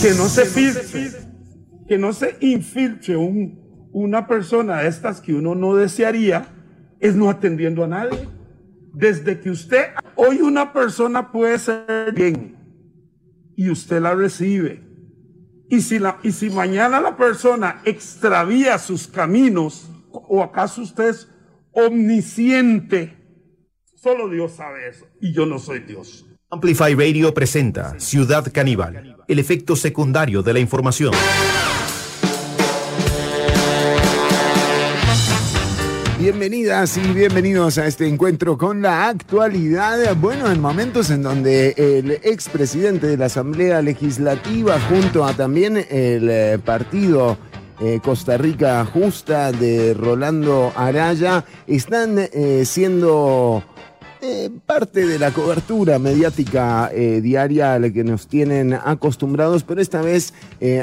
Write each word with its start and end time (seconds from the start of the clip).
que 0.00 0.14
no 0.14 0.28
se 0.28 0.44
filtre, 0.44 1.10
que 1.88 1.98
no 1.98 2.12
se 2.12 2.36
infiltre 2.40 3.16
un, 3.16 3.90
una 3.92 4.28
persona 4.28 4.82
de 4.82 4.88
estas 4.88 5.20
que 5.20 5.34
uno 5.34 5.56
no 5.56 5.74
desearía, 5.74 6.46
es 7.00 7.16
no 7.16 7.28
atendiendo 7.28 7.82
a 7.82 7.88
nadie. 7.88 8.28
Desde 8.92 9.40
que 9.40 9.50
usted, 9.50 9.86
hoy 10.14 10.40
una 10.40 10.72
persona 10.72 11.32
puede 11.32 11.58
ser 11.58 12.12
bien 12.14 12.56
y 13.56 13.70
usted 13.70 14.00
la 14.00 14.14
recibe. 14.14 14.84
Y 15.68 15.80
si, 15.80 15.98
la, 15.98 16.18
y 16.22 16.30
si 16.30 16.48
mañana 16.48 17.00
la 17.00 17.16
persona 17.16 17.82
extravía 17.84 18.78
sus 18.78 19.08
caminos, 19.08 19.90
o 20.10 20.42
acaso 20.42 20.82
usted 20.82 21.08
es 21.08 21.28
omnisciente, 21.72 23.16
solo 23.96 24.28
Dios 24.28 24.52
sabe 24.52 24.88
eso, 24.88 25.06
y 25.20 25.32
yo 25.32 25.44
no 25.44 25.58
soy 25.58 25.80
Dios. 25.80 26.27
Amplify 26.50 26.94
Radio 26.94 27.34
presenta 27.34 28.00
Ciudad 28.00 28.50
Caníbal, 28.50 29.18
el 29.28 29.38
efecto 29.38 29.76
secundario 29.76 30.42
de 30.42 30.54
la 30.54 30.60
información. 30.60 31.12
Bienvenidas 36.18 36.96
y 36.96 37.02
bienvenidos 37.12 37.76
a 37.76 37.86
este 37.86 38.08
encuentro 38.08 38.56
con 38.56 38.80
la 38.80 39.08
actualidad. 39.10 40.16
Bueno, 40.16 40.50
en 40.50 40.58
momentos 40.58 41.10
en 41.10 41.22
donde 41.22 41.74
el 41.76 42.12
expresidente 42.22 43.08
de 43.08 43.18
la 43.18 43.26
Asamblea 43.26 43.82
Legislativa, 43.82 44.80
junto 44.80 45.26
a 45.26 45.34
también 45.34 45.76
el 45.76 46.30
eh, 46.30 46.58
partido 46.64 47.36
eh, 47.78 48.00
Costa 48.02 48.38
Rica 48.38 48.86
Justa 48.86 49.52
de 49.52 49.92
Rolando 49.92 50.72
Araya, 50.74 51.44
están 51.66 52.18
eh, 52.18 52.62
siendo 52.64 53.62
parte 54.66 55.06
de 55.06 55.18
la 55.18 55.30
cobertura 55.30 55.98
mediática 55.98 56.90
diaria 57.22 57.74
a 57.74 57.78
la 57.78 57.90
que 57.90 58.04
nos 58.04 58.26
tienen 58.26 58.72
acostumbrados, 58.74 59.62
pero 59.62 59.80
esta 59.80 60.02
vez 60.02 60.34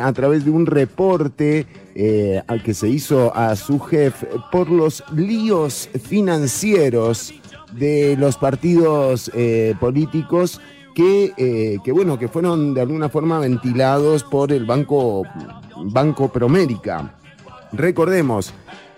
a 0.02 0.12
través 0.13 0.45
de 0.45 0.52
un 0.52 0.66
reporte 0.66 1.66
eh, 1.98 2.41
al 2.48 2.62
que 2.62 2.74
se 2.74 2.90
hizo 2.90 3.34
a 3.34 3.55
su 3.55 3.79
jefe 3.79 4.27
por 4.51 4.70
los 4.70 5.01
líos 5.13 5.90
financieros 6.04 7.34
de 7.71 8.18
los 8.20 8.35
partidos 8.35 9.32
eh, 9.34 9.76
políticos 9.79 10.59
que, 10.93 11.31
eh, 11.37 11.77
que, 11.85 11.93
bueno, 11.93 12.20
que 12.20 12.27
fueron 12.27 12.74
de 12.74 12.81
alguna 12.81 13.07
forma 13.07 13.40
ventilados 13.40 14.26
por 14.26 14.52
el 14.52 14.65
Banco, 14.65 15.24
Banco 15.85 16.27
Promérica. 16.27 17.15
Recordemos, 17.71 18.54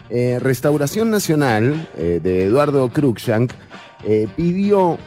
Restauración 0.09 1.11
Nacional 1.11 1.89
de 1.97 2.45
Eduardo 2.45 2.89
Cruikshank 2.89 3.51
pidió 4.35 4.97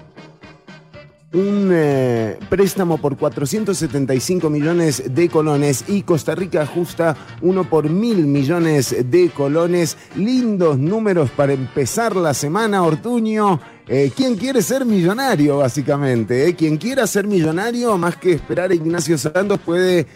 un 1.33 1.71
eh, 1.73 2.39
préstamo 2.49 2.99
por 2.99 3.17
475 3.17 4.51
millones 4.51 5.15
de 5.15 5.29
colones 5.29 5.85
y 5.87 6.03
Costa 6.03 6.35
Rica 6.35 6.63
ajusta 6.63 7.17
uno 7.41 7.69
por 7.69 7.89
mil 7.89 8.27
millones 8.27 8.97
de 9.11 9.31
colones. 9.31 9.97
Lindos 10.17 10.79
números 10.79 11.31
para 11.31 11.53
empezar 11.53 12.17
la 12.17 12.35
semana, 12.35 12.83
Ortuño. 12.83 13.61
Eh, 13.87 14.11
¿Quién 14.15 14.37
quiere 14.37 14.61
ser 14.61 14.85
millonario, 14.85 15.59
básicamente? 15.59 16.49
Eh? 16.49 16.55
Quien 16.55 16.77
quiera 16.77 17.07
ser 17.07 17.27
millonario, 17.27 17.97
más 17.97 18.17
que 18.17 18.33
esperar 18.33 18.73
a 18.73 18.75
Ignacio 18.75 19.17
Santos, 19.17 19.61
puede 19.65 20.07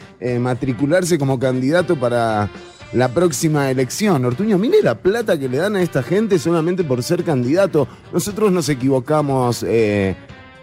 matricularse 0.40 1.18
como 1.18 1.38
candidato 1.38 1.96
para 1.96 2.50
la 2.92 3.08
próxima 3.08 3.70
elección. 3.70 4.24
Ortuño, 4.24 4.58
mire 4.58 4.82
la 4.82 4.94
plata 4.96 5.38
que 5.38 5.48
le 5.48 5.58
dan 5.58 5.76
a 5.76 5.82
esta 5.82 6.02
gente 6.02 6.38
solamente 6.38 6.84
por 6.84 7.02
ser 7.02 7.24
candidato. 7.24 7.88
Nosotros 8.12 8.52
nos 8.52 8.68
equivocamos 8.68 9.62
de, 9.62 10.16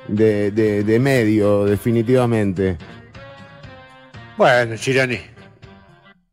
de, 0.08 1.00
medio, 1.00 1.66
definitivamente. 1.66 2.78
Bueno, 4.38 4.76
Chironi. 4.78 5.20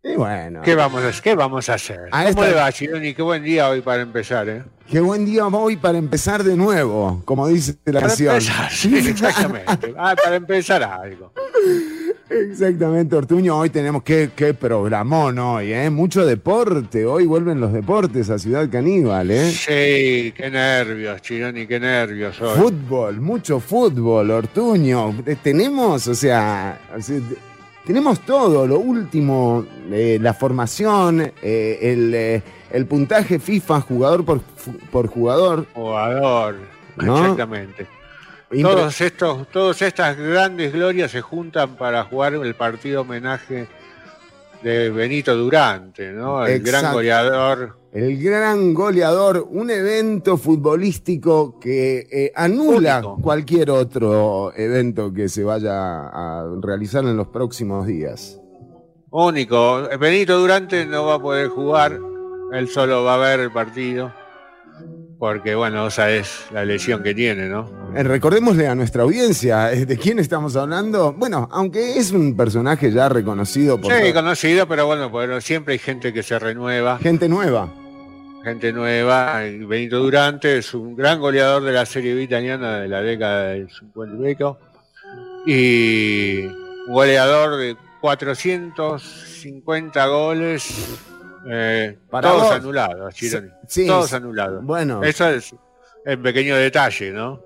Y 0.03 0.15
bueno. 0.15 0.63
¿Qué 0.63 0.75
vamos 0.75 1.03
a, 1.03 1.23
qué 1.23 1.35
vamos 1.35 1.69
a 1.69 1.75
hacer? 1.75 2.09
¿Cómo 2.11 2.45
le 2.45 2.55
va, 2.55 2.71
Chironi? 2.73 3.15
Qué 3.15 3.23
buen 3.23 3.43
día 3.43 3.69
hoy 3.69 3.81
para 3.81 4.03
empezar, 4.03 4.49
¿eh? 4.49 4.63
Qué 4.89 5.01
buen 5.01 5.27
día 5.27 5.47
hoy 5.47 5.77
para 5.77 5.99
empezar 5.99 6.43
de 6.43 6.57
nuevo, 6.57 7.21
como 7.27 7.47
dice 7.49 7.77
la 7.85 8.01
canción. 8.01 8.41
sí, 8.71 8.97
exactamente. 9.09 9.95
ah, 9.99 10.15
para 10.23 10.37
empezar 10.37 10.83
algo. 10.83 11.33
Exactamente, 12.31 13.17
Ortuño. 13.17 13.59
Hoy 13.59 13.71
tenemos 13.71 14.03
que, 14.03 14.31
qué 14.37 14.53
programón 14.53 15.39
hoy, 15.39 15.73
¿eh? 15.73 15.89
Mucho 15.89 16.27
deporte. 16.27 17.07
Hoy 17.07 17.25
vuelven 17.25 17.61
los 17.61 17.73
deportes 17.73 18.29
a 18.29 18.39
Ciudad 18.39 18.69
Caníbal, 18.71 19.31
¿eh? 19.31 19.51
Sí, 19.51 20.33
qué 20.37 20.51
nervios, 20.51 21.23
Chironi, 21.23 21.67
qué 21.67 21.81
nervios 21.81 22.41
hoy. 22.41 22.59
Fútbol, 22.59 23.21
mucho 23.21 23.61
fútbol, 23.61 24.31
Ortuño. 24.31 25.15
Tenemos, 25.43 26.07
o 26.07 26.15
sea, 26.15 26.79
tenemos 27.87 28.21
todo, 28.21 28.67
lo 28.67 28.79
último, 28.79 29.65
eh, 29.91 30.19
la 30.21 30.35
formación, 30.35 31.33
eh, 31.43 31.79
el, 31.81 32.15
eh, 32.15 32.43
el, 32.71 32.85
puntaje 32.85 33.39
FIFA 33.39 33.81
jugador 33.81 34.25
por, 34.27 34.43
por 34.91 35.07
jugador. 35.07 35.67
Jugador, 35.73 36.57
exactamente. 37.01 37.98
Todos 38.51 39.01
estos, 39.03 39.49
todas 39.49 39.83
estas 39.83 40.17
grandes 40.17 40.73
glorias 40.73 41.11
se 41.11 41.21
juntan 41.21 41.77
para 41.77 42.05
jugar 42.05 42.33
el 42.35 42.55
partido 42.55 43.03
homenaje 43.03 43.69
de 44.63 44.91
Benito 44.91 45.37
Durante, 45.37 46.13
¿no? 46.13 46.47
El 46.47 46.63
gran 46.63 46.93
goleador. 46.93 47.77
El 47.93 48.23
gran 48.23 48.73
goleador, 48.73 49.47
un 49.51 49.71
evento 49.71 50.39
futbolístico 50.39 51.59
que 51.59 52.07
eh, 52.11 52.33
anula 52.35 53.03
cualquier 53.23 53.71
otro 53.71 54.53
evento 54.57 55.13
que 55.13 55.29
se 55.29 55.45
vaya 55.45 56.09
a 56.09 56.47
realizar 56.61 57.05
en 57.05 57.17
los 57.17 57.29
próximos 57.29 57.87
días. 57.87 58.41
Único. 59.11 59.89
Benito 59.99 60.39
Durante 60.39 60.87
no 60.87 61.07
va 61.07 61.15
a 61.15 61.19
poder 61.19 61.49
jugar, 61.49 61.99
él 62.53 62.69
solo 62.69 63.05
va 63.05 63.15
a 63.15 63.19
ver 63.19 63.41
el 63.41 63.53
partido 63.53 64.13
porque 65.19 65.55
bueno, 65.55 65.89
esa 65.89 66.11
es 66.11 66.47
la 66.53 66.65
lesión 66.65 67.03
que 67.03 67.15
tiene, 67.15 67.49
¿no? 67.49 67.71
Eh, 67.95 68.03
recordémosle 68.03 68.69
a 68.69 68.75
nuestra 68.75 69.03
audiencia 69.03 69.73
eh, 69.73 69.85
de 69.85 69.99
quién 69.99 70.19
estamos 70.19 70.57
hablando. 70.57 71.13
Bueno, 71.13 71.49
aunque 71.51 71.99
es 71.99 72.13
un 72.13 72.37
personaje 72.37 72.93
ya 72.93 73.09
reconocido 73.09 73.81
por. 73.81 73.93
Sí, 73.93 74.13
conocido, 74.13 74.69
pero 74.69 74.87
bueno, 74.87 75.11
bueno, 75.11 75.41
siempre 75.41 75.73
hay 75.73 75.79
gente 75.79 76.13
que 76.13 76.23
se 76.23 76.39
renueva. 76.39 76.99
Gente 76.99 77.29
nueva. 77.29 77.69
Gente 78.45 78.73
nueva. 78.73 79.41
Benito 79.41 79.99
Durante 79.99 80.59
es 80.59 80.73
un 80.73 80.95
gran 80.95 81.19
goleador 81.19 81.65
de 81.65 81.73
la 81.73 81.85
Serie 81.85 82.15
B 82.15 82.23
italiana 82.23 82.79
de 82.79 82.89
la 82.89 83.03
década 83.03 83.49
del 83.49 83.69
50 83.71 84.57
y 85.47 86.45
un 86.45 86.93
goleador 86.93 87.57
de 87.57 87.77
450 88.01 90.07
goles 90.07 91.01
eh, 91.51 91.99
todos 92.11 92.53
anulados, 92.53 93.15
todos 93.87 94.13
anulados. 94.13 94.65
Bueno. 94.65 95.03
Eso 95.03 95.29
es 95.29 95.55
el 96.05 96.19
pequeño 96.21 96.57
detalle, 96.57 97.11
¿no? 97.13 97.43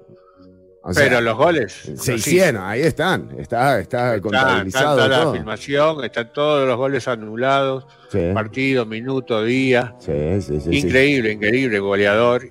Pero 0.95 1.21
los 1.21 1.37
goles 1.37 1.93
se 1.97 2.15
hicieron, 2.15 2.65
ahí 2.65 2.81
están, 2.81 3.29
está, 3.39 3.79
está, 3.79 4.21
contabilizado. 4.21 5.05
Está, 5.05 5.25
la 5.25 5.33
filmación, 5.33 6.05
están 6.05 6.33
todos 6.33 6.67
los 6.67 6.77
goles 6.77 7.07
anulados, 7.07 7.87
partido, 8.35 8.85
minuto, 8.85 9.45
día. 9.45 9.95
increíble, 10.71 11.33
increíble, 11.33 11.79
goleador. 11.79 12.51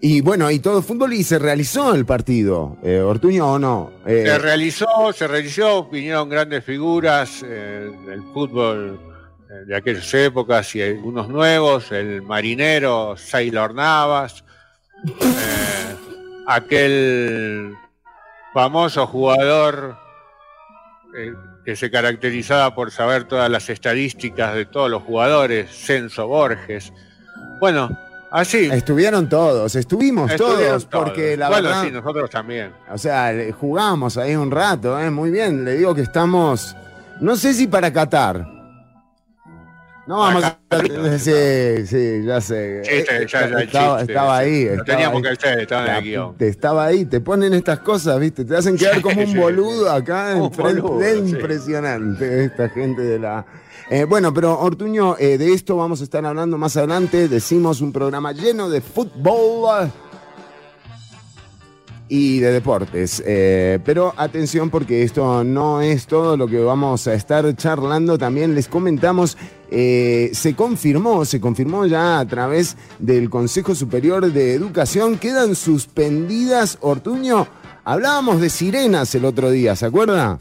Y 0.00 0.20
bueno, 0.20 0.50
y 0.50 0.58
todo 0.58 0.82
fútbol 0.82 1.14
y 1.14 1.24
se 1.24 1.38
realizó 1.38 1.94
el 1.94 2.04
partido, 2.04 2.76
eh, 2.84 3.00
Ortuño 3.00 3.52
o 3.52 3.58
no. 3.58 3.92
Eh, 4.06 4.24
se 4.26 4.38
realizó, 4.38 5.12
se 5.12 5.26
realizó, 5.26 5.88
vinieron 5.88 6.28
grandes 6.28 6.62
figuras 6.64 7.40
del 7.40 8.22
fútbol 8.34 9.07
de 9.48 9.74
aquellas 9.74 10.12
épocas 10.12 10.74
y 10.74 10.82
algunos 10.82 11.28
nuevos, 11.28 11.90
el 11.90 12.20
marinero 12.20 13.16
Sailor 13.16 13.74
Navas, 13.74 14.44
eh, 15.06 15.96
aquel 16.46 17.74
famoso 18.52 19.06
jugador 19.06 19.96
eh, 21.16 21.32
que 21.64 21.76
se 21.76 21.90
caracterizaba 21.90 22.74
por 22.74 22.90
saber 22.90 23.24
todas 23.24 23.50
las 23.50 23.70
estadísticas 23.70 24.54
de 24.54 24.66
todos 24.66 24.90
los 24.90 25.02
jugadores, 25.02 25.70
Censo 25.70 26.26
Borges. 26.26 26.92
Bueno, 27.58 27.88
así. 28.30 28.68
Estuvieron 28.70 29.30
todos, 29.30 29.74
estuvimos 29.76 30.36
todos, 30.36 30.84
porque 30.84 31.38
la 31.38 31.48
bueno, 31.48 31.68
verdad. 31.70 31.84
sí, 31.84 31.90
nosotros 31.90 32.28
también. 32.28 32.72
O 32.90 32.98
sea, 32.98 33.32
jugamos 33.58 34.18
ahí 34.18 34.36
un 34.36 34.50
rato, 34.50 35.00
¿eh? 35.00 35.10
muy 35.10 35.30
bien. 35.30 35.64
Le 35.64 35.78
digo 35.78 35.94
que 35.94 36.02
estamos, 36.02 36.76
no 37.20 37.34
sé 37.34 37.54
si 37.54 37.66
para 37.66 37.90
Qatar 37.90 38.57
no 40.08 40.20
vamos 40.20 40.42
a. 40.42 40.58
Sí, 41.18 41.86
sí, 41.86 42.24
ya 42.24 42.40
sé. 42.40 42.80
Chiste, 42.82 43.26
ya, 43.26 43.46
ya, 43.46 43.58
estaba, 43.60 43.98
chiste, 43.98 44.12
estaba 44.12 44.38
ahí. 44.38 44.64
Lo 44.74 44.82
teníamos 44.82 45.22
que 45.22 45.28
hacer, 45.28 45.60
estaba 45.60 45.86
en 45.86 45.96
el 45.96 46.02
guion. 46.02 46.36
Te 46.38 46.48
estaba 46.48 46.86
ahí, 46.86 47.04
te 47.04 47.20
ponen 47.20 47.52
estas 47.52 47.80
cosas, 47.80 48.18
¿viste? 48.18 48.46
Te 48.46 48.56
hacen 48.56 48.78
quedar 48.78 49.02
como 49.02 49.22
un 49.22 49.36
boludo 49.36 49.90
acá 49.90 50.32
enfrente. 50.32 51.18
impresionante 51.18 52.44
esta 52.44 52.70
gente 52.70 53.02
de 53.02 53.18
la. 53.18 53.44
Eh, 53.90 54.04
bueno, 54.04 54.32
pero 54.32 54.58
Ortuño, 54.58 55.16
eh, 55.18 55.36
de 55.36 55.52
esto 55.52 55.76
vamos 55.76 56.00
a 56.00 56.04
estar 56.04 56.24
hablando 56.24 56.56
más 56.56 56.74
adelante. 56.78 57.28
Decimos 57.28 57.82
un 57.82 57.92
programa 57.92 58.32
lleno 58.32 58.70
de 58.70 58.80
fútbol 58.80 59.92
y 62.08 62.40
de 62.40 62.52
deportes. 62.52 63.22
Eh, 63.26 63.78
pero 63.84 64.14
atención 64.16 64.70
porque 64.70 65.02
esto 65.02 65.44
no 65.44 65.80
es 65.80 66.06
todo 66.06 66.36
lo 66.36 66.46
que 66.46 66.58
vamos 66.60 67.06
a 67.06 67.14
estar 67.14 67.54
charlando. 67.56 68.18
También 68.18 68.54
les 68.54 68.68
comentamos, 68.68 69.36
eh, 69.70 70.30
se 70.32 70.54
confirmó, 70.54 71.24
se 71.24 71.40
confirmó 71.40 71.86
ya 71.86 72.18
a 72.18 72.26
través 72.26 72.76
del 72.98 73.30
Consejo 73.30 73.74
Superior 73.74 74.32
de 74.32 74.54
Educación, 74.54 75.18
quedan 75.18 75.54
suspendidas, 75.54 76.78
Ortuño. 76.80 77.46
Hablábamos 77.84 78.40
de 78.40 78.50
sirenas 78.50 79.14
el 79.14 79.24
otro 79.24 79.50
día, 79.50 79.74
¿se 79.76 79.86
acuerda? 79.86 80.40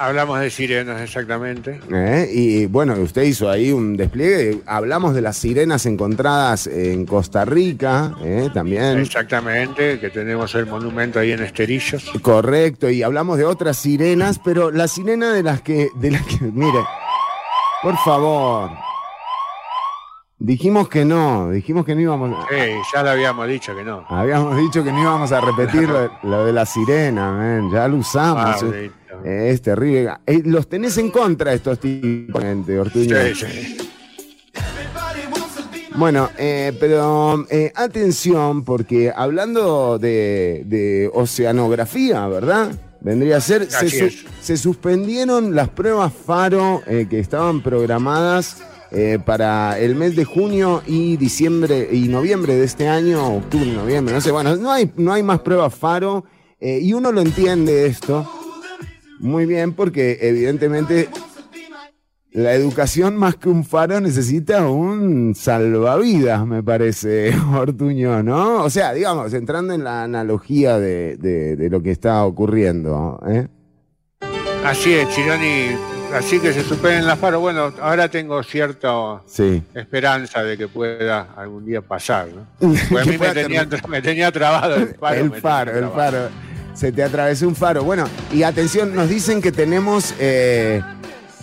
Hablamos 0.00 0.40
de 0.40 0.48
sirenas, 0.48 0.98
exactamente. 1.02 1.78
¿Eh? 1.92 2.26
Y 2.32 2.64
bueno, 2.64 2.94
usted 2.94 3.20
hizo 3.24 3.50
ahí 3.50 3.70
un 3.70 3.98
despliegue. 3.98 4.62
Hablamos 4.64 5.14
de 5.14 5.20
las 5.20 5.36
sirenas 5.36 5.84
encontradas 5.84 6.66
en 6.66 7.04
Costa 7.04 7.44
Rica, 7.44 8.14
¿eh? 8.22 8.48
también. 8.54 8.98
Exactamente, 8.98 10.00
que 10.00 10.08
tenemos 10.08 10.54
el 10.54 10.64
monumento 10.64 11.18
ahí 11.18 11.32
en 11.32 11.42
Esterillos. 11.42 12.10
Correcto, 12.22 12.88
y 12.88 13.02
hablamos 13.02 13.36
de 13.36 13.44
otras 13.44 13.76
sirenas, 13.76 14.40
pero 14.42 14.70
la 14.70 14.88
sirena 14.88 15.34
de 15.34 15.42
las 15.42 15.60
que, 15.60 15.90
de 15.96 16.12
las 16.12 16.22
que, 16.22 16.46
mire, 16.46 16.80
por 17.82 17.98
favor, 17.98 18.70
Dijimos 20.42 20.88
que 20.88 21.04
no, 21.04 21.50
dijimos 21.50 21.84
que 21.84 21.94
no 21.94 22.00
íbamos 22.00 22.32
a... 22.32 22.48
Sí, 22.48 22.72
ya 22.94 23.02
lo 23.02 23.10
habíamos 23.10 23.46
dicho 23.46 23.76
que 23.76 23.84
no. 23.84 24.06
Habíamos 24.08 24.56
dicho 24.56 24.82
que 24.82 24.90
no 24.90 25.02
íbamos 25.02 25.30
a 25.32 25.40
repetir 25.42 25.86
lo, 26.22 26.46
de 26.46 26.52
la 26.54 26.64
sirena, 26.64 27.60
ya 27.70 27.86
lo 27.86 27.98
usamos. 27.98 28.64
Es, 29.24 29.62
terrible. 29.62 30.10
Eh, 30.26 30.42
los 30.44 30.68
tenés 30.68 30.98
en 30.98 31.10
contra 31.10 31.52
estos 31.52 31.78
tipos, 31.78 32.42
gente, 32.42 32.78
Ortuño. 32.78 33.16
Sí, 33.34 33.34
sí. 33.34 33.76
Bueno, 35.96 36.30
eh, 36.38 36.72
pero 36.78 37.44
eh, 37.50 37.72
atención, 37.74 38.64
porque 38.64 39.12
hablando 39.14 39.98
de, 39.98 41.10
oceanografía, 41.12 42.26
¿verdad? 42.28 42.72
Vendría 43.00 43.38
a 43.38 43.40
ser, 43.40 43.70
se, 43.70 44.10
se, 44.42 44.56
suspendieron 44.56 45.54
las 45.54 45.68
pruebas 45.70 46.12
FARO 46.12 46.82
que 46.86 47.18
estaban 47.18 47.62
programadas 47.62 48.58
eh, 48.92 49.20
para 49.24 49.78
el 49.78 49.94
mes 49.94 50.16
de 50.16 50.24
junio 50.24 50.82
y 50.84 51.16
diciembre 51.16 51.88
y 51.92 52.08
noviembre 52.08 52.56
de 52.56 52.64
este 52.64 52.88
año, 52.88 53.36
octubre, 53.36 53.70
noviembre, 53.70 54.12
no 54.12 54.20
sé, 54.20 54.32
bueno, 54.32 54.56
no 54.56 54.72
hay, 54.72 54.90
no 54.96 55.12
hay 55.12 55.22
más 55.22 55.38
pruebas 55.40 55.72
Faro 55.72 56.24
eh, 56.58 56.80
y 56.82 56.92
uno 56.92 57.12
lo 57.12 57.20
entiende 57.20 57.86
esto 57.86 58.28
muy 59.20 59.46
bien 59.46 59.72
porque 59.72 60.18
evidentemente 60.20 61.08
la 62.32 62.54
educación 62.54 63.16
más 63.16 63.36
que 63.36 63.48
un 63.48 63.64
faro 63.64 64.00
necesita 64.00 64.68
un 64.68 65.34
salvavidas, 65.34 66.46
me 66.46 66.62
parece, 66.62 67.34
Ortuño, 67.54 68.22
¿no? 68.22 68.64
O 68.64 68.70
sea, 68.70 68.92
digamos, 68.92 69.32
entrando 69.34 69.74
en 69.74 69.84
la 69.84 70.04
analogía 70.04 70.78
de, 70.78 71.16
de 71.16 71.70
lo 71.70 71.82
que 71.82 71.90
está 71.90 72.24
ocurriendo. 72.24 73.20
¿eh? 73.26 73.48
Así 74.64 74.92
es, 74.92 75.08
Chironi 75.10 75.76
Así 76.14 76.40
que 76.40 76.52
se 76.52 76.64
suspenden 76.64 77.06
las 77.06 77.18
faros. 77.18 77.40
Bueno, 77.40 77.72
ahora 77.80 78.08
tengo 78.08 78.42
cierta 78.42 79.22
esperanza 79.74 80.42
de 80.42 80.58
que 80.58 80.66
pueda 80.66 81.28
algún 81.36 81.64
día 81.64 81.82
pasar. 81.82 82.28
¿no? 82.28 82.46
Pues 82.90 83.06
a 83.06 83.10
mí 83.10 83.16
me 83.88 84.02
tenía, 84.02 84.32
trabado 84.32 84.74
el 84.74 84.94
faro. 85.00 85.20
El 85.20 85.32
faro, 85.32 85.78
el 85.78 85.88
faro. 85.90 86.28
Se 86.80 86.92
te 86.92 87.02
atravesó 87.02 87.46
un 87.46 87.54
faro. 87.54 87.84
Bueno, 87.84 88.06
y 88.32 88.42
atención, 88.42 88.94
nos 88.94 89.10
dicen 89.10 89.42
que 89.42 89.52
tenemos 89.52 90.14
eh, 90.18 90.80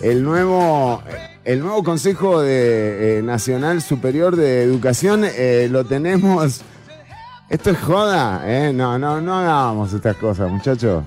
el 0.02 0.24
nuevo. 0.24 1.00
El 1.44 1.60
nuevo 1.60 1.84
Consejo 1.84 2.42
de, 2.42 3.20
eh, 3.20 3.22
Nacional 3.22 3.80
Superior 3.80 4.34
de 4.34 4.64
Educación 4.64 5.22
eh, 5.24 5.68
lo 5.70 5.84
tenemos. 5.84 6.62
Esto 7.48 7.70
es 7.70 7.78
joda, 7.78 8.42
¿eh? 8.46 8.72
No, 8.72 8.98
no, 8.98 9.20
no 9.20 9.38
hagamos 9.38 9.92
estas 9.92 10.16
cosas, 10.16 10.50
muchachos. 10.50 11.04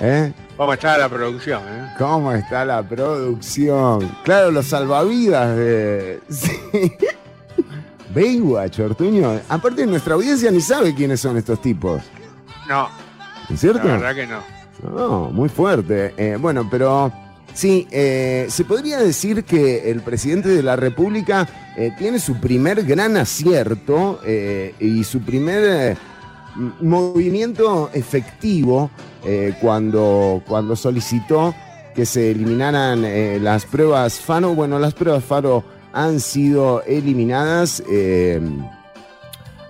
¿Eh? 0.00 0.32
¿Cómo 0.56 0.72
está 0.72 0.98
la 0.98 1.08
producción? 1.08 1.62
Eh? 1.68 1.94
¿Cómo 1.98 2.32
está 2.32 2.64
la 2.64 2.82
producción? 2.82 4.10
Claro, 4.24 4.50
los 4.50 4.66
salvavidas 4.66 5.56
de. 5.56 6.20
Sí. 6.28 6.50
Baywatch, 8.12 8.80
Ortuño. 8.80 9.40
Aparte, 9.48 9.86
nuestra 9.86 10.14
audiencia 10.14 10.50
ni 10.50 10.60
sabe 10.60 10.96
quiénes 10.96 11.20
son 11.20 11.36
estos 11.36 11.62
tipos. 11.62 12.02
No. 12.68 13.07
¿Es 13.50 13.60
cierto? 13.60 13.86
La 13.86 13.96
verdad 13.96 14.14
que 14.14 14.26
no. 14.26 14.40
No, 14.82 15.30
muy 15.30 15.48
fuerte. 15.48 16.14
Eh, 16.16 16.36
bueno, 16.40 16.68
pero 16.70 17.12
sí, 17.52 17.88
eh, 17.90 18.46
se 18.48 18.64
podría 18.64 18.98
decir 18.98 19.44
que 19.44 19.90
el 19.90 20.02
presidente 20.02 20.48
de 20.48 20.62
la 20.62 20.76
República 20.76 21.48
eh, 21.76 21.90
tiene 21.98 22.20
su 22.20 22.40
primer 22.40 22.84
gran 22.84 23.16
acierto 23.16 24.20
y 24.78 25.04
su 25.04 25.20
primer 25.20 25.96
movimiento 26.80 27.90
efectivo 27.92 28.90
cuando, 29.60 30.42
cuando 30.46 30.76
solicitó 30.76 31.54
que 31.98 32.06
se 32.06 32.30
eliminaran 32.30 33.04
eh, 33.04 33.40
las 33.40 33.66
pruebas 33.66 34.20
FARO. 34.20 34.54
Bueno, 34.54 34.78
las 34.78 34.94
pruebas 34.94 35.24
FARO 35.24 35.64
han 35.92 36.20
sido 36.20 36.80
eliminadas. 36.84 37.82
Eh, 37.90 38.40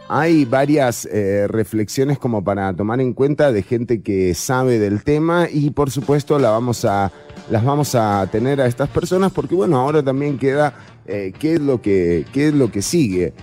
hay 0.08 0.44
varias 0.44 1.08
reflexiones 1.48 2.18
como 2.18 2.42
para 2.42 2.74
tomar 2.74 3.00
en 3.00 3.12
cuenta 3.12 3.52
de 3.52 3.62
gente 3.62 4.02
que 4.02 4.34
sabe 4.34 4.78
del 4.78 5.04
tema 5.04 5.48
y 5.50 5.70
por 5.70 5.90
supuesto 5.90 6.38
las 6.38 6.52
vamos 6.52 7.94
a 7.94 8.28
tener 8.30 8.60
a 8.60 8.66
estas 8.66 8.88
personas 8.88 9.32
porque 9.32 9.54
bueno, 9.54 9.78
ahora 9.78 10.02
también 10.02 10.38
queda 10.38 10.74
qué, 11.06 11.54
es 11.54 11.60
lo 11.60 11.80
que, 11.82 12.26
es 12.34 12.54
lo 12.54 12.70
que 12.70 12.82
sigue. 12.82 13.34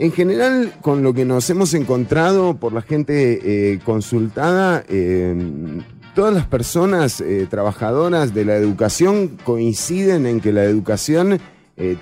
En 0.00 0.12
general, 0.12 0.74
con 0.80 1.02
lo 1.02 1.12
que 1.12 1.24
nos 1.24 1.50
hemos 1.50 1.74
encontrado 1.74 2.56
por 2.56 2.72
la 2.72 2.82
gente 2.82 3.72
eh, 3.72 3.80
consultada, 3.84 4.84
eh, 4.88 5.34
todas 6.14 6.32
las 6.32 6.46
personas 6.46 7.20
eh, 7.20 7.48
trabajadoras 7.50 8.32
de 8.32 8.44
la 8.44 8.54
educación 8.54 9.36
coinciden 9.42 10.26
en 10.26 10.40
que 10.40 10.52
la 10.52 10.62
educación 10.62 11.40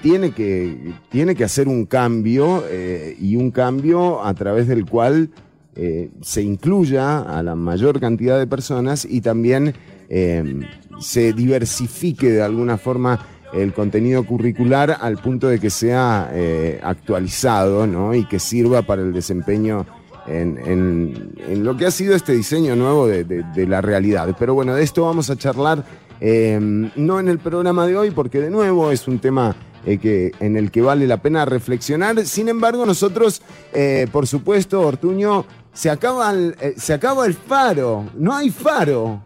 tiene, 0.00 0.31
que, 0.32 0.94
tiene 1.11 1.34
que 1.34 1.44
hacer 1.44 1.69
un 1.69 1.84
cambio 1.84 2.64
y 3.20 3.37
un 3.37 3.50
cambio 3.50 4.25
a 4.25 4.32
través 4.32 4.69
del 4.69 4.87
cual 4.87 5.31
se 6.23 6.43
incluya 6.43 7.19
a 7.20 7.43
la 7.43 7.55
mayor 7.55 8.00
cantidad 8.00 8.38
de 8.38 8.46
personas 8.46 9.05
y 9.05 9.20
también 9.20 9.75
se 10.99 11.32
diversifique 11.34 12.31
de 12.31 12.43
alguna 12.43 12.78
forma 12.78 13.20
el 13.52 13.73
contenido 13.73 14.25
curricular 14.25 14.96
al 15.00 15.19
punto 15.19 15.49
de 15.49 15.58
que 15.58 15.70
sea 15.70 16.31
eh, 16.32 16.81
actualizado 16.82 17.87
¿no? 17.87 18.14
y 18.14 18.25
que 18.25 18.38
sirva 18.38 18.82
para 18.82 19.02
el 19.02 19.12
desempeño 19.12 19.87
en, 20.26 21.29
lo 21.62 21.76
que 21.76 21.87
ha 21.87 21.90
sido 21.93 22.17
este 22.17 22.32
diseño 22.32 22.75
nuevo 22.75 23.06
de, 23.06 23.67
la 23.69 23.81
realidad. 23.81 24.34
Pero 24.37 24.55
bueno, 24.55 24.75
de 24.75 24.82
esto 24.82 25.02
vamos 25.02 25.31
a 25.31 25.37
charlar 25.37 25.84
eh, 26.20 26.58
no 26.61 27.20
en 27.20 27.29
el 27.29 27.38
programa 27.38 27.86
de 27.86 27.96
hoy 27.96 28.10
porque 28.10 28.41
de 28.41 28.50
nuevo 28.50 28.91
es 28.91 29.06
un 29.06 29.20
tema 29.20 29.55
eh, 29.86 29.98
que, 29.98 30.32
en 30.40 30.56
el 30.56 30.70
que 30.70 30.82
vale 30.82 31.06
la 31.06 31.22
pena 31.22 31.44
reflexionar. 31.46 32.26
Sin 32.26 32.48
embargo, 32.48 32.84
nosotros, 32.84 33.40
por 34.12 34.26
supuesto, 34.26 34.82
Ortuño, 34.82 35.46
se 35.72 35.88
acaba, 35.88 36.34
se 36.76 36.93
acaba 36.93 37.26
el 37.26 37.34
faro, 37.34 38.05
no 38.14 38.34
hay 38.34 38.50
faro. 38.50 39.22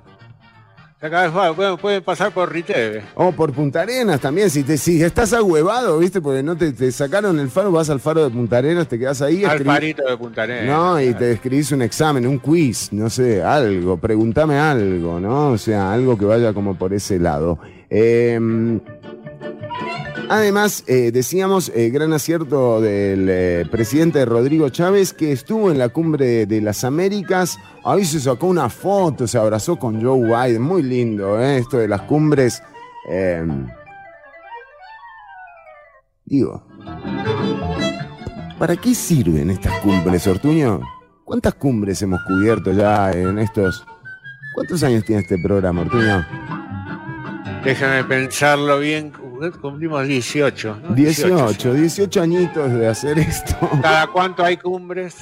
Acá 1.02 1.32
pueden, 1.78 2.02
pasar 2.02 2.30
por 2.30 2.52
Riteve. 2.52 3.02
O 3.14 3.32
por 3.32 3.54
Punta 3.54 3.80
Arenas 3.80 4.20
también. 4.20 4.50
Si, 4.50 4.62
te, 4.62 4.76
si 4.76 5.02
estás 5.02 5.32
ahuevado, 5.32 5.98
¿viste? 5.98 6.20
Porque 6.20 6.42
no 6.42 6.58
te, 6.58 6.92
sacaron 6.92 7.40
el 7.40 7.48
faro, 7.48 7.72
vas 7.72 7.88
al 7.88 8.00
faro 8.00 8.24
de 8.24 8.28
Punta 8.28 8.58
Arenas, 8.58 8.86
te 8.86 8.98
quedas 8.98 9.22
ahí. 9.22 9.42
Al 9.42 9.64
farito 9.64 10.02
de 10.06 10.18
Punta 10.18 10.42
Arenas. 10.42 10.66
No, 10.66 11.00
y 11.00 11.14
te 11.14 11.32
escribís 11.32 11.72
un 11.72 11.80
examen, 11.80 12.26
un 12.26 12.38
quiz, 12.38 12.92
no 12.92 13.08
sé, 13.08 13.42
algo. 13.42 13.96
Pregúntame 13.96 14.58
algo, 14.58 15.18
¿no? 15.18 15.52
O 15.52 15.58
sea, 15.58 15.90
algo 15.90 16.18
que 16.18 16.26
vaya 16.26 16.52
como 16.52 16.74
por 16.74 16.92
ese 16.92 17.18
lado. 17.18 17.58
Eh, 17.88 18.38
Además, 20.30 20.84
eh, 20.86 21.10
decíamos, 21.10 21.72
eh, 21.74 21.90
gran 21.90 22.12
acierto 22.12 22.80
del 22.80 23.26
eh, 23.28 23.66
presidente 23.68 24.24
Rodrigo 24.24 24.68
Chávez, 24.68 25.12
que 25.12 25.32
estuvo 25.32 25.72
en 25.72 25.78
la 25.78 25.88
cumbre 25.88 26.46
de 26.46 26.60
las 26.60 26.84
Américas. 26.84 27.58
Ahí 27.84 28.04
se 28.04 28.20
sacó 28.20 28.46
una 28.46 28.68
foto, 28.68 29.26
se 29.26 29.38
abrazó 29.38 29.74
con 29.76 30.00
Joe 30.00 30.20
Biden. 30.20 30.62
Muy 30.62 30.84
lindo, 30.84 31.40
esto 31.40 31.78
de 31.78 31.88
las 31.88 32.02
cumbres. 32.02 32.62
Em, 33.08 33.66
digo, 36.26 36.64
¿para 38.56 38.76
qué 38.76 38.94
sirven 38.94 39.50
estas 39.50 39.80
cumbres, 39.80 40.28
Ortuño? 40.28 40.80
¿Cuántas 41.24 41.54
cumbres 41.54 42.00
hemos 42.02 42.20
cubierto 42.22 42.70
ya 42.70 43.10
en 43.10 43.36
estos... 43.40 43.84
¿Cuántos 44.54 44.80
años 44.84 45.04
tiene 45.04 45.22
este 45.22 45.38
programa, 45.42 45.80
Ortuño? 45.80 46.24
Déjame 47.64 48.04
pensarlo 48.04 48.78
bien 48.78 49.10
cumplimos 49.60 50.06
18. 50.06 50.80
18, 50.90 51.74
18, 51.74 52.22
añitos 52.22 52.72
de 52.72 52.88
hacer 52.88 53.18
esto. 53.18 53.56
¿Cada 53.82 54.06
cuánto 54.08 54.44
hay 54.44 54.56
cumbres? 54.56 55.16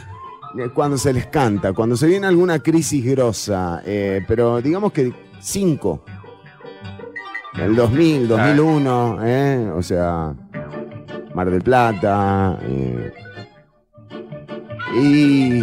Eh, 0.58 0.68
cuando 0.74 0.96
se 0.98 1.12
les 1.12 1.26
canta, 1.26 1.72
cuando 1.72 1.96
se 1.96 2.06
viene 2.06 2.26
alguna 2.26 2.58
crisis 2.58 3.04
grosa, 3.04 3.82
eh, 3.84 4.24
pero 4.26 4.60
digamos 4.60 4.92
que 4.92 5.12
5. 5.40 6.04
El 7.54 7.74
2000, 7.74 8.28
2001, 8.28 9.18
eh, 9.24 9.72
o 9.74 9.82
sea, 9.82 10.34
Mar 11.34 11.50
del 11.50 11.62
Plata. 11.62 12.58
y 14.94 15.60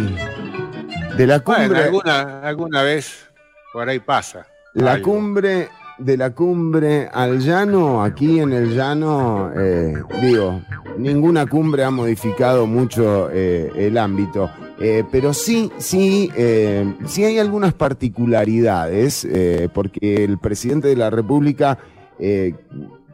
De 1.16 1.26
la 1.26 1.40
cumbre. 1.40 1.84
alguna, 1.84 2.40
alguna 2.40 2.82
vez 2.82 3.28
por 3.72 3.88
ahí 3.88 3.98
pasa. 3.98 4.46
La 4.74 5.00
cumbre, 5.00 5.70
de 5.98 6.16
la 6.16 6.30
cumbre 6.30 7.08
al 7.12 7.40
llano, 7.40 8.02
aquí 8.02 8.40
en 8.40 8.52
el 8.52 8.74
llano, 8.74 9.50
eh, 9.56 9.94
digo, 10.20 10.60
ninguna 10.98 11.46
cumbre 11.46 11.84
ha 11.84 11.90
modificado 11.90 12.66
mucho 12.66 13.30
eh, 13.32 13.70
el 13.76 13.96
ámbito. 13.96 14.50
Eh, 14.78 15.04
pero 15.10 15.32
sí, 15.32 15.70
sí, 15.78 16.30
sí 17.06 17.24
hay 17.24 17.38
algunas 17.38 17.72
particularidades, 17.72 19.26
porque 19.72 20.24
el 20.24 20.38
presidente 20.38 20.88
de 20.88 20.96
la 20.96 21.08
República, 21.08 21.78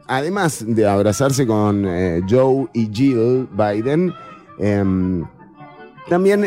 además 0.07 0.65
de 0.67 0.85
abrazarse 0.85 1.47
con 1.47 1.85
Joe 2.29 2.67
y 2.73 2.89
Jill 2.91 3.47
Biden, 3.53 4.11
em, 4.59 5.23
también 6.09 6.45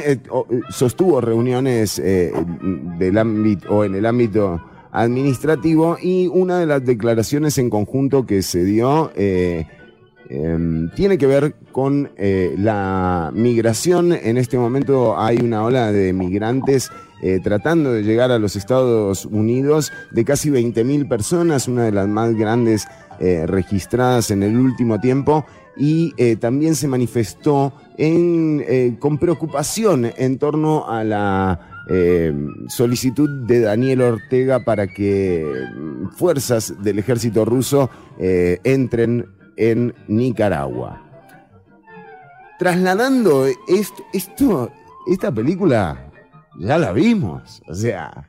sostuvo 0.68 1.22
reuniones 1.22 1.96
del 1.96 3.16
ámbito 3.16 3.74
o 3.74 3.84
en 3.84 3.94
el 3.94 4.04
ámbito 4.04 4.60
administrativo 4.96 5.98
y 6.00 6.26
una 6.26 6.58
de 6.58 6.64
las 6.64 6.82
declaraciones 6.82 7.58
en 7.58 7.68
conjunto 7.68 8.24
que 8.24 8.42
se 8.42 8.64
dio 8.64 9.12
eh, 9.14 9.66
em, 10.30 10.90
tiene 10.94 11.18
que 11.18 11.26
ver 11.26 11.54
con 11.70 12.10
eh, 12.16 12.54
la 12.56 13.30
migración. 13.34 14.12
En 14.12 14.38
este 14.38 14.56
momento 14.56 15.18
hay 15.18 15.36
una 15.36 15.62
ola 15.64 15.92
de 15.92 16.14
migrantes 16.14 16.90
eh, 17.22 17.40
tratando 17.44 17.92
de 17.92 18.04
llegar 18.04 18.30
a 18.30 18.38
los 18.38 18.56
Estados 18.56 19.26
Unidos 19.26 19.92
de 20.12 20.24
casi 20.24 20.48
20.000 20.48 21.06
personas, 21.06 21.68
una 21.68 21.84
de 21.84 21.92
las 21.92 22.08
más 22.08 22.34
grandes 22.34 22.86
registradas 23.18 24.30
en 24.30 24.42
el 24.42 24.58
último 24.58 25.00
tiempo 25.00 25.46
y 25.74 26.12
también 26.36 26.74
se 26.74 26.86
manifestó 26.86 27.72
con 28.98 29.16
preocupación 29.16 30.12
en 30.18 30.36
torno 30.36 30.86
a 30.86 31.02
la 31.02 31.75
eh, 31.88 32.34
solicitud 32.68 33.46
de 33.46 33.60
Daniel 33.60 34.02
Ortega 34.02 34.64
para 34.64 34.88
que 34.88 35.44
mm, 35.44 36.08
fuerzas 36.08 36.82
del 36.82 36.98
ejército 36.98 37.44
ruso 37.44 37.90
eh, 38.18 38.58
entren 38.64 39.26
en 39.56 39.94
Nicaragua. 40.08 41.02
Trasladando 42.58 43.46
esto, 43.68 44.04
esto, 44.12 44.72
esta 45.06 45.30
película 45.30 46.10
ya 46.58 46.76
la 46.76 46.92
vimos, 46.92 47.62
o 47.68 47.74
sea, 47.74 48.28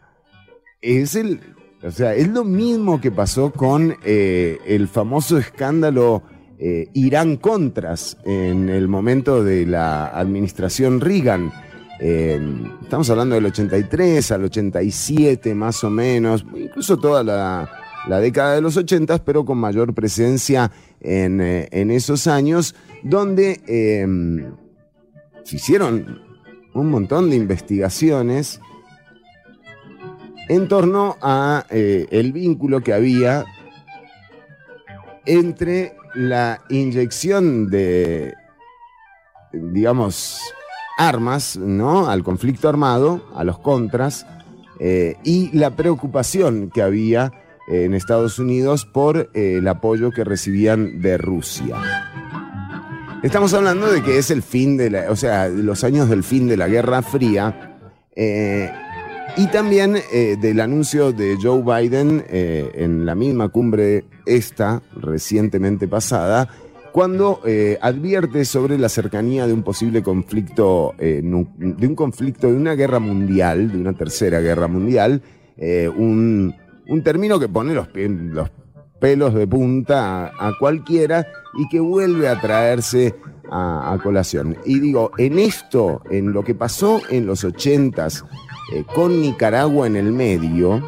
es 0.82 1.16
el, 1.16 1.40
o 1.82 1.90
sea, 1.90 2.14
es 2.14 2.28
lo 2.28 2.44
mismo 2.44 3.02
que 3.02 3.12
pasó 3.12 3.52
con 3.52 3.96
eh, 4.04 4.60
el 4.68 4.88
famoso 4.88 5.38
escándalo 5.38 6.24
Irán 6.60 7.38
Contras 7.38 8.18
en 8.26 8.70
el 8.70 8.88
momento 8.88 9.44
de 9.44 9.68
la 9.68 10.08
administración 10.08 11.02
Reagan 11.02 11.52
eh, 12.00 12.40
estamos 12.82 13.10
hablando 13.10 13.36
del 13.36 13.46
83 13.46 14.32
al 14.32 14.44
87 14.46 15.56
más 15.56 15.84
o 15.84 15.90
menos, 15.90 16.46
incluso 16.56 16.98
toda 16.98 17.24
la, 17.24 18.20
década 18.20 18.56
de 18.56 18.62
los 18.62 18.78
80, 18.78 19.24
pero 19.26 19.44
con 19.44 19.58
mayor 19.58 19.94
presencia 19.94 20.72
en, 21.02 21.42
eh, 21.42 21.68
esos 21.72 22.28
años, 22.28 22.76
donde 23.04 23.62
em, 23.68 24.54
se 25.44 25.56
hicieron 25.56 26.22
un 26.74 26.90
montón 26.90 27.30
de 27.30 27.36
investigaciones 27.36 28.62
en 30.50 30.68
torno 30.68 31.18
a 31.22 31.66
eh, 31.70 32.06
el 32.12 32.32
vínculo 32.32 32.82
que 32.82 32.94
había 32.94 33.44
entre 35.26 35.96
la 36.14 36.62
inyección 36.70 37.70
de, 37.70 38.34
digamos, 39.52 40.40
armas 40.98 41.56
¿no? 41.56 42.10
al 42.10 42.24
conflicto 42.24 42.68
armado, 42.68 43.24
a 43.36 43.44
los 43.44 43.60
contras, 43.60 44.26
eh, 44.80 45.16
y 45.24 45.56
la 45.58 45.76
preocupación 45.76 46.70
que 46.74 46.82
había 46.82 47.32
en 47.70 47.94
Estados 47.94 48.40
Unidos 48.40 48.86
por 48.86 49.30
eh, 49.34 49.58
el 49.58 49.68
apoyo 49.68 50.12
que 50.12 50.24
recibían 50.24 51.02
de 51.02 51.18
Rusia. 51.18 51.76
Estamos 53.24 53.54
hablando 53.54 53.92
de 53.92 54.02
que 54.04 54.18
es 54.20 54.32
el 54.32 54.42
fin 54.42 54.78
de 54.78 54.90
la, 54.90 55.12
o 55.12 55.16
sea, 55.16 55.50
los 55.50 55.84
años 55.84 56.08
del 56.10 56.24
fin 56.24 56.48
de 56.48 56.56
la 56.56 56.68
Guerra 56.68 57.02
Fría. 57.02 57.78
Eh, 58.16 58.72
y 59.36 59.48
también 59.48 59.98
del 60.12 60.60
anuncio 60.60 61.12
de 61.12 61.38
Joe 61.40 61.62
Biden 61.62 62.26
en 62.28 63.06
la 63.06 63.14
misma 63.14 63.50
cumbre 63.50 64.06
esta 64.26 64.82
recientemente 64.96 65.88
pasada, 65.88 66.50
cuando 66.98 67.42
eh, 67.46 67.78
advierte 67.80 68.44
sobre 68.44 68.80
la 68.80 68.90
cercanía 68.90 69.46
de 69.46 69.54
un 69.54 69.62
posible 69.62 70.02
conflicto, 70.02 70.96
eh, 70.98 71.22
de 71.24 71.88
un 71.88 71.94
conflicto, 71.94 72.48
de 72.48 72.58
una 72.58 72.74
guerra 72.74 72.98
mundial, 72.98 73.72
de 73.72 73.78
una 73.78 73.94
tercera 73.94 74.40
guerra 74.40 74.68
mundial, 74.68 75.22
eh, 75.58 75.88
un, 75.88 76.56
término 77.04 77.40
que 77.40 77.50
pone 77.50 77.76
los, 77.76 77.88
los 77.94 78.50
pelos 79.00 79.36
de 79.36 79.46
punta 79.46 80.32
a, 80.40 80.54
cualquiera 80.60 81.28
y 81.60 81.70
que 81.70 81.80
vuelve 81.80 82.30
a 82.30 82.42
traerse 82.42 83.14
a, 83.52 83.96
colación. 84.02 84.58
Y 84.66 84.80
digo, 84.80 85.12
en 85.20 85.38
esto, 85.38 86.02
en 86.10 86.34
lo 86.34 86.44
que 86.44 86.56
pasó 86.56 87.00
en 87.12 87.28
los 87.28 87.44
ochentas, 87.44 88.26
con 88.96 89.22
Nicaragua 89.22 89.86
en 89.86 89.98
el 89.98 90.12
medio, 90.12 90.82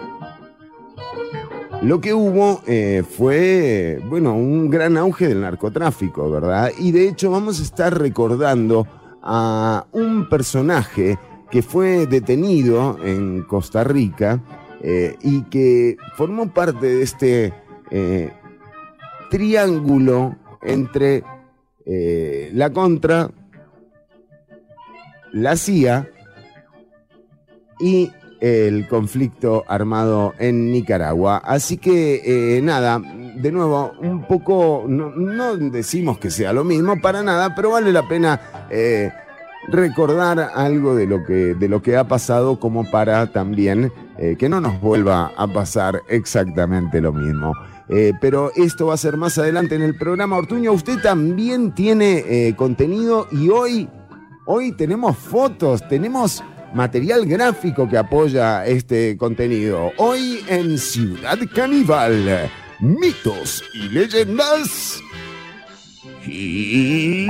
lo 1.81 2.01
que 2.01 2.13
hubo 2.13 2.61
eh, 2.67 3.03
fue, 3.09 4.01
bueno, 4.05 4.35
un 4.35 4.69
gran 4.69 4.97
auge 4.97 5.29
del 5.29 5.41
narcotráfico, 5.41 6.29
¿verdad? 6.29 6.71
Y 6.77 6.91
de 6.91 7.07
hecho 7.07 7.31
vamos 7.31 7.59
a 7.59 7.63
estar 7.63 7.97
recordando 7.97 8.85
a 9.23 9.85
un 9.93 10.27
personaje 10.27 11.17
que 11.49 11.61
fue 11.61 12.05
detenido 12.05 12.97
en 13.03 13.43
Costa 13.43 13.83
Rica 13.83 14.43
eh, 14.81 15.15
y 15.21 15.43
que 15.43 15.97
formó 16.15 16.53
parte 16.53 16.85
de 16.85 17.01
este 17.01 17.53
eh, 17.91 18.33
triángulo 19.29 20.35
entre 20.61 21.23
la 22.53 22.71
Contra, 22.71 23.31
la 25.31 25.55
CIA 25.55 26.07
y 27.79 28.11
el 28.39 28.87
conflicto 28.87 29.63
armado 29.67 30.33
en 30.39 30.71
Nicaragua. 30.71 31.37
Así 31.37 31.77
que 31.77 32.21
eh, 32.57 32.61
nada, 32.61 32.99
de 32.99 33.51
nuevo, 33.51 33.93
un 33.99 34.25
poco, 34.27 34.85
no, 34.87 35.57
decimos 35.57 36.17
que 36.19 36.31
sea 36.31 36.53
lo 36.53 36.63
mismo 36.63 36.99
para 37.01 37.21
nada, 37.21 37.53
pero 37.55 37.71
vale 37.71 37.91
la 37.91 38.07
pena 38.07 38.67
eh, 38.69 39.11
recordar 39.67 40.51
algo 40.55 40.95
de 40.95 41.05
lo, 41.05 41.23
que, 41.25 41.53
de 41.55 41.67
lo 41.67 41.81
que 41.81 41.97
ha 41.97 42.07
pasado 42.07 42.59
como 42.59 42.89
para 42.89 43.31
también 43.31 43.91
eh, 44.17 44.35
que 44.39 44.47
no 44.47 44.61
nos 44.61 44.79
vuelva 44.79 45.31
a 45.35 45.47
pasar 45.47 46.01
exactamente 46.07 47.01
lo 47.01 47.11
mismo. 47.11 47.53
pero 48.21 48.51
esto 48.55 48.85
va 48.85 48.93
a 48.93 48.97
ser 48.97 49.17
más 49.17 49.37
adelante 49.37 49.75
en 49.75 49.81
el 49.81 49.95
programa. 49.95 50.37
Ortuño, 50.37 50.71
usted 50.71 51.01
también 51.01 51.73
tiene 51.73 52.53
contenido 52.55 53.27
y 53.31 53.49
hoy, 53.49 53.89
hoy 54.45 54.73
tenemos 54.73 55.17
fotos, 55.17 55.87
tenemos 55.89 56.43
material 56.73 57.25
gráfico 57.25 57.87
que 57.89 57.97
apoya 57.97 58.65
este 58.65 59.17
contenido. 59.17 59.91
Hoy 59.97 60.43
en 60.47 60.77
Ciudad 60.77 61.37
Caníbal, 61.53 62.49
mitos 62.79 63.63
y 63.73 63.89
leyendas 63.89 65.01
gigantes. 66.21 67.29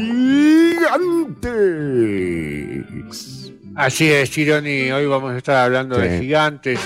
Así 3.76 4.12
es, 4.12 4.32
Chironi, 4.32 4.92
hoy 4.92 5.06
vamos 5.06 5.34
a 5.34 5.38
estar 5.38 5.66
hablando 5.66 5.98
de 5.98 6.20
gigantes. 6.20 6.80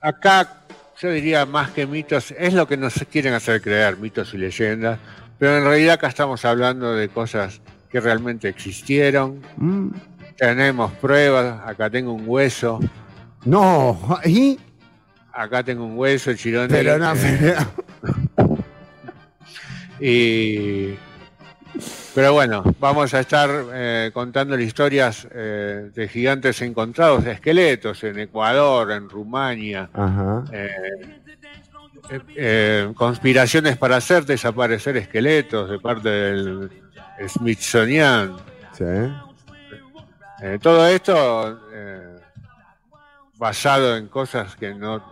Acá 0.00 0.64
yo 1.00 1.10
diría 1.10 1.44
más 1.44 1.70
que 1.70 1.86
mitos, 1.86 2.32
es 2.38 2.54
lo 2.54 2.66
que 2.66 2.76
nos 2.76 2.94
quieren 3.10 3.34
hacer 3.34 3.60
creer, 3.60 3.96
mitos 3.98 4.32
y 4.32 4.38
leyendas, 4.38 4.98
pero 5.38 5.58
en 5.58 5.64
realidad 5.64 5.94
acá 5.94 6.08
estamos 6.08 6.44
hablando 6.44 6.94
de 6.94 7.08
cosas 7.08 7.60
que 7.90 8.00
realmente 8.00 8.48
existieron. 8.48 9.42
Mm. 9.56 9.90
Tenemos 10.36 10.92
pruebas, 10.92 11.60
acá 11.66 11.88
tengo 11.90 12.12
un 12.12 12.24
hueso. 12.26 12.80
No, 13.44 13.98
¿y? 14.24 14.58
Acá 15.32 15.62
tengo 15.62 15.84
un 15.84 15.98
hueso, 15.98 16.34
Chirón. 16.34 16.68
Pero 16.68 16.98
no, 16.98 17.12
eh, 17.16 17.56
y 20.00 20.96
pero 22.14 22.32
bueno, 22.32 22.62
vamos 22.78 23.12
a 23.14 23.20
estar 23.20 23.50
eh, 23.72 24.10
contando 24.14 24.56
historias 24.58 25.26
eh, 25.32 25.90
de 25.92 26.08
gigantes 26.08 26.62
encontrados, 26.62 27.24
de 27.24 27.32
esqueletos 27.32 28.04
en 28.04 28.20
Ecuador, 28.20 28.92
en 28.92 29.08
Rumania, 29.08 29.90
conspiraciones 32.94 33.76
para 33.76 33.96
hacer 33.96 34.24
desaparecer 34.24 34.96
esqueletos 34.96 35.68
de 35.70 35.80
parte 35.80 36.08
del 36.08 36.70
Smithsonian. 37.26 38.36
Sí. 38.78 38.84
Eh, 40.46 40.58
todo 40.60 40.86
esto 40.86 41.58
eh, 41.72 42.18
basado 43.38 43.96
en 43.96 44.08
cosas 44.08 44.54
que 44.56 44.74
no, 44.74 45.02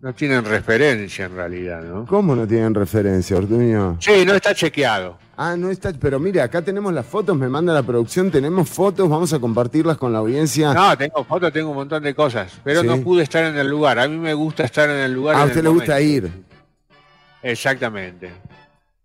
no 0.00 0.14
tienen 0.14 0.44
referencia 0.44 1.24
en 1.24 1.34
realidad, 1.34 1.82
¿no? 1.82 2.06
¿Cómo 2.06 2.36
no 2.36 2.46
tienen 2.46 2.72
referencia, 2.72 3.36
Ortuño? 3.36 3.96
Sí, 3.98 4.24
no 4.24 4.34
está 4.34 4.54
chequeado. 4.54 5.18
Ah, 5.36 5.56
no 5.56 5.70
está, 5.70 5.92
pero 5.92 6.20
mire, 6.20 6.40
acá 6.40 6.62
tenemos 6.62 6.92
las 6.92 7.04
fotos, 7.04 7.36
me 7.36 7.48
manda 7.48 7.72
la 7.74 7.82
producción, 7.82 8.30
tenemos 8.30 8.70
fotos, 8.70 9.08
vamos 9.08 9.32
a 9.32 9.40
compartirlas 9.40 9.96
con 9.96 10.12
la 10.12 10.20
audiencia. 10.20 10.72
No, 10.72 10.96
tengo 10.96 11.24
fotos, 11.24 11.52
tengo 11.52 11.70
un 11.70 11.76
montón 11.78 12.04
de 12.04 12.14
cosas, 12.14 12.60
pero 12.62 12.84
no 12.84 12.98
pude 12.98 13.24
estar 13.24 13.42
en 13.42 13.56
el 13.56 13.66
lugar. 13.66 13.98
A 13.98 14.06
mí 14.06 14.18
me 14.18 14.34
gusta 14.34 14.62
estar 14.62 14.88
en 14.88 14.98
el 14.98 15.12
lugar. 15.12 15.34
A 15.34 15.46
usted 15.46 15.64
le 15.64 15.68
gusta 15.68 16.00
ir. 16.00 16.30
Exactamente. 17.42 18.30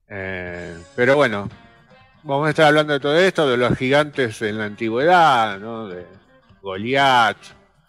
Eh, 0.07 0.77
pero 0.95 1.15
bueno, 1.15 1.49
vamos 2.25 2.47
a 2.47 2.49
estar 2.49 2.65
hablando 2.65 2.93
de 2.93 2.99
todo 2.99 3.17
esto, 3.17 3.47
de 3.47 3.57
los 3.57 3.77
gigantes 3.77 4.41
en 4.41 4.57
la 4.57 4.65
antigüedad, 4.65 5.59
¿no? 5.59 5.87
De 5.87 6.05
Goliat, 6.61 7.37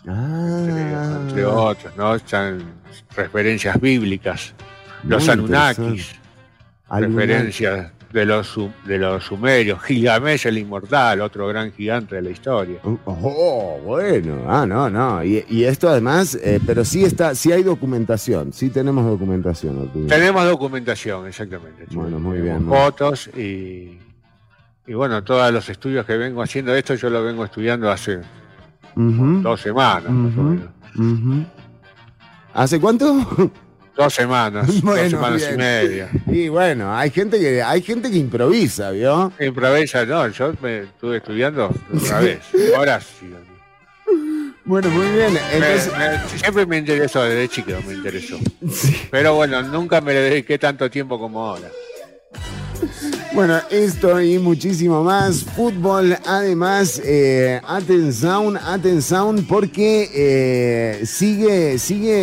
ah. 0.07 1.19
entre, 1.23 1.45
otros, 1.45 1.97
¿no? 1.97 2.15
Están 2.15 2.63
referencias 3.15 3.81
bíblicas, 3.81 4.55
los 5.05 5.29
Anunnakis, 5.29 6.15
referencias 6.91 7.93
de 8.13 8.27
los, 8.27 8.59
de 8.85 8.99
los 8.99 9.25
sumerios, 9.25 9.83
Gilgamesh 9.83 10.47
el 10.47 10.59
inmortal, 10.59 11.23
otro 11.23 11.49
gran 11.49 11.73
gigante 11.73 12.17
de 12.17 12.23
la 12.23 12.31
historia. 12.31 12.79
Oh, 12.85 12.99
oh 13.07 13.81
bueno, 13.85 14.45
ah, 14.47 14.67
no, 14.67 14.91
no. 14.91 15.25
Y, 15.25 15.65
esto 15.65 15.89
además, 15.89 16.39
eh, 16.43 16.61
pero 16.67 16.85
sí 16.85 17.05
está, 17.05 17.35
sí 17.35 17.53
hay 17.53 17.63
documentación, 17.63 18.53
sí 18.53 18.69
tenemos 18.69 19.07
documentación. 19.07 19.91
Tenemos 20.07 20.45
documentación, 20.45 21.27
exactamente. 21.27 21.87
Bueno, 21.91 22.19
muy 22.19 22.41
bien. 22.41 22.67
Fotos 22.67 23.29
y, 23.29 23.99
y 24.87 24.95
bueno, 24.95 25.23
todos 25.25 25.53
los 25.53 25.69
estudios 25.69 26.07
que 26.07 26.17
vengo 26.17 26.43
haciendo 26.43 26.75
esto, 26.75 26.95
yo 26.95 27.11
lo 27.11 27.23
vengo 27.25 27.45
estudiando 27.45 27.91
hace 27.91 28.21
dos 28.95 29.61
semanas, 29.61 30.11
más 30.11 30.39
o 30.39 30.43
menos. 30.43 31.47
¿Hace 32.55 32.81
cuánto? 32.81 33.53
Dos 33.97 34.13
semanas, 34.13 34.83
dos 34.83 35.11
semanas 35.11 35.49
y 35.53 35.57
media. 35.57 36.11
Y 36.27 36.49
bueno, 36.49 36.95
hay 36.95 37.11
gente 37.11 37.39
que 37.39 37.63
hay 37.63 37.81
gente 37.81 38.11
que 38.11 38.19
improvisa, 38.19 38.91
¿vio? 38.91 39.33
Improvisa, 39.41 40.05
no, 40.05 40.29
yo 40.29 40.53
me 40.61 40.81
estuve 40.81 41.17
estudiando 41.17 41.71
otra 41.95 42.21
vez. 42.21 42.41
Ahora 42.77 43.01
sí. 43.01 43.33
Bueno, 44.67 44.91
muy 44.91 45.07
bien. 45.09 45.39
siempre 46.37 46.67
me 46.67 46.79
interesó, 46.79 47.23
desde 47.23 47.49
chico 47.49 47.73
me 47.87 47.95
interesó. 47.95 48.37
Pero 49.11 49.35
bueno, 49.35 49.63
nunca 49.63 50.01
me 50.01 50.13
dediqué 50.13 50.59
tanto 50.59 50.91
tiempo 50.91 51.19
como 51.19 51.47
ahora. 51.47 51.71
Bueno, 53.37 53.61
esto 53.71 54.19
y 54.23 54.39
muchísimo 54.39 55.05
más. 55.05 55.45
Fútbol, 55.45 56.17
además, 56.25 57.03
eh, 57.05 57.61
atención, 57.69 58.57
atención, 58.57 59.45
porque 59.47 60.11
eh, 60.15 61.05
sigue, 61.05 61.79
sigue 61.79 62.15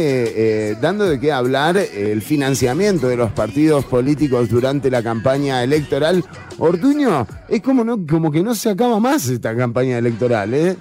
eh, 0.72 0.76
dando 0.82 1.06
de 1.06 1.20
qué 1.20 1.32
hablar 1.32 1.78
el 1.78 2.24
financiamiento 2.24 3.08
de 3.08 3.18
los 3.18 3.32
partidos 3.32 3.86
políticos 3.86 4.50
durante 4.50 4.90
la 4.90 5.04
campaña 5.04 5.64
electoral. 5.64 6.26
Ortuño, 6.58 7.28
es 7.48 7.62
como, 7.62 7.84
no, 7.84 8.08
como 8.08 8.32
que 8.32 8.42
no 8.42 8.56
se 8.56 8.72
acaba 8.72 9.00
más 9.00 9.28
esta 9.28 9.56
campaña 9.56 10.00
electoral, 10.00 10.52
¿eh? 10.56 10.78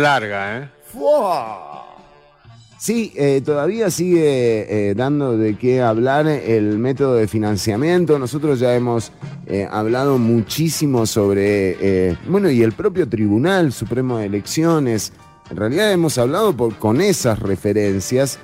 Larga, 0.00 0.58
¿eh? 0.58 0.68
Sí, 2.84 3.14
eh, 3.16 3.40
todavía 3.42 3.90
sigue 3.90 4.90
eh, 4.90 4.94
dando 4.94 5.38
de 5.38 5.56
qué 5.56 5.80
hablar 5.80 6.26
el 6.26 6.78
método 6.78 7.14
de 7.14 7.26
financiamiento. 7.26 8.18
Nosotros 8.18 8.60
ya 8.60 8.74
hemos 8.74 9.10
eh, 9.46 9.66
hablado 9.70 10.18
muchísimo 10.18 11.06
sobre, 11.06 12.18
bueno, 12.28 12.50
y 12.50 12.62
el 12.62 12.72
propio 12.72 13.08
Tribunal 13.08 13.72
Supremo 13.72 14.18
de 14.18 14.26
Elecciones. 14.26 15.14
En 15.50 15.56
realidad 15.56 15.92
hemos 15.92 16.18
hablado 16.18 16.54
con 16.78 17.00
esas 17.00 17.38
referencias. 17.38 18.38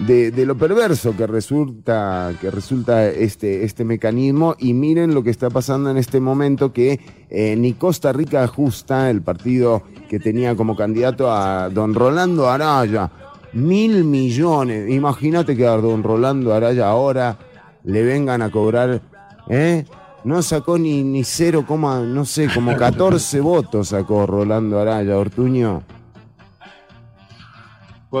Em, 0.00 0.06
de, 0.06 0.46
lo 0.46 0.56
perverso 0.56 1.16
que 1.16 1.26
resulta, 1.26 2.32
que 2.40 2.50
resulta 2.50 3.06
este, 3.08 3.64
este 3.64 3.84
mecanismo 3.84 4.54
y 4.58 4.72
miren 4.74 5.14
lo 5.14 5.22
que 5.22 5.30
está 5.30 5.50
pasando 5.50 5.90
en 5.90 5.96
este 5.96 6.20
momento 6.20 6.72
que 6.72 7.00
eh, 7.30 7.56
ni 7.56 7.72
Costa 7.74 8.12
Rica 8.12 8.46
Justa, 8.46 9.10
el 9.10 9.22
partido 9.22 9.82
que 10.08 10.18
tenía 10.18 10.54
como 10.54 10.76
candidato 10.76 11.30
a 11.30 11.68
don 11.70 11.94
Rolando 11.94 12.48
Araya, 12.48 13.10
mil 13.52 14.04
millones, 14.04 14.90
imagínate 14.90 15.56
que 15.56 15.66
a 15.66 15.76
don 15.76 16.02
Rolando 16.02 16.52
Araya 16.54 16.88
ahora 16.88 17.38
le 17.84 18.02
vengan 18.02 18.42
a 18.42 18.50
cobrar, 18.50 19.00
¿eh? 19.48 19.84
No 20.24 20.42
sacó 20.42 20.78
ni, 20.78 21.04
ni 21.04 21.22
0, 21.22 21.64
no 22.06 22.24
sé, 22.24 22.48
como 22.52 22.76
14 22.76 23.40
votos 23.40 23.88
sacó 23.88 24.26
Rolando 24.26 24.78
Araya, 24.78 25.16
Ortuño. 25.16 25.82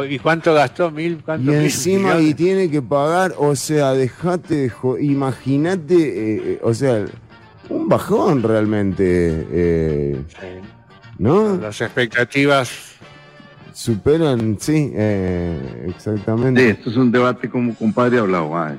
¿Y 0.08 0.18
cuánto 0.18 0.52
gastó? 0.52 0.90
¿Mil? 0.90 1.22
y 1.40 1.50
encima 1.50 2.20
y 2.20 2.34
tiene 2.34 2.70
que 2.70 2.82
pagar, 2.82 3.32
o 3.38 3.56
sea, 3.56 3.92
dejate 3.92 4.54
de 4.54 4.72
imagínate, 5.00 5.94
eh, 5.94 6.42
eh, 6.44 6.60
o 6.62 6.74
sea, 6.74 7.06
un 7.70 7.88
bajón 7.88 8.42
realmente. 8.42 9.46
Eh, 9.50 10.22
¿No? 11.18 11.56
Las 11.56 11.80
expectativas 11.80 12.98
superan, 13.72 14.58
sí, 14.60 14.92
exactamente. 14.94 16.60
Sí, 16.60 16.68
esto 16.68 16.90
es 16.90 16.96
un 16.96 17.10
debate 17.10 17.48
como 17.48 17.74
compadre 17.74 18.18
hablado. 18.18 18.54
Ah, 18.56 18.76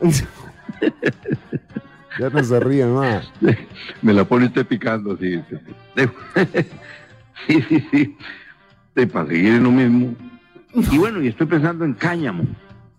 ya 2.18 2.30
no 2.30 2.42
se 2.42 2.60
ríe 2.60 2.86
más. 2.86 3.30
Me 4.00 4.14
la 4.14 4.24
pone 4.24 4.46
usted 4.46 4.66
picando, 4.66 5.18
sí. 5.18 5.38
Sí, 7.46 7.58
sí, 7.68 7.86
sí 7.92 8.16
para 8.94 9.26
seguir 9.26 9.54
en 9.54 9.64
lo 9.64 9.70
mismo. 9.70 10.14
Y 10.90 10.98
bueno, 10.98 11.22
y 11.22 11.28
estoy 11.28 11.46
pensando 11.46 11.84
en 11.84 11.94
cáñamo. 11.94 12.44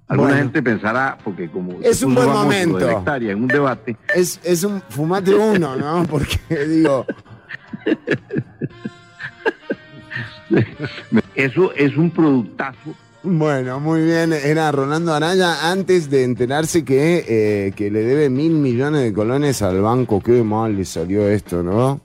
Alguna 0.08 0.36
gente 0.36 0.62
pensará, 0.62 1.18
porque 1.24 1.50
como 1.50 1.80
es 1.82 2.04
un 2.04 2.14
buen 2.14 2.30
momento 2.30 3.04
en 3.08 3.42
un 3.42 3.48
debate. 3.48 3.98
Es, 4.14 4.40
es 4.44 4.64
un 4.64 4.82
fumate 4.90 5.34
uno, 5.34 5.76
¿no? 5.76 6.04
Porque 6.10 6.38
digo. 6.68 7.06
Eso 11.34 11.74
es 11.74 11.98
un 11.98 12.12
productazo. 12.12 12.94
Bueno, 13.24 13.80
muy 13.80 14.04
bien. 14.04 14.34
Era 14.34 14.72
Rolando 14.72 15.14
Araya 15.14 15.72
antes 15.72 16.10
de 16.10 16.26
enterarse 16.26 16.84
que, 16.84 17.26
eh, 17.28 17.72
que 17.72 17.90
le 17.90 18.04
debe 18.04 18.30
mil 18.30 18.52
millones 18.52 19.02
de 19.02 19.14
colones 19.14 19.62
al 19.62 19.82
banco. 19.82 20.22
Qué 20.22 20.44
mal 20.44 20.76
le 20.76 20.86
salió 20.86 21.28
esto, 21.28 21.64
¿no? 21.64 22.02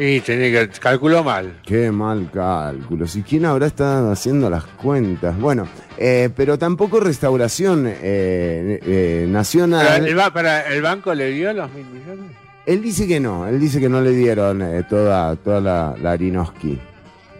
Y 0.00 0.20
tenía 0.20 0.68
que 0.68 0.78
calculó 0.78 1.24
mal. 1.24 1.58
Qué 1.64 1.90
mal 1.90 2.30
cálculo. 2.32 3.04
¿Y 3.12 3.22
quién 3.22 3.44
habrá 3.44 3.66
estado 3.66 4.12
haciendo 4.12 4.48
las 4.48 4.62
cuentas? 4.64 5.36
Bueno, 5.40 5.66
eh, 5.96 6.30
pero 6.36 6.56
tampoco 6.56 7.00
restauración 7.00 7.84
eh, 7.88 7.94
eh, 8.00 9.26
nacional. 9.28 10.06
el, 10.06 10.16
para, 10.32 10.72
¿El 10.72 10.82
banco 10.82 11.12
le 11.14 11.32
dio 11.32 11.52
los 11.52 11.72
mil 11.72 11.84
millones? 11.86 12.30
Él 12.64 12.80
dice 12.80 13.08
que 13.08 13.18
no, 13.18 13.48
él 13.48 13.58
dice 13.58 13.80
que 13.80 13.88
no 13.88 14.00
le 14.00 14.12
dieron 14.12 14.62
toda, 14.88 15.34
toda 15.34 15.60
la, 15.60 15.96
la 16.00 16.12
Arinoski. 16.12 16.78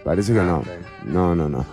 Parece 0.03 0.33
que 0.33 0.41
ah, 0.41 0.45
no. 0.45 0.65
No, 1.05 1.37
no, 1.37 1.49
no. 1.49 1.65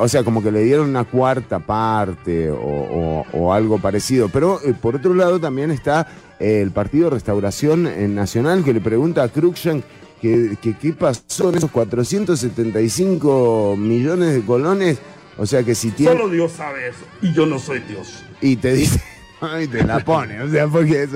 o 0.00 0.08
sea, 0.08 0.24
como 0.24 0.42
que 0.42 0.50
le 0.50 0.64
dieron 0.64 0.88
una 0.88 1.04
cuarta 1.04 1.60
parte 1.60 2.50
o, 2.50 3.52
algo 3.52 3.78
parecido. 3.78 4.30
Pero 4.30 4.58
por 4.80 4.96
otro 4.96 5.14
lado 5.14 5.38
también 5.38 5.70
está 5.70 6.08
el 6.40 6.72
Partido 6.72 7.10
Restauración 7.10 8.14
Nacional 8.16 8.64
que 8.64 8.72
le 8.72 8.80
pregunta 8.80 9.22
a 9.22 9.28
Cruikshank 9.28 9.84
¿Qué, 10.24 10.96
pasó 10.98 11.50
en 11.50 11.56
esos 11.56 11.70
475 11.70 13.76
millones 13.76 14.32
de 14.32 14.40
colones? 14.40 14.98
O 15.36 15.44
sea 15.44 15.62
que 15.62 15.74
si 15.74 15.90
tiene... 15.90 16.12
Solo 16.12 16.30
Dios 16.30 16.52
sabe 16.52 16.88
eso, 16.88 17.04
y 17.20 17.34
yo 17.34 17.44
no 17.44 17.58
soy 17.58 17.80
Dios. 17.80 18.24
Y 18.40 18.56
te 18.56 18.72
dice, 18.72 19.02
y 19.62 19.66
te 19.66 19.84
la 19.84 20.00
pone, 20.00 20.40
o 20.40 20.48
sea, 20.48 20.66
porque... 20.66 21.06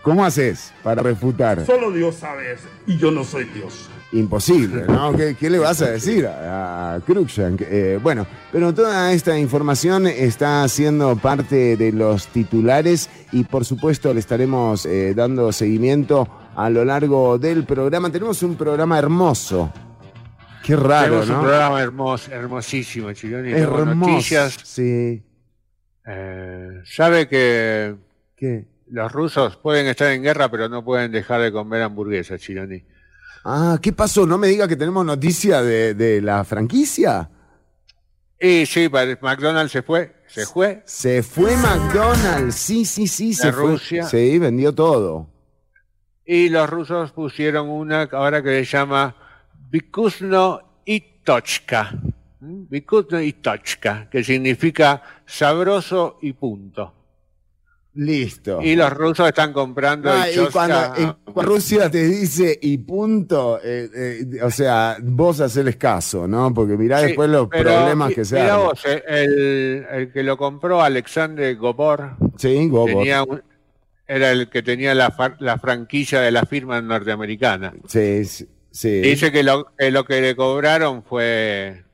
¿Cómo 0.00 0.24
haces 0.24 0.72
para 0.82 1.02
refutar? 1.02 1.66
Solo 1.66 1.90
Dios 1.90 2.14
sabe 2.14 2.52
eso, 2.52 2.68
y 2.86 2.96
yo 2.96 3.10
no 3.10 3.24
soy 3.24 3.44
Dios 3.44 3.90
imposible, 4.12 4.84
¿no? 4.86 5.12
¿Qué, 5.38 5.50
le 5.50 5.58
vas 5.58 5.82
a 5.82 5.90
decir 5.90 6.26
a, 6.26 6.94
a 6.94 7.02
eh, 7.06 7.98
bueno, 8.02 8.26
pero 8.52 8.72
toda 8.72 9.12
esta 9.12 9.38
información 9.38 10.06
está 10.06 10.66
siendo 10.68 11.16
parte 11.16 11.76
de 11.76 11.92
los 11.92 12.28
titulares 12.28 13.10
y 13.32 13.44
por 13.44 13.64
supuesto 13.64 14.12
le 14.14 14.20
estaremos 14.20 14.86
eh, 14.86 15.14
dando 15.14 15.52
seguimiento 15.52 16.28
a 16.54 16.70
lo 16.70 16.84
largo 16.84 17.38
del 17.38 17.64
programa. 17.64 18.10
Tenemos 18.10 18.42
un 18.42 18.56
programa 18.56 18.98
hermoso. 18.98 19.72
Qué 20.64 20.76
raro, 20.76 21.20
Tenemos 21.20 21.28
un 21.30 21.40
programa 21.40 21.82
hermoso, 21.82 22.32
hermosísimo, 22.32 23.12
Chironi. 23.12 23.52
Hermoso, 23.52 23.94
noticias. 23.94 24.56
Sí. 24.64 25.22
Eh, 26.06 26.82
¿Sabe 26.84 27.28
que 27.28 27.94
¿Qué? 28.36 28.64
los 28.90 29.12
rusos 29.12 29.56
pueden 29.56 29.86
estar 29.86 30.10
en 30.12 30.22
guerra, 30.22 30.50
pero 30.50 30.68
no 30.68 30.84
pueden 30.84 31.12
dejar 31.12 31.40
de 31.40 31.52
comer 31.52 31.82
hamburguesas, 31.82 32.40
Chironi? 32.40 32.82
Ah, 33.44 33.78
¿qué 33.80 33.92
pasó? 33.92 34.26
No 34.26 34.38
me 34.38 34.48
diga 34.48 34.66
que 34.66 34.76
tenemos 34.76 35.04
noticia 35.04 35.62
de, 35.62 36.20
la 36.22 36.44
franquicia. 36.44 37.30
Y 38.40 38.64
sí, 38.64 38.88
McDonald's 38.88 39.72
se 39.72 39.82
fue, 39.82 40.16
se 40.26 40.46
fue. 40.46 40.82
Se 40.86 41.22
fue 41.22 41.54
McDonald's, 41.56 42.54
sí, 42.54 42.84
sí, 42.84 43.06
sí, 43.06 43.34
se 43.34 43.50
Rusia. 43.50 44.04
fue. 44.04 44.10
Sí, 44.10 44.38
vendió 44.38 44.74
todo. 44.74 45.28
Y 46.24 46.48
los 46.48 46.68
rusos 46.68 47.12
pusieron 47.12 47.68
una 47.68 48.08
ahora 48.12 48.42
que 48.42 48.64
se 48.64 48.76
llama 48.76 49.14
Vikusno 49.70 50.80
y 50.86 51.00
Tochka. 51.22 51.98
Vikusno 52.40 53.20
y 53.20 53.34
Tochka, 53.34 54.08
que 54.08 54.24
significa 54.24 55.02
sabroso 55.26 56.18
y 56.22 56.32
punto. 56.32 56.94
Listo. 57.96 58.60
Y 58.60 58.74
los 58.74 58.92
rusos 58.92 59.28
están 59.28 59.52
comprando 59.52 60.10
Ah, 60.10 60.28
el 60.28 60.34
y 60.48 60.50
cuando, 60.50 60.74
Choska- 60.74 60.94
y 61.26 61.32
cuando 61.32 61.52
Rusia 61.52 61.88
te 61.90 62.02
dice 62.04 62.58
y 62.60 62.78
punto, 62.78 63.60
eh, 63.62 63.88
eh, 63.94 64.42
o 64.42 64.50
sea, 64.50 64.96
vos 65.00 65.40
haceles 65.40 65.76
caso, 65.76 66.26
¿no? 66.26 66.52
Porque 66.52 66.76
mirá 66.76 66.98
Sí, 67.00 67.06
después 67.06 67.30
los 67.30 67.48
pero 67.48 67.70
problemas 67.70 68.12
que 68.12 68.24
se 68.24 68.34
mirá 68.40 68.56
vos, 68.56 68.80
eh, 68.84 69.02
el, 69.06 69.86
el 69.90 70.12
que 70.12 70.24
lo 70.24 70.36
compró 70.36 70.82
Alexander 70.82 71.54
Gobor 71.56 72.16
Sí, 72.36 72.68
Gobor. 72.68 72.88
tenía 72.90 73.22
un- 73.22 73.42
era 74.08 74.32
el 74.32 74.48
que 74.50 74.62
tenía 74.62 74.92
la, 74.94 75.14
la 75.38 75.58
franquicia 75.58 76.20
de 76.20 76.30
la 76.32 76.44
firma 76.44 76.80
norteamericana. 76.82 77.72
Sí, 77.86 78.24
sí, 78.24 78.46
sí. 78.72 79.00
Dice 79.02 79.30
que 79.30 79.42
lo, 79.44 79.66
que 79.78 79.90
lo 79.92 80.04
que 80.04 80.20
le 80.20 80.34
cobraron 80.36 81.04
fue 81.04 81.84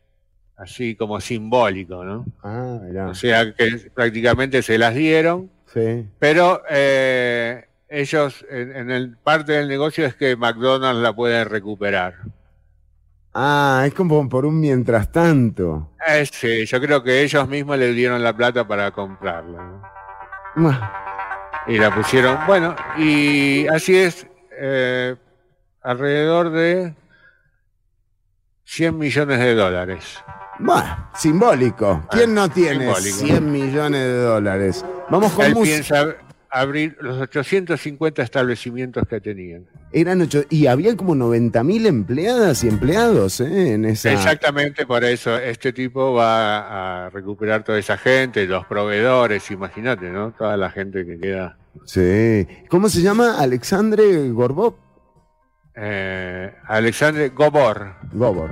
así 0.57 0.97
como 0.97 1.21
simbólico, 1.21 2.05
¿no? 2.05 2.25
Ah, 2.43 2.79
mirá. 2.83 3.09
O 3.09 3.15
sea 3.15 3.53
que 3.55 3.91
prácticamente 3.95 4.63
se 4.63 4.77
las 4.79 4.95
dieron, 4.95 5.51
Sí. 5.73 6.09
pero 6.19 6.63
eh, 6.69 7.69
ellos 7.89 8.45
en, 8.51 8.75
en 8.75 8.91
el 8.91 9.17
parte 9.17 9.53
del 9.53 9.69
negocio 9.69 10.05
es 10.05 10.15
que 10.17 10.35
McDonald's 10.37 11.03
la 11.03 11.13
puede 11.13 11.45
recuperar. 11.45 12.15
Ah, 13.33 13.85
es 13.87 13.95
como 13.95 14.29
por 14.29 14.45
un 14.45 14.59
mientras 14.59 15.13
tanto. 15.13 15.93
Eh, 16.07 16.27
sí, 16.31 16.67
yo 16.67 16.81
creo 16.81 17.03
que 17.03 17.23
ellos 17.23 17.49
mismos 17.49 17.79
le 17.79 17.93
dieron 17.93 18.23
la 18.23 18.37
plata 18.37 18.67
para 18.67 18.91
comprarla. 18.91 19.83
¿no? 20.57 20.81
Y 21.69 21.79
la 21.79 21.95
pusieron, 21.95 22.39
bueno, 22.47 22.75
y 22.99 23.69
así 23.69 23.97
es, 23.97 24.27
eh, 24.59 25.15
alrededor 25.83 26.51
de 26.51 26.95
100 28.65 28.99
millones 28.99 29.39
de 29.39 29.55
dólares. 29.55 30.19
Bueno, 30.59 31.11
simbólico. 31.15 32.05
¿Quién 32.11 32.35
no 32.35 32.49
tiene 32.49 32.87
simbólico. 32.87 33.17
100 33.17 33.53
millones 33.53 34.01
de 34.01 34.17
dólares? 34.23 34.85
Vamos 35.11 35.33
con 35.33 35.44
Él 35.44 35.55
piensa 35.62 36.16
abrir 36.51 36.96
los 37.01 37.20
850 37.20 38.23
establecimientos 38.23 39.05
que 39.09 39.20
tenían. 39.20 39.66
Eran 39.92 40.20
ocho, 40.20 40.42
y 40.51 40.66
había 40.66 40.96
como 40.96 41.14
90 41.14 41.62
mil 41.64 41.87
empleadas 41.87 42.64
y 42.64 42.68
empleados 42.68 43.40
¿eh? 43.40 43.73
en 43.75 43.85
esa. 43.85 44.12
Exactamente 44.12 44.87
por 44.87 45.05
eso 45.05 45.37
este 45.37 45.73
tipo 45.73 46.12
va 46.12 47.07
a 47.07 47.11
recuperar 47.11 47.62
toda 47.64 47.79
esa 47.79 47.96
gente, 47.96 48.46
los 48.46 48.66
proveedores, 48.66 49.51
imagínate, 49.51 50.11
¿no? 50.11 50.33
Toda 50.33 50.57
la 50.57 50.70
gente 50.70 51.05
que 51.07 51.18
queda. 51.18 51.57
Sí. 51.85 52.46
¿Cómo 52.68 52.88
se 52.88 53.01
llama? 53.03 53.38
Alexandre 53.38 54.29
Gorbov. 54.31 54.75
Eh, 55.75 56.53
Alexander 56.66 57.31
Gobor. 57.31 57.94
Gobor. 58.12 58.51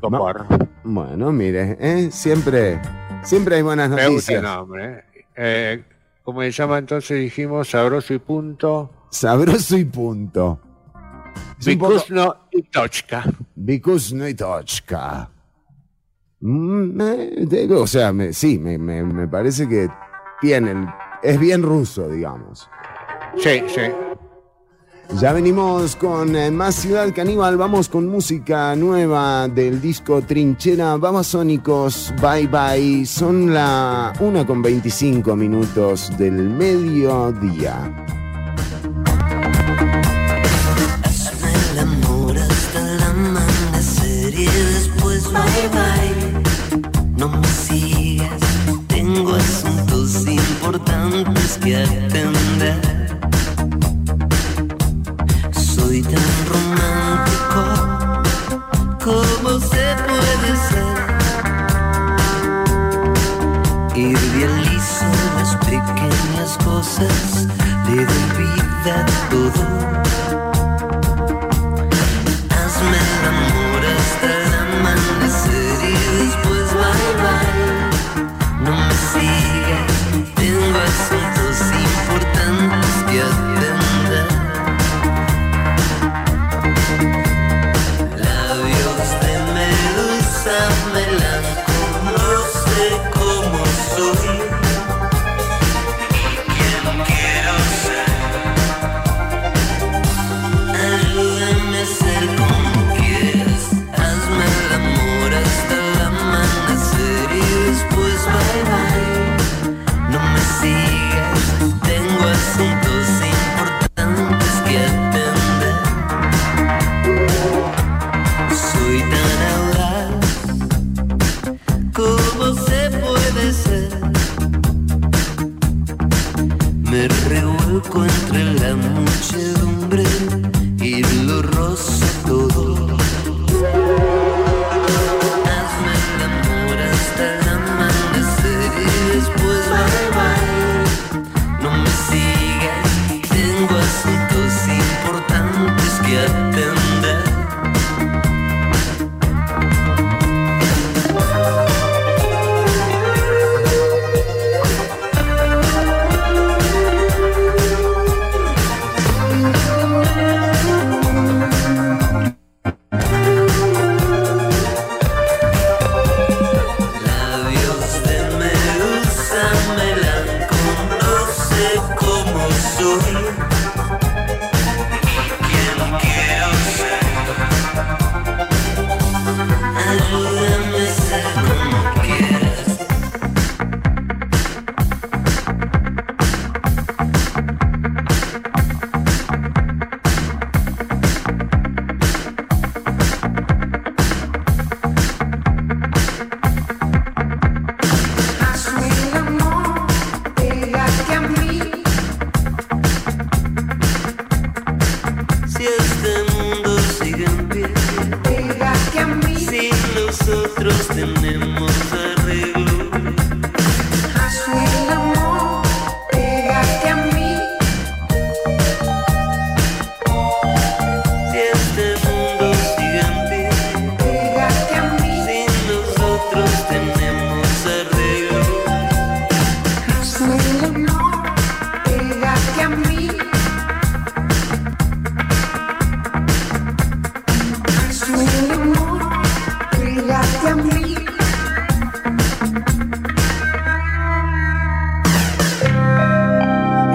Gobor. 0.00 0.46
Bueno, 0.82 1.30
mire, 1.32 1.76
¿eh? 1.80 2.10
siempre, 2.10 2.80
siempre 3.22 3.56
hay 3.56 3.62
buenas 3.62 3.88
Me 3.88 4.08
gusta 4.08 4.32
el 4.32 4.42
noticias. 4.42 4.42
nombre. 4.42 4.84
¿eh? 4.84 5.04
Eh, 5.36 5.84
¿Cómo 6.22 6.40
se 6.42 6.52
llama 6.52 6.78
entonces? 6.78 7.18
Dijimos 7.20 7.68
sabroso 7.70 8.14
y 8.14 8.18
punto. 8.18 8.90
Sabroso 9.10 9.76
y 9.76 9.84
punto. 9.84 10.60
Poco- 10.62 11.60
Vikusno 11.64 12.36
y 12.50 12.62
Tochka. 12.62 13.24
Vikusno 13.54 14.28
y 14.28 14.34
Tochka. 14.34 15.28
Mm, 16.40 17.00
eh, 17.00 17.68
o 17.76 17.86
sea, 17.86 18.12
me- 18.12 18.32
sí, 18.32 18.58
me, 18.58 18.78
me- 18.78 19.02
me 19.04 19.28
parece 19.28 19.68
que 19.68 19.88
tiene, 20.40 20.72
el- 20.72 20.88
es 21.22 21.38
bien 21.38 21.62
ruso, 21.62 22.08
digamos. 22.08 22.68
Sí, 23.38 23.62
sí. 23.68 23.82
Ya 25.20 25.32
venimos 25.32 25.94
con 25.96 26.34
eh, 26.34 26.50
más 26.50 26.74
Ciudad 26.74 27.12
Caníbal, 27.14 27.56
vamos 27.56 27.88
con 27.88 28.08
música 28.08 28.74
nueva 28.74 29.46
del 29.46 29.80
disco 29.80 30.22
Trinchera. 30.22 30.96
Babasónicos, 30.96 32.12
bye 32.20 32.46
bye, 32.48 33.06
son 33.06 33.54
la 33.54 34.12
1 34.18 34.46
con 34.46 34.62
25 34.62 35.36
minutos 35.36 36.10
del 36.18 36.48
mediodía. 36.50 37.92
Vida 69.54 70.11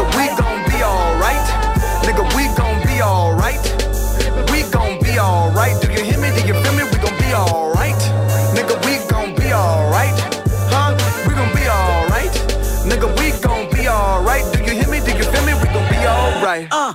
Nigga, 0.00 0.16
we 0.16 0.28
gon' 0.34 0.64
be 0.64 0.82
alright. 0.82 1.48
Nigga, 2.04 2.24
we 2.34 2.48
gon' 2.56 2.80
be 2.86 3.02
alright. 3.02 3.60
We 4.50 4.62
gon' 4.70 4.98
be 5.02 5.18
alright. 5.18 5.78
Do 5.82 5.92
you 5.92 6.04
hear 6.04 6.18
me? 6.18 6.30
Do 6.30 6.40
you 6.46 6.54
feel 6.54 6.72
me? 6.72 6.84
We 6.84 6.96
gon' 6.96 7.18
be 7.18 7.34
alright. 7.34 8.00
Nigga, 8.56 8.80
we 8.86 8.96
gon' 9.10 9.34
be 9.34 9.52
alright. 9.52 10.18
Huh? 10.72 10.96
We 11.28 11.34
gon' 11.34 11.52
be 11.54 11.68
alright. 11.68 12.32
Nigga, 12.88 13.12
we 13.18 13.38
gon' 13.42 13.70
be 13.70 13.88
alright. 13.88 14.50
Do 14.54 14.64
you 14.64 14.72
hear 14.80 14.88
me? 14.88 15.00
Do 15.00 15.12
you 15.12 15.24
feel 15.24 15.44
me? 15.44 15.52
We 15.52 15.68
gon' 15.68 15.86
be 15.90 15.98
alright. 16.06 16.68
Uh, 16.70 16.94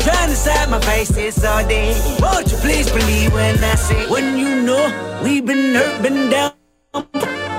Trying 0.00 0.28
to 0.28 0.36
side 0.36 0.70
my 0.70 0.80
face 0.80 1.10
faces 1.10 1.44
all 1.44 1.66
day. 1.66 1.94
Won't 2.20 2.50
you 2.50 2.58
please 2.58 2.90
believe 2.90 3.32
when 3.32 3.62
I 3.62 3.74
say, 3.74 4.08
when 4.08 4.38
you 4.38 4.62
know 4.62 5.20
we've 5.22 5.44
been 5.44 5.74
hurt, 5.74 6.02
been 6.02 6.30
down. 6.30 6.52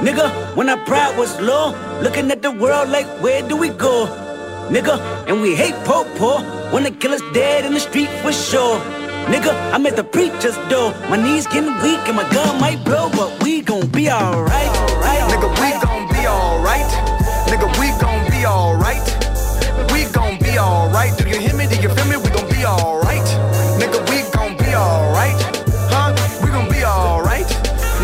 Nigga, 0.01 0.55
when 0.55 0.67
our 0.69 0.77
pride 0.86 1.17
was 1.17 1.39
low, 1.39 1.75
looking 2.01 2.31
at 2.31 2.41
the 2.41 2.51
world 2.51 2.89
like, 2.89 3.05
where 3.21 3.47
do 3.47 3.55
we 3.55 3.69
go? 3.69 4.07
Nigga, 4.69 4.97
and 5.27 5.41
we 5.41 5.55
hate 5.55 5.75
po 5.86 6.05
po 6.17 6.41
when 6.71 6.84
the 6.84 6.91
killer's 6.91 7.21
dead 7.34 7.65
in 7.65 7.73
the 7.73 7.79
street 7.79 8.10
for 8.23 8.31
sure. 8.31 8.79
Nigga, 9.27 9.53
I'm 9.73 9.86
at 9.86 9.95
the 9.95 10.03
preacher's 10.03 10.57
door. 10.69 10.91
My 11.10 11.17
knees 11.17 11.45
getting 11.45 11.75
weak 11.84 12.01
and 12.07 12.15
my 12.15 12.27
gun 12.31 12.60
might 12.60 12.84
blow, 12.84 13.10
but 13.12 13.43
we 13.43 13.62
gon' 13.62 13.88
be 13.89 14.10
alright. 14.10 14.73
Right? 14.97 15.21
Nigga, 15.29 15.49
we 15.62 15.69
gon' 15.86 16.07
be 16.10 16.27
alright. 16.27 16.91
Nigga, 17.47 17.67
we 17.79 17.88
gon' 18.01 18.29
be 18.31 18.45
alright. 18.45 19.20
Alright. 20.62 21.17
Do 21.17 21.28
you 21.28 21.39
hear 21.39 21.56
me? 21.56 21.65
Do 21.65 21.76
you 21.76 21.89
feel 21.89 22.06
me? 22.06 22.17
We 22.17 22.30
gon' 22.30 22.47
be 22.50 22.63
alright. 22.65 23.26
Nigga, 23.82 24.00
we 24.10 24.30
gon' 24.30 24.56
be 24.58 24.69
alright. 24.76 25.41
Huh? 25.89 26.13
We 26.43 26.50
gon' 26.52 26.69
be 26.69 26.84
alright. 26.86 27.50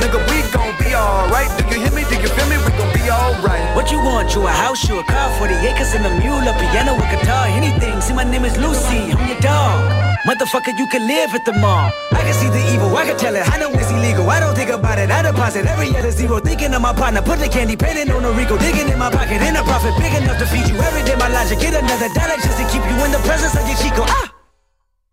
Nigga, 0.01 0.19
we 0.29 0.41
gon' 0.51 0.73
be 0.81 0.95
alright. 0.95 1.49
Do 1.57 1.63
you 1.69 1.85
hear 1.85 1.93
me? 1.93 2.03
Do 2.09 2.15
you 2.19 2.27
feel 2.27 2.49
me? 2.49 2.57
We 2.65 2.71
gon' 2.79 2.91
be 2.93 3.05
alright. 3.11 3.75
What 3.75 3.91
you 3.91 3.99
want? 3.99 4.33
You 4.33 4.47
a 4.47 4.49
house, 4.49 4.89
you 4.89 4.97
a 4.97 5.03
car, 5.03 5.29
40 5.37 5.53
acres 5.69 5.93
and 5.93 6.05
a 6.07 6.09
mule, 6.19 6.47
a 6.49 6.53
piano, 6.57 6.95
a 6.95 7.05
guitar, 7.13 7.45
anything. 7.45 8.01
See, 8.01 8.13
my 8.13 8.23
name 8.23 8.43
is 8.43 8.57
Lucy, 8.57 9.13
I'm 9.13 9.27
your 9.27 9.39
dog. 9.39 9.96
Motherfucker, 10.25 10.77
you 10.77 10.87
can 10.87 11.07
live 11.07 11.33
at 11.33 11.45
the 11.45 11.53
mall. 11.53 11.91
I 12.11 12.21
can 12.23 12.33
see 12.33 12.49
the 12.49 12.63
evil, 12.73 12.95
I 12.95 13.05
can 13.05 13.17
tell 13.17 13.35
it. 13.35 13.47
I 13.47 13.57
know 13.59 13.69
it's 13.71 13.91
illegal. 13.91 14.29
I 14.29 14.39
don't 14.39 14.55
think 14.55 14.69
about 14.69 14.97
it. 14.99 15.11
I 15.11 15.21
deposit 15.21 15.65
every 15.65 15.95
other 15.95 16.11
zero. 16.11 16.39
Thinking 16.39 16.73
of 16.73 16.81
my 16.81 16.93
partner, 16.93 17.21
put 17.21 17.39
the 17.39 17.47
candy 17.47 17.75
painting 17.75 18.11
on 18.11 18.25
a 18.25 18.31
Rico. 18.31 18.57
Digging 18.57 18.89
in 18.89 18.97
my 18.97 19.11
pocket, 19.11 19.41
in 19.41 19.55
a 19.55 19.63
profit 19.63 19.93
big 19.99 20.13
enough 20.15 20.39
to 20.39 20.45
feed 20.47 20.67
you 20.67 20.77
every 20.79 21.03
day. 21.03 21.15
My 21.15 21.29
logic, 21.29 21.59
get 21.59 21.73
another 21.75 22.09
dollar 22.13 22.37
just 22.41 22.57
to 22.57 22.65
keep 22.71 22.83
you 22.83 22.97
in 23.05 23.11
the 23.11 23.21
presence 23.27 23.55
of 23.55 23.67
your 23.67 23.77
Chico. 23.77 24.03
Ah! 24.07 24.36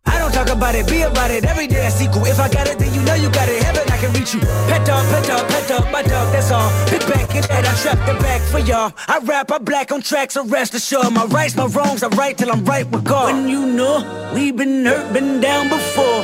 I 0.06 0.18
don't 0.18 0.32
talk 0.32 0.48
about 0.48 0.74
it, 0.74 0.86
be 0.88 1.02
about 1.02 1.30
it. 1.30 1.44
Every 1.44 1.66
day 1.66 1.86
I 1.86 1.88
sequel. 1.88 2.24
If 2.26 2.38
I 2.38 2.48
got 2.48 2.68
it, 2.68 2.78
then 2.78 2.92
you 2.92 3.02
know 3.02 3.14
you 3.14 3.30
got 3.30 3.48
it. 3.48 3.62
Heaven, 3.62 3.82
I 3.90 3.96
can 3.98 4.12
reach 4.12 4.34
you. 4.34 4.40
Pet 4.40 4.86
dog, 4.86 5.04
pet 5.08 5.26
dog, 5.26 5.48
pet 5.48 5.68
dog, 5.68 5.92
my 5.92 6.02
dog, 6.02 6.32
that's 6.32 6.50
all. 6.50 6.70
Big 6.90 7.00
back 7.08 7.34
in 7.34 7.42
that, 7.42 7.64
I 7.64 7.74
trap 7.82 7.98
the 8.06 8.14
back 8.22 8.40
for 8.42 8.58
y'all. 8.58 8.92
I 9.08 9.18
rap, 9.18 9.50
I 9.50 9.58
black 9.58 9.92
on 9.92 10.02
tracks, 10.02 10.34
so 10.34 10.44
rest 10.44 10.74
assured. 10.74 11.12
My 11.12 11.24
rights, 11.26 11.56
my 11.56 11.66
wrongs, 11.66 12.02
I 12.02 12.08
right 12.08 12.36
till 12.36 12.50
I'm 12.50 12.64
right 12.64 12.86
with 12.90 13.04
God. 13.04 13.32
When 13.32 13.48
you 13.48 13.66
know 13.66 14.30
we 14.34 14.52
been 14.52 14.84
hurt, 14.84 15.12
been 15.12 15.40
down 15.40 15.68
before. 15.68 16.22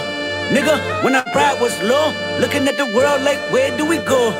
Nigga, 0.50 1.04
when 1.04 1.14
our 1.14 1.24
pride 1.32 1.60
was 1.60 1.80
low, 1.82 2.12
looking 2.40 2.66
at 2.68 2.76
the 2.76 2.86
world 2.96 3.22
like, 3.22 3.38
where 3.52 3.76
do 3.76 3.86
we 3.86 3.98
go? 3.98 4.32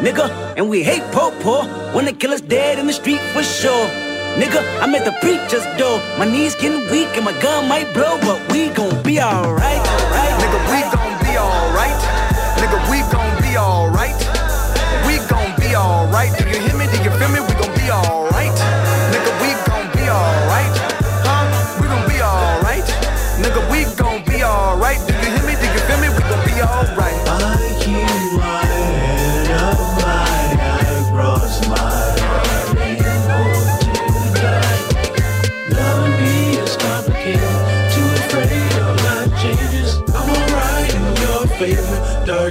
Nigga, 0.00 0.54
and 0.56 0.68
we 0.70 0.82
hate 0.82 1.02
po 1.12 1.32
po 1.40 1.64
when 1.94 2.04
the 2.04 2.12
killer's 2.12 2.40
dead 2.40 2.78
in 2.78 2.86
the 2.86 2.92
street 2.92 3.20
for 3.32 3.42
sure. 3.42 4.05
Nigga, 4.36 4.60
I'm 4.82 4.94
at 4.94 5.06
the 5.06 5.12
preacher's 5.22 5.64
door. 5.78 5.98
My 6.18 6.26
knees 6.26 6.54
getting 6.54 6.84
weak 6.90 7.08
and 7.16 7.24
my 7.24 7.32
gun 7.40 7.68
might 7.68 7.92
blow, 7.94 8.18
but 8.20 8.52
we 8.52 8.68
gon' 8.68 9.02
be 9.02 9.18
alright. 9.18 9.80
Right? 10.12 10.34
Nigga, 10.40 10.60
we 10.72 10.80
gon' 10.92 11.24
be 11.24 11.38
alright. 11.38 12.15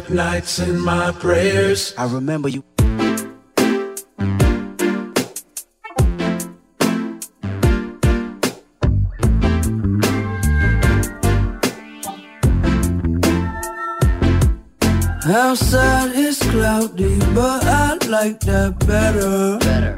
Favor, 0.06 0.16
nights 0.16 0.60
and 0.60 0.82
my 0.82 1.12
prayers. 1.12 1.94
I 1.98 2.06
remember 2.12 2.50
you. 2.50 2.64
Outside 15.28 16.16
is 16.16 16.38
cloudy, 16.40 17.18
but 17.34 17.64
I 17.66 17.98
like 18.08 18.40
that 18.42 18.78
better. 18.86 19.58
Better. 19.60 19.98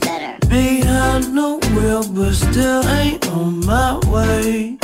Better. 0.00 0.48
Behind 0.48 1.24
the 1.24 1.58
wheel, 1.74 2.04
but 2.12 2.32
still 2.34 2.86
ain't 2.88 3.26
on 3.28 3.66
my 3.66 3.98
way. 4.08 4.78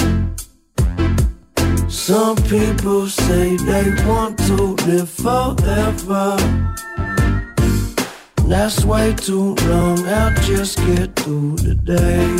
Some 1.92 2.36
people 2.48 3.06
say 3.06 3.54
they 3.56 3.94
want 4.06 4.38
to 4.46 4.74
live 4.86 5.10
forever. 5.10 6.36
That's 8.48 8.82
way 8.84 9.12
too 9.12 9.54
long, 9.66 9.98
I'll 10.08 10.34
just 10.42 10.78
get 10.78 11.14
through 11.16 11.56
the 11.56 11.74
day 11.74 12.32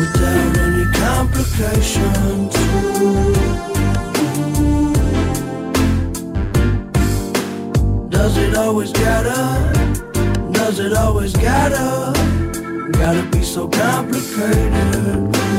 without 0.00 0.58
any 0.58 0.84
complications. 0.98 2.54
Does 8.10 8.36
it 8.36 8.56
always 8.56 8.92
gotta? 8.92 10.50
Does 10.52 10.80
it 10.80 10.92
always 10.92 11.32
gotta? 11.34 12.12
Gotta 12.92 13.22
be 13.30 13.42
so 13.42 13.68
complicated. 13.68 15.49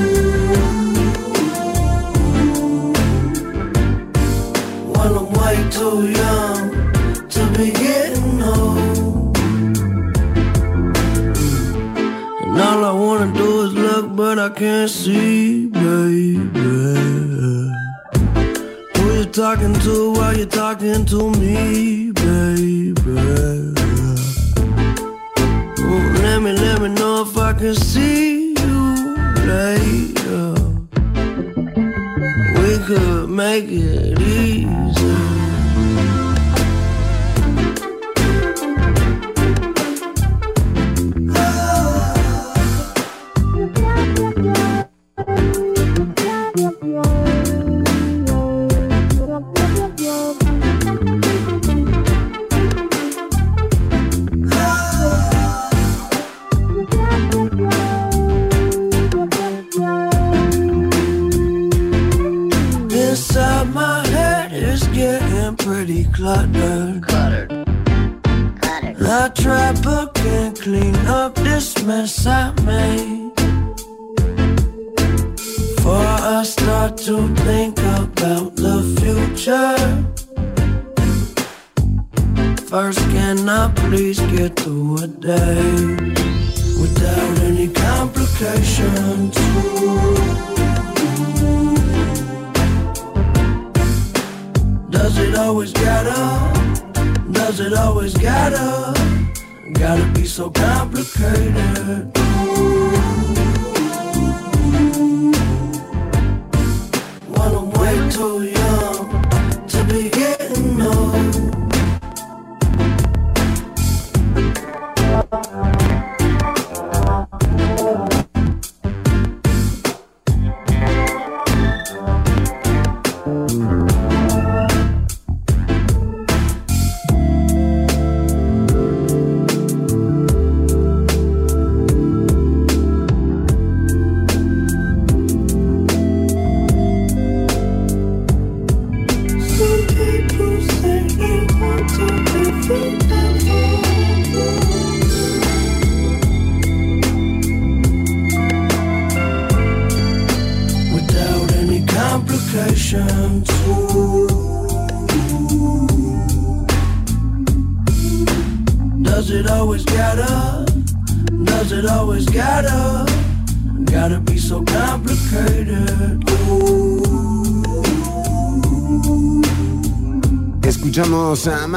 When 5.01 5.17
I'm 5.17 5.33
way 5.33 5.57
too 5.71 6.11
young 6.11 6.61
to 7.27 7.41
be 7.57 7.71
getting 7.71 8.39
old. 8.43 9.35
And 12.43 12.61
all 12.67 12.85
I 12.85 12.93
wanna 13.03 13.33
do 13.33 13.61
is 13.65 13.73
look, 13.73 14.15
but 14.15 14.37
I 14.37 14.49
can't 14.49 14.91
see, 14.91 15.65
baby. 15.65 16.39
Who 18.95 19.03
you 19.17 19.25
talking 19.25 19.73
to 19.85 20.13
while 20.13 20.37
you 20.37 20.45
talking 20.45 21.03
to 21.07 21.31
me, 21.31 22.11
baby? 22.11 22.93
Let 26.21 26.41
me, 26.43 26.51
let 26.53 26.79
me 26.79 26.89
know 26.89 27.23
if 27.23 27.35
I 27.37 27.53
can 27.53 27.73
see 27.73 28.53
you 28.53 29.15
later. 29.47 30.60
Could 32.85 33.29
make 33.29 33.65
it 33.69 34.19
easy. 34.19 35.40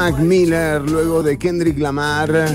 Mac 0.05 0.19
Miller 0.19 0.83
luego 0.83 1.23
de 1.23 1.35
Kendrick 1.35 1.79
Lamar. 1.79 2.45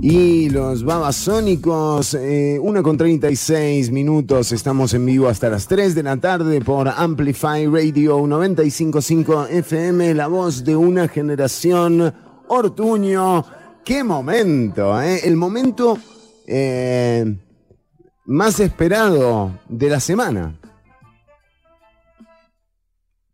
Y 0.00 0.48
los 0.48 0.82
babasónicos, 0.82 2.14
eh, 2.14 2.58
1 2.58 2.82
con 2.82 2.96
36 2.96 3.90
minutos, 3.90 4.52
estamos 4.52 4.94
en 4.94 5.04
vivo 5.04 5.28
hasta 5.28 5.50
las 5.50 5.68
3 5.68 5.94
de 5.94 6.02
la 6.02 6.16
tarde 6.16 6.62
por 6.62 6.88
Amplify 6.88 7.66
Radio 7.66 8.26
955 8.26 9.48
FM, 9.48 10.14
la 10.14 10.28
voz 10.28 10.64
de 10.64 10.74
una 10.74 11.08
generación 11.08 12.14
Ortuño. 12.48 13.44
¡Qué 13.84 14.02
momento! 14.02 14.98
eh! 15.02 15.20
El 15.24 15.36
momento 15.36 15.98
eh, 16.46 17.36
más 18.24 18.60
esperado 18.60 19.58
de 19.68 19.90
la 19.90 20.00
semana. 20.00 20.58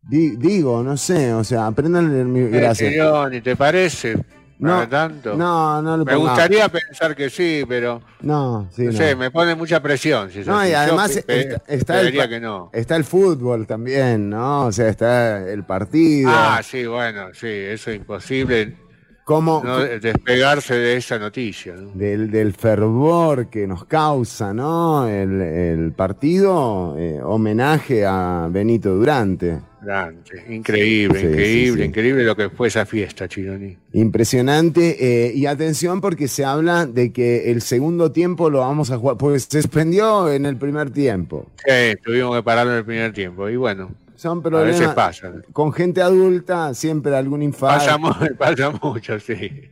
Di- 0.06 0.36
digo, 0.36 0.82
no 0.82 0.96
sé, 0.96 1.32
o 1.32 1.42
sea, 1.44 1.66
aprendan 1.66 2.14
el 2.14 2.26
mi- 2.26 2.48
Gracias. 2.48 2.92
¿Y 3.32 3.40
te 3.40 3.56
parece? 3.56 4.16
No, 4.58 4.70
Para 4.76 4.88
tanto. 4.88 5.34
no, 5.36 5.82
no 5.82 5.96
le 5.96 6.04
Me 6.04 6.14
gustaría 6.14 6.68
pensar 6.68 7.16
que 7.16 7.28
sí, 7.28 7.64
pero 7.68 8.00
No, 8.20 8.68
sí, 8.70 8.84
no, 8.84 8.92
no. 8.92 8.96
sé, 8.98 9.16
me 9.16 9.30
pone 9.30 9.54
mucha 9.56 9.82
presión. 9.82 10.30
Si 10.30 10.40
No, 10.40 10.64
y 10.66 10.72
además 10.72 11.16
está, 11.16 11.34
está 11.66 12.00
el, 12.00 12.12
que 12.28 12.40
no. 12.40 12.70
está 12.72 12.94
el 12.96 13.04
fútbol 13.04 13.66
también, 13.66 14.30
¿no? 14.30 14.66
O 14.66 14.72
sea, 14.72 14.88
está 14.88 15.50
el 15.50 15.64
partido. 15.64 16.30
Ah, 16.32 16.60
sí, 16.62 16.86
bueno, 16.86 17.28
sí, 17.34 17.48
eso 17.48 17.90
es 17.90 17.96
imposible. 17.96 18.76
¿Cómo- 19.24 19.62
no 19.64 19.78
despegarse 19.80 20.74
de 20.74 20.96
esa 20.98 21.18
noticia. 21.18 21.74
¿no? 21.74 21.90
del, 21.94 22.30
del 22.30 22.52
fervor 22.52 23.48
que 23.48 23.66
nos 23.66 23.86
causa, 23.86 24.52
¿no? 24.54 25.08
El, 25.08 25.40
el 25.40 25.92
partido, 25.92 26.94
eh, 26.98 27.20
homenaje 27.22 28.04
a 28.06 28.48
Benito 28.50 28.94
Durante. 28.94 29.58
Grande, 29.84 30.20
increíble, 30.54 31.20
Sí, 31.20 31.26
increíble, 31.26 31.72
sí, 31.76 31.82
sí. 31.82 31.88
increíble 31.88 32.24
lo 32.24 32.34
que 32.36 32.48
fue 32.50 32.68
esa 32.68 32.86
fiesta, 32.86 33.28
Chironi. 33.28 33.76
Impresionante. 33.92 34.96
eh, 35.28 35.32
y 35.34 35.46
atención 35.46 36.00
porque 36.00 36.28
se 36.28 36.44
habla 36.44 36.86
de 36.86 37.12
que 37.12 37.50
el 37.50 37.60
segundo 37.62 38.10
tiempo 38.12 38.48
lo 38.50 38.60
vamos 38.60 38.90
a 38.90 38.96
jugar, 38.98 39.16
pues 39.18 39.44
se 39.50 39.60
suspendió 39.62 40.32
en 40.32 40.46
el 40.46 40.56
primer 40.56 40.90
tiempo. 40.90 41.50
Sí, 41.66 41.96
tuvimos 42.02 42.36
que 42.36 42.42
pararlo 42.42 42.72
en 42.72 42.78
el 42.78 42.84
primer 42.84 43.12
tiempo. 43.12 43.48
Y 43.48 43.56
bueno, 43.56 43.92
Son 44.16 44.38
a 44.38 44.42
problemas. 44.42 44.78
veces 44.80 44.94
pasa. 44.94 45.32
Con 45.52 45.72
gente 45.72 46.00
adulta, 46.00 46.72
siempre 46.74 47.14
algún 47.16 47.42
infarto. 47.42 47.84
Pasa, 48.00 48.28
pasa 48.38 48.70
mucho, 48.82 49.18
sí. 49.20 49.70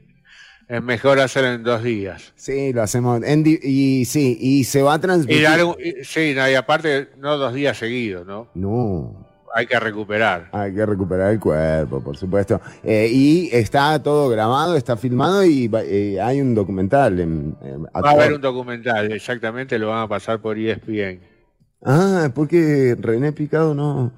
Es 0.69 0.83
mejor 0.83 1.21
hacerlo 1.21 1.53
en 1.53 1.63
dos 1.65 1.83
días. 1.83 2.33
Sí, 2.35 2.73
lo 2.73 2.83
hacemos. 2.83 3.23
en 3.25 3.45
y 3.47 4.05
sí, 4.07 4.39
y 4.41 4.65
se 4.65 4.81
va 4.83 4.95
a 4.95 5.01
transmitir. 5.01 5.47
y- 5.79 6.05
sí, 6.05 6.33
no, 6.35 6.49
y 6.51 6.55
aparte, 6.55 7.09
no 7.19 7.37
dos 7.37 7.53
días 7.53 7.77
seguidos, 7.77 8.27
¿no? 8.27 8.49
No. 8.55 9.32
Hay 9.55 9.67
que 9.67 9.79
recuperar. 9.79 10.49
Hay 10.53 10.75
que 10.75 10.87
recuperar 10.87 11.33
el 11.33 11.39
cuerpo, 11.41 12.01
por 12.03 12.17
supuesto. 12.17 12.61
Eh, 12.83 13.09
y 13.13 13.51
está 13.53 14.03
todo 14.03 14.29
grabado, 14.31 14.77
está 14.77 14.97
filmado 14.97 15.45
y 15.45 15.71
eh, 15.85 16.19
hay 16.23 16.41
un 16.41 16.55
documental. 16.55 17.21
En, 17.21 17.55
en- 17.63 17.85
Va 17.85 18.11
a 18.11 18.11
haber 18.13 18.33
un 18.33 18.41
documental, 18.41 19.13
exactamente, 19.13 19.79
lo 19.79 19.89
van 19.89 20.03
a 20.05 20.09
pasar 20.09 20.41
por 20.41 20.59
ESPN. 20.59 21.21
Ah, 21.85 22.31
porque 22.35 22.97
René 22.99 23.33
Picado 23.33 23.75
no. 23.75 24.13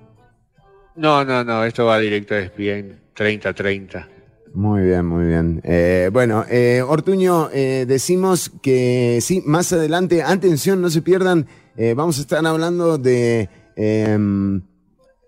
No, 0.97 1.25
no, 1.25 1.43
no, 1.43 1.65
esto 1.65 1.87
va 1.87 1.99
directo 1.99 2.35
a 2.35 2.39
ESPN 2.39 3.01
30-30. 3.17 4.07
Muy 4.55 4.83
bien, 4.83 5.05
muy 5.05 5.27
bien. 5.27 5.61
Eh, 5.65 6.11
bueno, 6.13 6.45
eh, 6.49 6.81
Ortuño, 6.87 7.49
eh, 7.53 7.87
decimos 7.89 8.53
que 8.63 9.19
sí, 9.21 9.43
más 9.45 9.73
adelante, 9.73 10.23
atención, 10.23 10.81
no 10.81 10.91
se 10.91 11.03
pierdan, 11.03 11.47
vamos 11.97 12.19
a 12.19 12.21
estar 12.21 12.47
hablando 12.47 12.99
de... 12.99 13.49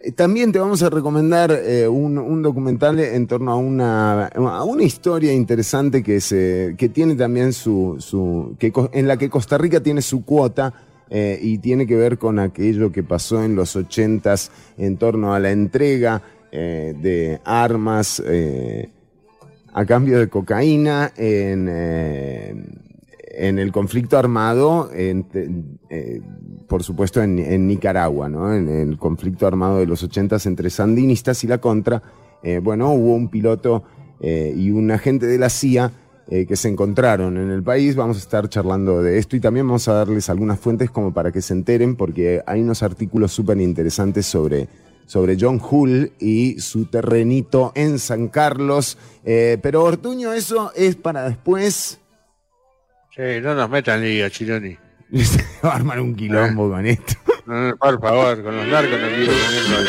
eh, 0.01 0.13
también 0.13 0.53
te 0.53 0.59
vamos 0.59 0.83
a 0.83 0.91
recomendar 0.91 1.51
eh, 1.51 1.89
un, 1.89 2.43
documental 2.43 2.99
en 3.01 3.27
torno 3.27 3.53
a 3.53 3.57
una, 3.57 4.27
a 4.27 4.65
una 4.65 4.83
historia 4.83 5.33
interesante 5.33 6.03
que, 6.03 6.21
se, 6.21 6.75
que 6.77 6.89
tiene 6.89 7.15
también 7.15 7.53
su... 7.53 7.97
su 7.99 8.57
que, 8.59 8.73
en 8.93 9.09
la 9.09 9.17
que 9.17 9.31
Costa 9.31 9.59
Rica 9.59 9.81
tiene 9.81 10.03
su 10.03 10.25
cuota 10.25 10.73
eh, 11.09 11.39
y 11.41 11.59
tiene 11.59 11.87
que 11.87 11.97
ver 11.97 12.19
con 12.19 12.39
aquello 12.39 12.93
que 12.93 13.03
pasó 13.03 13.43
en 13.43 13.55
los 13.55 13.77
ochentas 13.77 14.51
en 14.77 14.97
torno 14.97 15.35
a 15.35 15.41
la 15.41 15.51
entrega 15.51 16.23
de 16.53 17.39
armas 17.45 18.23
a 19.75 19.85
cambio 19.85 20.19
de 20.19 20.29
cocaína 20.29 21.13
en, 21.19 21.69
en 23.39 23.59
el 23.59 23.71
conflicto 23.71 24.19
armado, 24.19 24.91
eh, 24.93 26.21
por 26.67 26.83
supuesto 26.83 27.23
en, 27.23 27.67
Nicaragua, 27.67 28.29
¿no? 28.29 28.55
en 28.55 28.69
el 28.69 28.99
conflicto 28.99 29.47
armado 29.47 29.79
de 29.79 29.87
los 29.87 30.03
80 30.03 30.39
entre 30.47 30.71
sandinistas 30.71 31.45
y 31.45 31.47
la 31.47 31.59
contra. 31.59 32.03
Eh, 32.43 32.61
bueno, 32.63 32.93
hubo 32.93 33.15
un 33.15 33.29
piloto 33.29 33.85
eh, 34.21 34.55
y 34.57 34.71
un 34.71 34.91
agente 34.91 35.27
de 35.27 35.39
la 35.39 35.51
CIA 35.51 35.93
que 36.29 36.57
se 36.57 36.69
encontraron 36.69 37.37
en 37.37 37.53
el 37.53 37.63
país. 37.63 37.95
Vamos 37.95 38.17
a 38.17 38.19
estar 38.19 38.49
charlando 38.49 39.01
de 39.01 39.17
esto 39.17 39.37
y 39.37 39.41
también 39.41 39.65
vamos 39.65 39.87
a 39.87 39.93
darles 39.93 40.29
algunas 40.29 40.59
fuentes 40.59 40.91
como 40.91 41.15
para 41.15 41.31
que 41.31 41.41
se 41.41 41.55
enteren, 41.55 41.95
porque 41.95 42.43
hay 42.49 42.63
unos 42.63 42.83
artículos 42.83 43.31
súper 43.31 43.61
interesantes 43.61 44.27
sobre, 44.27 44.69
sobre 45.07 45.37
John 45.41 45.61
Hull 45.63 46.11
y 46.19 46.59
su 46.59 46.87
terrenito 46.87 47.71
en 47.77 48.01
San 48.01 48.27
Carlos. 48.27 48.99
Pero 49.23 49.85
Ortuño, 49.85 50.33
eso 50.33 50.73
es 50.75 50.97
para 50.97 51.29
después. 51.29 52.01
Sí, 53.17 53.41
no 53.43 53.55
nos 53.55 53.71
metan 53.71 54.03
lío, 54.03 54.29
Chironi. 54.29 54.77
Se 55.25 55.43
va 55.65 55.73
a 55.73 55.77
armar 55.77 56.01
un 56.01 56.15
quilombo 56.15 56.69
con 56.69 56.85
esto. 56.85 57.15
No, 57.47 57.69
no, 57.69 57.77
por 57.77 57.99
favor, 57.99 58.43
con 58.43 58.55
los 58.55 58.67
narcos 58.67 59.01
no 59.01 59.09
quiero 59.09 59.33
tener. 59.33 59.87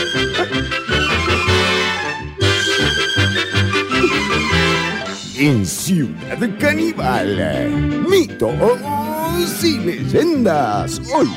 En 5.40 5.66
Ciudad 5.66 6.58
Caníbal, 6.58 8.06
mitos 8.10 9.62
y 9.64 9.78
leyendas. 9.80 11.02
Hoy, 11.14 11.28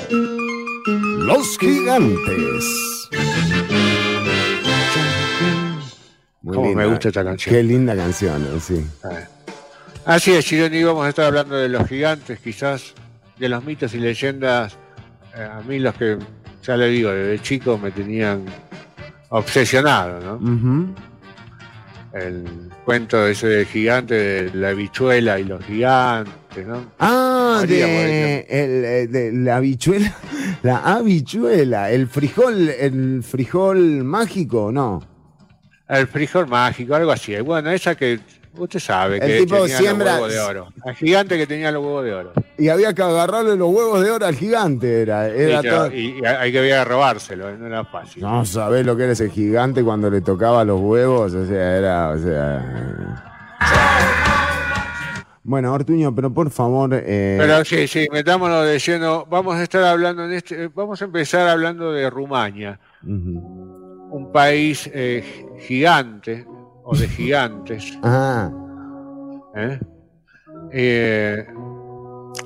los 0.86 1.58
gigantes. 1.58 3.08
Muy 6.42 6.54
Cómo 6.54 6.72
me 6.72 6.86
gusta 6.86 7.08
esta 7.08 7.24
canción. 7.24 7.52
Qué 7.52 7.62
linda 7.64 7.96
canción, 7.96 8.44
¿no? 8.44 8.60
sí. 8.60 8.86
Así 10.04 10.32
es, 10.32 10.46
Chironi, 10.46 10.82
vamos 10.82 11.04
a 11.04 11.10
estar 11.10 11.26
hablando 11.26 11.56
de 11.56 11.68
los 11.68 11.86
gigantes, 11.86 12.38
quizás, 12.40 12.94
de 13.38 13.48
los 13.48 13.62
mitos 13.64 13.94
y 13.94 13.98
leyendas. 13.98 14.76
Eh, 15.36 15.42
a 15.42 15.60
mí 15.60 15.78
los 15.78 15.94
que, 15.94 16.18
ya 16.62 16.76
le 16.76 16.88
digo, 16.88 17.10
desde 17.10 17.42
chico 17.42 17.78
me 17.78 17.90
tenían 17.90 18.44
obsesionado, 19.28 20.38
¿no? 20.38 20.94
El 22.12 22.44
cuento 22.84 23.26
ese 23.26 23.46
del 23.46 23.66
gigante, 23.66 24.14
de 24.14 24.54
la 24.54 24.70
habichuela 24.70 25.38
y 25.38 25.44
los 25.44 25.64
gigantes, 25.64 26.66
¿no? 26.66 26.90
Ah, 26.98 27.62
de, 27.68 28.46
el, 28.48 28.84
eh, 28.84 29.06
de 29.06 29.32
la 29.32 29.56
habichuela. 29.56 30.12
La 30.62 30.78
habichuela, 30.96 31.90
el 31.90 32.06
frijol, 32.06 32.68
el 32.68 33.22
frijol 33.22 34.04
mágico, 34.04 34.70
¿no? 34.70 35.02
El 35.88 36.06
frijol 36.06 36.48
mágico, 36.48 36.94
algo 36.94 37.12
así. 37.12 37.34
Bueno, 37.40 37.70
esa 37.70 37.94
que 37.94 38.20
usted 38.56 38.78
sabe 38.80 39.16
El 39.16 39.20
que 39.26 39.38
tipo 39.40 39.56
tenía 39.62 39.78
siembra- 39.78 40.12
los 40.12 40.14
huevos 40.22 40.32
de 40.32 40.40
oro. 40.40 40.68
El 40.84 40.94
gigante 40.94 41.36
que 41.38 41.46
tenía 41.46 41.70
los 41.72 41.82
huevos 41.84 42.04
de 42.04 42.14
oro. 42.14 42.32
Y 42.58 42.68
había 42.68 42.92
que 42.92 43.02
agarrarle 43.02 43.56
los 43.56 43.68
huevos 43.70 44.02
de 44.02 44.10
oro 44.10 44.26
al 44.26 44.34
gigante, 44.34 45.02
era. 45.02 45.28
era 45.28 45.60
y, 45.60 45.68
todo- 45.68 45.90
y- 45.92 46.18
y 46.20 46.24
hay 46.26 46.52
que 46.52 46.58
había 46.58 46.82
que 46.82 46.90
robárselo, 46.90 47.56
no 47.56 47.66
era 47.66 47.84
fácil. 47.84 48.22
No 48.22 48.44
sabés 48.44 48.84
lo 48.84 48.96
que 48.96 49.04
era 49.04 49.12
ese 49.12 49.30
gigante 49.30 49.82
cuando 49.82 50.10
le 50.10 50.20
tocaba 50.20 50.64
los 50.64 50.80
huevos, 50.80 51.32
o 51.34 51.46
sea, 51.46 51.76
era, 51.76 52.10
o 52.10 52.18
sea. 52.18 53.24
Bueno, 55.42 55.72
Ortuño, 55.72 56.14
pero 56.14 56.32
por 56.32 56.50
favor. 56.50 56.90
eh, 56.92 57.36
Pero 57.40 57.64
sí, 57.64 57.88
sí, 57.88 58.06
metámonos 58.12 58.66
de 58.66 58.78
lleno. 58.78 59.24
Vamos 59.28 59.56
a 59.56 59.62
estar 59.62 59.82
hablando 59.84 60.24
en 60.26 60.32
este, 60.32 60.68
vamos 60.68 61.00
a 61.00 61.06
empezar 61.06 61.48
hablando 61.48 61.92
de 61.92 62.08
Rumania, 62.10 62.78
un 63.02 64.30
país 64.32 64.88
eh, 64.92 65.46
gigante 65.66 66.46
o 66.84 66.96
de 66.96 67.08
gigantes. 67.08 67.98
Ah, 68.02 68.50
¿eh? 69.56 69.80
Eh, 70.72 71.46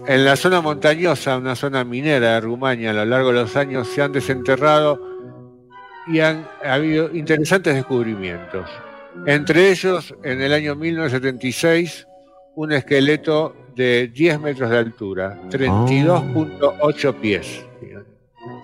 en 0.07 0.25
la 0.25 0.37
zona 0.37 0.61
montañosa, 0.61 1.37
una 1.37 1.55
zona 1.55 1.85
minera 1.85 2.35
de 2.35 2.41
Rumania, 2.41 2.91
a 2.91 2.95
lo 2.95 3.05
largo 3.05 3.29
de 3.29 3.35
los 3.35 3.57
años 3.57 3.89
se 3.89 4.03
han 4.03 4.13
desenterrado 4.13 5.01
y 6.07 6.21
han 6.21 6.47
habido 6.65 7.15
interesantes 7.15 7.75
descubrimientos. 7.75 8.69
Entre 9.27 9.71
ellos, 9.71 10.15
en 10.23 10.41
el 10.41 10.53
año 10.53 10.75
1976, 10.75 12.07
un 12.57 12.73
esqueleto 12.73 13.55
de 13.75 14.09
10 14.09 14.41
metros 14.41 14.71
de 14.71 14.79
altura, 14.79 15.41
32.8 15.51 17.15
pies. 17.21 17.67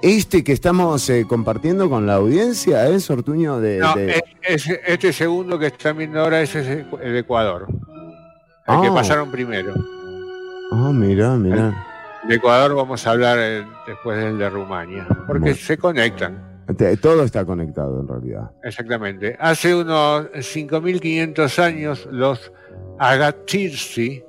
Este 0.02 0.42
que 0.44 0.52
estamos 0.52 1.08
eh, 1.10 1.24
compartiendo 1.28 1.88
con 1.90 2.06
la 2.06 2.14
audiencia 2.14 2.88
es 2.88 3.08
Ortuño 3.10 3.60
de. 3.60 3.78
No, 3.78 3.94
de- 3.94 4.22
es- 4.42 4.66
es- 4.68 4.80
este 4.86 5.12
segundo 5.12 5.58
que 5.58 5.66
están 5.66 5.96
viendo 5.98 6.20
ahora 6.20 6.40
es 6.40 6.54
el 6.54 6.86
de 7.00 7.18
Ecuador, 7.18 7.66
el 7.68 8.80
que 8.80 8.88
Ah. 8.88 8.94
pasaron 8.94 9.30
primero. 9.30 9.74
Ah, 10.72 10.90
mirá, 10.94 11.30
mirá. 11.36 11.86
De 12.28 12.34
Ecuador 12.34 12.74
vamos 12.76 13.06
a 13.06 13.10
hablar 13.12 13.38
eh, 13.40 13.64
después 13.86 14.16
del 14.18 14.38
de 14.38 14.50
Rumania, 14.50 15.06
porque 15.26 15.40
Bueno. 15.40 15.56
se 15.56 15.76
conectan, 15.78 16.64
Todo 17.00 17.24
está 17.24 17.44
conectado 17.44 18.00
en 18.00 18.06
realidad. 18.08 18.50
exactamente. 18.62 19.36
Hace 19.40 19.74
unos 19.74 20.26
5.500 20.42 21.58
años 21.58 22.06
los 22.12 22.52
Agatirsi 22.98 24.22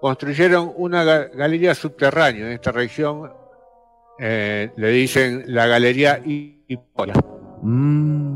construyeron 0.00 0.72
una 0.76 1.04
ga- 1.04 1.30
galería 1.34 1.74
subterránea 1.74 2.46
en 2.46 2.52
esta 2.52 2.72
región, 2.72 3.30
eh, 4.18 4.70
le 4.76 4.88
dicen 4.90 5.44
la 5.48 5.66
Galería 5.66 6.20
Hipola. 6.24 7.14
Mm, 7.62 8.34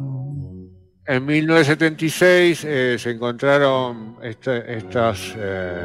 En 1.06 1.24
1976 1.24 2.64
eh, 2.64 2.96
se 2.98 3.10
encontraron 3.12 4.16
este- 4.22 4.76
estos 4.76 5.34
eh, 5.38 5.80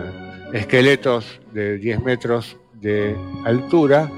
esqueletos 0.51 1.39
de 1.53 1.77
10 1.77 2.03
metros 2.03 2.57
de 2.73 3.15
altura, 3.45 4.11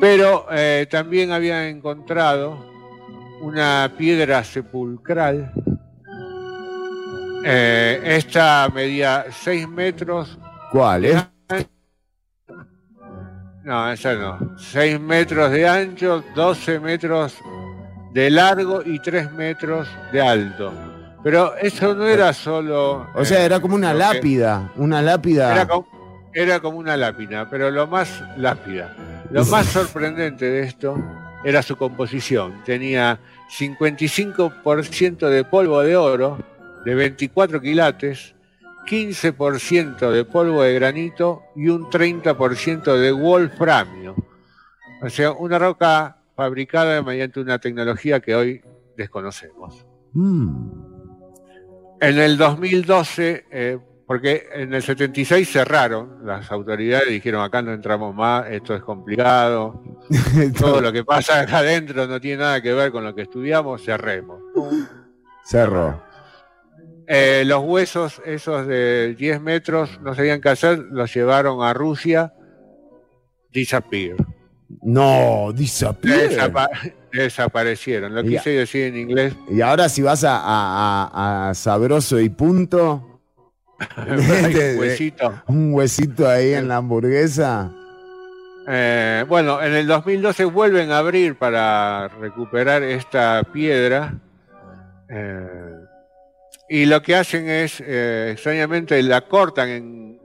pero 0.00 0.46
también 0.90 1.30
habían 1.30 1.64
encontrado 1.64 2.64
una 3.42 3.92
piedra 3.98 4.42
sepulcral. 4.42 5.52
Eh, 7.44 8.00
esta 8.02 8.70
medía 8.74 9.26
6 9.30 9.68
metros. 9.68 10.38
¿Cuál, 10.72 11.04
eh? 11.04 11.16
No, 13.64 13.90
esa 13.90 14.14
no. 14.14 14.56
6 14.58 15.00
metros 15.00 15.50
de 15.50 15.66
ancho, 15.66 16.22
12 16.34 16.78
metros 16.80 17.34
de 18.12 18.30
largo 18.30 18.82
y 18.84 18.98
3 19.00 19.32
metros 19.32 19.88
de 20.12 20.20
alto. 20.20 20.72
Pero 21.22 21.56
eso 21.56 21.94
no 21.94 22.06
era 22.06 22.32
solo. 22.34 23.08
O 23.14 23.24
sea, 23.24 23.42
era 23.44 23.58
como 23.60 23.74
una 23.74 23.92
que- 23.92 23.98
lápida. 23.98 24.70
Una 24.76 25.00
lápida. 25.00 25.52
Era 25.52 25.66
como, 25.66 25.86
era 26.34 26.60
como 26.60 26.78
una 26.78 26.96
lápida, 26.96 27.48
pero 27.48 27.70
lo 27.70 27.86
más 27.86 28.22
lápida. 28.36 28.94
Lo 29.30 29.44
más 29.46 29.66
sorprendente 29.66 30.44
de 30.44 30.60
esto 30.64 30.96
era 31.44 31.62
su 31.62 31.76
composición. 31.76 32.62
Tenía 32.66 33.18
55% 33.48 35.28
de 35.30 35.44
polvo 35.44 35.80
de 35.80 35.96
oro, 35.96 36.38
de 36.84 36.94
24 36.94 37.60
quilates, 37.62 38.33
15% 38.84 40.10
de 40.10 40.24
polvo 40.24 40.62
de 40.62 40.74
granito 40.74 41.42
y 41.56 41.68
un 41.68 41.90
30% 41.90 42.96
de 42.96 43.12
wolframio. 43.12 44.14
O 45.02 45.10
sea, 45.10 45.32
una 45.32 45.58
roca 45.58 46.18
fabricada 46.36 47.02
mediante 47.02 47.40
una 47.40 47.58
tecnología 47.58 48.20
que 48.20 48.34
hoy 48.34 48.62
desconocemos. 48.96 49.86
Mm. 50.12 50.70
En 52.00 52.18
el 52.18 52.36
2012, 52.36 53.46
eh, 53.50 53.78
porque 54.06 54.46
en 54.52 54.74
el 54.74 54.82
76 54.82 55.50
cerraron, 55.50 56.18
las 56.24 56.50
autoridades 56.50 57.08
dijeron 57.08 57.42
acá 57.42 57.62
no 57.62 57.72
entramos 57.72 58.14
más, 58.14 58.46
esto 58.50 58.74
es 58.74 58.82
complicado, 58.82 59.82
todo 60.58 60.80
lo 60.80 60.92
que 60.92 61.04
pasa 61.04 61.40
acá 61.40 61.58
adentro 61.58 62.06
no 62.06 62.20
tiene 62.20 62.42
nada 62.42 62.60
que 62.60 62.74
ver 62.74 62.92
con 62.92 63.04
lo 63.04 63.14
que 63.14 63.22
estudiamos, 63.22 63.82
cerremos. 63.82 64.40
Cerro. 65.44 66.02
Eh, 67.06 67.44
los 67.46 67.62
huesos, 67.62 68.22
esos 68.24 68.66
de 68.66 69.14
10 69.16 69.40
metros, 69.40 70.00
no 70.00 70.14
sabían 70.14 70.40
qué 70.40 70.48
hacer, 70.50 70.78
los 70.90 71.12
llevaron 71.14 71.62
a 71.62 71.72
Rusia, 71.74 72.32
disappear. 73.50 74.16
No, 74.82 75.52
disappear. 75.54 76.30
Desapa- 76.30 76.68
desaparecieron. 77.12 78.14
Lo 78.14 78.22
Ya. 78.22 78.38
quise 78.38 78.50
decir 78.50 78.84
en 78.84 78.96
inglés. 78.96 79.34
Y 79.50 79.60
ahora 79.60 79.88
si 79.88 80.02
vas 80.02 80.24
a, 80.24 80.36
a- 80.36 81.04
a- 81.12 81.50
a 81.50 81.54
Sabroso 81.54 82.18
y 82.18 82.28
Punto, 82.30 83.20
un 83.98 84.06
huesito. 84.78 85.42
un 85.46 85.74
huesito 85.74 86.28
ahí 86.28 86.54
en 86.54 86.68
la 86.68 86.76
hamburguesa. 86.76 87.70
Eh, 88.66 89.24
bueno, 89.28 89.62
en 89.62 89.74
el 89.74 89.86
2012 89.86 90.46
vuelven 90.46 90.90
a 90.90 90.98
abrir 90.98 91.36
para 91.36 92.08
recuperar 92.08 92.82
esta 92.82 93.42
piedra. 93.52 94.14
eh, 95.10 95.83
y 96.68 96.86
lo 96.86 97.02
que 97.02 97.14
hacen 97.16 97.48
es, 97.48 97.80
eh, 97.84 98.30
extrañamente, 98.32 99.02
la 99.02 99.22
cortan 99.22 99.68
en 99.68 100.20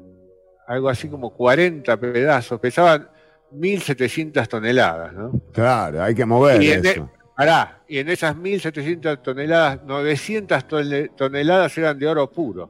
algo 0.68 0.90
así 0.90 1.10
como 1.10 1.32
40 1.32 1.98
pedazos. 1.98 2.60
Pesaban 2.60 3.10
1.700 3.54 4.48
toneladas, 4.48 5.14
¿no? 5.14 5.32
Claro, 5.54 6.04
hay 6.04 6.14
que 6.16 6.26
mover 6.26 6.62
Y 6.62 6.72
en, 6.72 6.86
eso. 6.86 7.10
Pará, 7.36 7.82
y 7.88 7.98
en 8.00 8.10
esas 8.10 8.36
1.700 8.36 9.22
toneladas, 9.22 9.84
900 9.84 10.68
tole- 10.68 11.10
toneladas 11.16 11.78
eran 11.78 11.98
de 11.98 12.08
oro 12.08 12.30
puro. 12.32 12.70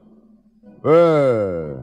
Eh, 0.86 1.74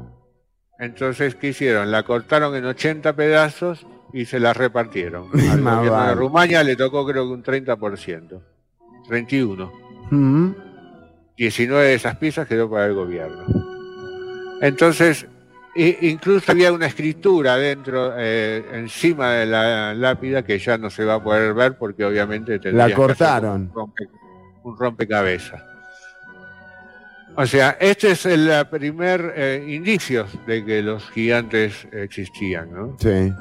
Entonces, 0.79 1.35
¿qué 1.35 1.49
hicieron? 1.49 1.91
La 1.91 2.03
cortaron 2.03 2.55
en 2.55 2.65
80 2.65 3.15
pedazos 3.15 3.87
y 4.13 4.25
se 4.25 4.41
la 4.41 4.53
repartieron. 4.55 5.29
Al 5.51 5.61
gobierno 5.63 6.07
de. 6.09 6.15
Rumania 6.15 6.63
le 6.65 6.77
tocó 6.77 7.07
creo 7.07 7.25
que 7.27 7.33
un 7.35 7.43
30%. 7.43 8.41
31. 9.09 9.73
mm, 10.11 10.51
19 11.37 11.85
de 11.85 11.95
esas 11.95 12.17
piezas 12.17 12.47
quedó 12.49 12.69
para 12.71 12.87
el 12.87 12.95
gobierno. 12.95 13.45
Entonces, 14.63 15.27
incluso 15.75 16.51
había 16.53 16.73
una 16.73 16.87
escritura 16.87 17.57
dentro, 17.57 18.15
eh, 18.17 18.65
encima 18.73 19.33
de 19.33 19.47
la 19.47 19.93
lápida, 19.95 20.43
que 20.43 20.59
ya 20.59 20.79
no 20.79 20.89
se 20.89 21.05
va 21.05 21.15
a 21.15 21.23
poder 21.23 21.53
ver 21.53 21.77
porque 21.77 22.05
obviamente 22.05 22.59
La 22.73 22.91
cortaron. 22.95 23.63
un, 23.63 23.73
rompe- 23.73 24.09
un 24.63 24.79
rompecabezas. 24.79 25.63
O 27.39 27.45
sea, 27.45 27.77
este 27.81 28.13
es 28.13 28.25
el 28.25 28.51
primer 28.71 29.35
eh, 29.37 29.63
indicio 29.69 30.27
de 30.47 30.65
que 30.65 30.83
los 30.83 31.11
gigantes 31.11 31.87
existían, 31.93 32.73
¿no? 32.73 32.97
sí. 32.99 33.33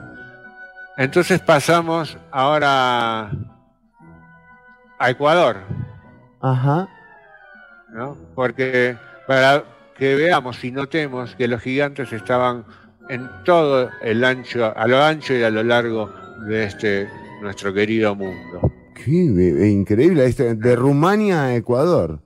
Entonces 0.98 1.42
pasamos 1.42 2.18
ahora 2.32 3.30
a 4.98 5.10
Ecuador. 5.10 5.58
Ajá. 6.42 6.88
¿No? 7.96 8.16
Porque 8.36 8.98
para 9.28 9.64
que 9.98 10.16
veamos 10.16 10.62
y 10.64 10.72
notemos 10.72 11.34
que 11.36 11.48
los 11.48 11.62
gigantes 11.62 12.12
estaban 12.12 12.66
en 13.10 13.30
todo 13.46 13.90
el 14.02 14.24
ancho, 14.24 14.74
a 14.76 14.88
lo 14.88 15.02
ancho 15.02 15.34
y 15.34 15.44
a 15.44 15.50
lo 15.50 15.64
largo 15.64 16.12
de 16.48 16.66
este 16.66 17.10
nuestro 17.42 17.74
querido 17.74 18.14
mundo. 18.16 18.72
Qué 18.94 19.12
increíble. 19.70 20.26
este, 20.26 20.56
de 20.56 20.76
Rumania 20.76 21.44
a 21.46 21.56
Ecuador. 21.56 22.20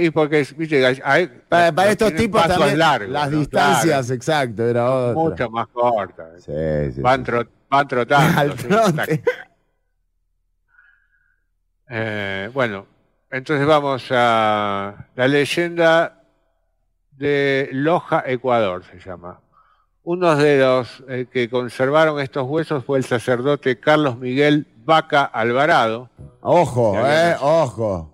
Y 0.00 0.10
porque 0.10 0.44
viste, 0.56 0.84
hay- 1.04 1.30
Para, 1.48 1.90
estos 1.90 2.14
tipos 2.16 2.40
pasos 2.42 2.56
también, 2.58 2.78
largos, 2.80 3.10
las 3.10 3.30
¿no? 3.30 3.38
distancias, 3.38 4.06
Claro, 4.06 4.14
exacto, 4.16 4.66
era 4.68 4.90
otra. 4.90 5.14
mucho 5.14 5.50
más 5.50 5.66
cortas. 5.68 6.42
Sí, 6.42 6.92
sí, 6.94 7.00
Van, 7.00 7.24
tro- 7.24 7.46
van 7.70 7.86
trotando. 7.86 8.40
Al 8.40 8.58
sí. 9.06 9.20
Eh, 11.88 12.50
bueno, 12.52 12.86
entonces 13.32 13.66
vamos 13.66 14.04
a 14.10 14.94
la 15.16 15.28
leyenda 15.28 16.22
de 17.10 17.68
Loja, 17.72 18.22
Ecuador, 18.26 18.82
se 18.90 18.98
llama. 18.98 19.40
Uno 20.04 20.34
de 20.36 20.58
los 20.58 21.02
eh, 21.08 21.26
que 21.32 21.48
conservaron 21.48 22.18
estos 22.20 22.44
huesos 22.48 22.84
fue 22.84 22.98
el 22.98 23.04
sacerdote 23.04 23.78
Carlos 23.78 24.16
Miguel 24.18 24.66
Vaca 24.84 25.24
Alvarado. 25.24 26.10
Ojo, 26.40 26.94
eh, 27.04 27.36
ojo. 27.40 28.08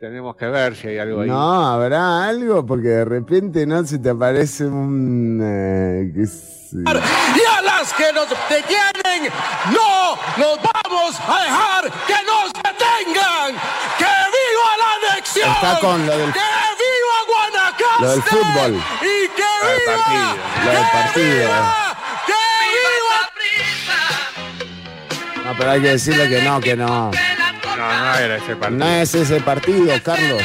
Tenemos 0.00 0.36
que 0.36 0.46
ver 0.46 0.74
si 0.76 0.88
hay 0.88 0.98
algo 0.98 1.20
ahí. 1.22 1.28
No, 1.28 1.66
habrá 1.66 2.26
algo 2.28 2.64
porque 2.64 2.88
de 2.88 3.04
repente 3.04 3.66
no 3.66 3.84
se 3.84 3.98
te 3.98 4.10
aparece 4.10 4.64
un. 4.66 5.40
eh, 5.42 6.12
qué 6.14 6.26
sé- 6.26 6.76
Y 6.78 7.58
a 7.58 7.62
las 7.62 7.92
que 7.94 8.12
nos 8.12 8.28
detienen, 8.48 9.30
no 9.72 10.16
nos 10.38 10.58
vamos 10.62 11.20
a 11.26 11.42
dejar 11.42 11.84
que 12.06 12.14
nos 12.24 12.52
detengan. 12.52 13.25
¡Que 15.36 15.42
viva! 15.42 15.54
Está 15.54 15.78
con 15.80 16.06
lo 16.06 16.18
del- 16.18 16.32
¡Que 16.32 16.38
viva 16.38 17.18
Guanacaste! 17.28 18.00
lo 18.02 18.10
del 18.10 18.22
fútbol. 18.22 18.72
¡Y 19.02 19.28
que 19.28 19.42
Lo 19.62 19.68
del 19.68 19.78
viva! 19.80 19.92
partido. 19.96 20.30
Lo 20.64 20.70
del 20.72 20.86
partido. 20.92 21.50
¡Que 22.26 22.32
viva! 22.72 23.20
No, 25.44 25.50
pero 25.58 25.70
hay 25.70 25.80
que 25.80 25.88
decirle 25.90 26.28
que 26.28 26.42
no, 26.42 26.60
que 26.60 26.76
no. 26.76 27.10
No, 27.76 27.76
no 27.76 28.14
era 28.18 28.36
ese 28.36 28.56
partido. 28.56 28.78
No 28.84 28.88
es 28.88 29.14
ese 29.14 29.40
partido, 29.40 29.94
Carlos. 30.02 30.42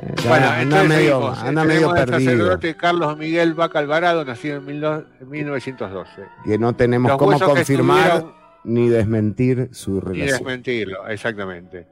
Eh, 0.00 0.14
Bueno, 0.26 0.48
anda 0.48 0.84
medio, 0.84 1.14
seguimos. 1.20 1.38
anda 1.40 1.64
medio 1.64 1.92
perdido. 1.92 2.18
sacerdote 2.20 2.76
Carlos 2.76 3.16
Miguel 3.18 3.54
Vaca 3.54 3.78
Alvarado, 3.80 4.24
nacido 4.24 4.58
en 4.58 4.66
mil 4.66 4.80
no- 4.80 5.04
en 5.20 5.28
1912. 5.28 6.22
Que 6.44 6.58
no 6.58 6.74
tenemos 6.74 7.08
Los 7.10 7.18
cómo 7.18 7.38
confirmar 7.40 8.24
ni 8.64 8.88
desmentir 8.88 9.70
su 9.72 9.96
Y 9.96 10.00
relación. 10.00 10.26
desmentirlo, 10.38 11.06
exactamente. 11.08 11.86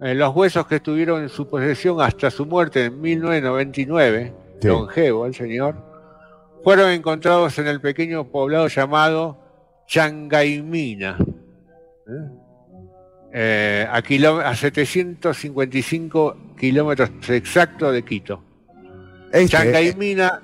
Los 0.00 0.34
huesos 0.34 0.66
que 0.66 0.76
estuvieron 0.76 1.22
en 1.22 1.28
su 1.28 1.46
posesión 1.48 2.00
hasta 2.00 2.30
su 2.30 2.46
muerte 2.46 2.86
en 2.86 3.00
1999, 3.00 4.32
Sí. 4.60 4.68
longevo 4.68 5.26
el 5.26 5.34
señor, 5.34 5.74
fueron 6.64 6.90
encontrados 6.90 7.58
en 7.58 7.66
el 7.66 7.80
pequeño 7.80 8.24
poblado 8.24 8.66
llamado 8.68 9.38
Changaimina, 9.86 11.18
¿eh? 12.08 12.30
Eh, 13.32 13.86
a, 13.90 14.02
kiló- 14.02 14.40
a 14.40 14.54
755 14.56 16.36
kilómetros 16.58 17.10
exactos 17.28 17.92
de 17.92 18.02
Quito. 18.04 18.42
Este, 19.32 19.48
Changaimina, 19.56 20.40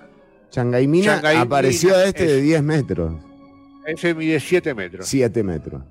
Changaimina 0.51 1.15
Changaimina 1.17 1.43
apareció 1.43 2.01
este 2.01 2.25
es- 2.25 2.31
de 2.31 2.41
10 2.43 2.63
metros, 2.63 3.15
ese 3.87 4.15
mide 4.15 4.39
7 4.39 4.75
metros. 4.75 5.07
7 5.09 5.43
metros. 5.43 5.83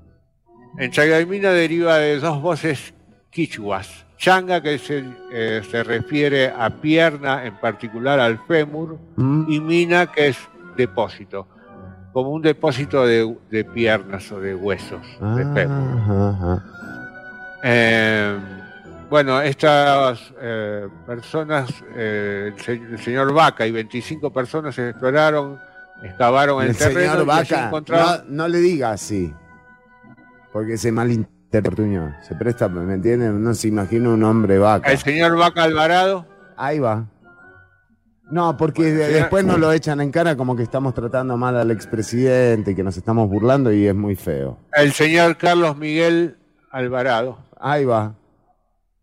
En 0.78 0.92
Changaimina 0.92 1.52
deriva 1.52 1.98
de 1.98 2.20
dos 2.20 2.42
voces 2.42 2.94
quichuas. 3.36 4.06
Changa, 4.18 4.62
que 4.62 4.78
se, 4.80 5.04
eh, 5.34 5.62
se 5.70 5.84
refiere 5.84 6.48
a 6.58 6.70
pierna, 6.70 7.46
en 7.46 7.56
particular 7.58 8.18
al 8.18 8.40
fémur, 8.48 8.98
¿Mm? 9.18 9.44
y 9.52 9.60
mina, 9.60 10.08
que 10.10 10.30
es 10.30 10.38
depósito, 10.78 11.46
como 12.14 12.30
un 12.32 12.42
depósito 12.42 13.06
de, 13.06 13.36
de 13.52 13.66
piernas 13.66 14.32
o 14.32 14.40
de 14.40 14.56
huesos 14.56 15.02
de 15.20 15.44
fémur. 15.54 16.00
Ajá, 16.00 16.30
ajá. 16.30 16.64
Eh, 17.62 18.38
bueno, 19.10 19.42
estas 19.42 20.34
eh, 20.42 20.88
personas, 21.06 21.70
eh, 21.94 22.54
el, 22.56 22.62
se- 22.64 22.72
el 22.74 23.00
señor 23.00 23.34
Vaca 23.34 23.68
y 23.68 23.72
25 23.72 24.32
personas 24.32 24.78
exploraron, 24.80 25.60
excavaron 26.02 26.64
el, 26.64 26.70
El 26.70 26.78
terreno 26.78 27.12
señor 27.12 27.26
Vaca, 27.26 27.70
no, 27.92 28.24
no 28.30 28.48
le 28.48 28.60
diga 28.60 28.92
así, 28.92 29.34
porque 30.54 30.78
se 30.78 30.90
malinterpreta. 30.94 31.35
Se 32.22 32.36
presta, 32.36 32.68
¿me 32.70 32.94
entiende? 32.94 33.30
No 33.30 33.54
se 33.54 33.68
imagina 33.68 34.10
un 34.10 34.24
hombre 34.24 34.58
vaca. 34.58 34.92
el 34.92 34.98
señor 34.98 35.38
Vaca 35.38 35.64
Alvarado. 35.64 36.26
Ahí 36.58 36.80
va. 36.80 37.06
No, 38.32 38.58
porque 38.58 38.82
Bueno, 38.82 38.98
de- 38.98 39.06
señor- 39.06 39.20
después 39.22 39.46
nos 39.46 39.60
lo 39.60 39.72
echan 39.72 40.02
en 40.02 40.12
cara 40.12 40.36
como 40.36 40.56
que 40.56 40.64
estamos 40.64 40.94
tratando 40.96 41.38
mal 41.38 41.56
al 41.58 41.70
expresidente 41.72 42.72
y 42.72 42.76
que 42.76 42.84
nos 42.84 42.98
estamos 42.98 43.30
burlando 43.30 43.72
y 43.72 43.86
es 43.88 43.94
muy 43.96 44.16
feo. 44.16 44.58
El 44.74 44.92
señor 44.94 45.38
Carlos 45.38 45.78
Miguel 45.78 46.38
Alvarado. 46.72 47.38
Ahí 47.60 47.86
va. 47.86 48.16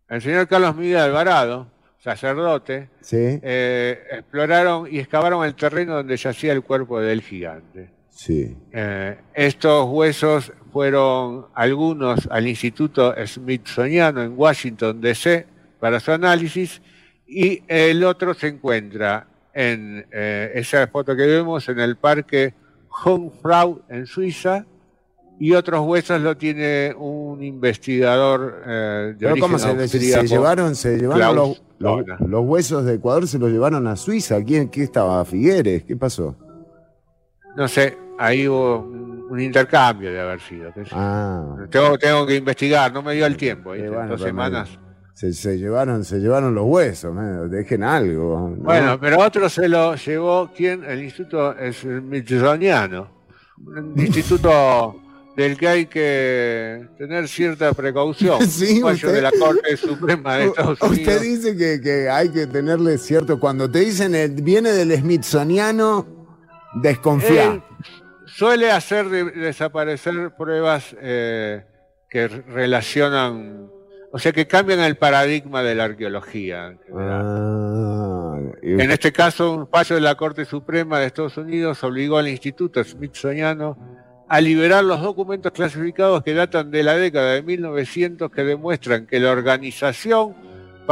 El 0.08 0.20
señor 0.22 0.48
Carlos 0.48 0.74
Miguel 0.76 0.98
Alvarado, 0.98 1.68
sacerdote, 1.98 2.90
Sí, 3.00 3.16
eh, 3.42 4.02
exploraron 4.10 4.88
y 4.92 4.98
excavaron 4.98 5.44
el 5.44 5.54
terreno 5.54 5.94
donde 5.94 6.16
yacía 6.16 6.52
el 6.52 6.62
cuerpo 6.62 7.00
del 7.00 7.22
gigante. 7.22 7.90
Sí. 8.14 8.56
Eh, 8.72 9.16
estos 9.34 9.88
huesos 9.88 10.52
fueron 10.72 11.46
algunos 11.54 12.28
al 12.30 12.46
Instituto 12.46 13.14
Smithsoniano 13.26 14.22
en 14.22 14.34
Washington, 14.36 15.00
D.C., 15.00 15.46
para 15.80 15.98
su 15.98 16.12
análisis, 16.12 16.80
y 17.26 17.62
el 17.66 18.04
otro 18.04 18.34
se 18.34 18.48
encuentra 18.48 19.26
en 19.52 20.06
eh, 20.12 20.52
esa 20.54 20.86
foto 20.86 21.16
que 21.16 21.26
vemos 21.26 21.68
en 21.68 21.80
el 21.80 21.96
parque 21.96 22.54
Jungfrau 22.88 23.82
en 23.88 24.06
Suiza, 24.06 24.64
y 25.40 25.52
otros 25.54 25.80
huesos 25.84 26.20
lo 26.20 26.36
tiene 26.36 26.94
un 26.96 27.42
investigador 27.42 28.62
eh, 28.64 28.70
de 29.08 29.16
Pero 29.18 29.32
origen 29.32 29.40
¿cómo 29.40 29.58
se, 29.58 29.88
se 29.88 30.26
llevaron, 30.28 30.76
se 30.76 30.98
llevaron 30.98 31.34
los, 31.34 31.62
los- 31.78 32.20
los 32.28 32.44
huesos 32.44 32.84
de 32.84 32.94
Ecuador, 32.94 33.26
se 33.26 33.38
los 33.40 33.50
llevaron 33.50 33.86
a 33.88 33.96
Suiza? 33.96 34.40
¿Quién, 34.44 34.68
¿Qué 34.68 34.84
estaba? 34.84 35.24
¿Figueres? 35.24 35.82
¿Qué 35.82 35.96
pasó? 35.96 36.36
No 37.56 37.68
sé, 37.68 37.98
ahí 38.18 38.48
hubo 38.48 38.78
un, 38.78 39.40
intercambio 39.40 40.12
de 40.12 40.20
haber 40.20 40.40
sido. 40.40 40.72
qué. 40.74 40.82
Ah, 40.92 41.56
Tengo, 41.70 41.96
tengo 41.98 42.26
que 42.26 42.36
investigar, 42.36 42.92
no 42.92 43.02
me 43.02 43.14
dio 43.14 43.24
el 43.26 43.36
tiempo. 43.36 43.74
Dos 43.74 44.20
semanas. 44.20 44.68
se, 45.14 45.32
se 45.32 45.58
llevaron, 45.58 46.04
se 46.04 46.18
llevaron 46.18 46.54
los 46.54 46.64
huesos, 46.66 47.14
dejen 47.50 47.82
algo. 47.82 48.50
¿no? 48.56 48.62
Bueno, 48.64 48.98
pero 49.00 49.18
otro 49.20 49.48
se 49.48 49.68
lo 49.68 49.94
llevó, 49.96 50.50
¿quién? 50.54 50.84
El 50.84 51.02
Instituto 51.02 51.54
Smithsoniano. 51.72 53.08
Un 53.64 53.94
instituto 53.96 54.96
del 55.36 55.56
que 55.56 55.68
hay 55.68 55.86
que 55.86 56.86
tener 56.98 57.26
cierta 57.28 57.72
precaución. 57.72 58.40
Sí, 58.48 58.82
usted- 58.82 59.12
de 59.14 59.22
la 59.22 59.30
Corte 59.38 59.76
Suprema 59.76 60.36
de 60.36 60.44
Estados 60.48 60.80
U- 60.82 60.86
Unidos. 60.86 61.08
Usted 61.14 61.22
dice 61.22 61.56
que, 61.56 61.80
que 61.80 62.08
hay 62.10 62.28
que 62.30 62.46
tenerle 62.46 62.98
cierto. 62.98 63.38
Cuando 63.40 63.70
te 63.70 63.78
dicen 63.80 64.14
el, 64.14 64.32
viene 64.42 64.72
del 64.72 64.92
Smithsoniano, 64.98 66.21
desconfía. 66.74 67.44
Él 67.54 67.62
suele 68.26 68.70
hacer 68.70 69.08
de- 69.08 69.30
desaparecer 69.30 70.32
pruebas 70.36 70.96
eh, 71.00 71.64
que 72.08 72.28
relacionan, 72.28 73.68
o 74.10 74.18
sea, 74.18 74.32
que 74.32 74.46
cambian 74.46 74.80
el 74.80 74.96
paradigma 74.96 75.62
de 75.62 75.74
la 75.74 75.84
arqueología. 75.84 76.76
Ah, 76.94 78.38
y- 78.62 78.72
En 78.80 78.90
este 78.90 79.12
caso, 79.12 79.52
un 79.52 79.66
fallo 79.68 79.94
de 79.96 80.00
la 80.02 80.14
Corte 80.14 80.44
Suprema 80.44 80.98
de 80.98 81.06
Estados 81.06 81.36
Unidos 81.36 81.82
obligó 81.84 82.18
al 82.18 82.28
Instituto 82.28 82.82
Smithsoniano 82.82 83.76
a 84.28 84.40
liberar 84.40 84.82
los 84.84 85.00
documentos 85.02 85.52
clasificados 85.52 86.22
que 86.22 86.32
datan 86.32 86.70
de 86.70 86.82
la 86.82 86.96
década 86.96 87.32
de 87.32 87.42
1900 87.42 88.30
que 88.30 88.44
demuestran 88.44 89.06
que 89.06 89.20
la 89.20 89.30
organización 89.30 90.34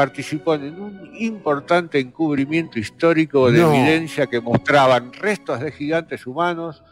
participó 0.01 0.55
en 0.55 0.80
un 0.80 1.11
importante 1.18 1.98
encubrimiento 1.98 2.78
histórico 2.78 3.51
de 3.51 3.59
No. 3.61 3.74
evidencia 3.74 4.26
que 4.26 4.40
mostraban 4.40 5.12
restos 5.12 5.61
de 5.61 5.72
gigantes 5.72 6.26
humanos 6.26 6.82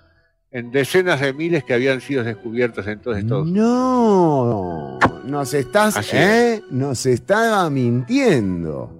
en 0.50 0.70
decenas 0.70 1.18
de 1.22 1.32
miles 1.32 1.64
que 1.64 1.72
habían 1.72 2.02
sido 2.02 2.22
descubiertos 2.22 2.86
en 2.86 3.00
todo 3.00 3.14
Estados 3.14 3.48
Unidos. 3.48 3.66
No, 3.66 4.98
nos 5.24 5.54
estás, 5.54 6.12
¿eh? 6.12 6.62
Nos 6.70 7.06
estaba 7.06 7.70
mintiendo. 7.70 8.94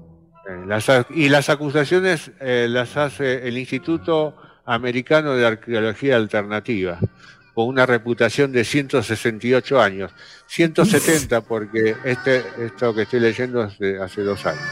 Eh, 0.49 0.65
las 0.67 0.87
y 1.11 1.29
las 1.29 1.51
acusaciones 1.51 2.31
eh, 2.41 2.67
las 2.67 2.97
hace 2.97 3.47
el 3.47 3.59
Instituto 3.59 4.35
Americano 4.65 5.35
de 5.35 5.45
Arqueología 5.47 6.17
Alternativa, 6.17 6.99
con 7.59 7.67
una 7.67 7.87
reputación 7.87 8.53
de 8.53 8.63
168 8.63 9.83
años. 9.83 10.13
170 10.47 11.41
porque 11.41 11.97
este, 12.05 12.45
esto 12.57 12.95
que 12.95 13.03
estoy 13.03 13.19
leyendo 13.19 13.65
es 13.65 13.77
de 13.81 14.01
hace 14.01 14.23
dos 14.23 14.47
años. 14.47 14.63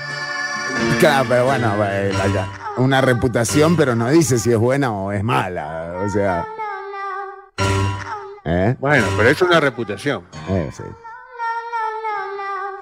Claro, 1.01 1.26
pero 1.28 1.47
bueno, 1.47 1.74
una 2.76 3.01
reputación, 3.01 3.76
pero 3.76 3.97
no 3.97 4.09
dice 4.09 4.39
si 4.39 4.53
es 4.53 4.57
buena 4.57 4.93
o 4.93 5.11
es 5.11 5.24
mala. 5.24 5.95
O 6.07 6.09
sea. 6.09 6.47
¿Eh? 8.45 8.76
Bueno, 8.78 9.05
pero 9.16 9.30
es 9.30 9.43
una 9.43 9.59
reputación. 9.59 10.22
Eh, 10.49 10.70
sí. 10.72 10.84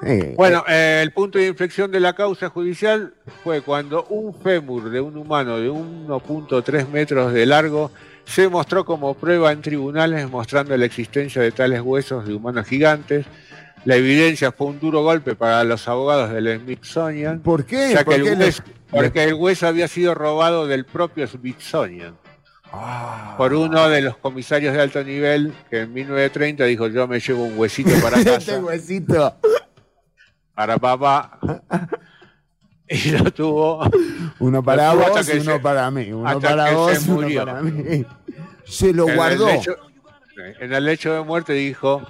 Sí. 0.03 0.35
Bueno, 0.37 0.65
eh, 0.69 1.01
el 1.03 1.15
punto 1.15 1.39
de 1.39 1.47
inflexión 1.47 1.91
de 1.91 2.01
la 2.01 2.13
causa 2.13 2.51
judicial 2.51 3.15
fue 3.43 3.63
cuando 3.63 4.05
un 4.11 4.35
fémur 4.35 4.91
de 4.91 5.01
un 5.01 5.17
humano 5.17 5.57
de 5.57 5.71
1.3 5.71 6.89
metros 6.89 7.33
de 7.33 7.47
largo 7.47 7.91
se 8.25 8.49
mostró 8.49 8.85
como 8.85 9.15
prueba 9.15 9.53
en 9.53 9.61
tribunales 9.63 10.29
mostrando 10.31 10.77
la 10.77 10.85
existencia 10.87 11.41
de 11.43 11.53
tales 11.53 11.81
huesos 11.81 12.27
de 12.27 12.35
humanos 12.35 12.67
gigantes. 12.67 13.27
La 13.85 13.97
evidencia 13.97 14.51
fue 14.51 14.69
un 14.69 14.81
duro 14.81 15.03
golpe 15.03 15.35
para 15.35 15.63
los 15.65 15.87
abogados 15.89 16.31
del 16.31 16.59
Smithsonian, 16.61 17.41
¿Por 17.41 17.67
qué? 17.67 17.91
ya 17.93 17.99
que 17.99 18.05
¿Por 18.05 18.15
el 18.15 18.23
qué 18.25 18.31
le- 18.37 18.45
hueso, 18.47 18.63
porque 18.91 19.25
el 19.25 19.35
hueso 19.35 19.67
había 19.67 19.89
sido 19.89 20.15
robado 20.15 20.67
del 20.67 20.85
propio 20.87 21.27
Smithsonian 21.27 22.17
Ah. 22.73 23.35
por 23.37 23.53
uno 23.55 23.89
de 23.89 24.01
los 24.01 24.17
comisarios 24.17 24.75
de 24.75 24.81
alto 24.81 25.05
nivel 25.05 25.53
que 25.71 25.83
en 25.83 25.93
1930 25.93 26.65
dijo 26.65 26.89
yo 26.89 27.07
me 27.07 27.21
llevo 27.21 27.45
un 27.45 27.57
huesito 27.59 27.91
para 28.03 28.17
Este 28.19 28.31
casa 28.33 28.59
huesito. 28.59 29.37
para 30.55 30.79
papá 30.79 31.39
y 32.89 33.11
lo 33.13 33.33
tuvo 33.33 33.81
Uno 34.41 34.63
para 34.63 34.93
tuvo 34.93 35.09
vos, 35.09 35.27
que 35.27 35.39
uno 35.41 35.53
se- 35.55 35.59
para 35.61 35.91
mí. 35.91 36.13
Uno 36.13 36.41
para 36.41 36.71
vos, 36.73 37.07
uno 37.09 37.29
para 37.45 37.63
mí. 37.63 38.05
Se 38.65 38.93
lo 38.93 39.05
En 39.05 39.11
el 39.11 39.17
guardó. 39.17 39.47
lecho- 39.49 39.77
en 40.61 40.73
el 40.73 40.85
lecho 40.85 41.13
de 41.15 41.23
muerte 41.23 41.53
dijo 41.53 42.03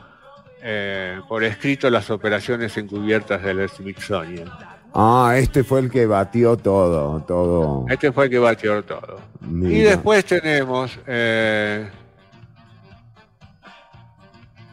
eh, 0.63 1.21
por 1.29 1.45
escrito 1.45 1.91
las 1.91 2.09
operaciones 2.11 2.77
encubiertas 2.79 3.43
del 3.43 3.69
Smithsonian. 3.69 4.51
Ah, 4.95 5.35
este 5.37 5.63
fue 5.65 5.81
el 5.81 5.91
que 5.91 6.07
batió 6.07 6.57
todo, 6.57 7.21
todo. 7.23 7.85
Este 7.89 8.13
fue 8.13 8.25
el 8.27 8.31
que 8.31 8.39
batió 8.39 8.83
todo. 8.85 9.21
Y 9.51 9.81
después 9.81 10.25
tenemos, 10.25 10.99
eh, 11.07 11.89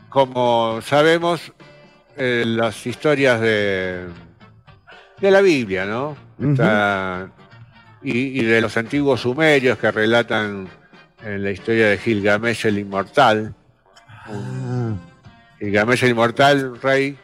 como 0.10 0.80
sabemos, 0.82 1.52
eh, 2.18 2.44
las 2.46 2.86
historias 2.86 3.40
de, 3.42 4.08
de 5.22 5.32
la 5.32 5.42
Biblia, 5.42 5.86
¿no? 5.86 6.18
Y, 8.04 8.40
y 8.42 8.44
de 8.44 8.62
los 8.62 8.76
antiguos 8.78 9.22
sumerios 9.22 9.78
que 9.78 9.92
relatan 9.92 10.68
en 11.24 11.44
la 11.44 11.52
historia 11.52 11.88
de 11.90 11.98
Gilgamesh 12.00 12.66
el 12.66 12.80
Inmortal. 12.80 13.54
Ah, 14.26 14.94
Gilgamesh 15.60 16.04
el 16.06 16.10
Inmortal, 16.12 16.82
rey, 16.82 17.16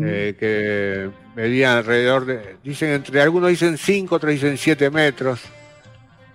eh, 0.00 0.36
que 0.38 1.10
medía 1.34 1.78
alrededor 1.78 2.26
de, 2.26 2.56
dicen 2.62 2.90
entre 2.90 3.20
algunos 3.20 3.50
dicen 3.50 3.76
5, 3.76 4.14
otros 4.14 4.32
dicen 4.32 4.56
7 4.56 4.90
metros, 4.90 5.40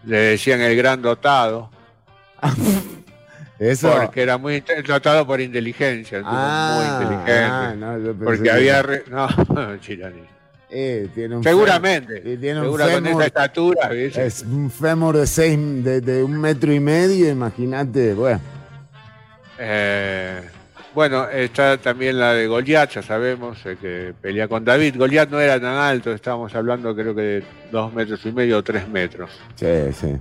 le 0.04 0.18
decían 0.18 0.60
el 0.60 0.76
gran 0.76 1.02
dotado, 1.02 1.70
Eso. 3.60 3.94
porque 4.02 4.22
era 4.24 4.38
muy 4.38 4.62
dotado 4.86 5.26
por 5.26 5.40
inteligencia, 5.40 6.18
entonces 6.18 6.42
Ah, 6.44 6.76
muy 7.00 7.06
inteligente, 7.06 7.32
ah, 7.34 7.74
no, 7.78 8.14
porque 8.26 8.44
que- 8.44 8.52
había, 8.52 8.82
re- 8.82 9.04
no, 9.10 9.28
Chirani. 9.80 10.22
Eh, 10.70 11.08
tiene 11.16 11.38
un 11.38 11.44
seguramente, 11.44 12.22
fémur- 12.24 12.40
tiene 12.42 12.60
un 12.62 12.76
fémur- 12.78 13.10
esa 13.22 13.26
estatura. 13.28 13.90
Es 13.94 14.42
un 14.44 14.70
fémur 14.70 15.16
de 15.18 15.26
seis, 15.26 15.58
de, 15.84 16.02
de 16.02 16.24
un 16.24 16.38
metro 16.40 16.74
y 16.74 16.80
medio, 16.80 17.30
imagínate, 17.30 18.14
bueno. 18.14 18.42
Eh, 19.60 20.42
bueno, 20.94 21.30
está 21.30 21.78
también 21.78 22.20
la 22.20 22.34
de 22.34 22.48
Goliat, 22.48 22.90
ya 22.92 23.02
sabemos, 23.02 23.58
eh, 23.66 23.78
que 23.80 24.14
pelea 24.20 24.48
con 24.48 24.66
David. 24.66 24.96
Goliat 24.98 25.30
no 25.30 25.40
era 25.40 25.60
tan 25.60 25.76
alto, 25.76 26.12
estábamos 26.12 26.54
hablando 26.54 26.94
creo 26.96 27.16
que 27.16 27.22
de 27.22 27.44
dos 27.72 27.94
metros 27.94 28.26
y 28.26 28.32
medio 28.32 28.58
o 28.58 28.64
tres 28.64 28.88
metros. 28.90 29.30
Sí, 29.56 29.66
sí. 29.94 30.16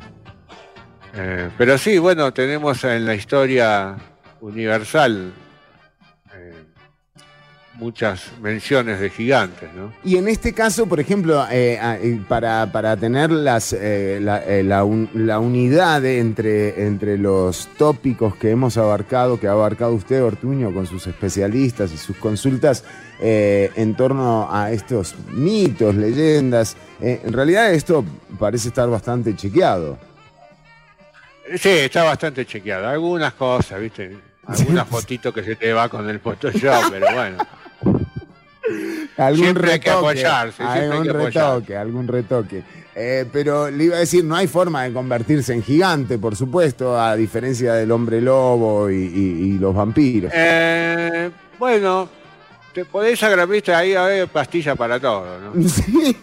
Pero 1.56 1.78
sí, 1.78 1.96
bueno, 1.98 2.30
tenemos 2.32 2.84
en 2.84 3.06
la 3.06 3.14
historia 3.14 3.96
universal 4.42 5.32
muchas 7.76 8.32
menciones 8.40 9.00
de 9.00 9.10
gigantes, 9.10 9.68
¿no? 9.74 9.92
Y 10.04 10.16
en 10.16 10.28
este 10.28 10.52
caso, 10.52 10.86
por 10.86 10.98
ejemplo, 11.00 11.46
eh, 11.50 11.78
eh, 11.80 12.20
para, 12.28 12.70
para 12.72 12.96
tener 12.96 13.30
las, 13.30 13.72
eh, 13.72 14.18
la, 14.20 14.42
eh, 14.44 14.62
la 14.62 14.82
un- 14.84 15.10
la 15.14 15.38
unidad 15.38 16.04
entre, 16.04 16.86
entre 16.86 17.18
los 17.18 17.68
tópicos 17.76 18.34
que 18.36 18.50
hemos 18.50 18.76
abarcado, 18.78 19.38
que 19.38 19.46
ha 19.48 19.52
abarcado 19.52 19.92
usted, 19.92 20.22
Ortuño, 20.22 20.72
con 20.72 20.86
sus 20.86 21.06
especialistas 21.06 21.92
y 21.92 21.98
sus 21.98 22.16
consultas 22.16 22.84
eh, 23.20 23.70
en 23.76 23.94
torno 23.94 24.48
a 24.50 24.72
estos 24.72 25.14
mitos, 25.30 25.94
leyendas, 25.94 26.76
eh, 27.00 27.20
en 27.24 27.32
realidad 27.32 27.72
esto 27.72 28.04
parece 28.38 28.68
estar 28.68 28.88
bastante 28.88 29.34
chequeado. 29.36 29.98
Sí, 31.58 31.68
está 31.68 32.02
bastante 32.04 32.44
chequeado. 32.44 32.88
Algunas 32.88 33.34
cosas, 33.34 33.80
¿viste? 33.80 34.16
Algunas 34.46 34.86
fotitos 34.88 35.32
que 35.34 35.42
se 35.42 35.56
te 35.56 35.72
va 35.72 35.88
con 35.88 36.08
el 36.08 36.20
Photoshop, 36.20 36.90
pero 36.90 37.06
bueno. 37.14 37.38
Algún 39.16 39.42
Siempre 39.44 39.72
hay 39.72 39.80
que 39.80 39.90
retoque, 39.90 40.06
apoyarse, 40.08 40.62
hay 40.62 40.80
algún 40.90 41.08
apoyarse. 41.10 41.38
retoque, 41.38 41.76
algún 41.76 42.08
retoque. 42.08 42.62
Eh, 42.94 43.26
pero 43.32 43.70
le 43.70 43.84
iba 43.84 43.96
a 43.96 44.00
decir, 44.00 44.24
no 44.24 44.34
hay 44.36 44.46
forma 44.46 44.84
de 44.84 44.92
convertirse 44.92 45.52
en 45.52 45.62
gigante, 45.62 46.18
por 46.18 46.34
supuesto, 46.36 46.98
a 47.00 47.14
diferencia 47.14 47.74
del 47.74 47.90
hombre 47.92 48.20
lobo 48.20 48.90
y, 48.90 48.94
y- 48.94 49.42
y 49.54 49.58
los 49.58 49.74
vampiros. 49.74 50.32
Eh, 50.34 51.30
bueno, 51.58 52.08
te 52.72 52.84
podés 52.86 53.22
agarrar, 53.22 53.48
viste, 53.48 53.74
ahí 53.74 53.94
hay 53.94 54.26
pastilla 54.26 54.74
para 54.74 54.98
todo, 54.98 55.26
¿no? 55.40 55.52
Sí. 55.68 56.16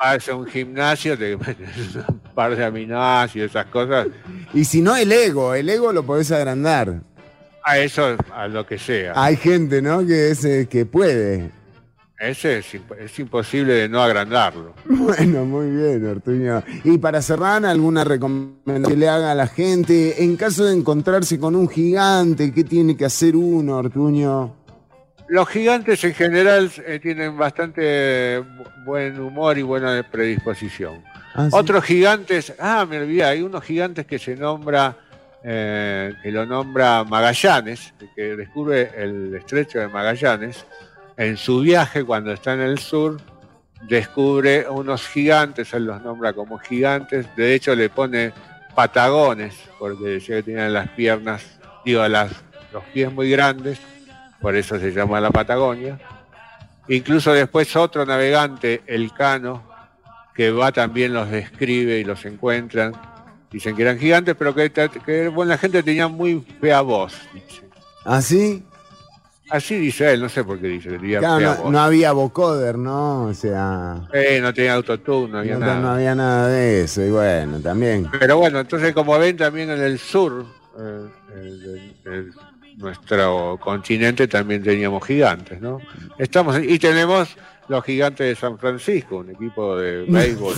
A 0.00 0.16
un 0.32 0.46
gimnasio, 0.46 1.18
te 1.18 1.36
metes 1.36 1.96
un 2.08 2.20
par 2.32 2.54
de 2.54 2.64
aminoácidos, 2.64 3.50
esas 3.50 3.66
cosas. 3.66 4.06
Y 4.54 4.64
si 4.64 4.80
no, 4.80 4.96
el 4.96 5.10
ego, 5.10 5.54
el 5.54 5.68
ego 5.68 5.92
lo 5.92 6.04
podés 6.04 6.30
agrandar. 6.30 7.00
A 7.64 7.78
eso, 7.78 8.16
a 8.32 8.46
lo 8.46 8.64
que 8.64 8.78
sea. 8.78 9.12
Hay 9.16 9.36
gente, 9.36 9.82
¿no? 9.82 10.06
Que, 10.06 10.30
es, 10.30 10.44
eh, 10.44 10.68
que 10.70 10.86
puede. 10.86 11.50
Ese 12.20 12.58
es, 12.58 12.74
imp- 12.74 12.96
es 12.98 13.16
imposible 13.18 13.74
de 13.74 13.88
no 13.88 14.02
agrandarlo. 14.02 14.74
Bueno, 14.84 15.44
muy 15.44 15.70
bien, 15.70 16.04
Ortuño. 16.06 16.62
Y 16.84 16.98
para 16.98 17.22
cerrar, 17.22 17.64
¿alguna 17.64 18.02
recomendación 18.04 18.82
que 18.82 18.96
le 18.96 19.08
haga 19.08 19.30
a 19.32 19.34
la 19.34 19.46
gente? 19.46 20.22
En 20.24 20.36
caso 20.36 20.64
de 20.64 20.74
encontrarse 20.74 21.38
con 21.38 21.54
un 21.54 21.68
gigante, 21.68 22.52
¿qué 22.52 22.64
tiene 22.64 22.96
que 22.96 23.04
hacer 23.04 23.36
uno, 23.36 23.76
Ortuño? 23.76 24.54
Los 25.28 25.48
gigantes 25.48 26.02
en 26.04 26.14
general 26.14 26.70
eh, 26.86 26.98
tienen 27.00 27.36
bastante 27.36 28.40
bu- 28.40 28.84
buen 28.84 29.20
humor 29.20 29.56
y 29.58 29.62
buena 29.62 30.02
predisposición. 30.10 31.02
Ah, 31.34 31.44
sí. 31.44 31.50
Otros 31.52 31.84
gigantes, 31.84 32.52
ah, 32.58 32.84
me 32.88 32.98
olvidé, 32.98 33.24
hay 33.24 33.42
unos 33.42 33.62
gigantes 33.62 34.06
que 34.06 34.18
se 34.18 34.34
nombra, 34.34 34.96
eh, 35.44 36.14
que 36.22 36.32
lo 36.32 36.46
nombra 36.46 37.04
Magallanes, 37.04 37.92
que 38.16 38.34
descubre 38.36 38.90
el 38.96 39.34
estrecho 39.34 39.78
de 39.78 39.88
Magallanes. 39.88 40.64
En 41.18 41.36
su 41.36 41.60
viaje, 41.60 42.04
cuando 42.04 42.32
está 42.32 42.54
en 42.54 42.60
el 42.60 42.78
sur, 42.78 43.20
descubre 43.88 44.68
unos 44.68 45.06
gigantes, 45.08 45.74
él 45.74 45.84
los 45.84 46.00
nombra 46.00 46.32
como 46.32 46.58
gigantes, 46.58 47.26
de 47.34 47.54
hecho 47.54 47.74
le 47.74 47.90
pone 47.90 48.32
patagones, 48.76 49.54
porque 49.80 50.04
decía 50.04 50.36
que 50.36 50.44
tenían 50.44 50.72
las 50.72 50.88
piernas, 50.90 51.58
digo, 51.84 52.06
las, 52.06 52.30
los 52.72 52.84
pies 52.94 53.12
muy 53.12 53.28
grandes, 53.32 53.80
por 54.40 54.54
eso 54.54 54.78
se 54.78 54.92
llama 54.92 55.20
la 55.20 55.30
Patagonia. 55.30 55.98
Incluso 56.86 57.32
después 57.32 57.74
otro 57.74 58.06
navegante, 58.06 58.82
Elcano, 58.86 59.64
que 60.36 60.52
va 60.52 60.70
también 60.70 61.12
los 61.12 61.28
describe 61.28 61.98
y 61.98 62.04
los 62.04 62.24
encuentran. 62.26 62.92
Dicen 63.50 63.74
que 63.74 63.82
eran 63.82 63.98
gigantes, 63.98 64.36
pero 64.38 64.54
que, 64.54 65.28
bueno, 65.34 65.50
la 65.50 65.58
gente 65.58 65.82
tenía 65.82 66.06
muy 66.06 66.46
fea 66.60 66.80
voz. 66.82 67.14
dice. 67.34 67.62
¿Así? 68.04 68.62
Así 69.50 69.76
dice 69.78 70.12
él, 70.12 70.20
no 70.20 70.28
sé 70.28 70.44
por 70.44 70.60
qué 70.60 70.66
dice 70.68 70.98
Claro, 70.98 71.70
no, 71.70 71.78
había 71.80 72.12
vocoder, 72.12 72.76
¿no? 72.76 73.24
O 73.24 73.34
sea, 73.34 74.06
Eh, 74.12 74.40
no 74.42 74.52
tenía 74.52 74.74
autotune, 74.74 75.32
no 75.32 75.38
había 75.38 75.54
no, 75.54 75.60
nada. 75.60 75.80
no 75.80 75.88
había 75.90 76.14
nada 76.14 76.48
de 76.48 76.82
eso. 76.82 77.02
Y 77.02 77.10
bueno, 77.10 77.58
también. 77.60 78.08
Pero 78.18 78.36
bueno, 78.38 78.60
entonces 78.60 78.92
como 78.92 79.18
ven 79.18 79.36
también 79.36 79.70
en 79.70 79.80
el 79.80 79.98
sur, 79.98 80.44
eh, 80.78 81.06
el- 81.34 81.94
el- 82.04 82.32
nuestro 82.76 83.58
continente 83.60 84.28
también 84.28 84.62
teníamos 84.62 85.04
gigantes, 85.04 85.60
¿no? 85.60 85.80
Estamos 86.18 86.58
y 86.62 86.78
tenemos 86.78 87.36
los 87.68 87.84
gigantes 87.84 88.26
de 88.28 88.34
San 88.36 88.56
Francisco, 88.58 89.16
un 89.18 89.30
equipo 89.30 89.76
de 89.76 90.04
béisbol 90.08 90.54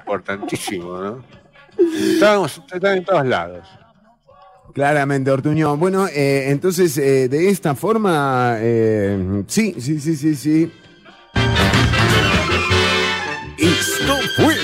importantísimo, 0.00 0.98
¿no? 0.98 1.24
Estamos, 2.12 2.60
están 2.72 2.98
en 2.98 3.04
todos 3.04 3.26
lados. 3.26 3.66
Claramente, 4.74 5.30
Ortuño. 5.30 5.76
Bueno, 5.76 6.08
eh, 6.08 6.46
entonces, 6.48 6.98
eh, 6.98 7.28
de 7.28 7.48
esta 7.48 7.76
forma, 7.76 8.56
eh, 8.58 9.44
sí, 9.46 9.76
sí, 9.78 10.00
sí, 10.00 10.16
sí, 10.16 10.34
sí. 10.34 10.72
Esto 13.56 14.16
fue 14.36 14.56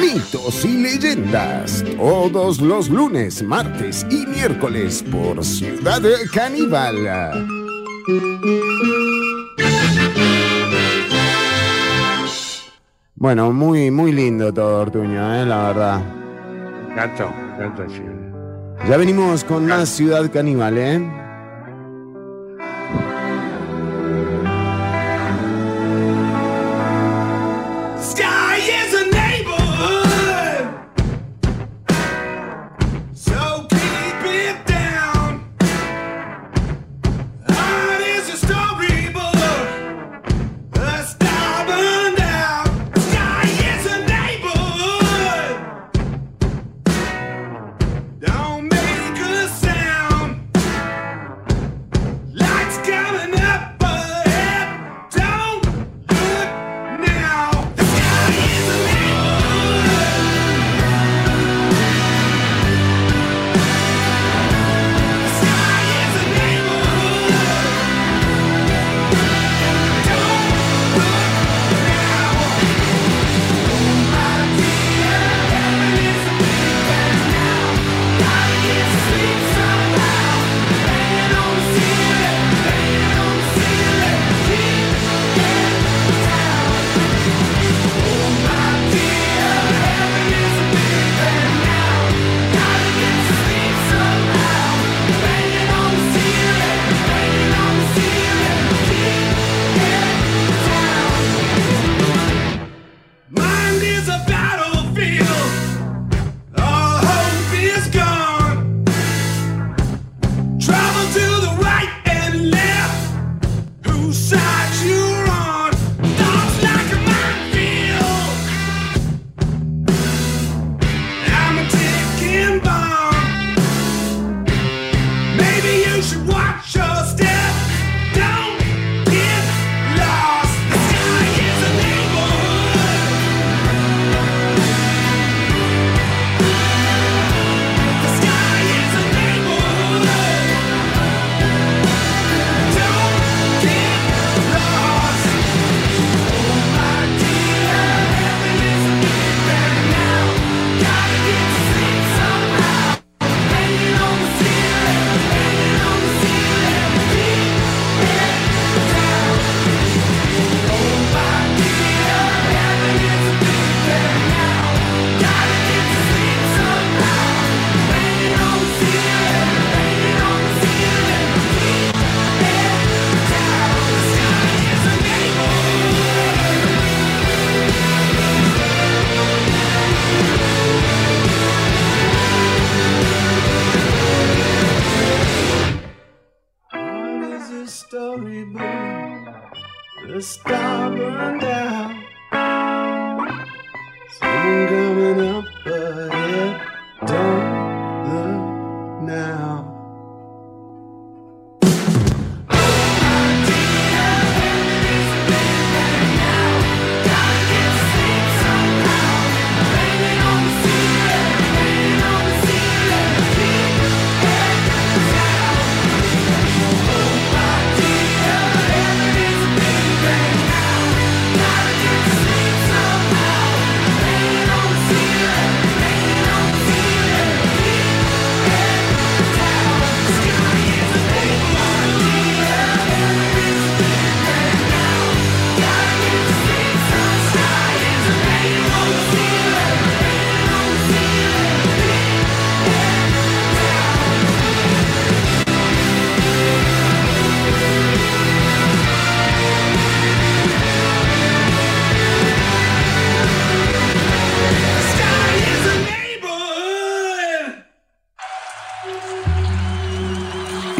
Mitos 0.00 0.64
y 0.64 0.78
Leyendas, 0.78 1.84
todos 1.96 2.60
los 2.60 2.88
lunes, 2.88 3.42
martes 3.42 4.06
y 4.08 4.26
miércoles 4.28 5.04
por 5.10 5.44
Ciudad 5.44 6.00
Caníbal. 6.32 7.44
Bueno, 13.16 13.52
muy, 13.52 13.90
muy 13.90 14.12
lindo 14.12 14.54
todo, 14.54 14.82
Ortuño, 14.82 15.44
la 15.46 15.66
verdad. 15.66 16.00
Me 16.86 16.92
encantó, 16.94 17.86
Chile. 17.88 18.21
Ya 18.88 18.96
venimos 18.96 19.44
con 19.44 19.66
más 19.66 19.88
Ciudad 19.90 20.28
Caníbal, 20.32 20.76
¿eh? 20.76 21.21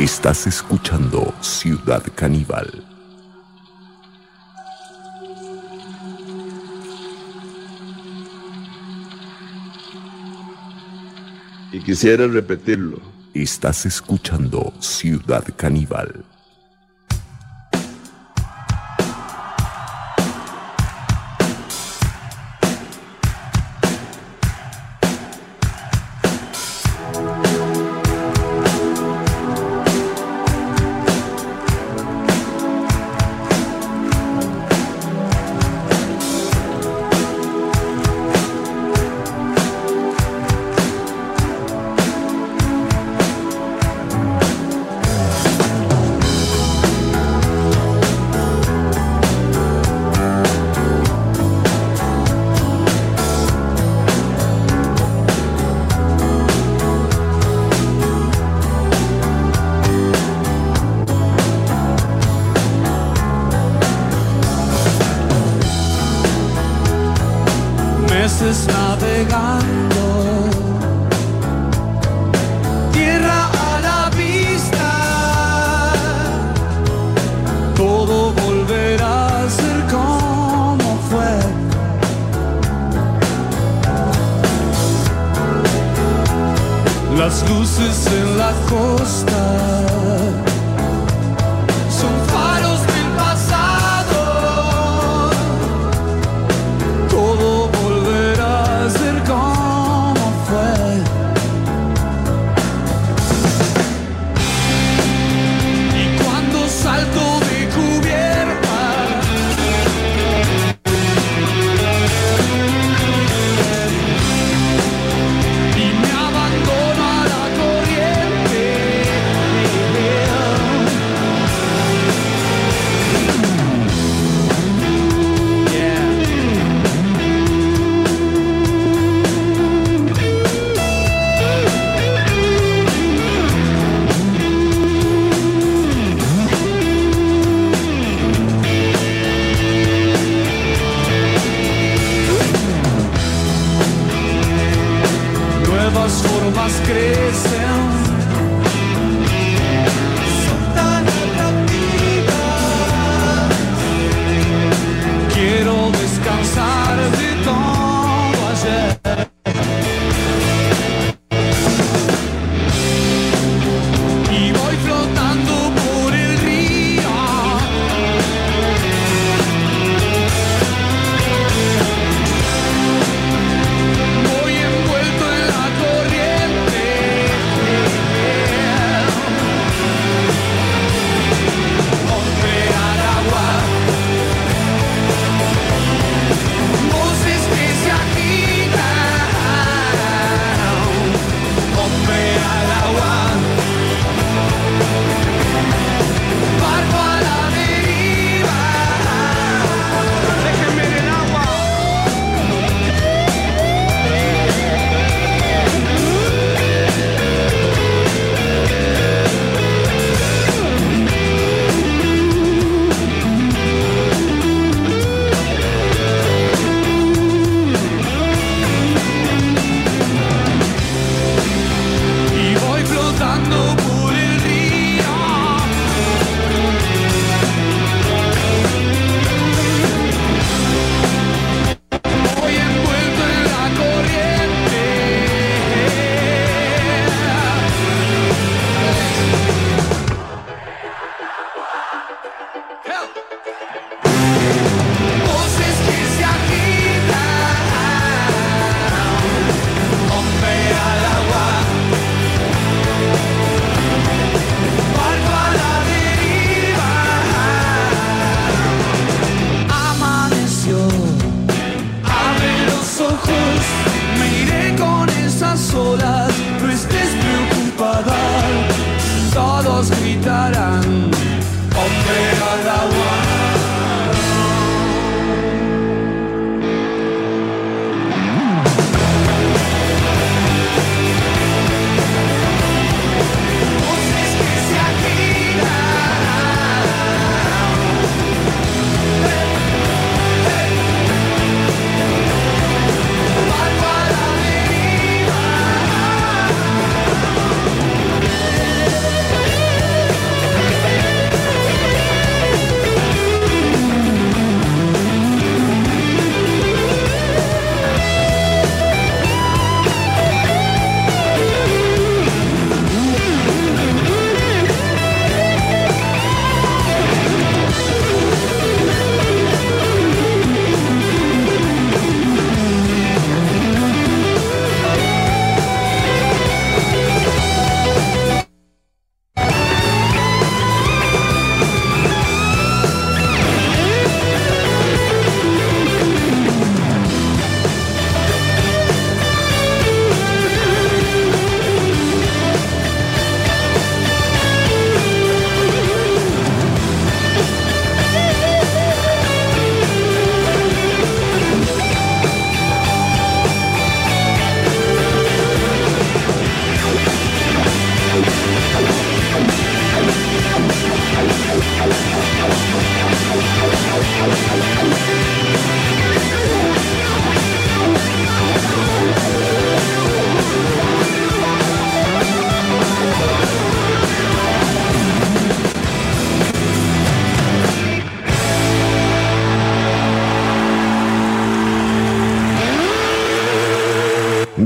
Estás 0.03 0.48
escuchando 0.48 1.32
Ciudad 1.40 2.03
Caníbal. 2.16 2.84
y 11.70 11.78
quisiera 11.84 12.26
repetirlo. 12.26 13.00
Estás 13.32 13.86
escuchando 13.86 14.74
Ciudad 14.80 15.44
Caníbal. 15.57 16.24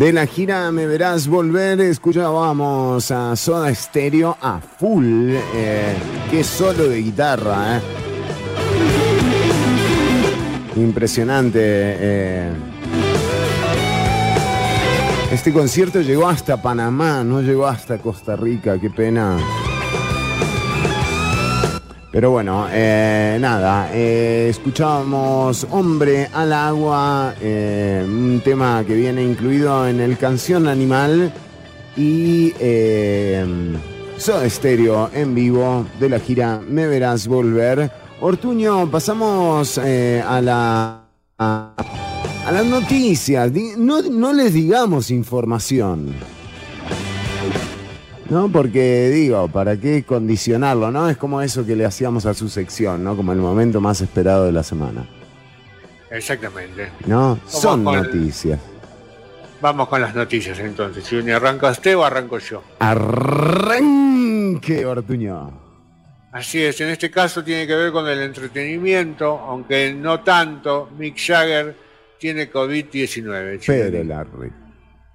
De 0.06 0.12
la 0.12 0.24
gira 0.28 0.70
Me 0.70 0.86
Verás 0.86 1.26
Volver, 1.26 1.80
escuchábamos 1.80 3.10
a 3.10 3.34
Soda 3.34 3.74
Stereo 3.74 4.38
a 4.40 4.60
full. 4.60 5.32
Eh, 5.52 5.96
qué 6.30 6.44
solo 6.44 6.84
de 6.84 7.02
guitarra, 7.02 7.78
¿eh? 7.78 7.80
Impresionante. 10.76 11.58
eh. 11.60 12.52
Este 15.32 15.52
concierto 15.52 16.00
llegó 16.00 16.28
hasta 16.28 16.62
Panamá, 16.62 17.24
no 17.24 17.42
llegó 17.42 17.66
hasta 17.66 17.98
Costa 17.98 18.36
Rica, 18.36 18.78
qué 18.78 18.90
pena. 18.90 19.36
Pero 22.16 22.30
bueno, 22.30 22.66
eh, 22.72 23.36
nada, 23.38 23.90
eh, 23.92 24.46
escuchábamos 24.48 25.66
Hombre 25.70 26.30
al 26.32 26.50
agua, 26.50 27.34
eh, 27.42 28.02
un 28.08 28.40
tema 28.42 28.82
que 28.86 28.94
viene 28.94 29.22
incluido 29.22 29.86
en 29.86 30.00
el 30.00 30.16
Canción 30.16 30.66
Animal 30.66 31.30
y 31.94 32.54
Soda 34.16 34.48
Stereo 34.48 35.10
en 35.12 35.34
vivo 35.34 35.84
de 36.00 36.08
la 36.08 36.18
gira 36.18 36.58
Me 36.66 36.86
Verás 36.86 37.28
Volver. 37.28 37.92
Ortuño, 38.22 38.90
pasamos 38.90 39.76
a 39.76 40.40
la... 40.40 41.02
A, 41.38 41.74
a 42.46 42.50
las 42.50 42.64
noticias, 42.64 43.52
no, 43.76 44.00
no 44.00 44.32
les 44.32 44.54
digamos 44.54 45.10
información. 45.10 46.14
¿No? 48.30 48.50
Porque 48.50 49.08
digo, 49.10 49.48
¿para 49.48 49.76
qué 49.76 50.02
condicionarlo? 50.04 50.90
¿No? 50.90 51.08
Es 51.08 51.16
como 51.16 51.40
eso 51.42 51.64
que 51.64 51.76
le 51.76 51.84
hacíamos 51.84 52.26
a 52.26 52.34
su 52.34 52.48
sección, 52.48 53.04
¿no? 53.04 53.16
Como 53.16 53.32
el 53.32 53.38
momento 53.38 53.80
más 53.80 54.00
esperado 54.00 54.46
de 54.46 54.52
la 54.52 54.62
semana. 54.62 55.06
Exactamente. 56.10 56.90
¿No? 57.06 57.38
Son 57.46 57.84
con- 57.84 58.02
noticias. 58.02 58.58
Vamos 59.60 59.88
con 59.88 60.00
las 60.00 60.14
noticias 60.14 60.58
entonces. 60.58 61.04
Si 61.04 61.16
ni 61.22 61.30
arranca 61.30 61.70
usted 61.70 61.96
o 61.96 62.04
arranco 62.04 62.38
yo. 62.38 62.62
Arranque, 62.80 64.84
Ortuño. 64.84 65.64
Así 66.32 66.62
es, 66.62 66.78
en 66.82 66.90
este 66.90 67.10
caso 67.10 67.42
tiene 67.42 67.66
que 67.66 67.74
ver 67.74 67.92
con 67.92 68.06
el 68.06 68.20
entretenimiento, 68.20 69.38
aunque 69.38 69.94
no 69.94 70.20
tanto. 70.20 70.90
Mick 70.98 71.16
Jagger 71.16 71.74
tiene 72.18 72.50
COVID-19. 72.52 73.60
Pero 73.66 74.04
Larry. 74.04 74.52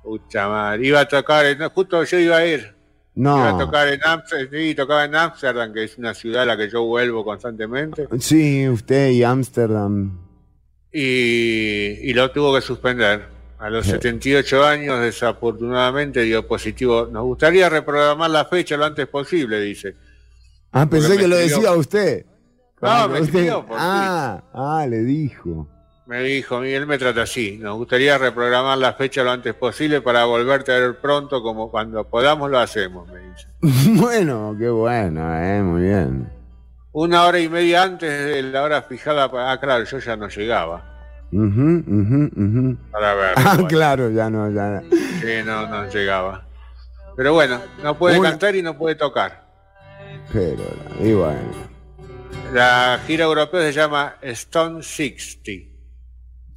Pucha 0.02 0.48
madre, 0.48 0.88
iba 0.88 1.02
a 1.02 1.08
tocar, 1.08 1.46
justo 1.72 2.04
yo 2.04 2.18
iba 2.18 2.38
a 2.38 2.46
ir. 2.46 2.74
Iba 3.14 3.50
a 3.50 3.52
No. 3.54 3.58
tocar 3.66 3.88
en 3.90 4.00
Amsterdam, 4.04 4.48
sí, 4.52 4.74
tocaba 4.76 5.04
en 5.06 5.16
Amsterdam, 5.16 5.74
que 5.74 5.84
es 5.84 5.98
una 5.98 6.14
ciudad 6.14 6.44
a 6.44 6.46
la 6.46 6.58
que 6.58 6.70
yo 6.70 6.84
vuelvo 6.86 7.26
constantemente. 7.26 8.08
Sí, 8.20 8.68
usted 8.70 9.10
y 9.12 9.24
Ámsterdam. 9.24 10.18
y, 10.94 12.10
y 12.10 12.14
lo 12.14 12.32
tuvo 12.32 12.54
que 12.56 12.62
suspender. 12.62 13.26
A 13.60 13.70
los 13.70 13.86
Sí. 13.86 13.92
78 13.92 14.66
años, 14.66 15.00
desafortunadamente, 15.02 16.22
dio 16.24 16.48
positivo. 16.48 17.08
Nos 17.12 17.24
gustaría 17.24 17.70
reprogramar 17.70 18.30
la 18.32 18.46
fecha 18.46 18.76
lo 18.76 18.86
antes 18.86 19.08
posible, 19.08 19.60
dice. 19.62 19.96
Ah, 20.72 20.90
pensé 20.90 21.10
Porque 21.10 21.22
que 21.22 21.28
lo 21.28 21.36
escribió- 21.38 21.56
decía 21.58 21.72
usted. 21.74 22.26
No, 22.82 23.08
me 23.10 23.20
escribió 23.20 23.64
por 23.66 23.78
Ah, 23.80 24.44
ah, 24.54 24.88
le 24.90 25.04
dijo. 25.04 25.68
Me 26.12 26.24
dijo, 26.24 26.60
Miguel 26.60 26.88
me 26.88 26.98
trata 26.98 27.22
así. 27.22 27.58
Nos 27.58 27.78
gustaría 27.78 28.18
reprogramar 28.18 28.78
la 28.78 28.92
fecha 28.96 29.24
lo 29.24 29.32
antes 29.32 29.54
posible 29.54 30.02
para 30.02 30.26
volverte 30.26 30.74
a 30.74 30.78
ver 30.78 31.00
pronto, 31.00 31.42
como 31.42 31.72
cuando 31.72 32.04
podamos 32.04 32.52
lo 32.52 32.60
hacemos, 32.60 33.08
me 33.10 33.20
dice. 33.20 33.48
bueno, 33.98 34.54
qué 34.60 34.68
bueno, 34.68 35.22
eh, 35.42 35.62
muy 35.62 35.84
bien. 35.84 36.30
Una 36.92 37.24
hora 37.24 37.40
y 37.40 37.48
media 37.48 37.84
antes 37.84 38.26
de 38.26 38.44
la 38.44 38.62
hora 38.64 38.82
fijada 38.82 39.32
para... 39.32 39.54
Ah, 39.54 39.58
claro, 39.62 39.86
yo 39.86 40.00
ya 40.00 40.18
no 40.18 40.28
llegaba 40.28 40.84
Ujú, 41.32 41.82
ujú, 41.88 42.30
ujú. 42.36 42.78
para 42.92 43.14
ver. 43.14 43.34
Ah, 43.38 43.54
bueno. 43.54 43.68
claro, 43.70 44.10
ya 44.10 44.30
no, 44.30 44.52
ya. 44.52 44.82
Sí, 44.92 45.46
no, 45.46 45.66
no 45.66 45.88
llegaba. 45.90 46.44
Pero 47.16 47.32
bueno, 47.34 47.62
no 47.82 47.98
puede 47.98 48.20
Una- 48.20 48.32
cantar 48.32 48.54
y 48.58 48.62
no 48.62 48.78
puede 48.78 48.96
tocar. 48.96 49.46
Pero, 50.34 50.62
y 51.00 51.14
bueno, 51.14 51.40
La 52.54 53.00
gira 53.08 53.24
europea 53.24 53.62
se 53.62 53.72
llama 53.72 54.16
Stone 54.22 54.84
60. 54.84 55.71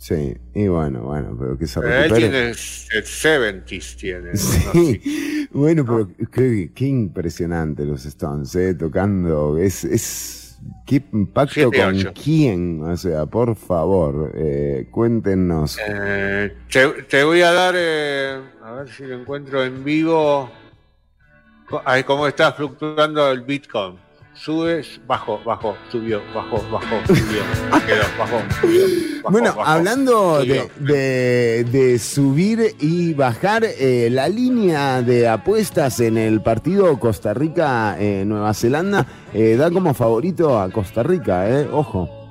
Sí, 0.07 0.37
y 0.55 0.69
bueno, 0.69 1.03
bueno, 1.03 1.37
pero 1.39 1.59
que 1.59 1.67
se 1.67 1.81
Pero 1.81 1.95
él 2.05 2.11
recupere. 2.11 2.31
tiene 2.31 2.55
70s, 2.55 3.97
tiene. 3.97 4.33
no. 4.65 4.73
Sí, 4.73 5.49
bueno, 5.53 5.85
pero 5.85 6.09
qué, 6.31 6.73
qué 6.75 6.87
impresionante 6.87 7.85
los 7.85 8.05
Stones, 8.07 8.55
eh, 8.57 8.75
tocando. 8.75 9.59
Es, 9.59 9.85
es 9.85 10.59
qué 10.87 11.03
impacto 11.13 11.71
Siete, 11.71 11.79
con 11.79 11.97
ocho. 11.97 12.13
quién, 12.13 12.83
o 12.83 12.97
sea, 12.97 13.27
por 13.27 13.55
favor, 13.57 14.33
eh, 14.35 14.89
cuéntenos. 14.91 15.79
Eh, 15.87 16.55
te, 16.71 16.89
te 17.05 17.25
voy 17.25 17.43
a 17.43 17.53
dar, 17.53 17.75
eh, 17.77 18.41
a 18.63 18.73
ver 18.73 18.89
si 18.89 19.05
lo 19.05 19.21
encuentro 19.21 19.65
en 19.65 19.85
vivo. 19.85 20.51
Cómo 22.07 22.27
está 22.29 22.53
fluctuando 22.53 23.31
el 23.31 23.43
Bitcoin. 23.43 24.04
Sube, 24.35 24.83
bajó, 25.07 25.41
bajó, 25.45 25.77
subió, 25.93 26.21
bajó, 26.35 26.57
bajó, 26.71 26.97
subió, 27.07 27.43
quedó, 27.87 28.03
bajó, 28.19 28.39
subió, 28.61 28.81
bajó, 29.23 29.31
Bueno, 29.31 29.55
bajó, 29.55 29.65
hablando 29.71 30.39
de, 30.41 30.61
subió. 30.69 30.71
de- 30.95 31.65
de 31.71 31.99
subir 32.01 32.75
y 32.81 33.15
bajar, 33.15 33.63
eh, 33.65 34.09
la 34.11 34.29
línea 34.29 35.03
de 35.03 35.29
apuestas 35.29 36.01
en 36.01 36.19
el 36.19 36.43
partido 36.43 36.99
Costa 36.99 37.33
Rica-Nueva 37.33 38.53
Zelanda 38.55 39.07
eh, 39.33 39.55
da 39.57 39.71
como 39.71 39.95
favorito 39.95 40.59
a 40.61 40.69
Costa 40.71 41.03
Rica, 41.05 41.49
eh, 41.49 41.69
ojo. 41.73 42.24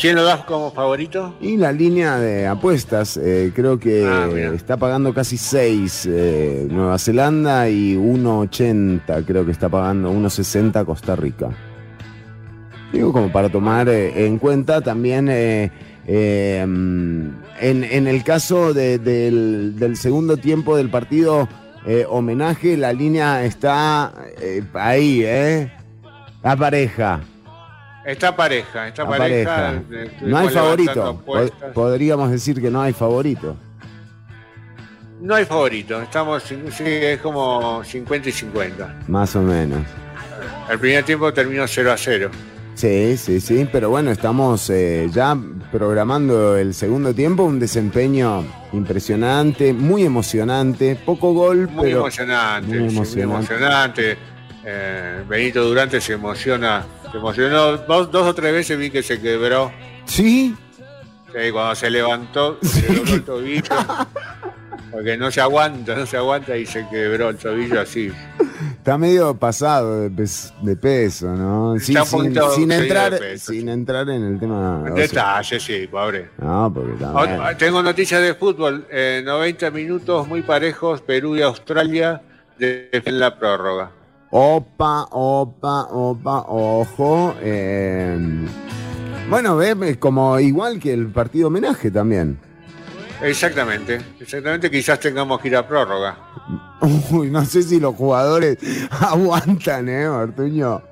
¿Quién 0.00 0.16
lo 0.16 0.24
das 0.24 0.44
como 0.44 0.70
favorito? 0.72 1.34
Y 1.42 1.56
la 1.58 1.72
línea 1.72 2.18
de 2.18 2.46
apuestas, 2.46 3.18
eh, 3.18 3.52
creo 3.54 3.78
que 3.78 4.06
Ah, 4.06 4.26
mira. 4.32 4.54
está 4.54 4.78
pagando 4.78 5.12
casi 5.12 5.36
6 5.36 6.06
eh, 6.10 6.66
Nueva 6.70 6.98
Zelanda 6.98 7.68
y 7.68 7.96
1.80, 7.96 9.24
creo 9.26 9.44
que 9.44 9.52
está 9.52 9.68
pagando 9.68 10.10
1.60 10.10 10.84
Costa 10.86 11.16
Rica. 11.16 11.50
Digo, 12.92 13.12
como 13.12 13.30
para 13.30 13.50
tomar 13.50 13.88
eh, 13.90 14.26
en 14.26 14.38
cuenta 14.38 14.80
también 14.80 15.28
eh, 15.30 15.70
eh, 16.06 16.64
mm, 16.66 17.28
en, 17.60 17.84
en 17.84 18.06
el 18.08 18.24
caso 18.24 18.72
de- 18.72 18.98
del, 18.98 19.74
del 19.78 19.96
segundo 19.96 20.38
tiempo 20.38 20.76
del 20.78 20.88
partido 20.88 21.46
eh, 21.86 22.06
homenaje, 22.08 22.76
la 22.78 22.92
línea 22.94 23.44
está 23.44 24.12
eh, 24.40 24.62
ahí, 24.74 25.22
¿eh? 25.24 25.70
La 26.42 26.56
pareja. 26.56 27.20
Está 28.04 28.34
pareja, 28.34 28.88
está 28.88 29.06
pareja. 29.06 29.54
pareja. 29.56 29.82
eh, 29.92 30.10
No 30.22 30.38
hay 30.38 30.48
favorito. 30.48 31.22
Podríamos 31.74 32.30
decir 32.30 32.60
que 32.60 32.70
no 32.70 32.80
hay 32.80 32.92
favorito. 32.92 33.56
No 35.20 35.34
hay 35.34 35.44
favorito, 35.44 36.00
estamos, 36.00 36.42
sí, 36.44 36.56
es 36.86 37.20
como 37.20 37.84
50 37.84 38.30
y 38.30 38.32
50. 38.32 39.00
Más 39.08 39.36
o 39.36 39.42
menos. 39.42 39.80
El 40.70 40.78
primer 40.78 41.04
tiempo 41.04 41.30
terminó 41.34 41.66
0 41.68 41.92
a 41.92 41.96
0. 41.98 42.30
Sí, 42.74 43.18
sí, 43.18 43.38
sí. 43.40 43.68
Pero 43.70 43.90
bueno, 43.90 44.10
estamos 44.12 44.70
eh, 44.70 45.10
ya 45.12 45.36
programando 45.70 46.56
el 46.56 46.72
segundo 46.72 47.12
tiempo. 47.12 47.42
Un 47.44 47.60
desempeño 47.60 48.46
impresionante, 48.72 49.74
muy 49.74 50.04
emocionante. 50.04 50.96
Poco 51.04 51.34
gol, 51.34 51.68
Muy 51.68 51.86
pero. 51.88 51.98
emocionante, 51.98 52.68
muy 52.68 52.78
sí, 52.78 52.82
muy 52.84 52.94
emocionante. 52.94 53.52
emocionante. 53.54 54.18
Eh, 54.64 55.22
Benito 55.28 55.62
Durante 55.64 56.00
se 56.00 56.14
emociona, 56.14 56.86
se 57.10 57.16
emocionó 57.18 57.76
dos, 57.78 58.10
dos 58.10 58.26
o 58.26 58.34
tres 58.34 58.52
veces 58.52 58.78
vi 58.78 58.90
que 58.90 59.02
se 59.02 59.20
quebró. 59.20 59.70
Sí. 60.04 60.54
Sí, 61.32 61.50
cuando 61.52 61.74
se 61.76 61.90
levantó, 61.90 62.58
se 62.62 62.86
dobló 62.92 63.14
el 63.14 63.22
tobillo. 63.24 63.62
Porque 64.90 65.16
no 65.16 65.30
se 65.30 65.40
aguanta, 65.40 65.94
no 65.94 66.04
se 66.04 66.16
aguanta 66.16 66.56
y 66.56 66.66
se 66.66 66.84
quebró 66.88 67.28
el 67.28 67.36
tobillo 67.36 67.80
así. 67.80 68.10
Está 68.78 68.98
medio 68.98 69.34
pasado 69.36 70.00
de, 70.00 70.10
pes- 70.10 70.52
de 70.62 70.74
peso, 70.74 71.28
¿no? 71.28 71.78
Sí, 71.78 71.92
Está 71.92 72.02
un 72.02 72.08
sin, 72.08 72.18
poquito 72.18 72.50
sin 72.50 72.68
seguido 72.70 72.82
entrar, 72.82 73.12
de 73.12 73.18
peso, 73.18 73.52
sin 73.52 73.68
entrar 73.68 74.08
en 74.10 74.24
el 74.24 74.40
tema. 74.40 74.80
o 74.82 74.86
sea, 74.86 74.94
Detalle, 74.94 75.60
sí, 75.60 75.86
pobre. 75.86 76.30
no, 76.38 76.72
porque 76.74 76.92
también. 76.94 77.38
Ot- 77.40 77.56
Tengo 77.56 77.82
noticias 77.84 78.20
de 78.20 78.34
fútbol. 78.34 78.86
Eh, 78.90 79.22
90 79.24 79.70
minutos 79.70 80.26
muy 80.26 80.42
parejos, 80.42 81.00
Perú 81.02 81.36
y 81.36 81.42
Australia 81.42 82.22
de 82.58 82.88
en 82.92 83.20
la 83.20 83.38
prórroga. 83.38 83.92
Opa, 84.32 85.08
opa, 85.10 85.88
opa, 85.90 86.44
ojo. 86.48 87.34
eh, 87.40 88.16
bueno, 89.28 89.56
ve, 89.56 89.76
es 89.90 89.96
como 89.96 90.38
igual 90.38 90.78
que 90.78 90.92
el 90.92 91.08
partido 91.08 91.48
homenaje 91.48 91.90
también. 91.90 92.38
Exactamente, 93.22 94.00
exactamente, 94.18 94.70
quizás 94.70 94.98
tengamos 95.00 95.40
que 95.40 95.48
ir 95.48 95.56
a 95.56 95.66
prórroga. 95.66 96.16
Uy, 97.10 97.30
no 97.30 97.44
sé 97.44 97.62
si 97.62 97.78
los 97.80 97.94
jugadores 97.94 98.58
aguantan, 98.90 99.88
¿eh, 99.88 100.08
Ortuño? 100.08 100.82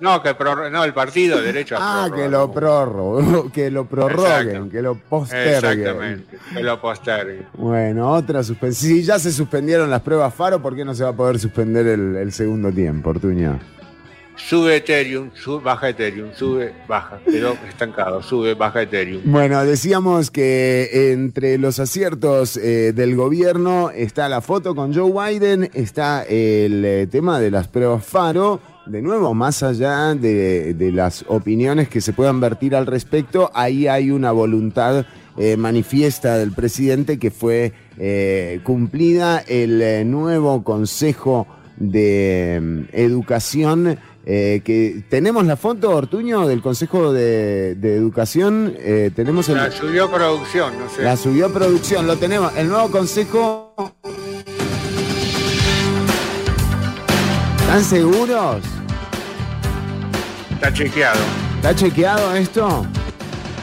No, 0.00 0.22
que 0.22 0.30
pror- 0.36 0.70
no, 0.70 0.84
el 0.84 0.94
partido, 0.94 1.42
derecho 1.42 1.76
a 1.76 2.04
Ah, 2.04 2.10
que 2.14 2.28
lo 2.28 2.52
prorro, 2.52 3.50
que 3.52 3.68
lo 3.68 3.84
prorroguen, 3.86 4.48
Exacto. 4.48 4.70
que 4.70 4.82
lo 4.82 4.94
posterguen. 4.94 5.54
Exactamente, 5.54 6.38
que 6.54 6.62
lo 6.62 6.80
posterguen. 6.80 7.46
Bueno, 7.54 8.12
otra 8.12 8.44
suspensión. 8.44 8.92
Si 8.92 9.02
ya 9.02 9.18
se 9.18 9.32
suspendieron 9.32 9.90
las 9.90 10.02
pruebas 10.02 10.32
Faro, 10.32 10.62
¿por 10.62 10.76
qué 10.76 10.84
no 10.84 10.94
se 10.94 11.02
va 11.02 11.10
a 11.10 11.16
poder 11.16 11.40
suspender 11.40 11.84
el, 11.88 12.14
el 12.14 12.32
segundo 12.32 12.70
tiempo, 12.70 13.10
Ortuño? 13.10 13.58
Sube 14.38 14.76
Ethereum, 14.76 15.30
sube, 15.34 15.62
baja 15.62 15.90
Ethereum, 15.90 16.30
sube, 16.32 16.72
baja. 16.86 17.18
Quedó 17.24 17.54
estancado, 17.68 18.22
sube, 18.22 18.54
baja 18.54 18.82
Ethereum. 18.82 19.22
Bueno, 19.24 19.62
decíamos 19.64 20.30
que 20.30 21.12
entre 21.12 21.58
los 21.58 21.78
aciertos 21.80 22.56
eh, 22.56 22.92
del 22.94 23.16
gobierno 23.16 23.90
está 23.90 24.28
la 24.28 24.40
foto 24.40 24.74
con 24.74 24.94
Joe 24.94 25.12
Biden, 25.12 25.68
está 25.74 26.22
el 26.22 26.84
eh, 26.84 27.06
tema 27.10 27.40
de 27.40 27.50
las 27.50 27.68
pruebas 27.68 28.06
Faro. 28.06 28.60
De 28.86 29.02
nuevo, 29.02 29.34
más 29.34 29.62
allá 29.62 30.14
de, 30.14 30.74
las 30.94 31.24
opiniones 31.28 31.90
que 31.90 32.00
se 32.00 32.14
puedan 32.14 32.40
vertir 32.40 32.74
al 32.74 32.86
respecto, 32.86 33.50
ahí 33.52 33.86
hay 33.86 34.10
una 34.10 34.32
voluntad 34.32 35.04
eh, 35.36 35.58
manifiesta 35.58 36.38
del 36.38 36.52
presidente 36.52 37.18
que 37.18 37.30
fue 37.30 37.74
cumplida. 38.62 39.40
El 39.46 40.10
nuevo 40.10 40.64
Consejo 40.64 41.46
de 41.78 42.58
mm, 42.60 42.82
Educación 42.92 43.98
eh, 44.26 44.60
que 44.64 45.02
tenemos 45.08 45.46
la 45.46 45.56
foto, 45.56 45.90
Ortuño, 45.90 46.46
del 46.46 46.60
Consejo 46.60 47.12
de, 47.12 47.74
de 47.76 47.96
Educación. 47.96 48.74
eh, 48.78 49.10
tenemos 49.14 49.48
el, 49.48 49.56
La 49.56 49.70
subió 49.70 50.10
producción, 50.10 50.78
no 50.78 50.88
sé. 50.90 51.02
la 51.02 51.16
subió 51.16 51.46
a 51.46 51.48
producción, 51.52 52.06
lo 52.06 52.16
tenemos. 52.16 52.52
El 52.56 52.68
nuevo 52.68 52.90
Consejo. 52.90 53.74
¿Están 57.60 57.84
seguros? 57.84 58.62
Está 60.52 60.72
chequeado. 60.72 61.20
¿Está 61.56 61.74
chequeado 61.74 62.34
esto? 62.34 62.86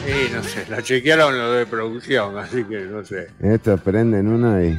Sí, 0.06 0.30
no 0.32 0.42
sé, 0.44 0.64
la 0.70 0.80
chequearon 0.82 1.36
lo 1.36 1.52
de 1.52 1.66
producción, 1.66 2.38
así 2.38 2.62
que 2.64 2.82
no 2.82 3.04
sé. 3.04 3.26
Esto 3.42 3.76
prenden 3.78 4.28
uno 4.28 4.62
y. 4.62 4.78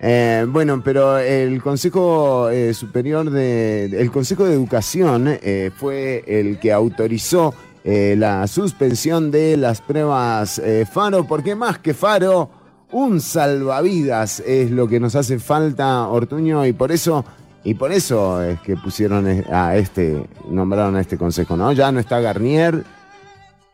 Eh, 0.00 0.46
bueno, 0.48 0.82
pero 0.84 1.18
el 1.18 1.60
Consejo 1.62 2.50
eh, 2.50 2.72
Superior 2.74 3.30
de. 3.30 3.86
El 3.86 4.10
Consejo 4.10 4.44
de 4.44 4.54
Educación 4.54 5.26
eh, 5.28 5.70
fue 5.76 6.24
el 6.26 6.58
que 6.58 6.72
autorizó 6.72 7.54
la 7.84 8.46
suspensión 8.48 9.30
de 9.30 9.56
las 9.56 9.80
pruebas 9.80 10.60
Faro, 10.92 11.26
porque 11.26 11.54
más 11.54 11.78
que 11.78 11.94
Faro, 11.94 12.50
un 12.92 13.20
salvavidas 13.20 14.40
es 14.40 14.70
lo 14.70 14.88
que 14.88 15.00
nos 15.00 15.14
hace 15.14 15.38
falta, 15.38 16.06
Ortuño, 16.08 16.66
y 16.66 16.72
por 16.72 16.92
eso. 16.92 17.24
Y 17.64 17.74
por 17.74 17.92
eso 17.92 18.42
es 18.42 18.60
que 18.60 18.76
pusieron 18.76 19.26
eh, 19.28 19.44
a 19.50 19.76
este, 19.76 20.24
nombraron 20.48 20.96
a 20.96 21.00
este 21.00 21.18
consejo, 21.18 21.56
¿no? 21.56 21.72
Ya 21.72 21.90
no 21.92 22.00
está 22.00 22.20
Garnier, 22.20 22.84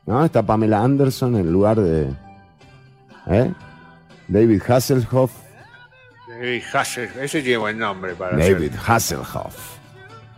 ¿no? 0.06 0.24
Está 0.24 0.42
Pamela 0.42 0.82
Anderson 0.82 1.36
en 1.36 1.52
lugar 1.52 1.80
de. 1.80 2.08
David 4.28 4.62
Hasselhoff. 4.66 5.43
David 6.44 6.62
Hassel, 6.74 7.08
ese 7.22 7.40
tiene 7.40 7.56
buen 7.56 7.78
nombre 7.78 8.14
para 8.14 8.36
David. 8.36 8.72
Hasselhoff. 8.86 9.78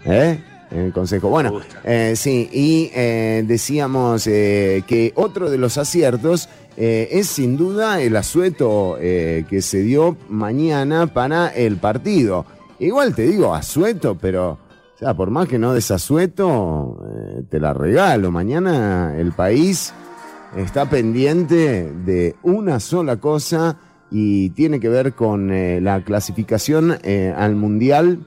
¿Eh? 0.04 0.40
En 0.70 0.78
el 0.78 0.92
consejo. 0.92 1.28
Bueno, 1.28 1.60
eh, 1.82 2.14
sí, 2.14 2.48
y 2.52 2.90
eh, 2.94 3.42
decíamos 3.44 4.28
eh, 4.28 4.84
que 4.86 5.12
otro 5.16 5.50
de 5.50 5.58
los 5.58 5.78
aciertos 5.78 6.48
es 6.76 7.26
sin 7.28 7.56
duda 7.56 8.02
el 8.02 8.14
asueto 8.16 8.98
que 9.00 9.60
se 9.62 9.78
dio 9.78 10.16
mañana 10.28 11.06
para 11.06 11.48
el 11.48 11.78
partido. 11.78 12.44
Igual 12.78 13.14
te 13.14 13.22
digo 13.22 13.54
asueto, 13.54 14.18
pero 14.20 14.58
o 14.94 14.98
sea, 14.98 15.14
por 15.14 15.30
más 15.30 15.48
que 15.48 15.58
no 15.58 15.72
desasueto, 15.72 17.02
te 17.48 17.60
la 17.60 17.72
regalo. 17.72 18.30
Mañana 18.30 19.14
el 19.16 19.32
país 19.32 19.94
está 20.54 20.90
pendiente 20.90 21.90
de 22.04 22.36
una 22.42 22.78
sola 22.78 23.16
cosa 23.16 23.78
y 24.10 24.50
tiene 24.50 24.78
que 24.80 24.88
ver 24.88 25.14
con 25.14 25.50
eh, 25.52 25.80
la 25.80 26.02
clasificación 26.04 26.96
eh, 27.02 27.34
al 27.36 27.56
Mundial. 27.56 28.20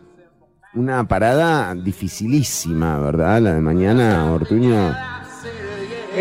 Una 0.76 1.08
parada 1.08 1.74
dificilísima, 1.74 3.00
¿verdad? 3.00 3.42
La 3.42 3.54
de 3.56 3.62
mañana, 3.62 4.32
Ortuño. 4.32 4.94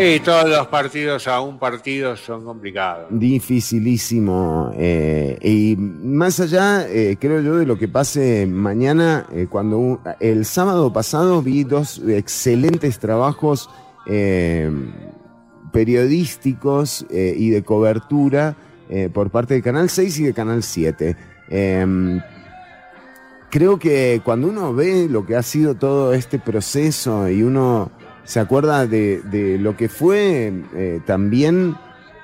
Y 0.01 0.19
todos 0.21 0.47
los 0.49 0.67
partidos 0.67 1.27
a 1.27 1.41
un 1.41 1.59
partido 1.59 2.15
son 2.15 2.45
complicados. 2.45 3.07
Dificilísimo. 3.09 4.71
eh, 4.75 5.37
y 5.41 5.75
más 5.77 6.39
allá, 6.39 6.87
eh, 6.87 7.17
creo 7.19 7.41
yo, 7.41 7.57
de 7.57 7.65
lo 7.65 7.77
que 7.77 7.87
pase 7.87 8.47
mañana, 8.47 9.25
eh, 9.33 9.47
cuando 9.49 9.77
un- 9.77 9.99
el 10.19 10.45
sábado 10.45 10.93
pasado 10.93 11.41
vi 11.41 11.63
dos 11.63 12.01
excelentes 12.07 12.97
trabajos 12.99 13.69
eh, 14.07 14.71
periodísticos 15.71 17.05
y 17.11 17.49
de 17.49 17.63
cobertura 17.63 18.55
eh, 18.89 19.09
por 19.13 19.29
parte 19.29 19.53
de 19.53 19.61
Canal 19.61 19.89
6 19.89 20.19
y 20.19 20.23
de 20.25 20.33
Canal 20.33 20.63
7. 20.63 21.15
Em, 21.49 22.19
creo 23.49 23.79
que 23.79 24.21
cuando 24.23 24.47
uno 24.47 24.73
ve 24.73 25.07
lo 25.09 25.25
que 25.25 25.35
ha 25.35 25.43
sido 25.43 25.75
todo 25.75 26.13
este 26.13 26.39
proceso 26.39 27.29
y 27.29 27.43
uno 27.43 27.91
se 28.23 28.39
acuerda 28.39 28.85
de, 28.85 29.21
de 29.23 29.57
lo 29.57 29.75
que 29.75 29.89
fue 29.89 30.53
eh, 30.75 30.99
también 31.05 31.75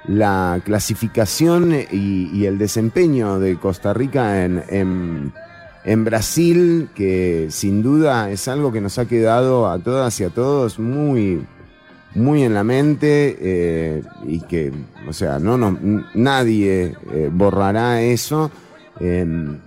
la 0.07 0.61
clasificación 0.63 1.73
y, 1.91 2.45
el 2.45 2.59
desempeño 2.59 3.39
de 3.39 3.55
Costa 3.57 3.91
Rica 3.93 4.45
en, 4.45 4.63
en- 4.69 5.33
en 5.83 6.03
Brasil, 6.03 6.89
que 6.95 7.47
sin 7.51 7.83
duda 7.83 8.31
es 8.31 8.47
algo 8.47 8.71
que 8.71 8.81
nos 8.81 8.97
ha 8.97 9.05
quedado 9.07 9.67
a 9.69 9.77
todas 9.77 10.19
y 10.19 10.23
a 10.23 10.29
todos 10.31 10.79
muy, 10.79 11.45
muy 12.15 12.43
en 12.43 12.53
la 12.53 12.63
mente 12.63 13.37
eh, 13.39 14.03
y 14.25 14.39
que, 14.41 14.71
o 15.07 15.13
sea, 15.13 15.37
no, 15.37 15.57
no 15.57 15.77
nadie 16.13 16.95
eh, 17.11 17.29
borrará 17.31 18.01
eso. 18.01 18.49
Em, 18.99 19.59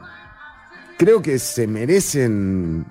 creo 0.97 1.21
que 1.21 1.39
se 1.39 1.67
merecen, 1.67 2.87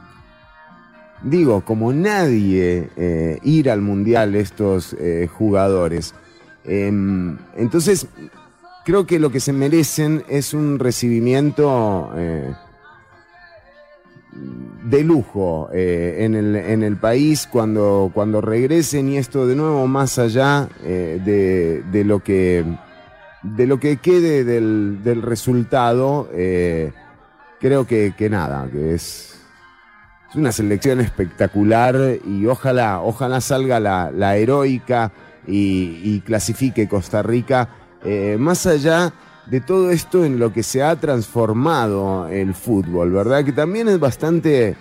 digo, 1.24 1.62
como 1.62 1.92
nadie, 1.92 2.90
eh, 2.96 3.40
ir 3.44 3.70
al 3.70 3.82
mundial 3.82 4.36
estos 4.36 4.96
jugadores. 5.38 6.14
Em, 6.64 7.38
entonces, 7.56 8.08
creo 8.86 9.08
que 9.08 9.20
lo 9.20 9.32
que 9.32 9.40
se 9.40 9.54
merecen 9.54 10.24
es 10.30 10.54
un 10.54 10.78
recibimiento 10.78 12.12
de 14.90 15.04
lujo 15.04 15.70
eh, 15.74 16.18
en, 16.20 16.36
el, 16.36 16.56
en 16.56 16.84
el 16.84 16.98
país 16.98 17.48
cuando, 17.52 18.12
cuando 18.14 18.42
regresen 18.42 19.10
y 19.10 19.18
esto 19.18 19.46
de 19.46 19.56
nuevo 19.56 19.86
más 19.88 20.18
allá 20.18 20.70
eh, 20.84 21.20
de, 21.24 21.84
de 21.92 22.04
lo 22.06 22.20
que 22.22 22.64
de 23.44 23.68
lo 23.68 23.80
que 23.80 23.98
quede 23.98 24.44
del, 24.44 25.04
del 25.04 25.22
resultado, 25.22 26.28
eh, 26.34 26.92
creo 27.60 27.86
que, 27.86 28.14
que 28.18 28.30
nada, 28.30 28.68
que 28.70 28.96
es, 28.96 29.40
es 30.30 30.36
una 30.36 30.52
selección 30.52 31.00
espectacular 31.00 31.96
y 32.26 32.46
ojalá, 32.48 33.00
ojalá 33.00 33.40
salga 33.40 33.80
la, 33.80 34.12
la 34.12 34.36
heroica 34.36 35.12
y, 35.46 36.20
clasifique 36.22 36.90
Costa 36.90 37.22
Rica, 37.22 37.70
más 38.38 38.66
allá 38.66 39.14
de 39.50 39.62
todo 39.62 39.92
esto 39.92 40.26
en 40.26 40.40
lo 40.40 40.52
que 40.52 40.64
se 40.64 40.84
ha 40.84 40.96
transformado 40.98 42.28
el 42.28 42.54
fútbol, 42.54 43.12
¿verdad? 43.12 43.46
Que 43.46 43.52
también 43.54 43.88
es 43.88 44.00
bastante 44.00 44.76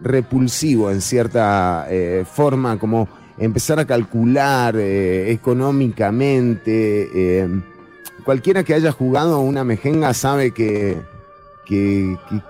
repulsivo 0.00 0.90
en 0.90 1.00
cierta 1.00 1.86
eh, 1.88 2.24
forma, 2.30 2.78
como 2.78 3.08
empezar 3.38 3.78
a 3.78 3.84
calcular 3.84 4.74
eh, 4.76 5.30
económicamente. 5.30 7.08
eh, 7.14 7.48
cualquiera 8.24 8.64
que 8.64 8.74
haya 8.74 8.90
jugado 8.92 9.38
una 9.40 9.64
mejenga 9.64 10.12
sabe 10.14 10.50
que, 10.52 10.96
que, 11.66 12.16
que- 12.28 12.42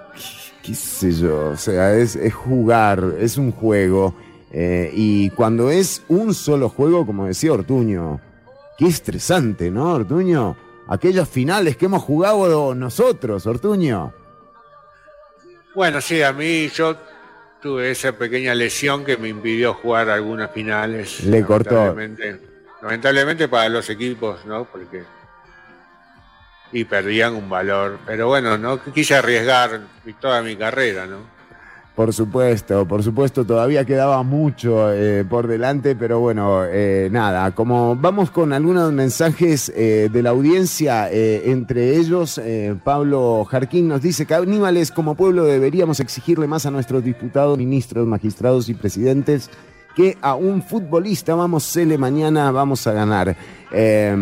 qué 0.62 0.74
sé 0.74 1.12
yo, 1.12 1.50
o 1.50 1.56
sea, 1.58 1.94
es, 1.94 2.16
es 2.16 2.32
jugar, 2.32 3.16
es 3.20 3.36
un 3.36 3.52
juego. 3.52 4.14
y 4.94 5.28
cuando 5.30 5.70
es 5.70 6.02
un 6.08 6.32
solo 6.32 6.70
juego, 6.70 7.04
como 7.04 7.26
decía 7.26 7.52
Ortuño, 7.52 8.18
qué 8.78 8.86
estresante, 8.86 9.70
¿no, 9.70 9.92
Ortuño? 9.92 10.56
Aquellas 10.88 11.28
finales 11.28 11.76
que 11.76 11.86
hemos 11.86 12.02
jugado 12.02 12.74
nosotros, 12.74 13.46
Ortuño. 13.46 14.12
Bueno, 15.74 16.00
sí, 16.00 16.22
a 16.22 16.32
mí 16.32 16.68
yo 16.68 16.96
tuve 17.60 17.90
esa 17.90 18.12
pequeña 18.12 18.54
lesión 18.54 19.04
que 19.04 19.16
me 19.16 19.28
impidió 19.28 19.74
jugar 19.74 20.10
algunas 20.10 20.50
finales. 20.50 21.24
Le 21.24 21.42
cortó. 21.42 21.86
Lamentablemente, 21.86 22.46
lamentablemente 22.82 23.48
para 23.48 23.68
los 23.68 23.88
equipos, 23.90 24.44
¿no? 24.44 24.64
Porque 24.64 25.04
y 26.74 26.84
perdían 26.84 27.34
un 27.34 27.48
valor. 27.48 27.98
Pero 28.04 28.26
bueno, 28.26 28.58
no 28.58 28.82
quise 28.92 29.14
arriesgar 29.14 29.80
toda 30.20 30.42
mi 30.42 30.56
carrera, 30.56 31.06
¿no? 31.06 31.33
Por 31.94 32.12
supuesto, 32.12 32.88
por 32.88 33.04
supuesto, 33.04 33.44
todavía 33.44 33.84
quedaba 33.84 34.20
mucho 34.24 34.92
eh, 34.92 35.24
por 35.24 35.46
delante, 35.46 35.94
pero 35.94 36.18
bueno, 36.18 36.64
eh, 36.66 37.08
nada, 37.12 37.52
como 37.54 37.94
vamos 37.94 38.32
con 38.32 38.52
algunos 38.52 38.92
mensajes 38.92 39.72
eh, 39.76 40.08
de 40.12 40.22
la 40.22 40.30
audiencia, 40.30 41.08
eh, 41.12 41.52
entre 41.52 41.96
ellos 41.96 42.38
eh, 42.38 42.74
Pablo 42.82 43.46
Jarquín 43.48 43.86
nos 43.86 44.02
dice, 44.02 44.26
caníbales 44.26 44.90
como 44.90 45.14
pueblo 45.14 45.44
deberíamos 45.44 46.00
exigirle 46.00 46.48
más 46.48 46.66
a 46.66 46.72
nuestros 46.72 47.04
diputados, 47.04 47.58
ministros, 47.58 48.08
magistrados 48.08 48.68
y 48.68 48.74
presidentes 48.74 49.48
que 49.94 50.18
a 50.20 50.34
un 50.34 50.64
futbolista, 50.64 51.36
vamos, 51.36 51.62
Cele, 51.72 51.96
mañana 51.96 52.50
vamos 52.50 52.84
a 52.88 52.92
ganar. 52.92 53.36
Eh, 53.70 54.16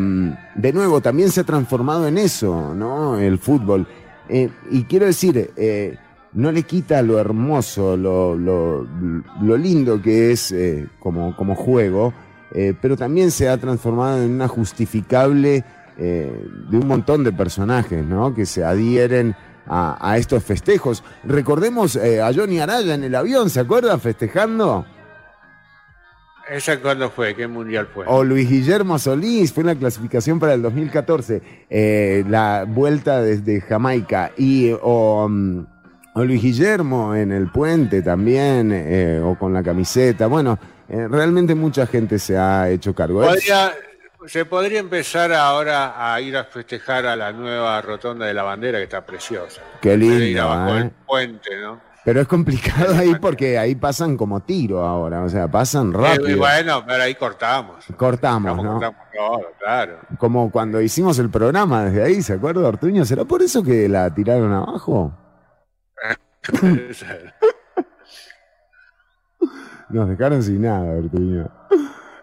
de 0.54 0.72
nuevo, 0.74 1.00
también 1.00 1.30
se 1.30 1.40
ha 1.40 1.44
transformado 1.44 2.06
en 2.06 2.18
eso, 2.18 2.74
¿no? 2.74 3.18
El 3.18 3.38
fútbol. 3.38 3.86
Eh, 4.28 4.50
y 4.70 4.84
quiero 4.84 5.06
decir, 5.06 5.50
eh, 5.56 5.96
no 6.34 6.50
le 6.52 6.62
quita 6.62 7.02
lo 7.02 7.18
hermoso, 7.18 7.96
lo, 7.96 8.34
lo- 8.36 8.86
lo 9.42 9.56
lindo 9.56 10.00
que 10.00 10.32
es 10.32 10.50
eh, 10.52 10.88
como, 10.98 11.36
como 11.36 11.54
juego, 11.54 12.12
eh, 12.54 12.74
pero 12.80 12.96
también 12.96 13.30
se 13.30 13.48
ha 13.48 13.56
transformado 13.58 14.22
en 14.22 14.30
una 14.32 14.48
justificable 14.48 15.64
eh, 15.98 16.46
de 16.70 16.76
un 16.78 16.86
montón 16.86 17.22
de 17.24 17.32
personajes, 17.32 18.04
¿no? 18.04 18.34
Que 18.34 18.46
se 18.46 18.64
adhieren 18.64 19.34
a, 19.66 19.98
a 20.00 20.16
estos 20.18 20.42
festejos. 20.42 21.04
Recordemos 21.24 21.96
a 21.96 22.32
Johnny 22.34 22.58
Araya 22.60 22.94
en 22.94 23.04
el 23.04 23.14
avión, 23.14 23.48
¿se 23.50 23.60
acuerdan? 23.60 24.00
Festejando. 24.00 24.86
¿Esa 26.50 26.80
cuándo 26.80 27.08
fue? 27.08 27.34
¿Qué 27.36 27.46
mundial 27.46 27.88
fue? 27.94 28.04
O 28.08 28.24
Luis 28.24 28.50
Guillermo 28.50 28.98
Solís, 28.98 29.52
fue 29.52 29.62
en 29.62 29.68
la 29.68 29.74
clasificación 29.76 30.40
para 30.40 30.54
el 30.54 30.62
2014, 30.62 31.40
eh, 31.70 32.24
la 32.28 32.64
vuelta 32.68 33.22
desde 33.22 33.60
Jamaica. 33.60 34.32
Y 34.36 34.72
o, 34.82 35.28
mm, 35.30 35.66
o 36.14 36.24
Luis 36.24 36.42
Guillermo 36.42 37.14
en 37.14 37.32
el 37.32 37.50
puente 37.50 38.02
también, 38.02 38.70
eh, 38.72 39.20
o 39.22 39.36
con 39.38 39.52
la 39.52 39.62
camiseta. 39.62 40.26
Bueno, 40.26 40.58
eh, 40.88 41.08
realmente 41.08 41.54
mucha 41.54 41.86
gente 41.86 42.18
se 42.18 42.36
ha 42.36 42.68
hecho 42.68 42.94
cargo. 42.94 43.20
Podría- 43.22 43.72
se 44.26 44.44
podría 44.44 44.78
empezar 44.78 45.32
ahora 45.32 45.94
a 46.14 46.20
ir 46.20 46.36
a 46.36 46.44
festejar 46.44 47.06
a 47.06 47.16
la 47.16 47.32
nueva 47.32 47.80
rotonda 47.82 48.24
de 48.26 48.32
la 48.34 48.44
bandera, 48.44 48.78
que 48.78 48.84
está 48.84 49.04
preciosa. 49.04 49.60
Qué 49.80 49.96
de 49.96 50.04
ir 50.04 50.12
lindo, 50.20 50.42
abajo 50.42 50.70
¿eh? 50.76 50.78
del 50.78 50.90
puente, 51.06 51.50
¿no? 51.60 51.80
Pero 52.04 52.20
es 52.20 52.28
complicado 52.28 52.94
ahí 52.98 53.14
porque 53.20 53.58
ahí 53.58 53.74
pasan 53.74 54.16
como 54.16 54.38
tiro 54.40 54.84
ahora, 54.84 55.22
o 55.22 55.28
sea, 55.28 55.48
pasan 55.48 55.92
Eh, 55.92 55.96
rápido. 55.96 56.38
bueno, 56.38 56.84
pero 56.86 57.02
ahí 57.02 57.14
cortamos. 57.16 57.84
Cortamos, 57.96 58.56
¿no? 58.62 58.72
Cortamos 58.74 59.00
todo, 59.12 59.40
claro. 59.58 59.98
Como 60.18 60.50
cuando 60.52 60.80
hicimos 60.80 61.18
el 61.18 61.28
programa 61.30 61.84
desde 61.86 62.02
ahí, 62.04 62.22
¿se 62.22 62.34
acuerda, 62.34 62.68
Ortuño? 62.68 63.04
¿Será 63.04 63.24
por 63.24 63.42
eso 63.42 63.62
que 63.62 63.88
la 63.88 64.12
tiraron 64.14 64.52
abajo? 64.52 65.12
Nos 69.90 70.08
dejaron 70.08 70.42
sin 70.42 70.62
nada, 70.62 70.98
Ortuño. 70.98 71.48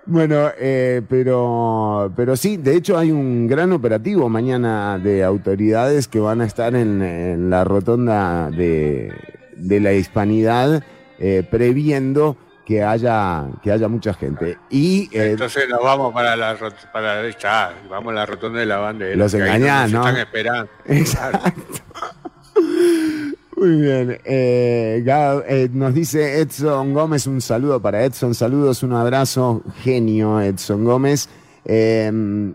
Bueno, 0.05 0.49
eh, 0.57 1.03
pero, 1.07 2.11
pero 2.15 2.35
sí, 2.35 2.57
de 2.57 2.75
hecho 2.75 2.97
hay 2.97 3.11
un 3.11 3.45
gran 3.47 3.71
operativo 3.73 4.27
mañana 4.27 4.97
de 4.97 5.23
autoridades 5.23 6.07
que 6.07 6.19
van 6.19 6.41
a 6.41 6.45
estar 6.45 6.73
en, 6.73 7.03
en 7.03 7.51
la 7.51 7.63
rotonda 7.63 8.49
de, 8.49 9.13
de 9.55 9.79
la 9.79 9.93
hispanidad 9.93 10.83
eh, 11.19 11.45
previendo 11.49 12.37
que 12.65 12.83
haya, 12.83 13.45
que 13.61 13.71
haya 13.71 13.87
mucha 13.87 14.13
gente. 14.15 14.57
Y 14.69 15.09
eh, 15.11 15.31
Entonces 15.31 15.67
nos 15.69 15.83
vamos 15.83 16.13
para 16.13 16.35
la 16.35 16.57
para 16.91 17.27
esta, 17.27 17.73
vamos 17.89 18.11
a 18.11 18.15
la 18.15 18.25
rotonda 18.25 18.59
de 18.59 18.65
la 18.65 18.77
bandera. 18.77 19.15
Los 19.15 19.33
ahí 19.35 19.41
engañás, 19.41 19.91
nos 19.91 20.01
¿no? 20.01 20.07
están 20.07 20.21
esperando. 20.21 20.71
Exacto. 20.85 21.51
Muy 23.59 23.81
bien. 23.81 24.19
Eh, 24.23 25.01
Gab- 25.05 25.43
eh, 25.47 25.69
nos 25.71 25.93
dice 25.93 26.39
Edson 26.39 26.93
Gómez, 26.93 27.27
un 27.27 27.41
saludo 27.41 27.81
para 27.81 28.05
Edson, 28.05 28.33
saludos, 28.33 28.83
un 28.83 28.93
abrazo, 28.93 29.61
genio 29.83 30.39
Edson 30.39 30.85
Gómez. 30.85 31.27
Eh, 31.65 32.09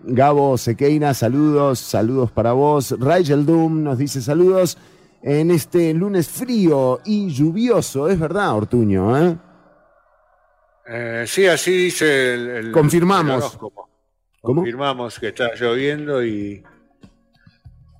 Gabo 0.05 0.56
Sequeira, 0.56 1.12
saludos, 1.12 1.78
saludos 1.78 2.31
para 2.31 2.52
vos. 2.52 2.94
Rigel 2.98 3.44
Doom 3.44 3.82
nos 3.82 3.98
dice 3.98 4.22
saludos 4.22 4.78
en 5.22 5.51
este 5.51 5.93
lunes 5.93 6.28
frío 6.28 7.01
y 7.05 7.28
lluvioso, 7.28 8.09
es 8.09 8.18
verdad, 8.18 8.55
Ortuño, 8.55 9.16
¿eh? 9.26 9.36
Eh, 10.86 11.24
sí, 11.26 11.47
así 11.47 11.70
dice 11.72 12.35
el, 12.35 12.48
el- 12.48 12.72
Confirmamos. 12.72 13.35
el 13.35 13.40
horóscopo. 13.40 13.89
¿Cómo? 14.40 14.60
Confirmamos 14.62 15.18
que 15.18 15.28
está 15.28 15.55
lloviendo 15.55 16.22
y, 16.24 16.62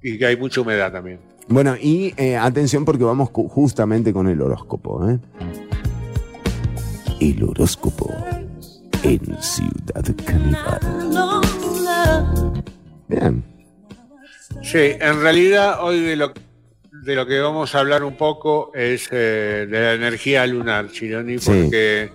y 0.03 0.19
que 0.19 0.27
hay 0.27 0.37
mucha 0.37 0.61
humedad 0.63 0.91
también. 0.93 1.21
Bueno, 1.49 1.77
y 1.81 2.15
eh, 2.17 2.37
atención 2.37 2.85
porque 2.85 3.05
vamos 3.05 3.31
cu- 3.31 3.49
justamente 3.49 4.13
con 4.13 4.29
el 4.29 4.41
horóscopo, 4.41 5.09
¿eh? 5.09 5.19
El 7.21 7.43
horóscopo 7.45 8.13
en 9.03 9.21
Ciudad 9.41 10.05
Caníbal. 10.25 10.81
Bien. 13.09 13.45
Sí, 14.63 14.79
en 14.99 15.21
realidad 15.21 15.79
hoy 15.83 16.01
de 16.01 16.17
lo, 16.17 16.33
de 17.05 17.15
lo 17.15 17.27
que 17.27 17.39
vamos 17.41 17.75
a 17.75 17.81
hablar 17.81 18.03
un 18.05 18.17
poco 18.17 18.73
es 18.75 19.09
eh, 19.13 19.67
de 19.71 19.81
la 19.81 19.93
energía 19.93 20.47
lunar, 20.47 20.91
Chironi, 20.91 21.39
Sí. 21.39 21.51
porque 21.51 22.11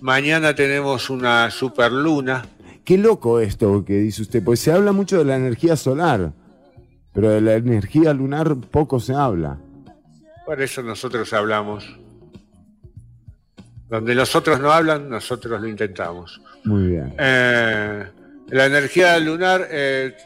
mañana 0.00 0.54
tenemos 0.54 1.10
una 1.10 1.50
superluna. 1.50 2.46
Qué 2.84 2.96
loco 2.96 3.40
esto 3.40 3.84
que 3.84 3.94
dice 3.98 4.22
usted, 4.22 4.42
pues 4.42 4.60
se 4.60 4.70
habla 4.72 4.92
mucho 4.92 5.18
de 5.18 5.24
la 5.24 5.36
energía 5.36 5.74
solar, 5.76 6.32
pero 7.18 7.30
de 7.30 7.40
la 7.40 7.54
energía 7.54 8.14
lunar 8.14 8.54
poco 8.70 9.00
se 9.00 9.12
habla. 9.12 9.58
Por 10.46 10.62
eso 10.62 10.84
nosotros 10.84 11.32
hablamos. 11.32 11.84
Donde 13.88 14.14
los 14.14 14.36
otros 14.36 14.60
no 14.60 14.70
hablan, 14.70 15.10
nosotros 15.10 15.60
lo 15.60 15.66
intentamos. 15.66 16.40
Muy 16.62 16.86
bien. 16.86 17.12
Eh, 17.18 18.06
la 18.50 18.66
energía 18.66 19.18
lunar, 19.18 19.66
eh, 19.68 20.16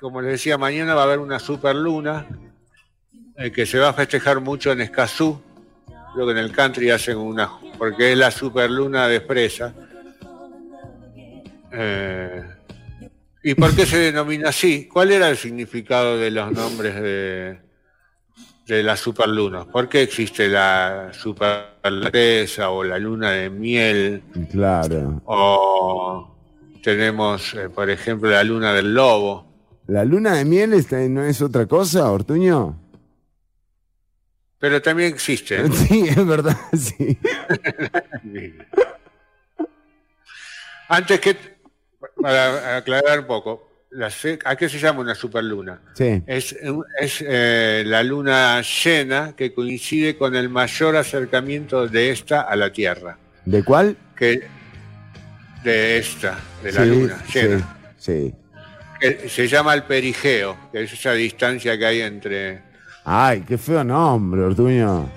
como 0.00 0.22
les 0.22 0.32
decía, 0.32 0.56
mañana 0.56 0.94
va 0.94 1.02
a 1.02 1.04
haber 1.04 1.18
una 1.18 1.38
superluna 1.38 2.26
eh, 3.36 3.52
que 3.52 3.66
se 3.66 3.78
va 3.78 3.90
a 3.90 3.92
festejar 3.92 4.40
mucho 4.40 4.72
en 4.72 4.80
Escazú. 4.80 5.38
Creo 6.14 6.24
que 6.24 6.32
en 6.32 6.38
el 6.38 6.52
country 6.52 6.88
hacen 6.88 7.18
una, 7.18 7.50
porque 7.76 8.12
es 8.12 8.18
la 8.18 8.30
superluna 8.30 9.06
de 9.06 9.20
fresa. 9.20 9.74
Eh, 11.70 12.42
¿Y 13.42 13.54
por 13.54 13.74
qué 13.74 13.86
se 13.86 13.98
denomina 13.98 14.48
así? 14.50 14.86
¿Cuál 14.88 15.12
era 15.12 15.28
el 15.28 15.36
significado 15.36 16.18
de 16.18 16.30
los 16.30 16.50
nombres 16.52 16.94
de, 16.96 17.58
de 18.66 18.82
las 18.82 19.00
superlunas? 19.00 19.66
¿Por 19.66 19.88
qué 19.88 20.02
existe 20.02 20.48
la 20.48 21.10
superluna 21.12 22.10
o 22.70 22.84
la 22.84 22.98
luna 22.98 23.30
de 23.30 23.48
miel? 23.50 24.22
Claro. 24.50 25.22
O 25.24 26.36
tenemos, 26.82 27.54
eh, 27.54 27.68
por 27.70 27.88
ejemplo, 27.90 28.28
la 28.30 28.42
luna 28.44 28.72
del 28.74 28.92
lobo. 28.94 29.46
¿La 29.86 30.04
luna 30.04 30.34
de 30.34 30.44
miel 30.44 30.72
está- 30.74 30.98
no 31.08 31.24
es 31.24 31.40
otra 31.40 31.66
cosa, 31.66 32.10
Ortuño? 32.10 32.78
Pero 34.58 34.82
también 34.82 35.12
existe. 35.14 35.62
Sí, 35.72 36.08
es 36.08 36.26
verdad, 36.26 36.56
sí. 36.76 37.16
Antes 40.88 41.20
que, 41.20 41.36
para 42.20 42.76
aclarar 42.76 43.20
un 43.20 43.26
poco, 43.26 43.68
la 43.90 44.10
¿a 44.44 44.56
qué 44.56 44.68
se 44.68 44.78
llama 44.78 45.00
una 45.00 45.14
superluna? 45.14 45.80
Sí. 45.94 46.22
Es, 46.26 46.54
eh, 47.20 47.82
la 47.86 48.02
luna 48.02 48.60
llena 48.62 49.34
que 49.36 49.54
coincide 49.54 50.16
con 50.16 50.36
el 50.36 50.48
mayor 50.48 50.96
acercamiento 50.96 51.86
de 51.88 52.10
esta 52.10 52.42
a 52.42 52.54
la 52.56 52.70
Tierra. 52.72 53.16
¿De 53.44 53.62
cuál? 53.64 53.96
Que, 54.14 54.46
de 55.64 55.98
esta, 55.98 56.38
de 56.62 56.72
la 56.72 56.82
Sí, 56.84 56.88
luna 56.88 57.24
llena. 57.32 57.76
Sí, 57.96 58.24
sí. 58.30 58.34
Que 59.00 59.28
se 59.28 59.46
llama 59.48 59.74
el 59.74 59.84
perigeo, 59.84 60.56
que 60.72 60.82
es 60.82 60.92
esa 60.92 61.12
distancia 61.12 61.78
que 61.78 61.86
hay 61.86 62.00
entre... 62.02 62.62
Ay, 63.04 63.42
qué 63.46 63.56
feo 63.56 63.82
nombre, 63.84 64.42
Ortuño. 64.42 65.08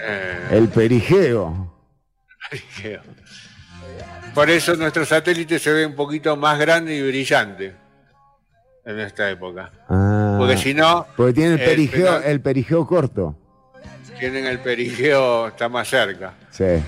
eh, 0.00 0.48
El 0.50 0.68
perigeo. 0.68 1.72
Perigeo. 2.50 3.00
Por 4.34 4.48
eso 4.48 4.74
nuestro 4.76 5.04
satélite 5.04 5.58
se 5.58 5.72
ve 5.72 5.86
un 5.86 5.94
poquito 5.94 6.36
más 6.36 6.58
grande 6.58 6.94
y 6.96 7.06
brillante 7.06 7.74
en 8.84 9.00
esta 9.00 9.30
época. 9.30 9.70
Ah, 9.88 10.36
Porque 10.38 10.56
si 10.56 10.72
no, 10.74 11.06
porque 11.16 11.34
tiene 11.34 11.54
el 11.54 11.60
eh, 11.60 11.64
perigeo, 11.64 12.22
el 12.22 12.40
perigeo 12.40 12.86
corto. 12.86 13.36
tienen 14.18 14.46
el 14.46 14.58
perigeo, 14.60 15.48
está 15.48 15.68
más 15.68 15.88
cerca. 15.88 16.32
Sí. 16.50 16.82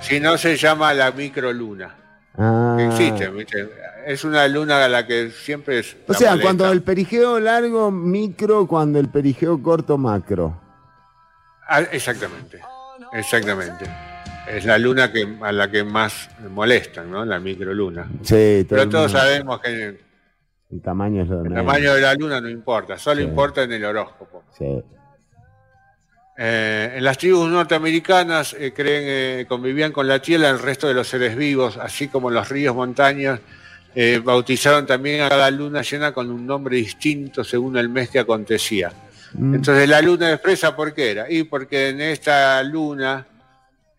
Si 0.00 0.18
no, 0.20 0.36
se 0.36 0.56
llama 0.56 0.92
la 0.92 1.12
microluna. 1.12 1.94
Ah. 2.36 2.74
Que 2.76 2.86
existe, 2.86 3.28
¿viste? 3.28 3.70
Es 4.06 4.24
una 4.24 4.46
luna 4.48 4.84
a 4.84 4.88
la 4.88 5.06
que 5.06 5.30
siempre 5.30 5.78
es. 5.78 5.96
O 6.08 6.12
sea, 6.14 6.38
cuando 6.40 6.70
el 6.70 6.82
perigeo 6.82 7.38
largo, 7.38 7.90
micro, 7.90 8.66
cuando 8.66 8.98
el 8.98 9.08
perigeo 9.08 9.62
corto, 9.62 9.96
macro. 9.96 10.60
Ah, 11.68 11.80
exactamente. 11.92 12.60
Exactamente. 13.12 13.86
Es 14.48 14.64
la 14.64 14.78
luna 14.78 15.10
que, 15.10 15.26
a 15.40 15.52
la 15.52 15.70
que 15.70 15.84
más 15.84 16.28
molestan, 16.50 17.10
¿no? 17.10 17.24
La 17.24 17.40
microluna. 17.40 18.06
Sí, 18.22 18.64
todo 18.68 18.78
Pero 18.78 18.88
todos 18.88 19.12
sabemos 19.12 19.60
que 19.60 19.98
El 20.70 20.80
tamaño 20.82 21.22
es 21.22 21.28
lo 21.28 21.42
de 21.42 21.48
el 21.48 21.54
tamaño 21.54 21.94
de 21.94 22.00
la 22.00 22.14
luna 22.14 22.40
no 22.40 22.48
importa, 22.48 22.98
solo 22.98 23.20
Sí. 23.20 23.26
importa 23.26 23.62
en 23.62 23.72
el 23.72 23.84
horóscopo. 23.84 24.44
Sí. 24.56 24.82
Eh, 26.36 26.94
en 26.96 27.04
las 27.04 27.16
tribus 27.16 27.48
norteamericanas 27.48 28.56
eh, 28.58 28.72
creen, 28.74 29.02
eh, 29.06 29.46
convivían 29.48 29.92
con 29.92 30.08
la 30.08 30.20
tierra 30.20 30.50
el 30.50 30.58
resto 30.58 30.88
de 30.88 30.94
los 30.94 31.06
seres 31.06 31.36
vivos, 31.36 31.76
así 31.76 32.08
como 32.08 32.28
los 32.30 32.48
ríos, 32.48 32.74
montañas, 32.74 33.40
eh, 33.94 34.20
bautizaron 34.22 34.84
también 34.84 35.22
a 35.22 35.28
cada 35.28 35.48
luna 35.52 35.82
llena 35.82 36.12
con 36.12 36.30
un 36.30 36.44
nombre 36.44 36.76
distinto 36.76 37.44
según 37.44 37.76
el 37.76 37.88
mes 37.88 38.10
que 38.10 38.18
acontecía. 38.18 38.92
Mm. 39.34 39.54
Entonces 39.54 39.88
la 39.88 40.02
luna 40.02 40.28
de 40.28 40.38
fresa, 40.38 40.74
¿por 40.74 40.92
qué 40.92 41.12
era? 41.12 41.30
Y 41.30 41.44
porque 41.44 41.90
en 41.90 42.00
esta 42.00 42.60
luna 42.64 43.24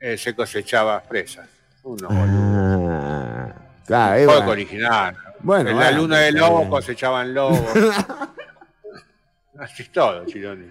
eh, 0.06 0.18
se 0.18 0.36
cosechaba 0.36 1.02
fresas. 1.02 1.48
Uno, 1.84 2.08
Ah, 2.12 3.54
claro, 3.86 4.26
poco 4.26 4.38
bueno. 4.38 4.52
original. 4.52 5.18
Bueno, 5.40 5.70
en 5.72 5.78
la 5.78 5.84
bueno, 5.86 5.98
luna 6.02 6.20
de 6.20 6.32
bien. 6.32 6.70
cosechaban 6.70 7.34
lobos. 7.34 7.60
Así 9.60 9.84
es 9.84 9.92
todo, 9.92 10.26
Chironi. 10.26 10.68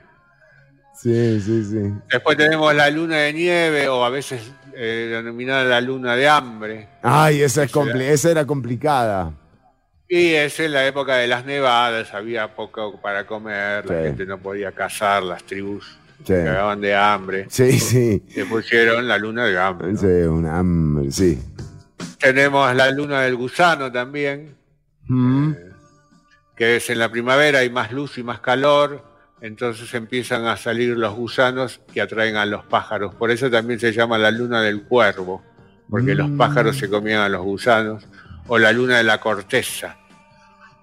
Sí, 0.94 1.40
sí, 1.40 1.65
sí. 1.65 1.93
Después 2.11 2.36
tenemos 2.36 2.73
la 2.74 2.89
luna 2.90 3.16
de 3.16 3.32
nieve 3.32 3.89
o 3.89 4.05
a 4.05 4.11
veces 4.11 4.52
eh, 4.74 5.09
denominada 5.11 5.65
la 5.65 5.81
luna 5.81 6.15
de 6.15 6.28
hambre. 6.28 6.89
Ay, 7.02 7.43
esa, 7.43 7.65
es 7.65 7.73
compli- 7.74 8.02
esa 8.02 8.31
era 8.31 8.47
complicada. 8.47 9.32
Y 10.09 10.35
esa 10.35 10.65
es 10.65 10.70
la 10.70 10.86
época 10.86 11.16
de 11.16 11.27
las 11.27 11.44
nevadas, 11.44 12.12
había 12.15 12.55
poco 12.55 13.01
para 13.01 13.27
comer, 13.27 13.86
la 13.86 14.02
gente 14.02 14.27
no 14.27 14.39
podía 14.39 14.70
cazar, 14.70 15.23
las 15.23 15.43
tribus 15.43 15.98
Sí. 16.19 16.24
se 16.32 16.45
cagaban 16.45 16.81
de 16.81 16.95
hambre. 16.95 17.47
Sí, 17.51 17.78
sí. 17.78 18.23
Le 18.35 18.45
pusieron 18.47 19.07
la 19.09 19.19
luna 19.19 19.45
de 19.47 19.59
hambre. 19.59 19.93
¿no? 19.93 19.99
Sí, 19.99 20.07
una 20.07 20.59
hambre, 20.59 21.11
sí. 21.11 21.39
Tenemos 22.19 22.74
la 22.74 22.91
luna 22.91 23.20
del 23.23 23.36
gusano 23.36 23.91
también, 23.93 24.57
Mm. 25.07 25.53
que 26.57 26.77
es 26.77 26.89
en 26.89 26.99
la 26.99 27.11
primavera, 27.11 27.59
hay 27.59 27.69
más 27.70 27.93
luz 27.93 28.16
y 28.16 28.23
más 28.23 28.41
calor, 28.41 29.05
entonces 29.43 29.93
empiezan 29.93 30.47
a 30.47 30.57
salir 30.57 30.97
los 30.97 31.15
gusanos 31.15 31.81
que 31.93 32.01
atraen 32.01 32.36
a 32.36 32.47
los 32.47 32.65
pájaros. 32.65 33.15
Por 33.15 33.31
eso 33.31 33.51
también 33.51 33.78
se 33.78 33.93
llama 33.93 34.16
la 34.16 34.31
luna 34.31 34.62
del 34.62 34.85
cuervo, 34.85 35.43
porque 35.91 36.15
los 36.15 36.31
Mm. 36.31 36.39
pájaros 36.39 36.78
se 36.78 36.89
comían 36.89 37.20
a 37.20 37.28
los 37.28 37.43
gusanos, 37.43 38.07
o 38.47 38.59
la 38.59 38.73
luna 38.73 38.97
de 38.97 39.05
la 39.05 39.20
corteza, 39.20 39.99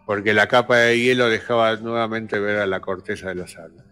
porque 0.05 0.33
la 0.35 0.45
capa 0.47 0.77
de 0.77 0.99
hielo 0.99 1.29
dejaba 1.29 1.75
nuevamente 1.77 2.37
ver 2.39 2.59
a 2.59 2.67
la 2.67 2.79
corteza 2.81 3.29
de 3.29 3.35
los 3.35 3.57
árboles. 3.57 3.85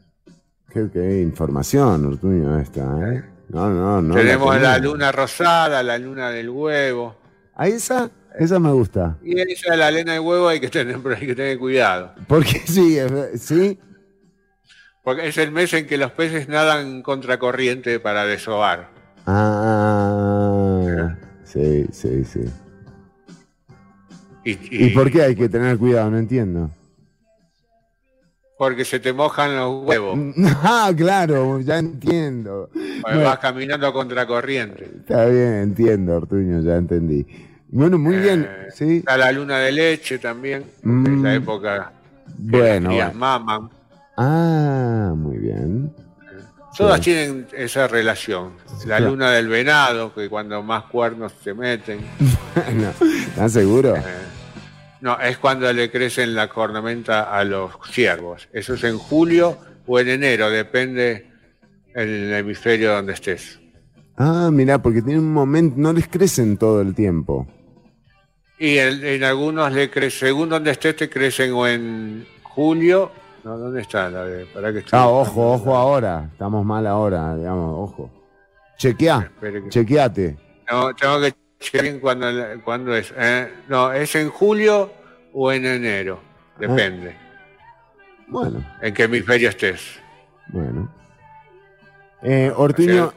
Qué, 0.71 0.89
qué 0.91 1.21
información, 1.21 2.05
Ortuño, 2.05 2.59
esta, 2.59 2.81
¿eh? 3.13 3.23
No, 3.49 3.69
no, 3.69 4.01
no. 4.01 4.13
Tenemos 4.13 4.61
la, 4.61 4.77
luna 4.77 5.11
rosada, 5.11 5.81
la 5.81 5.97
luna 5.97 6.29
del 6.29 6.49
huevo, 6.49 7.15
¿A 7.59 7.67
esa? 7.67 8.09
Esa 8.37 8.57
me 8.57 8.71
gusta. 8.71 9.17
y 9.21 9.37
esa 9.37 9.71
de 9.71 9.77
la 9.77 9.91
lena 9.91 10.13
del 10.13 10.21
huevo 10.21 10.47
hay 10.47 10.61
que 10.61 10.69
tener, 10.69 10.97
pero 11.03 11.15
hay 11.19 11.27
que 11.27 11.35
tener 11.35 11.59
cuidado. 11.59 12.13
Porque 12.25 12.61
sí, 12.65 12.97
sí. 13.35 13.77
Porque 15.03 15.27
es 15.27 15.37
el 15.37 15.51
mes 15.51 15.73
en 15.73 15.85
que 15.85 15.97
los 15.97 16.11
peces 16.11 16.47
nadan 16.47 17.01
contracorriente 17.01 17.99
para 17.99 18.25
desovar. 18.25 18.91
Ah, 19.25 21.17
sí, 21.43 21.85
sí, 21.91 22.23
sí. 22.23 22.45
Y, 24.45 24.85
¿Y 24.85 24.89
por 24.91 25.11
qué 25.11 25.23
hay 25.23 25.35
que 25.35 25.49
tener 25.49 25.77
cuidado? 25.77 26.11
No 26.11 26.17
entiendo. 26.17 26.71
Porque 28.59 28.83
se 28.83 28.99
te 28.99 29.13
mojan 29.13 29.55
los 29.55 29.85
huevos. 29.87 30.19
Ah, 30.61 30.91
claro, 30.95 31.61
ya 31.61 31.77
entiendo. 31.79 32.69
porque 32.73 32.99
Bueno, 33.03 33.21
Vas 33.23 33.39
caminando 33.39 33.87
a 33.87 33.93
contracorriente. 33.93 34.83
está 34.99 35.25
bien, 35.27 35.53
entiendo, 35.63 36.17
Ortuño, 36.17 36.59
ya 36.61 36.75
entendí. 36.75 37.25
Bueno, 37.69 37.97
muy 37.97 38.17
bien, 38.17 38.49
sí. 38.75 38.97
Está 38.97 39.15
la 39.17 39.31
luna 39.31 39.59
de 39.59 39.71
leche 39.71 40.19
también, 40.19 40.63
porque 40.83 41.09
es 41.09 41.17
Mm. 41.17 41.23
la 41.23 41.33
época 41.35 41.91
Bueno, 42.37 42.91
las 42.91 43.15
maman. 43.15 43.69
Ah, 44.17 45.13
muy 45.15 45.37
bien. 45.37 45.93
Todas 46.77 46.97
Sí. 46.97 47.05
tienen 47.05 47.47
esa 47.57 47.87
relación. 47.87 48.51
La 48.85 48.97
Claro. 48.97 49.11
luna 49.11 49.31
del 49.31 49.47
venado, 49.47 50.13
que 50.13 50.27
cuando 50.27 50.61
más 50.63 50.83
cuernos 50.85 51.31
se 51.41 51.53
meten. 51.53 51.99
Bueno, 52.55 52.91
¿Estás 53.29 53.53
seguro? 53.53 53.95
Eh, 53.95 54.01
No, 55.01 55.19
es 55.19 55.37
cuando 55.37 55.71
le 55.71 55.89
crecen 55.89 56.35
la 56.35 56.49
cornamenta 56.49 57.35
a 57.37 57.43
los 57.43 57.71
ciervos. 57.89 58.49
Eso 58.51 58.73
es 58.73 58.83
en 58.83 58.97
julio 58.97 59.57
o 59.87 59.99
en 59.99 60.09
enero, 60.09 60.49
depende 60.49 61.29
el 61.95 62.33
hemisferio 62.33 62.93
donde 62.93 63.13
estés. 63.13 63.59
Ah, 64.17 64.49
mirá, 64.51 64.81
porque 64.81 65.01
tienen 65.01 65.23
un 65.23 65.33
momento, 65.33 65.75
no 65.77 65.93
les 65.93 66.07
crecen 66.07 66.57
todo 66.57 66.81
el 66.81 66.93
tiempo. 66.93 67.47
Y 68.59 68.77
en, 68.77 69.05
en 69.05 69.23
algunos 69.23 69.71
le 69.71 69.89
crece, 69.89 70.27
según 70.27 70.49
donde 70.49 70.71
estés, 70.71 70.95
te 70.97 71.09
crecen 71.09 71.53
o 71.53 71.65
en 71.65 72.27
julio. 72.43 73.09
No, 73.45 73.57
¿dónde 73.57 73.81
está 73.81 74.09
la 74.09 74.25
de? 74.25 74.45
Para 74.47 74.73
que 74.73 74.83
Ah, 74.91 75.07
ojo, 75.07 75.53
ojo 75.53 75.73
ahora. 75.73 76.27
Estamos 76.33 76.65
mal 76.65 76.85
ahora, 76.85 77.37
digamos, 77.37 77.89
ojo. 77.89 78.11
Que- 78.77 78.93
chequeate. 79.69 80.37
No, 80.69 80.93
tengo 80.93 81.21
que 81.21 81.33
chequear 81.59 81.83
bien 81.83 81.99
cuándo, 81.99 82.27
cuándo 82.63 82.95
es. 82.95 83.13
Eh, 83.17 83.49
no, 83.67 83.91
es 83.91 84.15
en 84.15 84.29
julio 84.29 84.91
o 85.33 85.51
en 85.51 85.65
enero. 85.65 86.19
Depende. 86.59 87.15
Bueno, 88.27 88.63
En 88.81 88.93
qué 88.93 89.03
hemisferio 89.03 89.49
estés. 89.49 89.81
bueno. 90.49 90.91
Eh, 92.21 92.47
O 92.49 92.55
sea, 92.55 92.63
Ortuño, 92.63 93.13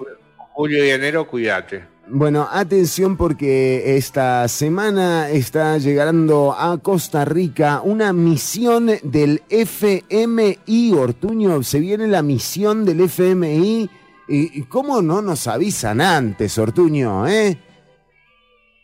julio 0.52 0.85
y 0.85 0.90
enero, 0.90 1.27
cuídate. 1.27 1.85
bueno, 2.09 2.48
atención 2.51 3.16
porque 3.16 3.97
esta 3.97 4.47
semana 4.48 5.28
está 5.28 5.77
llegando 5.78 6.55
a 6.56 6.78
Costa 6.78 7.24
Rica 7.24 7.81
una 7.82 8.12
misión 8.12 8.90
del 9.02 9.43
FMI, 9.48 10.93
Ortuño. 10.94 11.62
Se 11.62 11.81
viene 11.81 12.06
la 12.06 12.23
misión 12.23 12.85
del 12.85 13.01
FMI. 13.02 13.90
¿Y 14.28 14.59
y 14.60 14.62
cómo 14.62 15.02
no 15.02 15.20
nos 15.20 15.48
avisan 15.48 16.01
antes, 16.01 16.56
Ortuño, 16.59 17.27
eh? 17.27 17.59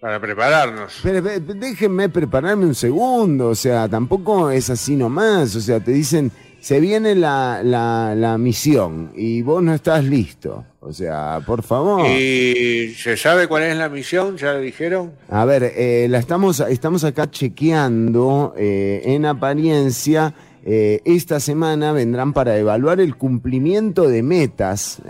Para 0.01 0.21
prepararnos. 0.21 1.01
Pero, 1.03 1.23
pero, 1.23 1.41
déjenme 1.55 2.09
prepararme 2.09 2.67
un 2.67 2.75
segundo, 2.75 3.49
o 3.49 3.55
sea, 3.55 3.89
tampoco 3.89 4.49
es 4.51 4.71
así 4.71 4.95
nomás, 4.95 5.57
o 5.57 5.61
sea, 5.61 5.81
te 5.81 5.91
dicen, 5.91 6.31
se 6.61 6.79
viene 6.79 7.17
la, 7.17 7.63
la, 7.65 8.15
la 8.15 8.39
misión 8.39 9.11
y 9.17 9.43
vos 9.43 9.61
no 9.61 9.75
estás 9.75 10.05
listo, 10.05 10.65
o 10.81 10.93
sea, 10.93 11.41
por 11.45 11.65
favor. 11.65 12.07
¿Y 12.09 12.95
se 12.97 13.17
sabe 13.17 13.49
cuál 13.49 13.65
es 13.65 13.77
la 13.77 13.89
misión? 13.89 14.37
¿Ya 14.37 14.53
lo 14.53 14.61
dijeron? 14.61 15.13
A 15.29 15.45
ver, 15.45 15.65
eh, 15.77 16.07
la 16.09 16.19
estamos, 16.19 16.61
estamos 16.61 17.03
acá 17.03 17.29
chequeando 17.29 18.55
eh, 18.57 19.03
en 19.05 19.27
apariencia. 19.27 20.33
eh, 20.65 21.01
esta 21.05 21.41
semana 21.41 21.93
vendrán 21.93 22.33
para 22.33 22.57
evaluar 22.57 23.01
el 23.01 23.17
cumplimiento 23.17 24.09
de 24.09 24.23
metas. 24.23 25.01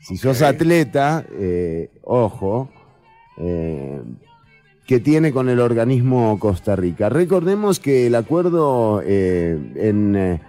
Si 0.00 0.16
sos 0.16 0.42
atleta, 0.42 1.24
ojo, 2.02 2.70
eh, 3.38 4.00
que 4.86 5.00
tiene 5.00 5.32
con 5.32 5.48
el 5.48 5.58
organismo 5.58 6.38
Costa 6.38 6.76
Rica. 6.76 7.08
Recordemos 7.08 7.80
que 7.80 8.06
el 8.06 8.14
acuerdo 8.14 9.02
eh, 9.04 9.58
en, 9.74 10.14
eh, 10.14 10.40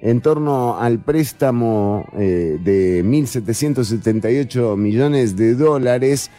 en 0.00 0.20
torno 0.20 0.76
al 0.80 0.98
préstamo 0.98 2.04
de 2.12 3.04
1.778 3.04 4.76
millones 4.76 5.36
de 5.36 5.54
dólares 5.54 6.32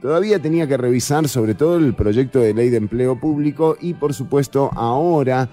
todavía 0.00 0.38
tenía 0.38 0.68
que 0.68 0.76
revisar 0.76 1.28
sobre 1.28 1.54
todo 1.54 1.76
el 1.76 1.94
proyecto 1.94 2.38
de 2.38 2.54
ley 2.54 2.70
de 2.70 2.76
empleo 2.76 3.18
público 3.18 3.76
y 3.80 3.94
por 3.94 4.14
supuesto 4.14 4.70
ahora 4.76 5.48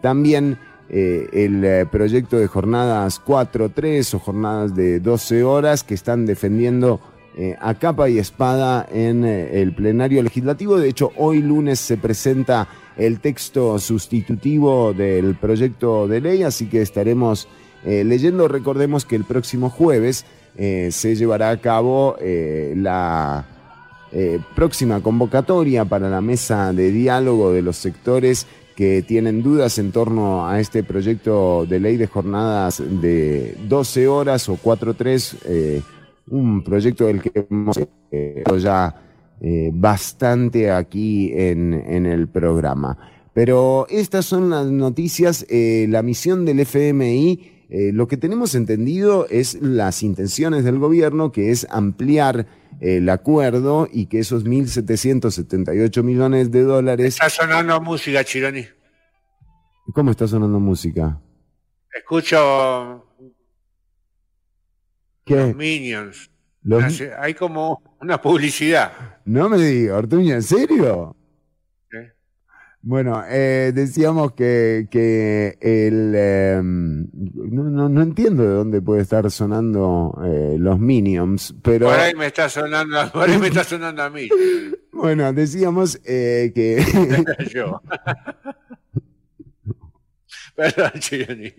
también 0.00 0.58
el 0.88 1.88
proyecto 1.90 2.38
de 2.38 2.46
jornadas 2.46 3.20
4-3 3.20 4.14
o 4.14 4.18
jornadas 4.20 4.76
de 4.76 5.00
12 5.00 5.42
horas 5.42 5.82
que 5.82 5.94
están 5.94 6.24
defendiendo 6.24 7.00
eh, 7.36 7.56
a 7.60 7.74
capa 7.74 8.08
y 8.08 8.18
espada 8.18 8.86
en 8.92 9.24
eh, 9.24 9.62
el 9.62 9.74
plenario 9.74 10.22
legislativo. 10.22 10.78
De 10.78 10.88
hecho, 10.88 11.12
hoy 11.16 11.40
lunes 11.40 11.80
se 11.80 11.96
presenta 11.96 12.68
el 12.96 13.20
texto 13.20 13.78
sustitutivo 13.78 14.92
del 14.92 15.34
proyecto 15.36 16.06
de 16.08 16.20
ley, 16.20 16.42
así 16.42 16.66
que 16.66 16.82
estaremos 16.82 17.48
eh, 17.84 18.04
leyendo. 18.04 18.48
Recordemos 18.48 19.04
que 19.04 19.16
el 19.16 19.24
próximo 19.24 19.70
jueves 19.70 20.24
se 20.54 21.16
llevará 21.16 21.48
a 21.48 21.56
cabo 21.56 22.18
la 22.20 23.46
próxima 24.54 25.00
convocatoria 25.00 25.86
para 25.86 26.10
la 26.10 26.20
mesa 26.20 26.74
de 26.74 26.92
diálogo 26.92 27.54
de 27.54 27.62
los 27.62 27.78
sectores 27.78 28.46
que 28.74 29.02
tienen 29.02 29.42
dudas 29.42 29.78
en 29.78 29.92
torno 29.92 30.48
a 30.48 30.60
este 30.60 30.82
proyecto 30.82 31.66
de 31.66 31.80
ley 31.80 31.96
de 31.96 32.06
jornadas 32.06 32.82
de 32.84 33.56
12 33.68 34.08
horas 34.08 34.48
o 34.48 34.56
4-3, 34.56 35.36
eh, 35.44 35.82
un 36.28 36.62
proyecto 36.62 37.06
del 37.06 37.20
que 37.20 37.46
hemos 37.50 37.78
eh, 38.10 38.42
ya 38.58 38.94
eh, 39.40 39.70
bastante 39.72 40.70
aquí 40.70 41.32
en, 41.34 41.74
en 41.74 42.06
el 42.06 42.28
programa. 42.28 42.96
Pero 43.34 43.86
estas 43.88 44.26
son 44.26 44.50
las 44.50 44.66
noticias, 44.66 45.46
eh, 45.48 45.86
la 45.88 46.02
misión 46.02 46.44
del 46.44 46.60
FMI. 46.60 47.64
Eh, 47.70 47.90
lo 47.92 48.06
que 48.06 48.18
tenemos 48.18 48.54
entendido 48.54 49.26
es 49.30 49.54
las 49.62 50.02
intenciones 50.02 50.64
del 50.64 50.78
gobierno, 50.78 51.32
que 51.32 51.50
es 51.50 51.66
ampliar 51.70 52.46
el 52.80 53.08
acuerdo 53.08 53.88
y 53.90 54.06
que 54.06 54.18
esos 54.18 54.44
1.778 54.44 56.02
millones 56.02 56.50
de 56.50 56.62
dólares... 56.62 57.14
Está 57.14 57.30
sonando 57.30 57.80
música, 57.80 58.22
Chironi. 58.22 58.66
¿Cómo 59.94 60.10
está 60.10 60.28
sonando 60.28 60.60
música? 60.60 61.18
Escucho 61.94 63.11
¿Qué? 65.24 65.36
los 65.36 65.54
Minions. 65.56 66.30
Los- 66.62 66.84
Hace- 66.84 67.12
Hay 67.14 67.34
como 67.34 67.82
una 68.00 68.20
publicidad. 68.20 68.92
No 69.24 69.48
me 69.48 69.58
diga, 69.58 69.96
Ortuño, 69.96 70.34
¿en 70.34 70.42
serio? 70.42 71.16
Bueno, 72.84 73.22
eh, 73.28 73.70
decíamos 73.72 74.32
que, 74.32 74.88
que 74.90 75.56
el... 75.60 76.12
eh, 76.16 76.60
no, 76.62 77.62
no, 77.70 77.88
no 77.88 78.02
entiendo 78.02 78.42
de 78.42 78.48
dónde 78.48 78.82
puede 78.82 79.02
estar 79.02 79.30
sonando 79.30 80.20
eh, 80.24 80.56
los 80.58 80.80
Minions, 80.80 81.54
pero... 81.62 81.86
Por 81.86 81.94
ahí 82.00 82.12
me 82.16 82.26
está 82.26 82.48
sonando, 82.48 82.98
por 83.12 83.30
ahí 83.30 83.38
me 83.38 83.46
está 83.46 83.62
sonando 83.62 84.02
a 84.02 84.10
mí. 84.10 84.28
Bueno, 84.94 85.32
decíamos 85.32 85.98
eh, 86.04 86.52
que... 86.54 86.84
Yo. 87.54 87.80
Perdón, 90.54 90.92
Chironi. 91.00 91.52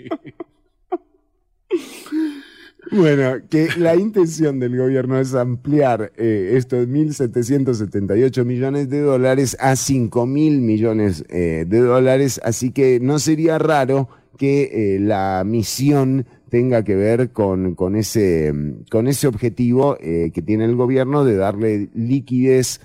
Bueno, 2.91 3.37
que 3.49 3.69
la 3.77 3.95
intención 3.95 4.59
del 4.59 4.77
gobierno 4.77 5.19
es 5.19 5.33
ampliar 5.33 6.11
eh, 6.17 6.53
estos 6.55 6.87
1.778 6.87 8.43
millones 8.45 8.89
de 8.89 8.99
dólares 9.01 9.55
a 9.59 9.73
5.000 9.73 10.27
millones 10.59 11.23
eh, 11.29 11.65
de 11.67 11.79
dólares, 11.79 12.41
así 12.43 12.71
que 12.71 12.99
no 12.99 13.19
sería 13.19 13.57
raro 13.57 14.09
que 14.37 14.95
eh, 14.95 14.99
la 14.99 15.43
misión 15.45 16.25
tenga 16.49 16.83
que 16.83 16.95
ver 16.95 17.31
con, 17.31 17.73
con, 17.75 17.95
ese, 17.95 18.53
con 18.91 19.07
ese 19.07 19.27
objetivo 19.27 19.97
eh, 19.99 20.31
que 20.33 20.41
tiene 20.41 20.65
el 20.65 20.75
gobierno 20.75 21.23
de 21.23 21.37
darle 21.37 21.89
liquidez 21.93 22.81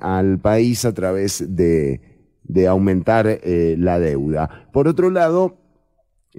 al 0.00 0.38
país 0.38 0.86
a 0.86 0.94
través 0.94 1.44
de, 1.46 2.00
de 2.44 2.66
aumentar 2.66 3.38
la 3.44 3.98
deuda. 3.98 4.66
Por 4.72 4.88
otro 4.88 5.10
lado, 5.10 5.57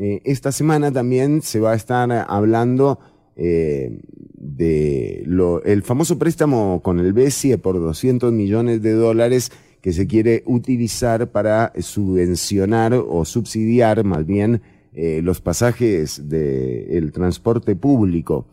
eh, 0.01 0.21
esta 0.23 0.53
semana 0.53 0.93
también 0.93 1.41
se 1.41 1.59
va 1.59 1.73
a 1.73 1.75
estar 1.75 2.09
hablando 2.29 2.99
eh, 3.35 3.99
de 4.33 5.23
lo, 5.25 5.61
el 5.63 5.83
famoso 5.83 6.17
préstamo 6.17 6.81
con 6.81 6.99
el 7.01 7.11
BCE 7.11 7.57
por 7.57 7.75
200 7.75 8.31
millones 8.31 8.81
de 8.81 8.93
dólares 8.93 9.51
que 9.81 9.91
se 9.91 10.07
quiere 10.07 10.43
utilizar 10.45 11.31
para 11.31 11.73
subvencionar 11.79 12.93
o 12.93 13.25
subsidiar 13.25 14.05
más 14.05 14.25
bien 14.25 14.61
eh, 14.93 15.19
los 15.21 15.41
pasajes 15.41 16.29
del 16.29 17.11
transporte 17.11 17.75
público. 17.75 18.47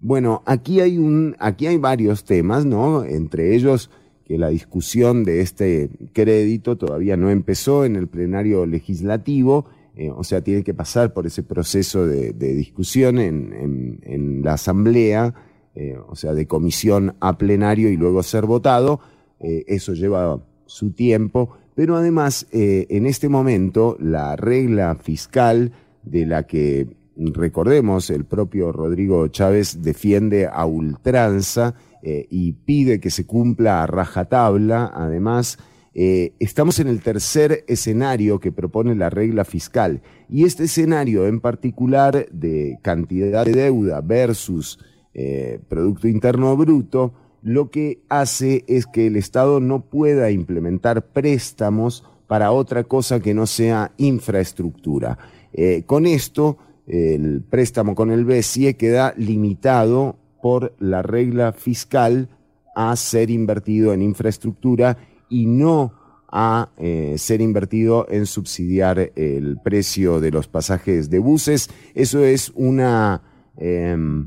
Bueno, 0.00 0.42
aquí 0.44 0.80
hay 0.80 0.98
un, 0.98 1.36
aquí 1.38 1.68
hay 1.68 1.76
varios 1.76 2.24
temas, 2.24 2.66
¿no? 2.66 3.04
Entre 3.04 3.54
ellos 3.54 3.90
que 4.24 4.38
la 4.38 4.48
discusión 4.48 5.22
de 5.22 5.40
este 5.40 5.90
crédito 6.12 6.76
todavía 6.76 7.16
no 7.16 7.30
empezó 7.30 7.84
en 7.84 7.94
el 7.94 8.08
plenario 8.08 8.66
legislativo, 8.66 9.66
eh, 9.96 10.10
o 10.10 10.22
sea, 10.24 10.40
tiene 10.40 10.62
que 10.62 10.74
pasar 10.74 11.12
por 11.12 11.26
ese 11.26 11.42
proceso 11.42 12.06
de, 12.06 12.32
discusión 12.32 13.18
en, 13.18 14.40
la 14.42 14.54
asamblea, 14.54 15.34
eh, 15.74 15.96
o 16.08 16.14
sea, 16.16 16.32
de 16.32 16.46
comisión 16.46 17.16
a 17.20 17.36
plenario 17.36 17.90
y 17.90 17.96
luego 17.96 18.22
ser 18.22 18.46
votado. 18.46 19.00
Eh, 19.40 19.64
eso 19.66 19.92
lleva 19.94 20.42
su 20.66 20.92
tiempo, 20.92 21.50
pero 21.74 21.96
además, 21.96 22.46
en 22.52 23.06
este 23.06 23.28
momento, 23.28 23.96
la 23.98 24.36
regla 24.36 24.94
fiscal 24.96 25.72
de 26.02 26.26
la 26.26 26.46
que, 26.46 26.88
recordemos, 27.16 28.10
el 28.10 28.24
propio 28.24 28.70
Rodrigo 28.70 29.26
Chávez 29.28 29.82
defiende 29.82 30.46
a 30.46 30.66
ultranza 30.66 31.74
y 32.02 32.52
pide 32.52 33.00
que 33.00 33.10
se 33.10 33.26
cumpla 33.26 33.82
a 33.82 33.86
rajatabla, 33.86 34.92
además, 34.94 35.58
eh, 35.92 36.34
estamos 36.38 36.78
en 36.78 36.86
el 36.86 37.00
tercer 37.00 37.64
escenario 37.66 38.38
que 38.38 38.52
propone 38.52 38.94
la 38.94 39.10
regla 39.10 39.44
fiscal 39.44 40.02
y 40.28 40.44
este 40.44 40.64
escenario 40.64 41.26
en 41.26 41.40
particular 41.40 42.28
de 42.30 42.78
cantidad 42.82 43.44
de 43.44 43.52
deuda 43.52 44.00
versus 44.00 44.78
eh, 45.14 45.58
Producto 45.68 46.06
Interno 46.06 46.56
Bruto, 46.56 47.12
lo 47.42 47.70
que 47.70 48.02
hace 48.08 48.64
es 48.68 48.86
que 48.86 49.08
el 49.08 49.16
Estado 49.16 49.58
no 49.58 49.80
pueda 49.80 50.30
implementar 50.30 51.06
préstamos 51.06 52.04
para 52.28 52.52
otra 52.52 52.84
cosa 52.84 53.18
que 53.18 53.34
no 53.34 53.48
sea 53.48 53.90
infraestructura. 53.96 55.18
Eh, 55.52 55.82
con 55.86 56.06
esto, 56.06 56.58
el 56.86 57.42
préstamo 57.42 57.96
con 57.96 58.12
el 58.12 58.24
BCE 58.24 58.76
queda 58.76 59.12
limitado 59.16 60.16
por 60.40 60.72
la 60.78 61.02
regla 61.02 61.52
fiscal 61.52 62.28
a 62.76 62.94
ser 62.94 63.30
invertido 63.30 63.92
en 63.92 64.02
infraestructura 64.02 64.96
y 65.30 65.46
no 65.46 65.94
a 66.30 66.68
eh, 66.76 67.14
ser 67.18 67.40
invertido 67.40 68.06
en 68.08 68.26
subsidiar 68.26 69.12
el 69.16 69.58
precio 69.62 70.20
de 70.20 70.30
los 70.30 70.46
pasajes 70.46 71.10
de 71.10 71.18
buses. 71.18 71.70
Eso 71.94 72.22
es 72.24 72.52
una, 72.54 73.22
em, 73.56 74.26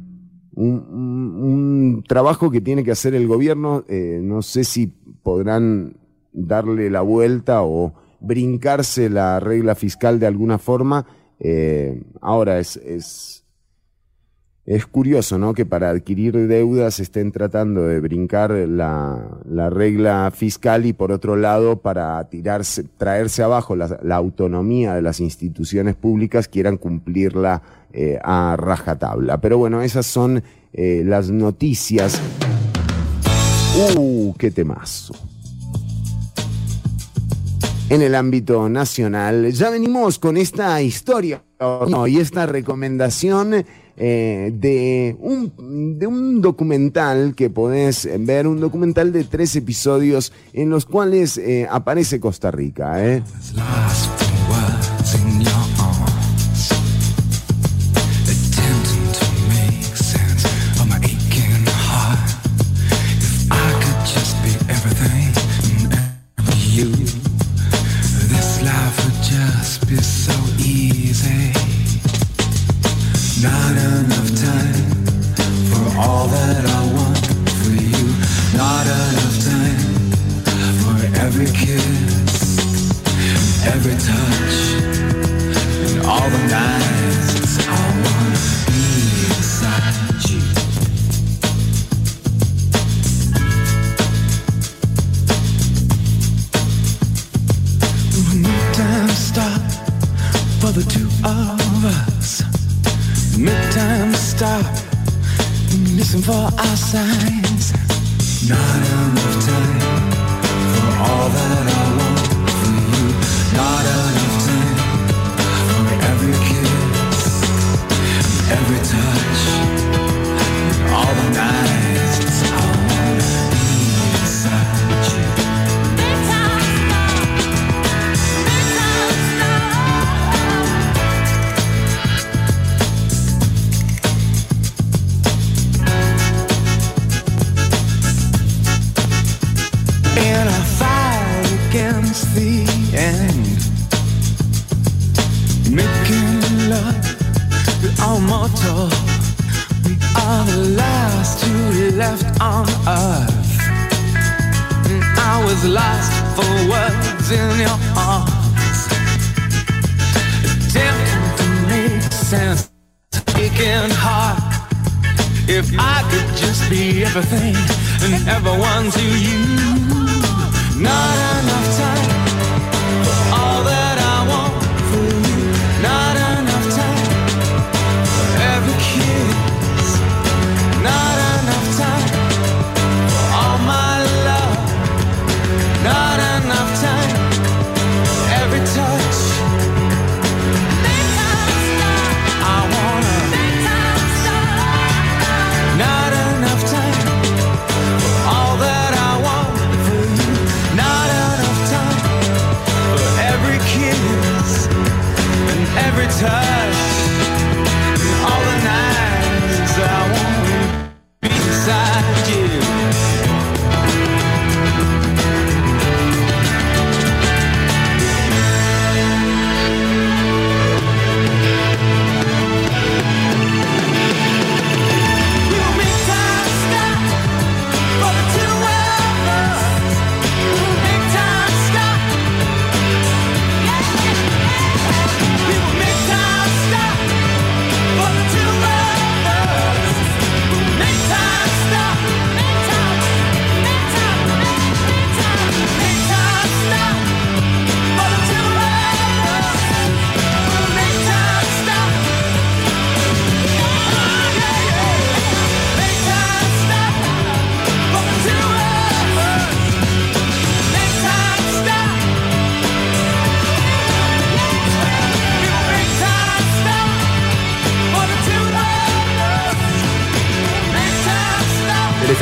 un, 0.56 2.04
trabajo 2.08 2.52
que 2.52 2.62
tiene 2.62 2.84
que 2.84 2.92
hacer 2.92 3.16
el 3.16 3.28
gobierno. 3.28 3.86
Eh, 3.88 4.20
no 4.22 4.42
sé 4.42 4.64
si 4.64 4.88
podrán 4.88 5.98
darle 6.34 6.90
la 6.90 7.02
vuelta 7.02 7.64
o 7.64 7.94
brincarse 8.20 9.10
la 9.10 9.40
regla 9.40 9.76
fiscal 9.76 10.20
de 10.20 10.28
alguna 10.28 10.58
forma. 10.58 11.06
Eh, 11.40 12.02
ahora 12.22 12.60
es, 12.60 13.43
es 14.65 14.85
curioso, 14.85 15.38
¿no? 15.38 15.53
Que 15.53 15.65
para 15.65 15.90
adquirir 15.90 16.48
deudas 16.48 17.02
estén 17.02 17.34
tratando 17.34 17.84
de 17.85 17.99
brincar 17.99 18.52
la, 18.52 19.40
la 19.45 19.69
regla 19.69 20.31
fiscal 20.34 20.85
y 20.85 20.94
por 20.94 21.11
otro 21.11 21.35
lado 21.35 21.81
para 21.81 22.23
tirarse, 22.30 22.85
traerse 22.98 23.44
abajo 23.44 23.76
la, 23.76 24.15
autonomía 24.15 24.95
de 24.95 25.02
las 25.02 25.19
instituciones 25.19 25.95
públicas 25.95 26.48
quieran 26.48 26.77
cumplirla 26.77 27.61
eh, 27.91 28.19
a 28.23 28.56
rajatabla. 28.57 29.41
Pero 29.41 29.57
bueno, 29.57 29.81
esas 29.81 30.06
son 30.06 30.41
eh, 30.72 31.03
las 31.06 31.30
noticias. 31.30 32.22
Uh, 33.98 34.34
qué 34.35 34.49
temazo. 34.49 35.14
En 37.90 38.02
el 38.02 38.15
ámbito 38.15 38.69
nacional, 38.69 39.52
ya 39.52 39.69
venimos 39.69 40.19
con 40.19 40.38
esta 40.38 40.81
historia 40.81 41.44
no, 41.88 42.07
y 42.07 42.18
esta 42.18 42.45
recomendación 42.45 43.65
eh, 43.95 44.52
de, 44.53 45.15
un, 45.19 45.99
de 45.99 46.07
un 46.07 46.41
documental 46.41 47.35
que 47.35 47.49
podés 47.49 48.10
ver, 48.19 48.48
un 48.48 48.60
documental 48.60 49.11
de 49.11 49.23
tres 49.23 49.56
episodios 49.56 50.34
en 50.53 50.69
los 50.69 50.85
cuales 50.85 51.38
eh, 51.38 51.68
aparece 51.69 52.19
Costa 52.19 52.49
Rica. 52.49 53.06
¿eh? 53.06 53.22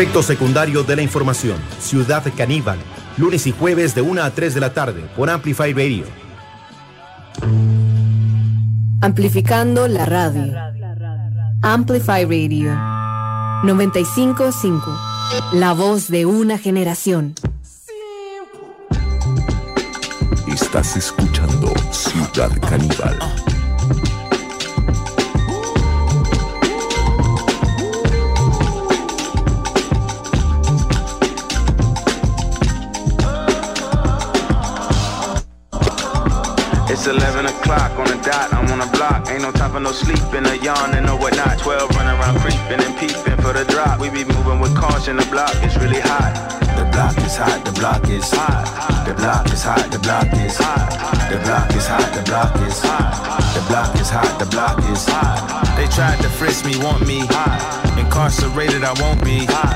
Efecto 0.01 0.23
secundario 0.23 0.81
de 0.81 0.95
la 0.95 1.03
información. 1.03 1.57
Ciudad 1.79 2.23
Caníbal. 2.35 2.79
Lunes 3.17 3.45
y 3.45 3.51
jueves 3.51 3.93
de 3.93 4.01
1 4.01 4.23
a 4.23 4.31
3 4.31 4.55
de 4.55 4.59
la 4.59 4.73
tarde 4.73 5.03
por 5.15 5.29
Amplify 5.29 5.73
Radio. 5.73 6.05
Amplificando 8.99 9.87
la 9.87 10.07
radio. 10.07 10.55
Amplify 11.61 12.25
Radio. 12.25 12.71
955. 13.63 14.91
La 15.53 15.73
voz 15.73 16.07
de 16.07 16.25
una 16.25 16.57
generación. 16.57 17.35
Estás 20.47 20.97
escuchando 20.97 21.71
Ciudad 21.91 22.49
Caníbal. 22.67 23.19
O'clock 37.71 37.99
on 37.99 38.07
the 38.07 38.19
dot, 38.23 38.53
I'm 38.53 38.67
on 38.71 38.81
a 38.81 38.91
block. 38.91 39.29
Ain't 39.29 39.41
no 39.41 39.51
time 39.51 39.71
for 39.71 39.79
no 39.79 39.91
sleeping, 39.91 40.45
a 40.45 40.55
yawn 40.55 40.93
and 40.93 41.05
no 41.05 41.15
whatnot. 41.15 41.59
12 41.59 41.89
running 41.95 42.19
around 42.19 42.39
creeping 42.39 42.83
and 42.83 42.93
peeping 42.99 43.37
for 43.39 43.53
the 43.53 43.65
drop. 43.65 43.99
We 43.99 44.09
be 44.09 44.23
moving 44.25 44.59
with 44.59 44.75
caution, 44.75 45.17
the 45.17 45.25
block 45.31 45.55
is 45.63 45.75
really 45.77 46.01
hot. 46.01 46.33
The 46.75 46.85
block 46.91 47.17
is 47.17 47.35
hot, 47.35 47.63
the 47.63 47.71
block 47.71 48.07
is 48.09 48.29
hot. 48.31 49.05
The 49.07 49.13
block 49.13 49.45
is 49.51 49.63
hot, 49.63 49.91
the 49.91 49.99
block 49.99 50.27
is 50.33 50.57
hot. 50.57 51.31
The 51.31 51.37
block 51.45 51.71
is 51.75 51.87
hot, 51.87 52.09
the 52.13 52.23
block 52.23 52.55
is 52.67 52.79
hot. 52.79 53.53
The 53.55 53.63
block 53.69 53.95
is 53.95 54.09
hot, 54.09 54.39
the 54.39 54.45
block 54.45 54.79
is 54.91 55.05
hot. 55.07 55.77
They 55.77 55.87
tried 55.87 56.19
to 56.21 56.29
frisk 56.29 56.65
me, 56.65 56.75
want 56.77 57.07
me 57.07 57.25
hot. 57.31 57.59
Incarcerated, 57.97 58.83
I 58.83 58.93
won't 58.99 59.23
be 59.23 59.45
hot. 59.45 59.75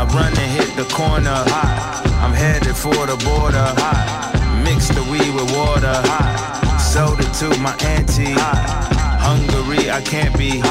I 0.00 0.04
run 0.16 0.32
and 0.32 0.50
hit 0.56 0.76
the 0.76 0.84
corner 0.94 1.44
hot. 1.52 2.02
I'm 2.24 2.32
headed 2.32 2.76
for 2.76 3.06
the 3.06 3.16
border 3.24 3.68
hot. 3.80 4.32
Mix 4.64 4.88
the 4.88 5.02
weed 5.10 5.34
with 5.34 5.52
water 5.54 5.92
hot. 6.08 6.53
Sold 6.94 7.18
it 7.18 7.32
to 7.40 7.48
my 7.58 7.74
auntie 7.82 8.36
Hungary, 8.38 9.90
I 9.90 10.00
can't 10.00 10.32
be 10.38 10.62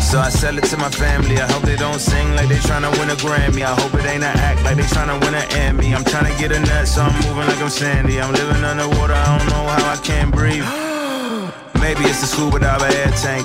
So 0.00 0.18
I 0.18 0.30
sell 0.30 0.56
it 0.56 0.64
to 0.72 0.78
my 0.78 0.88
family. 0.88 1.36
I 1.36 1.52
hope 1.52 1.62
they 1.64 1.76
don't 1.76 2.00
sing 2.00 2.34
like 2.34 2.48
they 2.48 2.56
tryna 2.56 2.90
win 2.98 3.10
a 3.10 3.16
Grammy. 3.16 3.60
I 3.60 3.78
hope 3.78 3.92
it 4.00 4.06
ain't 4.06 4.24
an 4.24 4.34
act 4.34 4.62
like 4.64 4.76
they 4.76 4.84
tryna 4.84 5.20
win 5.20 5.34
an 5.34 5.46
Emmy. 5.52 5.94
I'm 5.94 6.04
tryna 6.04 6.38
get 6.38 6.52
a 6.52 6.60
nut, 6.60 6.88
so 6.88 7.02
I'm 7.02 7.12
moving 7.16 7.46
like 7.46 7.60
I'm 7.60 7.68
Sandy. 7.68 8.18
I'm 8.18 8.32
living 8.32 8.64
underwater, 8.64 9.12
I 9.12 9.36
don't 9.36 9.48
know 9.50 9.66
how 9.68 9.92
I 9.92 9.96
can't 9.98 10.32
breathe. 10.32 10.64
Maybe 11.82 12.04
it's 12.04 12.20
the 12.20 12.28
scuba 12.28 12.60
diver 12.60 12.86
air 12.86 13.10
tank. 13.20 13.44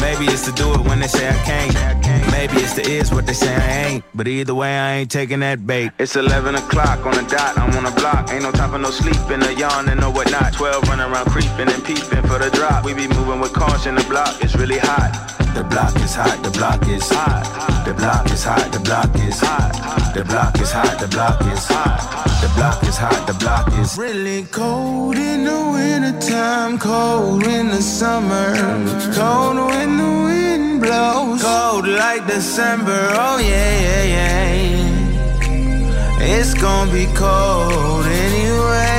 Maybe 0.00 0.26
it's 0.32 0.44
to 0.46 0.52
do 0.52 0.72
it 0.74 0.80
when 0.88 1.00
they 1.00 1.08
say 1.08 1.28
I 1.28 1.34
can't. 1.42 1.74
Maybe 2.30 2.62
it's 2.62 2.74
the 2.74 2.82
is 2.82 3.10
what 3.10 3.26
they 3.26 3.32
say 3.32 3.52
I 3.54 3.86
ain't. 3.88 4.04
But 4.14 4.28
either 4.28 4.54
way, 4.54 4.78
I 4.78 4.94
ain't 4.98 5.10
taking 5.10 5.40
that 5.40 5.66
bait. 5.66 5.90
It's 5.98 6.14
11 6.14 6.54
o'clock 6.54 7.04
on 7.04 7.14
the 7.14 7.22
dot. 7.22 7.58
I'm 7.58 7.76
on 7.76 7.84
a 7.84 7.94
block. 7.96 8.30
Ain't 8.30 8.44
no 8.44 8.52
time 8.52 8.70
for 8.70 8.78
no 8.78 8.90
sleeping, 8.90 9.42
a 9.42 9.50
yawn 9.52 9.88
and 9.88 10.00
no 10.00 10.10
whatnot. 10.10 10.52
12 10.52 10.88
running 10.88 11.12
around 11.12 11.26
creeping 11.26 11.68
and 11.68 11.84
peeping 11.84 12.22
for 12.22 12.38
the 12.38 12.50
drop. 12.54 12.84
We 12.84 12.94
be 12.94 13.08
moving 13.08 13.40
with 13.40 13.52
caution. 13.52 13.96
The 13.96 14.04
block 14.04 14.44
is 14.44 14.54
really 14.54 14.78
hot. 14.78 15.43
The 15.54 15.62
block 15.62 15.94
is 16.02 16.14
hot. 16.16 16.42
The 16.42 16.50
block 16.50 16.88
is 16.88 17.08
hot. 17.08 17.84
The 17.86 17.94
block 17.94 18.28
is 18.32 18.42
hot. 18.42 18.72
The 18.72 18.80
block 18.80 19.14
is 19.14 19.38
hot. 19.40 20.12
The 20.12 20.24
block 20.24 20.60
is 20.60 20.72
hot. 20.72 20.98
The 20.98 21.06
block 21.06 21.40
is 21.42 21.64
hot. 21.64 22.00
The 22.42 22.48
block 22.56 22.82
is 22.82 22.96
hot. 22.96 23.26
The 23.28 23.34
block 23.34 23.72
is 23.78 23.96
really 23.96 24.42
cold 24.50 25.16
in 25.16 25.44
the 25.44 25.60
wintertime. 25.72 26.78
Cold 26.78 27.46
in 27.46 27.68
the 27.68 27.80
summer. 27.80 28.52
Cold 29.14 29.56
when 29.70 29.96
the 29.96 30.10
wind 30.26 30.80
blows. 30.80 31.40
Cold 31.40 31.86
like 31.86 32.26
December. 32.26 33.10
Oh 33.12 33.38
yeah, 33.38 33.80
yeah, 33.86 34.04
yeah. 34.16 34.84
It's 36.36 36.54
gonna 36.54 36.90
be 36.90 37.06
cold 37.14 38.06
anyway. 38.06 38.93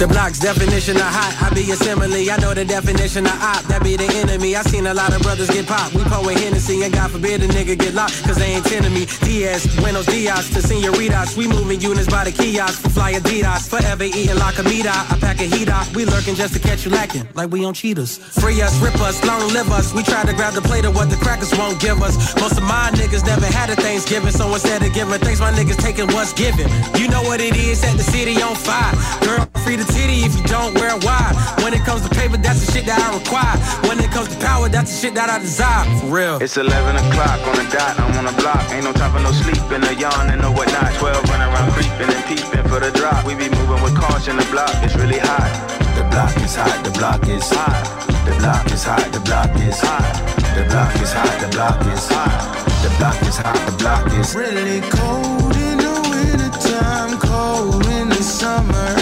The 0.00 0.08
block's 0.08 0.38
definition 0.38 0.96
of 0.96 1.12
hot, 1.12 1.36
I 1.44 1.52
be 1.52 1.60
a 1.70 1.76
simile. 1.76 2.24
I 2.32 2.36
know 2.40 2.54
the 2.54 2.64
definition 2.64 3.26
of 3.26 3.36
op, 3.36 3.60
that 3.68 3.84
be 3.84 4.00
the 4.00 4.08
enemy. 4.24 4.56
I 4.56 4.62
seen 4.62 4.86
a 4.86 4.94
lot 4.94 5.12
of 5.12 5.20
brothers 5.20 5.50
get 5.50 5.66
popped. 5.66 5.92
We 5.92 6.00
pouring 6.04 6.38
Hennessy, 6.38 6.80
and 6.84 6.94
God 6.94 7.10
forbid 7.10 7.42
a 7.44 7.48
nigga 7.48 7.76
get 7.76 7.92
locked, 7.92 8.24
cause 8.24 8.36
they 8.36 8.56
ain't 8.56 8.64
tending 8.64 8.94
me. 8.94 9.04
Diaz, 9.20 9.68
Buenos 9.76 10.06
Dias 10.06 10.48
to 10.56 10.62
senoritas. 10.62 11.36
We 11.36 11.46
moving 11.46 11.82
units 11.82 12.08
by 12.08 12.24
the 12.24 12.32
kiosk, 12.32 12.80
fly 12.96 13.12
Adidas. 13.12 13.68
Forever 13.68 14.04
eating 14.04 14.40
la 14.40 14.52
comida. 14.52 14.88
I 14.88 15.18
pack 15.20 15.38
a 15.40 15.44
heater. 15.44 15.76
We 15.94 16.06
lurking 16.06 16.34
just 16.34 16.54
to 16.54 16.60
catch 16.60 16.86
you 16.86 16.92
lacking, 16.92 17.28
like 17.34 17.50
we 17.50 17.66
on 17.66 17.74
cheaters. 17.74 18.16
Free 18.40 18.56
us, 18.62 18.72
rip 18.80 18.98
us, 19.04 19.22
long 19.28 19.52
live 19.52 19.70
us. 19.70 19.92
We 19.92 20.02
try 20.02 20.24
to 20.24 20.32
grab 20.32 20.54
the 20.54 20.62
plate 20.62 20.86
of 20.86 20.94
what 20.94 21.10
the 21.10 21.16
crackers 21.16 21.52
won't 21.52 21.78
give 21.78 22.00
us. 22.00 22.16
Most 22.40 22.56
of 22.56 22.64
my 22.64 22.88
niggas 22.94 23.26
never 23.26 23.44
had 23.44 23.68
a 23.68 23.76
Thanksgiving, 23.76 24.32
so 24.32 24.48
instead 24.48 24.80
of 24.82 24.94
giving 24.94 25.20
thanks, 25.20 25.40
my 25.40 25.52
niggas 25.52 25.76
taking 25.76 26.06
what's 26.16 26.32
given. 26.32 26.72
You 26.96 27.08
know 27.08 27.20
what 27.20 27.42
it 27.42 27.54
is, 27.54 27.80
set 27.80 27.98
the 27.98 28.02
city 28.02 28.40
on 28.40 28.56
fire. 28.56 28.96
Girl, 29.20 29.44
free 29.60 29.76
the 29.76 29.89
titty 29.92 30.24
if 30.24 30.36
you 30.38 30.44
don't 30.46 30.74
wear 30.78 30.96
wide. 31.02 31.34
When 31.62 31.74
it 31.74 31.84
comes 31.84 32.02
to 32.06 32.10
paper, 32.14 32.36
that's 32.36 32.64
the 32.64 32.72
shit 32.72 32.86
that 32.86 32.98
I 32.98 33.08
require. 33.18 33.56
When 33.88 33.98
it 34.00 34.10
comes 34.10 34.28
to 34.28 34.38
power, 34.40 34.68
that's 34.68 34.90
the 34.90 34.98
shit 35.00 35.14
that 35.14 35.28
I 35.28 35.38
desire. 35.38 35.84
For 36.00 36.06
real. 36.06 36.36
It's 36.40 36.56
11 36.56 36.96
o'clock 36.96 37.40
on 37.46 37.56
the 37.58 37.66
dot, 37.70 37.98
I'm 37.98 38.14
on 38.18 38.26
a 38.26 38.34
block. 38.40 38.62
Ain't 38.72 38.84
no 38.84 38.92
time 38.92 39.12
for 39.12 39.22
no 39.22 39.32
sleeping, 39.32 39.82
a 39.84 39.92
yawn 39.98 40.30
and 40.30 40.40
no 40.40 40.50
whatnot. 40.52 40.94
12 40.98 41.28
running 41.30 41.50
around 41.50 41.70
creeping 41.72 42.10
and 42.10 42.24
peeping 42.26 42.66
for 42.70 42.80
the 42.80 42.90
drop. 42.94 43.26
We 43.26 43.34
be 43.34 43.50
moving 43.50 43.82
with 43.82 43.96
caution, 43.96 44.36
the 44.36 44.46
block 44.50 44.74
is 44.84 44.94
really 44.96 45.18
hot. 45.18 45.50
The 45.96 46.04
block 46.10 46.36
is 46.38 46.54
hot, 46.54 46.84
the 46.84 46.92
block 46.96 47.26
is 47.28 47.48
hot. 47.50 48.00
The 48.24 48.36
block 48.38 48.66
is 48.70 48.84
hot, 48.84 49.12
the 49.12 49.20
block 49.20 49.50
is 49.60 49.80
hot. 49.80 50.06
The 50.54 50.64
block 50.68 50.94
is 51.02 51.12
hot, 51.12 51.40
the 51.40 51.48
block 51.48 51.80
is 51.86 52.08
hot. 52.08 52.60
The 52.82 52.90
block 52.98 53.20
is 53.22 53.36
hot, 53.36 53.58
the 53.66 53.76
block 53.76 54.06
is 54.18 54.34
really 54.34 54.80
cold 54.90 55.56
in 55.56 55.78
the 55.78 55.94
wintertime, 56.10 57.18
cold 57.18 57.86
in 57.86 58.08
the 58.08 58.22
summer. 58.22 58.99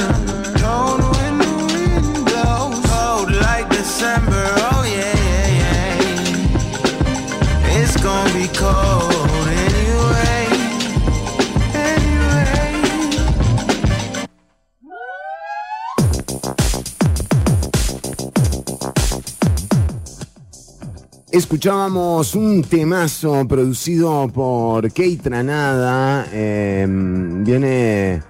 Escuchábamos 21.30 22.34
un 22.34 22.62
temazo 22.62 23.46
producido 23.46 24.28
por 24.28 24.88
Kate 24.88 25.20
Tranada. 25.22 26.26
eh, 26.32 26.86
viene 26.88 28.22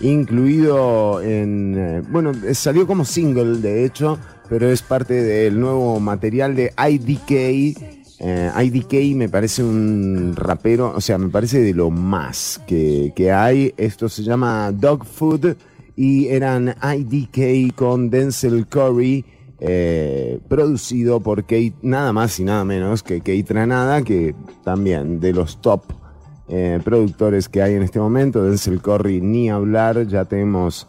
incluido 0.00 1.20
en. 1.20 1.74
eh, 1.76 2.02
bueno, 2.08 2.32
salió 2.52 2.86
como 2.86 3.04
single, 3.04 3.58
de 3.58 3.84
hecho, 3.84 4.18
pero 4.48 4.70
es 4.70 4.82
parte 4.82 5.14
del 5.14 5.58
nuevo 5.58 5.98
material 5.98 6.54
de 6.54 6.72
IDK. 6.78 7.30
Eh, 8.20 8.50
IDK 8.62 9.16
me 9.16 9.28
parece 9.28 9.64
un 9.64 10.34
rapero, 10.36 10.94
o 10.96 11.00
sea, 11.00 11.18
me 11.18 11.28
parece 11.28 11.60
de 11.60 11.74
lo 11.74 11.90
más 11.90 12.60
que, 12.66 13.12
que 13.16 13.32
hay. 13.32 13.74
Esto 13.76 14.08
se 14.08 14.22
llama 14.22 14.70
Dog 14.72 15.04
Food 15.04 15.56
y 15.96 16.28
eran 16.28 16.74
IDK 16.82 17.74
con 17.74 18.10
Denzel 18.10 18.66
Curry, 18.66 19.24
eh, 19.60 20.40
producido 20.48 21.20
por 21.20 21.42
Kate, 21.42 21.74
nada 21.82 22.12
más 22.12 22.38
y 22.40 22.44
nada 22.44 22.64
menos 22.64 23.02
que 23.02 23.18
Kate 23.18 23.44
Tranada, 23.44 24.02
que 24.02 24.34
también 24.64 25.20
de 25.20 25.32
los 25.32 25.60
top 25.60 25.82
eh, 26.48 26.80
productores 26.84 27.48
que 27.48 27.62
hay 27.62 27.74
en 27.74 27.82
este 27.82 27.98
momento. 27.98 28.42
Denzel 28.42 28.80
Curry, 28.80 29.20
ni 29.20 29.50
hablar, 29.50 30.06
ya 30.06 30.24
tenemos 30.24 30.86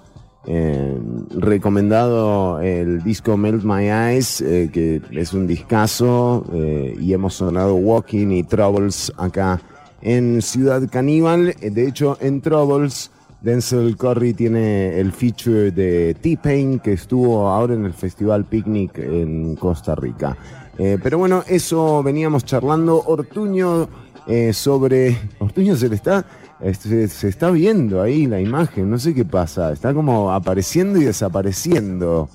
eh, 0.48 1.00
recomendado 1.32 2.60
el 2.62 3.02
disco 3.04 3.36
Melt 3.36 3.64
My 3.64 3.90
Eyes, 3.90 4.42
eh, 4.42 4.70
que 4.72 5.02
es 5.12 5.34
un 5.34 5.48
discazo, 5.48 6.46
eh, 6.54 6.96
y 7.00 7.14
hemos 7.14 7.36
sonado 7.36 7.76
Walking 7.76 8.28
y 8.30 8.44
Troubles 8.44 9.12
acá 9.18 9.60
en 10.02 10.44
Ciudad 10.44 10.88
Caníbal. 10.92 11.56
De 11.60 11.88
hecho, 11.88 12.18
en 12.22 12.42
Troubles, 12.42 13.10
Denzel 13.46 13.96
Curry 13.96 14.34
tiene 14.34 15.00
el 15.00 15.12
feature 15.12 15.70
de 15.70 16.16
T-Pain, 16.16 16.80
que 16.80 16.94
estuvo 16.94 17.48
ahora 17.48 17.76
en 17.76 17.86
el 17.86 17.94
Festival 17.94 18.46
Picnic 18.46 18.98
en 18.98 19.56
Costa 19.56 19.94
Rica. 19.94 20.36
Eh, 20.80 20.98
pero 21.02 21.20
bueno, 21.20 21.44
eso 21.48 22.02
veníamos 22.02 22.44
charlando. 22.44 23.04
Ortuño 23.06 23.88
eh, 24.26 24.52
sobre. 24.52 25.16
Ortuño 25.38 25.76
se 25.76 25.90
le 25.90 25.96
está. 25.96 26.26
este, 26.60 27.08
se 27.08 27.28
está 27.28 27.52
viendo 27.52 28.02
ahí 28.02 28.26
la 28.26 28.42
imagen, 28.42 28.90
no 28.90 28.98
sé 28.98 29.14
qué 29.14 29.26
pasa. 29.26 29.72
Está 29.72 29.94
como 29.94 30.34
apareciendo 30.34 31.00
y 31.00 31.04
desapareciendo. 31.04 32.28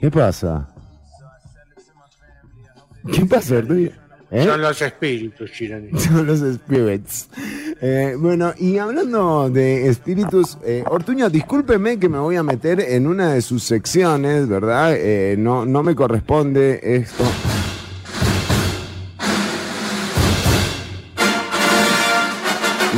¿Qué 0.00 0.08
pasa? 0.08 0.68
¿Qué 3.12 3.26
pasa, 3.26 3.56
Ortuño? 3.56 4.01
¿Eh? 4.32 4.44
Son 4.46 4.62
los 4.62 4.80
espíritus, 4.80 5.52
Chirani. 5.52 5.90
Son 6.00 6.26
los 6.26 6.40
spirits. 6.40 7.28
Eh, 7.82 8.14
bueno, 8.18 8.54
y 8.58 8.78
hablando 8.78 9.50
de 9.50 9.88
espíritus, 9.88 10.56
eh, 10.64 10.82
Ortuño, 10.86 11.28
discúlpeme 11.28 11.98
que 11.98 12.08
me 12.08 12.18
voy 12.18 12.36
a 12.36 12.42
meter 12.42 12.80
en 12.80 13.06
una 13.06 13.34
de 13.34 13.42
sus 13.42 13.62
secciones, 13.62 14.48
¿verdad? 14.48 14.94
Eh, 14.96 15.36
no, 15.38 15.66
no 15.66 15.82
me 15.82 15.94
corresponde 15.94 16.80
esto. 16.82 17.24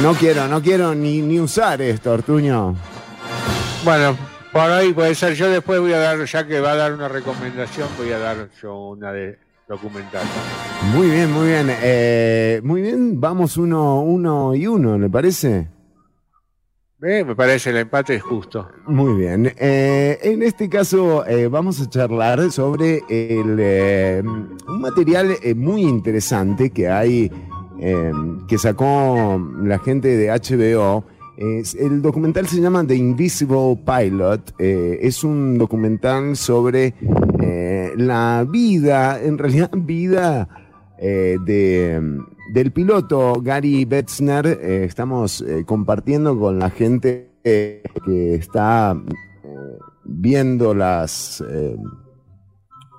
No 0.03 0.15
quiero, 0.15 0.47
no 0.47 0.63
quiero 0.63 0.95
ni, 0.95 1.21
ni 1.21 1.41
usar 1.41 1.83
esto, 1.83 2.13
Ortuño. 2.13 2.77
Bueno, 3.85 4.17
por 4.53 4.71
ahí 4.71 4.93
puede 4.93 5.17
ser. 5.17 5.35
Yo 5.35 5.51
después 5.51 5.81
voy 5.81 5.95
a 5.95 5.99
dar, 5.99 6.25
ya 6.25 6.47
que 6.47 6.61
va 6.61 6.73
a 6.73 6.77
dar 6.77 6.93
una 6.93 7.09
recomendación, 7.09 7.89
voy 7.99 8.13
a 8.13 8.19
dar 8.19 8.49
yo 8.63 8.91
una 8.91 9.13
de 9.13 9.44
documental. 9.69 10.23
Muy 10.95 11.09
bien, 11.11 11.33
muy 11.33 11.47
bien. 11.49 11.67
Eh, 11.83 12.61
muy 12.65 12.83
bien, 12.83 13.21
vamos 13.21 13.57
uno, 13.57 14.01
uno 14.03 14.55
y 14.55 14.67
uno, 14.67 14.99
¿le 14.99 15.09
parece? 15.09 15.69
Eh, 17.03 17.23
me 17.25 17.37
parece 17.37 17.69
el 17.71 17.77
empate 17.79 18.15
es 18.15 18.23
justo. 18.23 18.67
Muy 18.87 19.15
bien. 19.15 19.53
Eh, 19.59 20.19
en 20.23 20.43
este 20.43 20.69
caso 20.71 21.27
eh, 21.27 21.49
vamos 21.49 21.81
a 21.81 21.89
charlar 21.91 22.51
sobre 22.51 23.03
el, 23.11 24.25
un 24.67 24.81
material 24.81 25.37
muy 25.57 25.83
interesante 25.83 26.71
que 26.71 26.89
hay, 26.89 27.31
que 28.49 28.57
sacó 28.59 29.39
la 29.63 29.79
gente 29.81 30.17
de 30.17 30.29
HBO. 30.31 31.05
Es- 31.37 31.75
el 31.75 32.01
documental 32.01 32.47
se 32.47 32.61
llama 32.61 32.87
The 32.87 32.95
Invisible 32.95 33.79
Pilot. 33.85 34.55
Es 34.59 35.25
un 35.25 35.59
documental 35.59 36.37
sobre 36.37 36.95
eh, 37.45 37.93
la 37.97 38.47
vida, 38.49 39.23
en 39.23 39.39
realidad 39.39 39.71
vida 39.77 40.49
eh, 40.99 41.37
de, 41.45 42.01
del 42.53 42.73
piloto 42.73 43.41
Gary 43.43 43.85
Betzner. 43.85 44.47
Eh, 44.47 44.85
estamos 44.85 45.45
compartiendo 45.67 46.39
con 46.39 46.59
la 46.59 46.71
gente 46.71 47.31
que 47.45 47.83
está 48.35 48.97
viendo 50.05 50.75
las, 50.75 51.45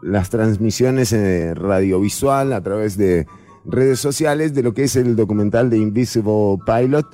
las 0.04 0.30
transmisiones 0.30 1.16
radiovisual 1.58 2.54
a 2.54 2.62
través 2.62 2.98
de 2.98 3.26
redes 3.66 4.00
sociales 4.00 4.54
de 4.54 4.62
lo 4.62 4.74
que 4.74 4.84
es 4.84 4.96
el 4.96 5.16
documental 5.16 5.70
de 5.70 5.78
Invisible 5.78 6.58
Pilot. 6.66 7.08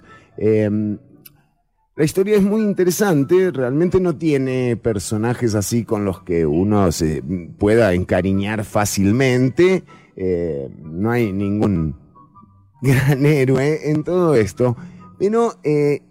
La 2.02 2.06
historia 2.06 2.36
es 2.36 2.42
muy 2.42 2.64
interesante, 2.64 3.52
realmente 3.52 4.00
no 4.00 4.16
tiene 4.16 4.76
personajes 4.76 5.54
así 5.54 5.86
con 5.86 6.04
los 6.04 6.24
que 6.24 6.48
uno 6.48 6.92
se 6.92 7.22
pueda 7.60 7.94
encariñar 7.94 8.66
fácilmente, 8.66 9.84
eh, 10.16 10.68
no 10.82 11.12
hay 11.12 11.32
ningún 11.32 11.96
gran 12.82 13.24
héroe 13.24 13.92
en 13.92 14.04
todo 14.04 14.34
esto, 14.34 14.76
pero 15.20 15.60
eh, 15.64 16.02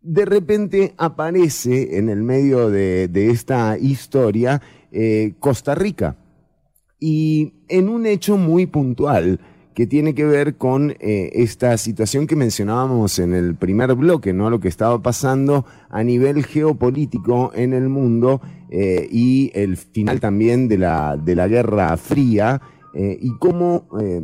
de 0.00 0.24
repente 0.24 0.94
aparece 0.96 1.98
en 1.98 2.08
el 2.08 2.22
medio 2.22 2.70
de, 2.70 3.08
de 3.08 3.28
esta 3.28 3.76
historia 3.76 4.62
eh, 4.92 5.34
Costa 5.40 5.74
Rica. 5.74 6.16
Y 6.98 7.52
en 7.68 7.90
un 7.90 8.06
hecho 8.06 8.38
muy 8.38 8.64
puntual 8.64 9.40
que 9.74 9.86
tiene 9.86 10.14
que 10.14 10.24
ver 10.24 10.56
con 10.56 10.92
eh, 11.00 11.30
esta 11.34 11.76
situación 11.76 12.26
que 12.26 12.36
mencionábamos 12.36 13.18
en 13.18 13.34
el 13.34 13.56
primer 13.56 13.94
bloque, 13.94 14.32
¿no? 14.32 14.48
Lo 14.48 14.60
que 14.60 14.68
estaba 14.68 15.02
pasando 15.02 15.66
a 15.90 16.02
nivel 16.04 16.44
geopolítico 16.44 17.50
en 17.54 17.72
el 17.72 17.88
mundo 17.88 18.40
eh, 18.70 19.08
y 19.10 19.52
el 19.54 19.76
final 19.76 20.20
también 20.20 20.68
de 20.68 20.78
la, 20.78 21.16
de 21.16 21.36
la 21.36 21.46
Guerra 21.46 21.96
Fría 21.96 22.60
eh, 22.94 23.18
y 23.20 23.36
cómo 23.38 23.86
eh, 24.00 24.20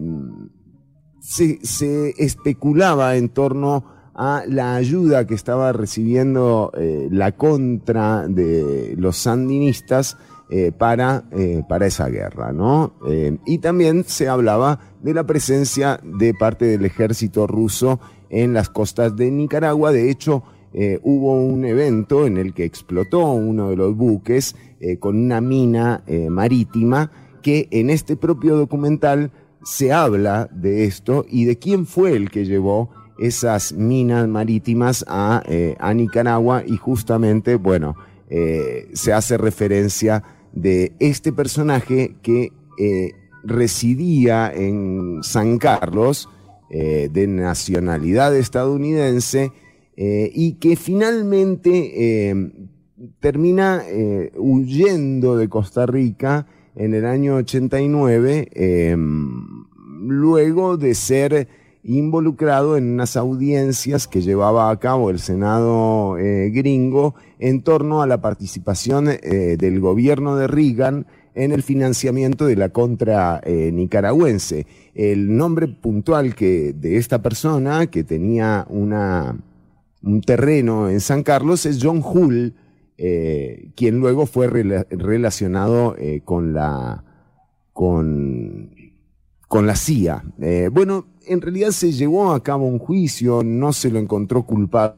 se, 1.21 1.65
se 1.65 2.15
especulaba 2.19 3.17
en 3.17 3.29
torno 3.29 3.85
a 4.15 4.43
la 4.49 4.75
ayuda 4.75 5.27
que 5.27 5.35
estaba 5.35 5.73
recibiendo 5.73 6.73
la 6.75 7.33
contra 7.37 8.27
de 8.29 8.95
los 8.99 9.17
sandinistas 9.17 10.19
eh, 10.53 10.73
para, 10.77 11.23
eh, 11.31 11.63
para 11.69 11.87
esa 11.87 12.09
guerra, 12.09 12.53
¿no? 12.53 12.95
Eh, 13.07 13.39
y 13.47 13.59
también 13.59 14.03
se 14.05 14.27
hablaba 14.27 14.81
de 15.01 15.15
la 15.15 15.25
presencia 15.25 16.01
de 16.03 16.35
parte 16.35 16.65
del 16.65 16.85
ejército 16.85 17.47
ruso 17.47 18.01
en 18.31 18.53
las 18.53 18.69
costas 18.69 19.15
de 19.15 19.31
Nicaragua. 19.31 19.93
De 19.93 20.11
hecho, 20.11 20.43
hubo 21.03 21.41
un 21.41 21.65
evento 21.65 22.27
en 22.27 22.37
el 22.37 22.53
que 22.53 22.65
explotó 22.65 23.31
uno 23.31 23.71
de 23.71 23.77
los 23.77 23.97
buques 23.97 24.57
con 24.99 25.17
una 25.17 25.41
mina 25.41 26.03
marítima 26.29 27.11
que 27.43 27.69
en 27.71 27.91
este 27.91 28.17
propio 28.17 28.57
documental 28.57 29.33
se 29.65 29.93
habla 29.93 30.49
de 30.53 30.85
esto 30.85 31.27
y 31.29 31.45
de 31.45 31.59
quién 31.59 31.87
fue 31.87 32.13
el 32.13 32.31
que 32.31 32.45
llevó 32.45 32.91
esas 33.19 33.73
minas 33.73 34.29
marítimas 34.29 35.05
a, 35.09 35.43
a 35.79 35.95
Nicaragua 35.95 36.63
y 36.65 36.77
justamente, 36.77 37.57
bueno, 37.57 37.97
se 38.29 39.13
hace 39.13 39.39
referencia 39.39 40.23
de 40.53 40.93
este 40.99 41.33
personaje 41.33 42.17
que 42.23 42.53
eh, 42.79 43.13
residía 43.43 44.53
en 44.53 45.21
San 45.23 45.59
Carlos, 45.59 46.29
eh, 46.71 47.09
de 47.13 47.27
nacionalidad 47.27 48.37
estadounidense, 48.37 49.53
eh, 49.97 50.31
y 50.35 50.55
que 50.55 50.77
finalmente 50.77 52.35
termina 53.19 53.83
huyendo 54.37 55.37
de 55.37 55.49
Costa 55.49 55.87
Rica 55.87 56.47
en 56.77 56.95
el 56.95 57.05
año 57.05 57.37
89, 57.37 58.49
eh, 58.53 58.97
luego 60.03 60.77
de 60.77 60.95
ser 60.95 61.49
involucrado 61.83 62.77
en 62.77 62.93
unas 62.93 63.17
audiencias 63.17 64.07
que 64.07 64.21
llevaba 64.21 64.71
a 64.71 64.79
cabo 64.79 65.11
el 65.11 65.19
Senado 65.19 66.19
eh, 66.19 66.51
gringo 66.51 67.15
en 67.39 67.63
torno 67.63 68.03
a 68.03 68.07
la 68.07 68.21
participación 68.21 69.09
eh, 69.09 69.57
del 69.59 69.81
gobierno 69.81 70.37
de 70.37 70.47
Reagan 70.47 71.07
en 71.35 71.53
el 71.53 71.63
financiamiento 71.63 72.45
de 72.45 72.57
la 72.57 72.69
contra 72.69 73.41
eh, 73.45 73.71
nicaragüense. 73.73 74.67
El 74.95 75.37
nombre 75.37 75.69
puntual 75.69 76.35
que, 76.35 76.75
de 76.75 76.97
esta 76.97 77.23
persona 77.23 77.87
que 77.87 78.05
tenía 78.05 78.67
un 78.69 80.21
terreno 80.27 80.91
en 80.91 81.01
San 81.01 81.23
Carlos 81.23 81.65
es 81.67 81.79
John 81.83 82.03
Hull, 82.05 82.55
quien 82.97 83.99
luego 83.99 84.27
fue 84.27 84.51
rela- 84.51 84.87
relacionado 84.91 85.97
con 86.25 86.53
la 86.53 87.05
con, 87.73 88.75
con 89.51 89.67
la 89.67 89.75
CIA. 89.75 90.23
Eh, 90.41 90.71
bueno, 90.73 91.09
en 91.27 91.41
realidad 91.41 91.73
se 91.73 91.91
llevó 91.91 92.31
a 92.31 92.41
cabo 92.41 92.69
un 92.69 92.79
juicio, 92.79 93.43
no 93.43 93.73
se 93.73 93.91
lo 93.91 93.99
encontró 93.99 94.45
culpable, 94.45 94.95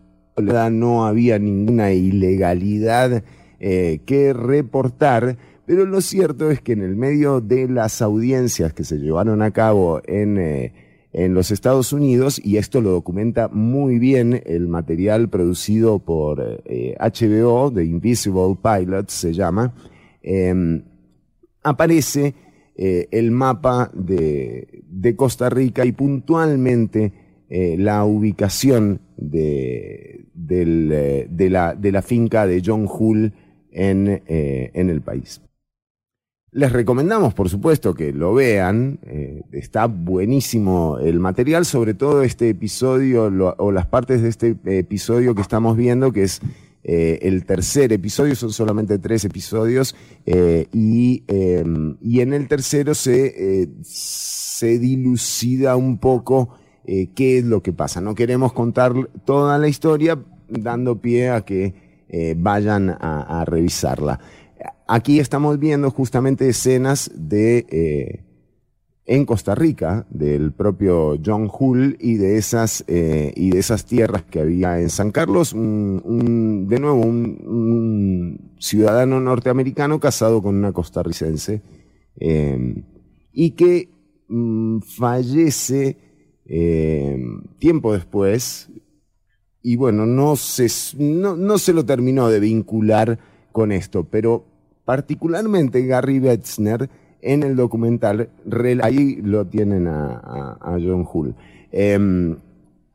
no 0.70 1.06
había 1.06 1.38
ninguna 1.38 1.92
ilegalidad 1.92 3.24
eh, 3.60 4.00
que 4.04 4.34
reportar, 4.34 5.38
pero 5.64 5.86
lo 5.86 6.02
cierto 6.02 6.50
es 6.50 6.60
que 6.60 6.72
en 6.74 6.82
el 6.82 6.96
medio 6.96 7.40
de 7.40 7.66
las 7.66 8.02
audiencias 8.02 8.74
que 8.74 8.84
se 8.84 8.98
llevaron 8.98 9.40
a 9.40 9.52
cabo 9.52 10.02
en, 10.04 10.36
eh, 10.36 10.74
en 11.14 11.32
los 11.32 11.50
Estados 11.50 11.94
Unidos, 11.94 12.38
y 12.44 12.58
esto 12.58 12.82
lo 12.82 12.90
documenta 12.90 13.48
muy 13.48 13.98
bien 13.98 14.42
el 14.44 14.68
material 14.68 15.30
producido 15.30 15.98
por 15.98 16.62
HBO, 16.66 17.72
The 17.72 17.84
Invisible 17.84 18.58
Pilot 18.62 19.08
se 19.08 19.32
llama, 19.32 19.72
eh, 20.22 20.82
aparece 21.62 22.34
eh, 22.74 23.08
el 23.10 23.30
mapa 23.30 23.90
de, 23.92 24.82
de 24.88 25.14
Costa 25.14 25.50
Rica 25.50 25.84
y 25.84 25.92
puntualmente 25.92 27.12
eh, 27.50 27.76
la 27.78 28.04
ubicación 28.04 29.00
de, 29.18 30.24
del, 30.32 30.90
eh, 30.90 31.26
de, 31.28 31.50
la, 31.50 31.74
de 31.74 31.92
la 31.92 32.00
finca 32.00 32.46
de 32.46 32.62
John 32.64 32.88
Hull 32.88 33.34
en, 33.70 34.22
en 34.26 34.90
el 34.90 35.00
país. 35.02 35.42
Les 36.50 36.72
recomendamos, 36.72 37.32
por 37.34 37.48
supuesto, 37.48 37.94
que 37.94 38.12
lo 38.12 38.34
vean. 38.34 38.98
está 39.52 39.86
buenísimo 39.86 40.98
el 40.98 41.18
material, 41.18 41.64
sobre 41.64 41.94
todo 41.94 42.22
este 42.22 42.50
episodio 42.50 43.24
o 43.56 43.72
las 43.72 43.86
partes 43.86 44.20
de 44.20 44.28
este 44.28 44.56
episodio 44.66 45.34
que 45.34 45.40
estamos 45.40 45.78
viendo, 45.78 46.12
que 46.12 46.24
es 46.24 46.42
eh, 46.84 47.20
el 47.22 47.44
tercer 47.44 47.92
episodio, 47.92 48.34
son 48.34 48.52
solamente 48.52 48.98
tres 48.98 49.24
episodios, 49.24 49.94
eh, 50.26 50.66
y, 50.72 51.22
eh, 51.28 51.64
y 52.00 52.20
en 52.20 52.32
el 52.32 52.48
tercero 52.48 52.94
se, 52.94 53.62
eh, 53.62 53.68
se 53.82 54.78
dilucida 54.78 55.76
un 55.76 55.98
poco 55.98 56.56
qué 56.84 57.38
es 57.38 57.44
lo 57.44 57.62
que 57.62 57.72
pasa. 57.72 58.00
No 58.00 58.16
queremos 58.16 58.52
contar 58.52 58.92
toda 59.24 59.56
la 59.56 59.68
historia 59.68 60.18
dando 60.48 61.00
pie 61.00 61.30
a 61.30 61.42
que 61.42 61.74
vayan 62.36 62.90
a, 62.90 63.44
revisarla. 63.46 64.18
Aquí 64.88 65.20
estamos 65.20 65.60
viendo 65.60 65.92
justamente 65.92 66.48
escenas 66.48 67.08
de 67.14 68.24
en 69.04 69.24
Costa 69.26 69.54
Rica 69.54 70.06
del 70.10 70.52
propio 70.52 71.18
John 71.24 71.50
Hull 71.52 71.96
y 72.00 72.16
de 72.16 72.36
esas 72.38 72.84
eh, 72.86 73.32
y 73.34 73.50
de 73.50 73.58
esas 73.58 73.84
tierras 73.84 74.22
que 74.22 74.40
había 74.40 74.80
en 74.80 74.90
San 74.90 75.10
Carlos, 75.10 75.52
de 75.52 75.58
nuevo 76.80 77.00
un, 77.00 78.52
ciudadano 78.58 79.20
norteamericano 79.20 79.98
casado 79.98 80.40
con 80.40 80.54
una 80.54 80.72
costarricense 80.72 81.62
eh, 82.20 82.84
y 83.32 83.50
que 83.52 83.88
mm, 84.28 84.78
fallece 84.82 85.96
eh, 86.46 87.18
tiempo 87.58 87.92
después 87.92 88.70
y 89.62 89.76
bueno, 89.76 90.06
no 90.06 90.36
se, 90.36 90.68
no, 90.98 91.36
no 91.36 91.58
se 91.58 91.72
lo 91.72 91.84
terminó 91.84 92.28
de 92.28 92.40
vincular 92.40 93.18
con 93.50 93.72
esto, 93.72 94.04
pero 94.04 94.44
particularmente 94.84 95.86
Gary 95.86 96.18
Betzner 96.18 96.88
en 97.22 97.42
el 97.42 97.56
documental, 97.56 98.30
ahí 98.82 99.16
lo 99.22 99.46
tienen 99.46 99.86
a, 99.88 100.58
John 100.62 101.06
Hull. 101.10 101.34
Em, 101.70 102.36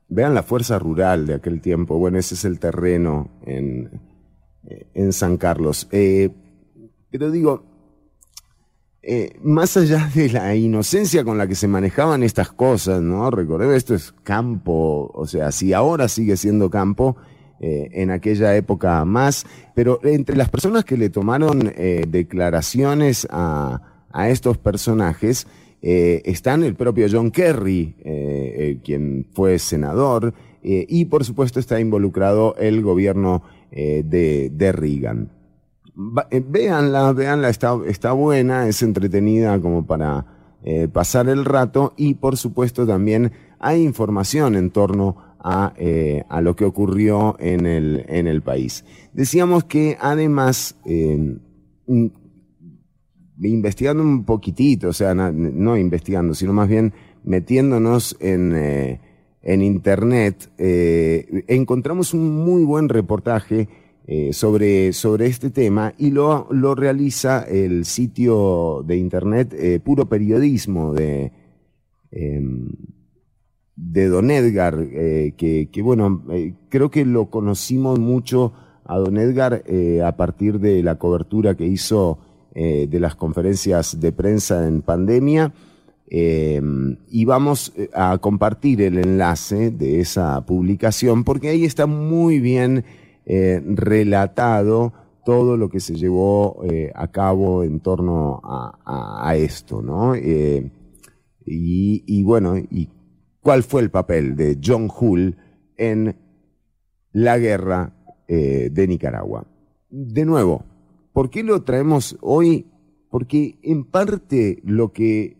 vean 0.09 0.33
la 0.33 0.43
fuerza 0.43 0.77
rural 0.77 1.25
de 1.25 1.35
aquel 1.35 1.61
tiempo, 1.61 1.97
bueno, 1.97 2.19
ese 2.19 2.35
es 2.35 2.45
el 2.45 2.59
terreno 2.59 3.29
en, 3.45 3.89
en 4.93 5.13
San 5.13 5.37
Carlos. 5.37 5.87
Eh, 5.91 6.29
pero 7.09 7.31
digo, 7.31 7.63
eh, 9.01 9.37
más 9.41 9.77
allá 9.77 10.11
de 10.13 10.29
la 10.29 10.53
inocencia 10.55 11.23
con 11.23 11.37
la 11.37 11.47
que 11.47 11.55
se 11.55 11.67
manejaban 11.67 12.23
estas 12.23 12.51
cosas, 12.51 13.01
¿no? 13.01 13.31
Recordemos, 13.31 13.75
esto 13.75 13.95
es 13.95 14.13
campo, 14.23 15.09
o 15.13 15.25
sea, 15.25 15.51
si 15.51 15.71
ahora 15.71 16.09
sigue 16.09 16.35
siendo 16.35 16.69
campo, 16.69 17.15
eh, 17.59 17.89
en 17.93 18.11
aquella 18.11 18.55
época 18.55 19.03
más, 19.03 19.43
pero 19.73 19.99
entre 20.03 20.35
las 20.35 20.47
personas 20.47 20.85
que 20.85 20.95
le 20.95 21.09
tomaron 21.09 21.73
eh, 21.75 22.05
declaraciones 22.07 23.27
a, 23.31 23.81
a 24.17 24.29
estos 24.29 24.57
personajes, 24.57 25.45
eh, 25.83 26.23
están 26.25 26.63
el 26.63 26.73
propio 26.73 27.05
John 27.11 27.29
Kerry, 27.29 27.95
eh, 27.99 28.55
eh, 28.57 28.79
quien 28.83 29.27
fue 29.31 29.59
senador, 29.59 30.33
y 30.63 31.05
por 31.05 31.23
supuesto 31.23 31.59
está 31.61 31.79
involucrado 31.79 32.55
el 32.57 32.81
gobierno 32.81 33.43
de, 33.71 34.51
de 34.51 34.71
Reagan. 34.73 35.31
Va- 35.95 36.27
véanla, 36.29 37.13
véanla, 37.13 37.47
está, 37.49 37.77
está 37.87 38.11
buena, 38.11 38.67
es 38.67 38.81
entretenida 38.81 39.61
como 39.61 39.85
para 39.85 40.25
pasar 40.91 41.29
el 41.29 41.45
rato 41.45 41.93
y 41.95 42.15
por 42.15 42.35
supuesto 42.35 42.85
también 42.85 43.31
hay 43.59 43.83
información 43.83 44.55
en 44.55 44.71
torno 44.71 45.15
a, 45.39 45.73
a 46.27 46.41
lo 46.41 46.55
que 46.57 46.65
ocurrió 46.65 47.37
en 47.39 47.65
el, 47.65 48.03
en 48.09 48.27
el 48.27 48.41
país. 48.41 48.83
Decíamos 49.13 49.63
que 49.63 49.95
además, 50.01 50.75
investigando 53.41 54.03
un 54.03 54.23
poquitito, 54.23 54.89
o 54.89 54.93
sea, 54.93 55.13
no 55.13 55.77
investigando, 55.77 56.33
sino 56.33 56.53
más 56.53 56.67
bien 56.67 56.93
metiéndonos 57.23 58.17
en, 58.19 58.53
eh, 58.55 58.99
en 59.43 59.61
internet, 59.61 60.49
eh, 60.57 61.43
encontramos 61.47 62.13
un 62.13 62.43
muy 62.43 62.63
buen 62.63 62.89
reportaje 62.89 63.67
eh, 64.07 64.31
sobre, 64.31 64.93
sobre 64.93 65.27
este 65.27 65.49
tema 65.49 65.93
y 65.97 66.11
lo, 66.11 66.47
lo 66.51 66.73
realiza 66.73 67.43
el 67.43 67.85
sitio 67.85 68.83
de 68.87 68.95
internet 68.97 69.81
Puro 69.83 70.07
Periodismo 70.07 70.93
de, 70.93 71.33
em, 72.11 72.69
de 73.75 74.07
Don 74.07 74.31
Edgar, 74.31 74.87
que, 74.87 75.69
que, 75.71 75.81
bueno, 75.81 76.23
creo 76.69 76.89
que 76.89 77.05
lo 77.05 77.29
conocimos 77.29 77.99
mucho 77.99 78.53
a 78.85 78.97
Don 78.97 79.17
Edgar 79.17 79.63
a 80.03 80.15
partir 80.15 80.59
de 80.59 80.81
la 80.81 80.95
cobertura 80.95 81.55
que 81.55 81.67
hizo 81.67 82.19
eh, 82.59 82.87
de 82.89 82.99
las 82.99 83.13
conferencias 83.13 83.99
de 83.99 84.11
prensa 84.11 84.67
en 84.67 84.81
pandemia. 84.81 85.53
Eh, 86.09 86.59
y 87.07 87.25
vamos 87.25 87.71
eh, 87.75 87.91
a 87.93 88.17
compartir 88.17 88.81
el 88.81 88.97
enlace 88.97 89.69
de 89.69 89.99
esa 89.99 90.43
publicación 90.43 91.23
porque 91.23 91.49
ahí 91.49 91.65
está 91.65 91.85
muy 91.85 92.39
bien 92.39 92.83
eh, 93.27 93.61
relatado 93.63 94.91
todo 95.23 95.55
lo 95.55 95.69
que 95.69 95.81
se 95.81 95.93
llevó 95.93 96.63
a 96.95 97.07
cabo 97.09 97.63
en 97.63 97.79
torno 97.81 98.41
a, 98.43 99.35
esto, 99.35 99.81
¿no? 99.83 100.15
Y, 100.15 100.71
y 101.45 102.23
bueno, 102.23 102.57
y 102.57 102.89
cuál 103.41 103.61
fue 103.61 103.81
el 103.81 103.91
papel 103.91 104.35
de 104.35 104.57
John 104.65 104.89
Hull 104.89 105.35
en 105.75 106.15
la 107.11 107.37
guerra 107.37 107.93
de 108.25 108.85
Nicaragua. 108.87 109.45
De 109.89 110.23
nuevo, 110.23 110.63
¿por 111.17 111.31
qué 111.31 111.41
lo 111.41 111.63
traemos 111.63 112.15
hoy? 112.21 112.67
Porque 113.09 113.57
en 113.63 113.85
parte 113.85 114.61
lo 114.63 114.93
que 114.93 115.35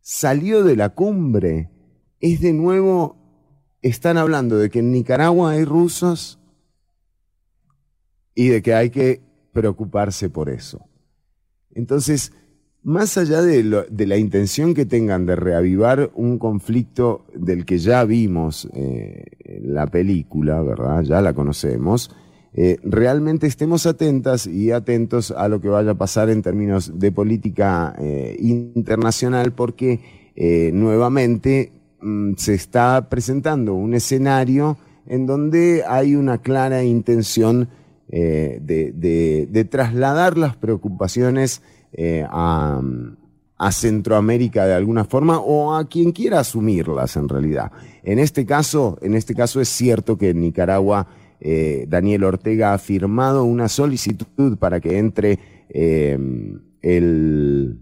salió 0.00 0.64
de 0.64 0.76
la 0.76 0.94
cumbre 0.94 1.68
es 2.20 2.40
de 2.40 2.54
nuevo, 2.54 3.18
están 3.82 4.16
hablando 4.16 4.56
de 4.56 4.70
que 4.70 4.78
en 4.78 4.92
Nicaragua 4.92 5.50
hay 5.50 5.66
rusos 5.66 6.40
y 8.34 8.48
de 8.48 8.62
que 8.62 8.72
hay 8.72 8.88
que 8.88 9.20
preocuparse 9.52 10.30
por 10.30 10.48
eso. 10.48 10.86
Entonces, 11.74 12.32
más 12.82 13.18
allá 13.18 13.42
de, 13.42 13.62
la 13.62 14.16
intención 14.16 14.72
que 14.72 14.86
tengan 14.86 15.26
de 15.26 15.36
reavivar 15.36 16.12
un 16.14 16.38
conflicto 16.38 17.26
del 17.34 17.66
que 17.66 17.76
ya 17.76 18.04
vimos 18.04 18.70
eh, 18.72 19.26
en 19.40 19.74
la 19.74 19.86
película, 19.86 20.62
¿verdad? 20.62 21.02
Ya 21.02 21.20
la 21.20 21.34
conocemos, 21.34 22.10
eh, 22.52 22.78
realmente 22.82 23.46
estemos 23.46 23.86
atentas 23.86 24.46
y 24.46 24.72
atentos 24.72 25.30
a 25.30 25.48
lo 25.48 25.60
que 25.60 25.68
vaya 25.68 25.92
a 25.92 25.98
pasar 25.98 26.30
en 26.30 26.42
términos 26.42 26.98
de 26.98 27.12
política 27.12 27.94
eh, 27.98 28.36
internacional, 28.40 29.52
porque 29.52 30.00
eh, 30.34 30.70
nuevamente 30.74 31.72
mm, 32.00 32.32
se 32.36 32.54
está 32.54 33.08
presentando 33.08 33.74
un 33.74 33.94
escenario 33.94 34.78
en 35.06 35.26
donde 35.26 35.84
hay 35.86 36.16
una 36.16 36.38
clara 36.38 36.82
intención 36.82 37.68
de, 38.12 39.68
trasladar 39.70 40.36
las 40.36 40.56
preocupaciones 40.56 41.62
a, 42.28 42.82
a 43.56 43.72
Centroamérica 43.72 44.66
de 44.66 44.74
alguna 44.74 45.04
forma 45.04 45.38
o 45.38 45.74
a 45.74 45.86
quien 45.86 46.10
quiera 46.10 46.40
asumirlas 46.40 47.14
en 47.16 47.28
realidad. 47.28 47.70
En 48.02 48.18
este 48.18 48.44
caso, 48.44 48.98
en 49.00 49.14
este 49.14 49.34
caso 49.34 49.60
es 49.60 49.68
cierto 49.68 50.18
que 50.18 50.34
Nicaragua 50.34 51.06
eh, 51.40 51.86
Daniel 51.88 52.24
Ortega 52.24 52.74
ha 52.74 52.78
firmado 52.78 53.44
una 53.44 53.68
solicitud 53.68 54.58
para 54.58 54.80
que 54.80 54.98
entre 54.98 55.38
el, 55.70 57.78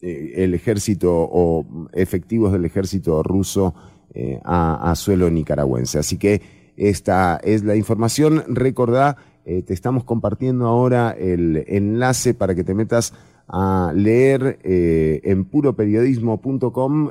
eh, 0.00 0.32
el 0.36 0.54
ejército 0.54 1.12
o 1.12 1.64
efectivos 1.92 2.52
del 2.52 2.64
ejército 2.64 3.22
ruso 3.22 3.74
eh, 4.14 4.40
a, 4.44 4.92
suelo 4.96 5.30
nicaragüense. 5.30 6.00
Así 6.00 6.18
que 6.18 6.42
esta 6.76 7.38
es 7.44 7.62
la 7.62 7.76
información. 7.76 8.42
Recordá, 8.48 9.16
te 9.44 9.72
estamos 9.72 10.04
compartiendo 10.04 10.66
ahora 10.66 11.10
el 11.10 11.64
enlace 11.66 12.34
para 12.34 12.54
que 12.54 12.62
te 12.62 12.74
metas 12.74 13.12
a 13.48 13.92
leer 13.94 14.58
en 14.62 15.44
puroperiodismo.com 15.44 17.10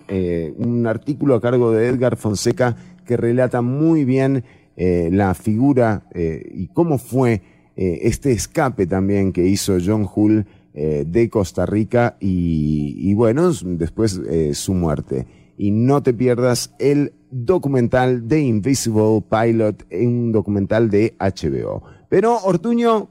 un 0.57 0.87
artículo 0.87 1.35
a 1.35 1.41
cargo 1.41 1.71
de 1.71 1.87
Edgar 1.87 2.15
Fonseca 2.15 2.77
que 3.05 3.17
relata 3.17 3.61
muy 3.61 4.05
bien 4.05 4.43
eh, 4.79 5.09
la 5.11 5.33
figura 5.33 6.07
eh, 6.13 6.41
y 6.53 6.67
cómo 6.67 6.97
fue 6.97 7.41
eh, 7.75 7.99
este 8.03 8.31
escape 8.31 8.87
también 8.87 9.33
que 9.33 9.45
hizo 9.45 9.77
John 9.83 10.07
Hull 10.13 10.45
de 10.71 11.29
Costa 11.29 11.65
Rica 11.65 12.15
y, 12.21 12.95
y 12.97 13.13
bueno, 13.13 13.51
después 13.51 14.21
su 14.53 14.73
muerte. 14.73 15.27
Y 15.57 15.71
no 15.71 16.01
te 16.01 16.13
pierdas 16.13 16.73
el 16.79 17.11
documental 17.29 18.29
de 18.29 18.39
Invisible 18.39 19.21
Pilot, 19.29 19.85
un 19.91 20.31
documental 20.31 20.89
de 20.89 21.17
HBO. 21.19 21.83
Pero 22.07 22.37
Ortuño, 22.37 23.09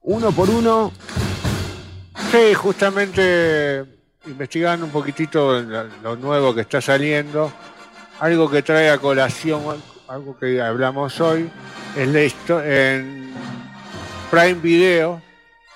uno 0.00 0.32
por 0.32 0.50
uno, 0.50 0.90
Sí, 2.30 2.54
justamente 2.54 3.84
investigando 4.26 4.86
un 4.86 4.92
poquitito 4.92 5.60
lo 6.02 6.16
nuevo 6.16 6.54
que 6.54 6.62
está 6.62 6.80
saliendo, 6.80 7.52
algo 8.20 8.50
que 8.50 8.62
trae 8.62 8.90
a 8.90 8.98
colación, 8.98 9.62
algo 10.08 10.36
que 10.38 10.60
hablamos 10.60 11.20
hoy, 11.20 11.50
es 11.96 12.08
la 12.08 12.22
en 12.64 13.32
Prime 14.30 14.54
Video 14.54 15.22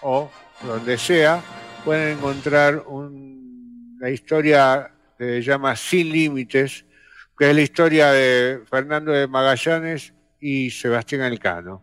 o 0.03 0.31
donde 0.63 0.99
sea, 0.99 1.41
pueden 1.85 2.19
encontrar 2.19 2.83
un- 2.87 3.97
la 4.01 4.11
historia 4.11 4.91
que 5.17 5.25
se 5.25 5.43
llama 5.43 5.75
Sin 5.77 6.11
Límites, 6.13 6.85
que 7.39 7.51
es 7.51 7.55
la 7.57 7.63
historia 7.63 8.11
de 8.13 8.61
Fernando 8.71 9.13
de 9.13 9.27
Magallanes 9.27 10.13
y 10.41 10.71
Sebastián 10.71 11.23
Elcano. 11.23 11.83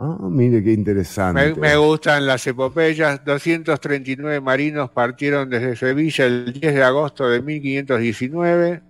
Ah, 0.00 0.16
mire 0.20 0.62
qué 0.62 0.72
interesante. 0.72 1.54
Me, 1.54 1.54
me 1.54 1.76
gustan 1.76 2.26
las 2.26 2.46
epopeyas. 2.46 3.24
239 3.24 4.40
marinos 4.40 4.90
partieron 4.90 5.48
desde 5.48 5.76
Sevilla 5.76 6.26
el 6.26 6.52
10 6.52 6.74
de 6.74 6.82
agosto 6.82 7.28
de 7.28 7.40
1519 7.40 8.82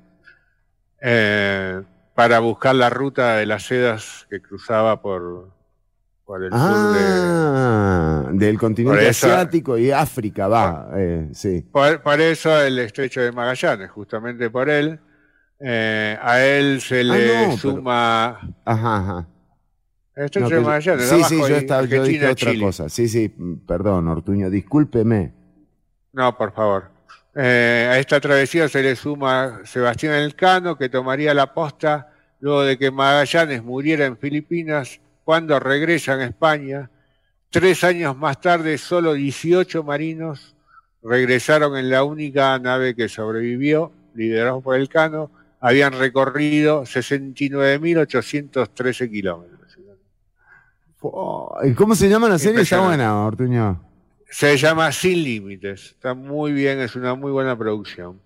eh, 1.02 1.82
para 2.14 2.38
buscar 2.40 2.74
la 2.74 2.90
ruta 2.90 3.36
de 3.36 3.46
las 3.46 3.64
sedas 3.64 4.26
que 4.30 4.40
cruzaba 4.40 5.00
por, 5.02 5.50
por 6.24 6.44
el 6.44 6.50
sur 6.50 6.58
de... 6.94 7.00
Ah, 7.02 8.28
del 8.32 8.58
continente 8.58 9.08
eso- 9.08 9.26
asiático 9.26 9.76
y 9.78 9.90
África, 9.90 10.46
va. 10.48 10.88
eh, 10.96 11.28
sí. 11.32 11.62
Por, 11.72 12.00
por 12.02 12.20
eso 12.20 12.60
el 12.62 12.78
estrecho 12.78 13.20
de 13.20 13.32
Magallanes, 13.32 13.90
justamente 13.90 14.48
por 14.50 14.68
él. 14.70 15.00
Eh, 15.60 16.18
a 16.20 16.40
él 16.44 16.80
se 16.80 17.00
Ah, 17.00 17.04
le 17.04 17.18
pero- 17.18 17.56
suma... 17.56 18.28
Ajá, 18.64 18.96
ajá. 18.98 19.28
El 20.16 20.24
estrecho 20.26 20.48
No, 20.50 20.56
de 20.56 20.60
Magallanes, 20.62 21.08
sí, 21.08 21.24
sí, 21.24 21.38
yo, 21.38 21.46
estaba, 21.56 21.84
yo 21.86 22.02
dije 22.04 22.24
otra 22.28 22.52
Chile. 22.52 22.64
cosa. 22.64 22.88
Sí, 22.88 23.08
sí, 23.08 23.28
perdón, 23.66 24.06
Ortuño, 24.08 24.48
discúlpeme. 24.50 25.32
No, 26.12 26.36
por 26.38 26.52
favor. 26.52 26.90
Eh, 27.36 27.88
a 27.90 27.98
esta 27.98 28.20
travesía 28.20 28.68
se 28.68 28.82
le 28.82 28.94
suma 28.94 29.60
Sebastián 29.64 30.14
Elcano, 30.14 30.76
que 30.76 30.88
tomaría 30.88 31.34
la 31.34 31.52
posta 31.52 32.12
luego 32.40 32.62
de 32.62 32.78
que 32.78 32.90
Magallanes 32.90 33.62
muriera 33.62 34.06
en 34.06 34.16
Filipinas, 34.16 35.00
cuando 35.24 35.58
regresan 35.58 36.20
a 36.20 36.26
España. 36.26 36.90
Tres 37.50 37.84
años 37.84 38.16
más 38.16 38.40
tarde, 38.40 38.78
solo 38.78 39.14
18 39.14 39.82
marinos 39.82 40.54
regresaron 41.04 41.76
en 41.76 41.90
la 41.90 42.02
única 42.02 42.58
nave 42.58 42.94
que 42.94 43.08
sobrevivió, 43.08 43.92
liderados 44.14 44.62
por 44.62 44.76
Elcano. 44.76 45.30
Habían 45.60 45.92
recorrido 45.92 46.82
69.813 46.82 49.10
kilómetros. 49.10 49.54
¿y 51.64 51.74
¿Cómo 51.74 51.94
se 51.94 52.08
llama 52.08 52.26
la 52.28 52.38
serie? 52.38 52.62
Está 52.62 52.80
buena, 52.80 53.24
Ortuño. 53.24 53.93
Se 54.34 54.56
llama 54.56 54.90
Sin 54.90 55.22
Límites. 55.22 55.92
Está 55.92 56.12
muy 56.12 56.52
bien, 56.52 56.80
es 56.80 56.96
una 56.96 57.14
muy 57.14 57.30
buena 57.30 57.56
producción. 57.56 58.18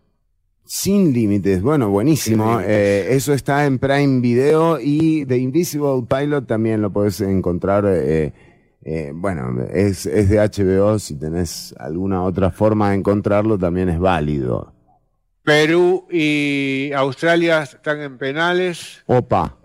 Sin 0.64 1.12
límites, 1.12 1.60
bueno, 1.60 1.90
buenísimo. 1.90 2.60
Eh, 2.64 3.08
eso 3.10 3.34
está 3.34 3.66
en 3.66 3.78
Prime 3.78 4.22
Video 4.22 4.80
y 4.80 5.26
The 5.26 5.36
Invisible 5.36 6.06
Pilot 6.08 6.46
también 6.46 6.80
lo 6.80 6.90
puedes 6.90 7.20
encontrar. 7.20 7.84
eh, 7.86 8.32
eh, 8.86 9.12
bueno, 9.14 9.62
es, 9.70 10.06
es 10.06 10.30
de 10.30 10.38
HBO. 10.38 10.98
Si 10.98 11.18
tenés 11.18 11.74
alguna 11.78 12.22
otra 12.22 12.50
forma 12.50 12.88
de 12.88 12.96
encontrarlo, 12.96 13.58
también 13.58 13.90
es 13.90 13.98
válido. 13.98 14.72
Perú 15.42 16.06
y 16.10 16.90
Australia 16.94 17.64
están 17.64 18.00
en 18.00 18.16
penales. 18.16 19.02
Opa. 19.04 19.58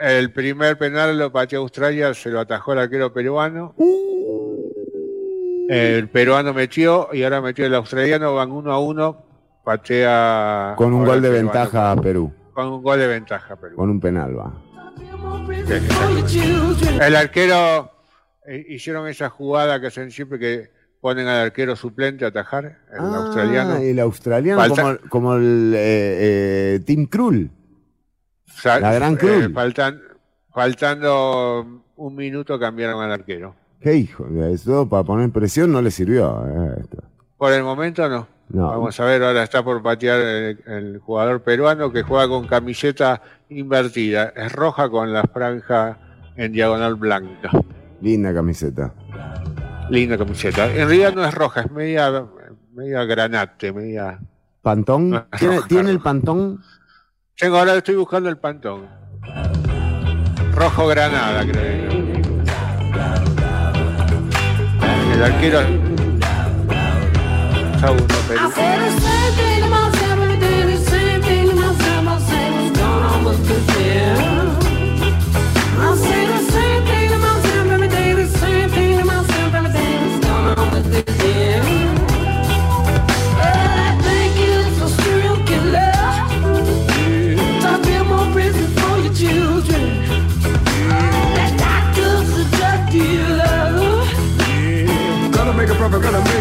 El 0.00 0.30
primer 0.30 0.76
penal 0.76 1.18
lo 1.18 1.32
pateó 1.32 1.60
Australia, 1.60 2.12
se 2.12 2.28
lo 2.28 2.40
atajó 2.40 2.72
el 2.74 2.80
arquero 2.80 3.12
peruano. 3.12 3.74
El 5.68 6.08
peruano 6.10 6.52
metió 6.52 7.08
y 7.12 7.22
ahora 7.22 7.40
metió 7.40 7.64
el 7.66 7.74
australiano, 7.74 8.34
van 8.34 8.52
uno 8.52 8.72
a 8.72 8.78
uno, 8.78 9.24
patea. 9.64 10.74
Con 10.76 10.92
un 10.92 11.04
gol 11.04 11.22
de 11.22 11.28
el 11.28 11.34
peruano. 11.34 11.52
ventaja 11.52 11.92
a 11.92 11.96
Perú. 11.96 12.32
Con 12.52 12.66
un 12.68 12.82
gol 12.82 12.98
de 12.98 13.06
ventaja, 13.06 13.56
Perú. 13.56 13.76
Con 13.76 13.90
un 13.90 14.00
penal, 14.00 14.38
va. 14.38 14.52
El 17.00 17.16
arquero 17.16 17.90
eh, 18.46 18.64
hicieron 18.68 19.08
esa 19.08 19.28
jugada 19.28 19.80
que 19.80 19.88
hacen 19.88 20.10
siempre 20.10 20.38
que 20.38 20.70
ponen 21.00 21.26
al 21.26 21.46
arquero 21.46 21.74
suplente 21.76 22.24
a 22.24 22.28
atajar, 22.28 22.78
el 22.92 22.98
australiano. 23.14 23.74
Ah, 23.74 23.82
el 23.82 23.98
australiano 23.98 24.60
Falta- 24.60 24.82
como, 24.82 25.08
como 25.08 25.34
el 25.36 25.72
eh, 25.74 26.76
eh, 26.76 26.80
Tim 26.84 27.06
Krul. 27.06 27.50
O 28.56 28.60
sea, 28.60 28.80
La 28.80 28.94
gran 28.94 29.18
eh, 29.20 29.48
faltan- 29.52 30.00
faltando 30.54 31.82
un 31.96 32.14
minuto 32.14 32.58
cambiaron 32.58 33.02
al 33.02 33.12
arquero. 33.12 33.54
Qué 33.80 33.94
hijo, 33.96 34.26
eso 34.50 34.88
para 34.88 35.04
poner 35.04 35.30
presión 35.30 35.70
no 35.72 35.82
le 35.82 35.90
sirvió. 35.90 36.44
eh, 36.46 36.80
esto. 36.80 37.02
Por 37.36 37.52
el 37.52 37.62
momento 37.62 38.08
no. 38.08 38.26
No. 38.48 38.68
Vamos 38.68 38.98
a 39.00 39.04
ver, 39.04 39.22
ahora 39.24 39.42
está 39.42 39.62
por 39.64 39.82
patear 39.82 40.20
el, 40.20 40.58
el 40.66 40.98
jugador 41.00 41.42
peruano 41.42 41.92
que 41.92 42.02
juega 42.02 42.28
con 42.28 42.46
camiseta 42.46 43.20
invertida. 43.48 44.32
Es 44.36 44.52
roja 44.52 44.88
con 44.88 45.12
la 45.12 45.24
franja 45.24 45.98
en 46.36 46.52
diagonal 46.52 46.94
blanca. 46.94 47.50
Linda 48.00 48.32
camiseta. 48.32 48.94
Linda 49.90 50.16
camiseta. 50.16 50.66
En 50.66 50.88
realidad 50.88 51.12
no 51.14 51.24
es 51.24 51.34
roja, 51.34 51.62
es 51.62 51.70
media, 51.72 52.24
media 52.72 53.04
granate, 53.04 53.72
media... 53.72 54.18
¿Pantón? 54.62 55.10
No, 55.10 55.26
es 55.32 55.38
¿Tiene, 55.40 55.56
roja, 55.56 55.68
tiene 55.68 55.90
el 55.90 56.00
pantón? 56.00 56.60
Tengo, 57.38 57.58
ahora 57.58 57.76
estoy 57.76 57.96
buscando 57.96 58.30
el 58.30 58.38
pantón. 58.38 58.88
Rojo 60.54 60.86
granada, 60.86 61.44
creo. 61.44 61.90
El 65.12 65.22
arquero... 65.22 65.60
Chau, 67.78 67.94
no, 67.94 68.06
Perú. 68.26 68.40
I 75.78 76.25
forever 95.88 96.00
gonna 96.00 96.35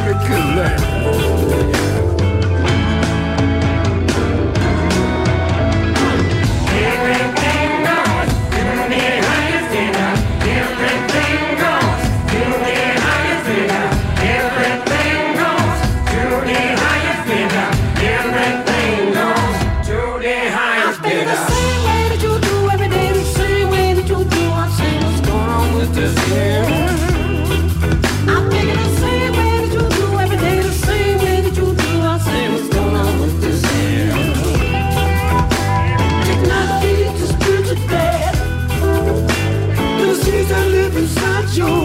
you. 41.58 41.85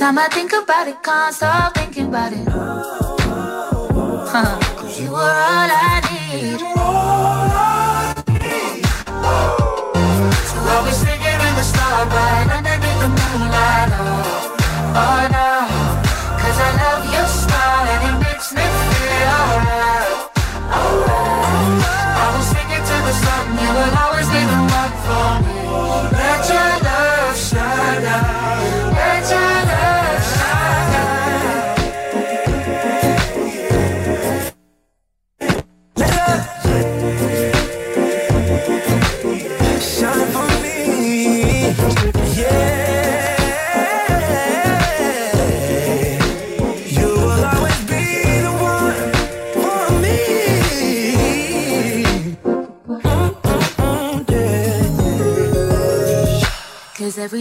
Time 0.00 0.16
I 0.16 0.28
think 0.28 0.50
about 0.54 0.88
it, 0.88 1.02
can't 1.02 1.34
stop 1.34 1.74
thinking 1.74 2.06
about 2.06 2.32
it. 2.32 2.48
Huh. 4.32 4.58
Cause 4.78 4.98
you 4.98 5.10
were 5.10 5.18
all 5.18 5.70
I 5.70 5.89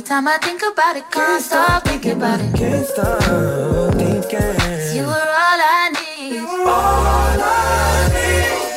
time 0.09 0.27
I 0.27 0.39
think 0.39 0.63
about 0.63 0.97
it, 0.97 1.11
can't 1.11 1.43
stop 1.43 1.83
thinking 1.83 2.13
about 2.13 2.41
it. 2.41 2.51
Can't 2.55 2.83
stop 2.83 3.93
thinking. 3.93 4.39
you 4.95 5.05
were 5.05 5.29
all 5.43 5.59
I 5.61 5.91
need. 5.97 6.39
All 6.39 7.41
I 7.45 8.09
need. 8.15 8.73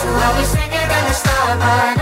So 0.00 0.08
I 0.26 0.28
was 0.36 0.48
singing 0.48 0.90
in 0.98 1.04
the 1.06 1.14
starlight 1.22 1.99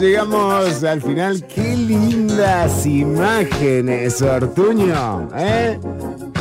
llegamos 0.00 0.84
al 0.84 1.02
final. 1.02 1.44
Qué 1.46 1.76
lindas 1.76 2.86
imágenes, 2.86 4.22
Ortuño. 4.22 5.28
¿eh? 5.36 5.78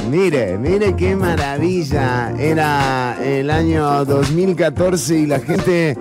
Mire, 0.10 0.58
mire 0.58 0.96
qué 0.96 1.16
maravilla. 1.16 2.34
Era 2.38 3.18
el 3.24 3.50
año 3.50 4.06
2014 4.06 5.20
y 5.20 5.26
la 5.26 5.40
gente, 5.40 5.98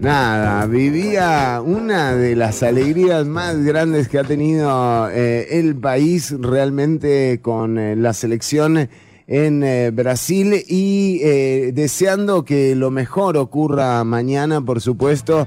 nada, 0.00 0.66
vivía 0.66 1.60
una 1.64 2.14
de 2.14 2.36
las 2.36 2.62
alegrías 2.62 3.26
más 3.26 3.62
grandes 3.62 4.08
que 4.08 4.18
ha 4.18 4.24
tenido 4.24 5.08
eh, 5.10 5.58
el 5.58 5.76
país 5.76 6.34
realmente 6.38 7.40
con 7.42 7.78
eh, 7.78 7.96
la 7.96 8.12
selección 8.12 8.88
en 9.26 9.62
eh, 9.62 9.90
Brasil 9.90 10.64
y 10.68 11.20
eh, 11.22 11.72
deseando 11.74 12.44
que 12.44 12.74
lo 12.74 12.90
mejor 12.90 13.36
ocurra 13.36 14.02
mañana, 14.04 14.60
por 14.60 14.80
supuesto. 14.80 15.46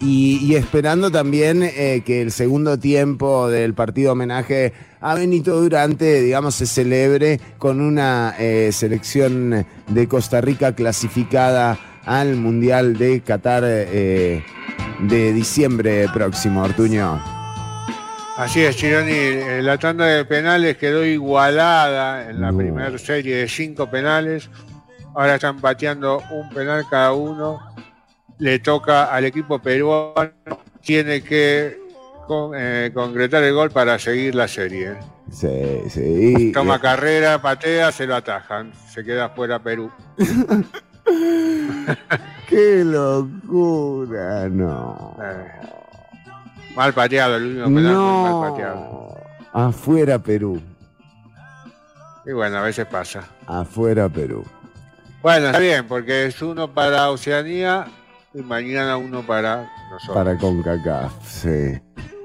y, 0.00 0.38
y 0.42 0.54
esperando 0.54 1.10
también 1.10 1.62
eh, 1.62 2.02
que 2.04 2.20
el 2.20 2.30
segundo 2.30 2.78
tiempo 2.78 3.48
del 3.48 3.74
partido 3.74 4.12
homenaje 4.12 4.72
a 5.00 5.14
Benito 5.14 5.60
Durante, 5.60 6.20
digamos, 6.20 6.54
se 6.56 6.66
celebre 6.66 7.40
con 7.58 7.80
una 7.80 8.34
eh, 8.38 8.70
selección 8.72 9.66
de 9.88 10.08
Costa 10.08 10.40
Rica 10.40 10.74
clasificada 10.74 11.78
al 12.04 12.36
Mundial 12.36 12.96
de 12.98 13.20
Qatar 13.20 13.64
eh, 13.66 14.42
de 15.00 15.32
diciembre 15.32 16.06
próximo, 16.12 16.62
Ortuño. 16.62 17.35
Así 18.38 18.62
es, 18.62 18.76
Chironi. 18.76 19.12
eh, 19.12 19.60
La 19.62 19.78
tanda 19.78 20.04
de 20.06 20.24
penales 20.24 20.76
quedó 20.76 21.04
igualada 21.04 22.28
en 22.28 22.40
la 22.40 22.52
primera 22.52 22.96
serie 22.98 23.36
de 23.36 23.48
cinco 23.48 23.90
penales. 23.90 24.50
Ahora 25.14 25.36
están 25.36 25.58
pateando 25.60 26.22
un 26.30 26.50
penal 26.50 26.84
cada 26.90 27.12
uno. 27.14 27.58
Le 28.38 28.58
toca 28.58 29.04
al 29.06 29.24
equipo 29.24 29.58
peruano. 29.58 30.30
Tiene 30.82 31.22
que 31.22 31.78
con- 32.26 32.52
eh, 32.54 32.90
concretar 32.92 33.42
el 33.42 33.54
gol 33.54 33.70
para 33.70 33.98
seguir 33.98 34.34
la 34.34 34.46
serie. 34.48 34.96
Sí, 35.32 35.80
sí. 35.88 36.52
Toma 36.52 36.78
carrera, 36.80 37.40
patea, 37.40 37.90
se 37.90 38.06
lo 38.06 38.16
atajan. 38.16 38.72
Se 38.92 39.02
queda 39.02 39.30
fuera 39.30 39.58
Perú. 39.58 39.90
¡Qué 42.48 42.82
locura! 42.84 44.48
No. 44.50 45.16
Eh, 45.22 45.46
mal 46.76 46.92
pateado, 46.92 47.36
el 47.36 47.44
último 47.44 47.64
penal 47.64 47.94
muy 47.96 48.30
mal 48.30 48.50
pateado. 48.50 48.76
No. 48.76 49.16
Afuera 49.52 50.18
Perú. 50.18 50.60
Y 52.26 52.32
bueno, 52.32 52.58
a 52.58 52.62
veces 52.62 52.86
pasa. 52.86 53.24
Afuera 53.46 54.08
Perú. 54.08 54.44
Bueno, 55.22 55.46
está 55.46 55.58
bien, 55.58 55.86
porque 55.88 56.26
es 56.26 56.40
uno 56.42 56.72
para 56.72 57.10
Oceanía, 57.10 57.86
y 58.34 58.42
mañana 58.42 58.96
uno 58.96 59.22
para 59.22 59.68
nosotros. 59.90 60.14
Para 60.14 60.36
CONCACAF, 60.36 61.12
sí. 61.26 61.80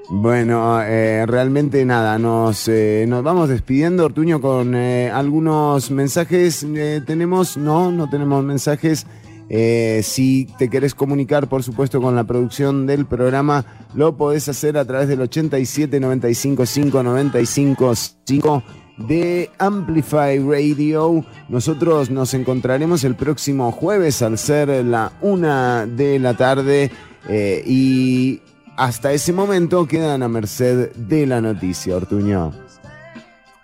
Bueno, 0.09 0.81
eh, 0.83 1.25
realmente 1.25 1.85
nada, 1.85 2.19
nos, 2.19 2.67
eh, 2.67 3.05
nos 3.07 3.23
vamos 3.23 3.47
despidiendo, 3.47 4.05
Ortuño, 4.05 4.41
con 4.41 4.75
eh, 4.75 5.09
algunos 5.09 5.89
mensajes. 5.89 6.63
Eh, 6.63 7.01
¿Tenemos? 7.05 7.55
No, 7.55 7.91
no 7.91 8.09
tenemos 8.09 8.43
mensajes. 8.43 9.07
Eh, 9.53 9.99
si 10.01 10.47
te 10.57 10.69
querés 10.69 10.95
comunicar, 10.95 11.49
por 11.49 11.61
supuesto, 11.61 12.01
con 12.01 12.15
la 12.15 12.23
producción 12.23 12.87
del 12.87 13.05
programa, 13.05 13.65
lo 13.93 14.15
podés 14.15 14.47
hacer 14.47 14.77
a 14.77 14.85
través 14.85 15.09
del 15.09 15.19
87 15.19 15.99
95 15.99 16.65
5 16.65 17.03
95 17.03 17.93
5 18.25 18.63
de 19.09 19.49
Amplify 19.59 20.39
Radio. 20.39 21.25
Nosotros 21.49 22.09
nos 22.09 22.33
encontraremos 22.33 23.03
el 23.03 23.15
próximo 23.15 23.73
jueves 23.73 24.21
al 24.21 24.37
ser 24.37 24.69
la 24.85 25.11
una 25.19 25.85
de 25.85 26.17
la 26.17 26.33
tarde 26.37 26.89
eh, 27.27 27.61
y 27.67 28.39
hasta 28.77 29.11
ese 29.11 29.33
momento 29.33 29.85
quedan 29.85 30.23
a 30.23 30.29
merced 30.29 30.93
de 30.93 31.27
la 31.27 31.41
noticia, 31.41 31.97
Ortuño. 31.97 32.53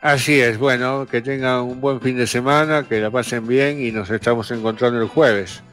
Así 0.02 0.38
es, 0.42 0.58
bueno, 0.58 1.08
que 1.10 1.22
tengan 1.22 1.62
un 1.62 1.80
buen 1.80 2.02
fin 2.02 2.18
de 2.18 2.28
semana, 2.28 2.84
que 2.84 3.00
la 3.00 3.10
pasen 3.10 3.48
bien 3.48 3.80
y 3.80 3.94
nos 3.94 4.10
estamos 4.10 4.52
encontrando 4.52 5.02
el 5.02 5.08
jueves 5.08 5.64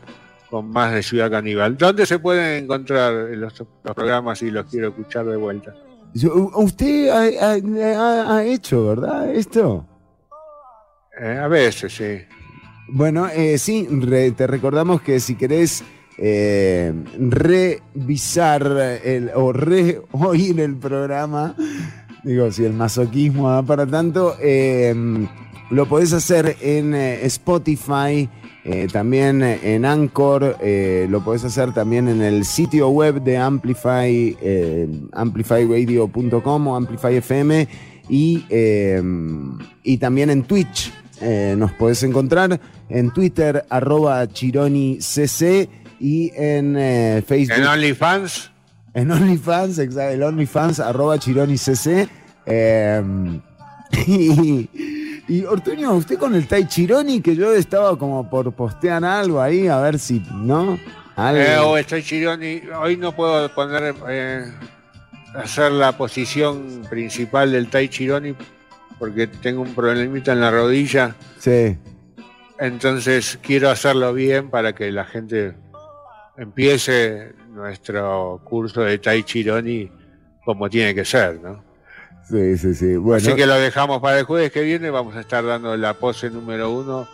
con 0.55 0.71
más 0.71 0.93
de 0.95 1.03
Ciudad 1.03 1.29
Caníbal. 1.33 1.77
¿Dónde 1.77 2.07
se 2.07 2.21
pueden 2.21 2.63
encontrar 2.63 3.13
los, 3.13 3.59
los 3.83 3.95
programas 3.97 4.39
si 4.39 4.53
los 4.53 4.67
quiero 4.67 4.91
escuchar 4.91 5.27
de 5.27 5.37
vuelta? 5.37 5.75
Usted 6.55 7.09
ha, 7.09 7.23
ha- 7.55 7.57
ha- 7.97 8.37
ha 8.37 8.45
hecho, 8.45 8.87
¿verdad? 8.87 9.35
Esto. 9.35 9.85
Eh, 11.21 11.41
a 11.43 11.49
veces, 11.49 11.93
sí. 11.93 12.19
Bueno, 12.89 13.27
eh, 13.27 13.59
sí, 13.59 13.89
re- 13.91 14.31
te 14.31 14.47
recordamos 14.47 15.03
que 15.03 15.19
si 15.19 15.35
querés 15.35 15.83
eh, 16.19 16.93
revisar 17.19 18.63
el, 19.03 19.33
o 19.35 19.53
re 19.53 20.03
oír 20.13 20.61
el 20.61 20.77
programa, 20.77 21.57
digo, 22.23 22.49
si 22.53 22.65
el 22.65 22.75
masoquismo 22.75 23.51
da 23.51 23.65
para 23.65 23.85
tanto, 23.89 24.37
lo 25.71 25.87
podés 25.87 26.13
hacer 26.13 26.57
en 26.61 26.95
Spotify, 26.95 28.29
eh, 28.65 28.89
también 28.91 29.43
en 29.43 29.85
Anchor, 29.85 30.57
eh, 30.61 31.07
lo 31.11 31.23
podés 31.23 31.45
hacer 31.45 31.73
también 31.75 32.09
en 32.09 32.23
el 32.23 32.47
sitio 32.47 32.89
web 32.89 33.23
de 33.23 33.37
Amplify, 33.37 34.37
eh, 34.41 34.89
amplifyradio.com 35.13 36.67
o 36.69 36.77
Amplify 36.77 37.17
FM 37.17 37.69
y, 38.09 38.47
eh, 38.49 39.03
y 39.83 39.99
también 39.99 40.31
en 40.31 40.45
Twitch. 40.45 40.93
Eh, 41.21 41.55
nos 41.57 41.73
podés 41.73 42.03
encontrar 42.03 42.61
en 42.89 43.11
Twitter, 43.13 43.65
arroba 43.69 44.27
chironicc 44.27 45.03
y 46.01 46.33
en 46.35 46.77
eh, 46.77 47.23
Facebook. 47.27 47.59
En 47.59 47.67
OnlyFans. 47.67 48.51
En 48.95 49.11
OnlyFans, 49.11 49.79
exacto, 49.79 50.11
el 50.11 50.23
OnlyFans, 50.23 50.81
arroba 50.81 51.19
chironicc. 51.19 52.09
Eh, 52.47 53.03
y, 54.07 54.69
y 55.29 55.45
Ortuño, 55.45 55.95
usted 55.95 56.19
con 56.19 56.35
el 56.35 56.47
Tai 56.47 56.67
Chironi, 56.67 57.21
que 57.21 57.35
yo 57.35 57.53
estaba 57.53 57.99
como 57.99 58.29
por 58.29 58.53
postear 58.53 59.05
algo 59.05 59.41
ahí, 59.41 59.69
a 59.69 59.79
ver 59.79 59.99
si, 59.99 60.23
¿no? 60.35 60.79
Eh, 61.17 61.57
o 61.63 61.77
estoy 61.79 62.03
Chironi. 62.03 62.63
Hoy 62.81 62.97
no 62.97 63.13
puedo 63.13 63.49
poner 63.55 63.95
eh, 64.09 64.53
hacer 65.35 65.73
la 65.73 65.97
posición 65.97 66.83
principal 66.91 67.53
del 67.53 67.69
Tai 67.69 67.89
Chironi 67.89 68.35
porque 68.99 69.27
tengo 69.27 69.63
un 69.63 69.75
problemita 69.75 70.33
en 70.33 70.41
la 70.41 70.51
rodilla. 70.51 71.15
Sí. 71.39 71.77
Entonces 72.59 73.39
quiero 73.43 73.71
hacerlo 73.71 74.13
bien 74.13 74.51
para 74.51 74.75
que 74.75 74.91
la 74.91 75.05
gente 75.05 75.55
empiece 76.37 77.33
nuestro 77.51 78.41
curso 78.45 78.83
de 78.83 78.99
Tai 78.99 79.23
Chironi 79.23 79.91
como 80.45 80.69
tiene 80.69 80.95
que 80.95 81.05
ser, 81.05 81.41
¿no? 81.41 81.74
Sí, 82.29 82.57
sí, 82.57 82.75
sí. 82.75 82.97
Bueno, 82.97 83.23
Así 83.23 83.37
que 83.37 83.47
lo 83.47 83.55
dejamos 83.55 84.01
para 84.01 84.19
el 84.19 84.25
jueves 84.25 84.51
que 84.51 84.63
viene. 84.63 84.91
Vamos 84.91 85.15
a 85.17 85.21
estar 85.21 85.45
dando 85.45 85.77
la 85.77 85.95
pose 85.95 86.31
número 86.31 86.71
uno 86.71 87.07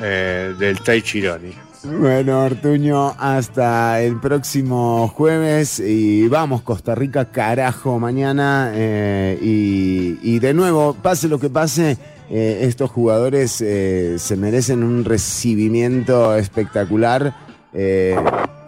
eh, 0.00 0.54
del 0.58 0.80
Tai 0.80 1.02
Chironi. 1.02 1.52
Bueno, 1.82 2.44
Ortuño, 2.44 3.14
hasta 3.18 4.02
el 4.02 4.20
próximo 4.20 5.08
jueves 5.08 5.80
y 5.80 6.28
vamos, 6.28 6.60
Costa 6.62 6.94
Rica, 6.94 7.30
carajo, 7.30 7.98
mañana. 7.98 8.70
eh, 8.74 9.38
y, 9.40 10.18
y 10.22 10.38
de 10.40 10.52
nuevo, 10.52 10.94
pase 10.94 11.26
lo 11.26 11.40
que 11.40 11.48
pase, 11.48 11.96
eh, 12.28 12.58
estos 12.64 12.90
jugadores 12.90 13.52
se 13.52 14.36
merecen 14.36 14.82
un 14.82 15.06
recibimiento 15.06 16.36
espectacular 16.36 17.34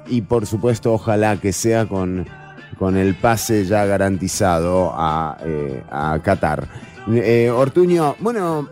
y 0.07 0.23
por 0.23 0.47
supuesto, 0.47 0.95
ojalá 0.95 1.37
que 1.37 1.53
sea 1.53 1.87
con, 1.87 2.27
con 2.83 2.97
el 2.97 3.15
pase 3.15 3.65
ya 3.65 3.85
garantizado 3.85 4.91
a, 4.93 5.39
eh, 5.45 5.85
Qatar. 6.21 6.67
Eh, 7.13 7.49
Ortuño, 7.49 8.17
bueno, 8.19 8.71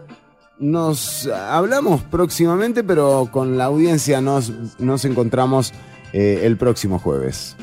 nos 0.59 1.29
hablamos 1.29 2.03
próximamente, 2.03 2.83
pero 2.83 3.29
con 3.31 3.57
la 3.57 3.67
audiencia 3.67 4.21
nos, 4.21 4.53
nos 4.81 5.05
encontramos 5.05 5.73
eh, 6.13 6.41
el 6.43 6.57
próximo 6.57 6.99
jueves. 6.99 7.55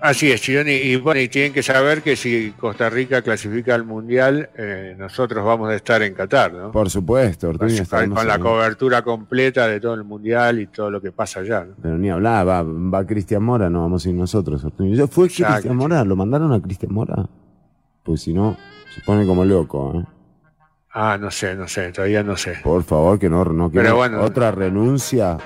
Así 0.00 0.32
es, 0.32 0.40
Chironi. 0.40 0.72
Y 0.72 0.96
bueno, 0.96 1.20
y 1.20 1.28
tienen 1.28 1.52
que 1.52 1.62
saber 1.62 2.02
que 2.02 2.16
si 2.16 2.52
Costa 2.58 2.88
Rica 2.88 3.20
clasifica 3.20 3.74
al 3.74 3.84
Mundial, 3.84 4.48
eh, 4.56 4.94
nosotros 4.98 5.44
vamos 5.44 5.68
a 5.68 5.74
estar 5.74 6.02
en 6.02 6.14
Qatar, 6.14 6.52
¿no? 6.52 6.72
Por 6.72 6.88
supuesto, 6.88 7.50
Ortuño. 7.50 7.84
Con, 7.88 8.10
con 8.14 8.26
la 8.26 8.38
cobertura 8.38 9.02
completa 9.02 9.68
de 9.68 9.78
todo 9.78 9.94
el 9.94 10.04
Mundial 10.04 10.58
y 10.60 10.68
todo 10.68 10.90
lo 10.90 11.02
que 11.02 11.12
pasa 11.12 11.40
allá. 11.40 11.64
¿no? 11.64 11.74
Pero 11.82 11.98
ni 11.98 12.08
hablar, 12.08 12.48
va, 12.48 12.62
va 12.62 13.06
Cristian 13.06 13.42
Mora, 13.42 13.68
no 13.68 13.82
vamos 13.82 14.06
a 14.06 14.08
ir 14.08 14.14
nosotros. 14.14 14.64
Ortuño. 14.64 14.94
¿Ya 14.94 15.06
fue. 15.06 15.28
Cristian 15.28 15.76
Mora? 15.76 16.02
¿Lo 16.04 16.16
mandaron 16.16 16.52
a 16.52 16.60
Cristian 16.62 16.94
Mora? 16.94 17.26
Pues 18.02 18.22
si 18.22 18.32
no, 18.32 18.56
se 18.94 19.02
pone 19.02 19.26
como 19.26 19.44
loco, 19.44 19.92
¿eh? 20.00 20.04
Ah, 20.92 21.16
no 21.20 21.30
sé, 21.30 21.54
no 21.54 21.68
sé, 21.68 21.92
todavía 21.92 22.24
no 22.24 22.36
sé. 22.36 22.54
Por 22.64 22.82
favor, 22.82 23.18
que 23.18 23.28
no, 23.30 23.44
no 23.44 23.70
quiero 23.70 23.84
Pero 23.84 23.96
bueno. 23.96 24.22
otra 24.22 24.50
renuncia. 24.50 25.38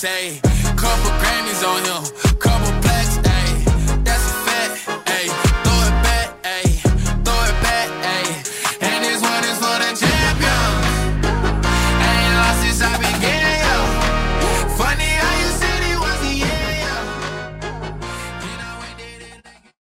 say. 0.00 0.40
Couple 0.76 1.12
Grammys 1.20 1.62
on 1.62 1.84
him. 1.84 2.29